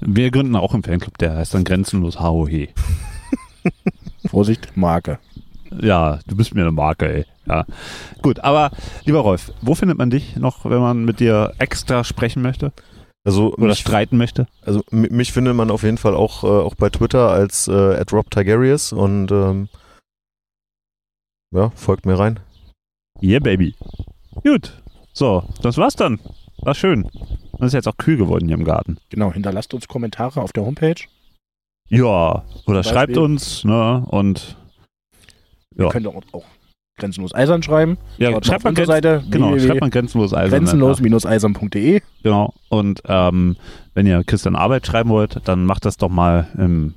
[0.00, 2.68] Wir gründen auch einen Fanclub, der heißt dann Grenzenlos HOH.
[4.26, 5.18] Vorsicht, Marke.
[5.80, 7.24] Ja, du bist mir eine Marke, ey.
[7.46, 7.64] Ja.
[8.22, 8.70] Gut, aber
[9.04, 12.72] lieber Rolf, wo findet man dich noch, wenn man mit dir extra sprechen möchte?
[13.24, 14.46] Also Oder mich, streiten möchte?
[14.62, 17.72] also mi- mich findet man auf jeden Fall auch, äh, auch bei Twitter als äh,
[18.12, 19.68] Rob Tigerius und ähm,
[21.54, 22.40] ja, folgt mir rein.
[23.22, 23.74] Yeah, baby.
[24.42, 24.80] Gut.
[25.12, 26.20] So, das war's dann.
[26.58, 27.08] War schön.
[27.58, 28.98] Und ist jetzt auch kühl geworden hier im Garten.
[29.10, 30.94] Genau, hinterlasst uns Kommentare auf der Homepage.
[31.88, 34.04] Ja, oder schreibt uns, ne?
[34.08, 34.56] Und
[35.76, 35.90] Ihr Ja.
[35.90, 36.44] könnt auch, auch
[36.98, 37.96] grenzenlos eisern schreiben.
[38.18, 40.64] ja, Schaut schreibt man, grenz, Seite genau, schreibt man grenzenlos Eisern.
[40.64, 42.00] grenzenlos-eisern.de.
[42.24, 42.52] Genau.
[42.68, 43.56] Und ähm,
[43.94, 46.94] wenn ihr Christian Arbeit schreiben wollt, dann macht das doch mal im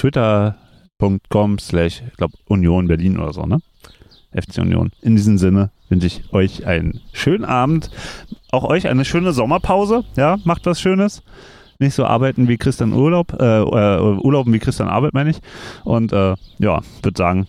[0.00, 3.58] twitter.com slash, ich glaube, Union Berlin oder so, ne?
[4.32, 4.90] FC Union.
[5.02, 7.90] In diesem Sinne wünsche ich euch einen schönen Abend.
[8.50, 10.04] Auch euch eine schöne Sommerpause.
[10.16, 11.22] Ja, macht was Schönes.
[11.78, 15.38] Nicht so arbeiten wie Christian Urlaub, äh, äh, Urlauben wie Christian Arbeit, meine ich.
[15.84, 17.48] Und äh, ja, würde sagen,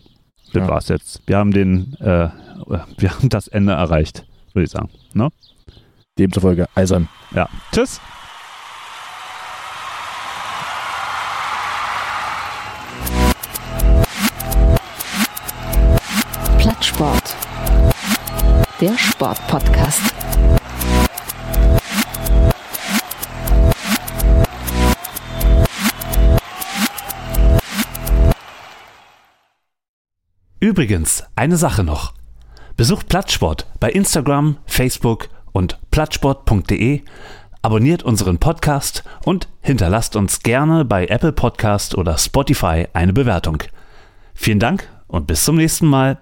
[0.53, 0.67] das Ja.
[0.67, 1.21] war's jetzt.
[1.27, 2.29] Wir haben den, äh,
[2.97, 4.89] wir haben das Ende erreicht, würde ich sagen.
[5.13, 5.29] Ne?
[6.17, 7.09] Demzufolge eisern.
[7.35, 7.47] Ja.
[7.73, 7.99] Tschüss.
[16.63, 17.35] Plattsport.
[18.79, 19.99] Der Sportpodcast.
[30.61, 32.13] Übrigens, eine Sache noch.
[32.77, 37.01] Besucht Plattsport bei Instagram, Facebook und plattsport.de,
[37.61, 43.63] abonniert unseren Podcast und hinterlasst uns gerne bei Apple Podcast oder Spotify eine Bewertung.
[44.33, 46.21] Vielen Dank und bis zum nächsten Mal.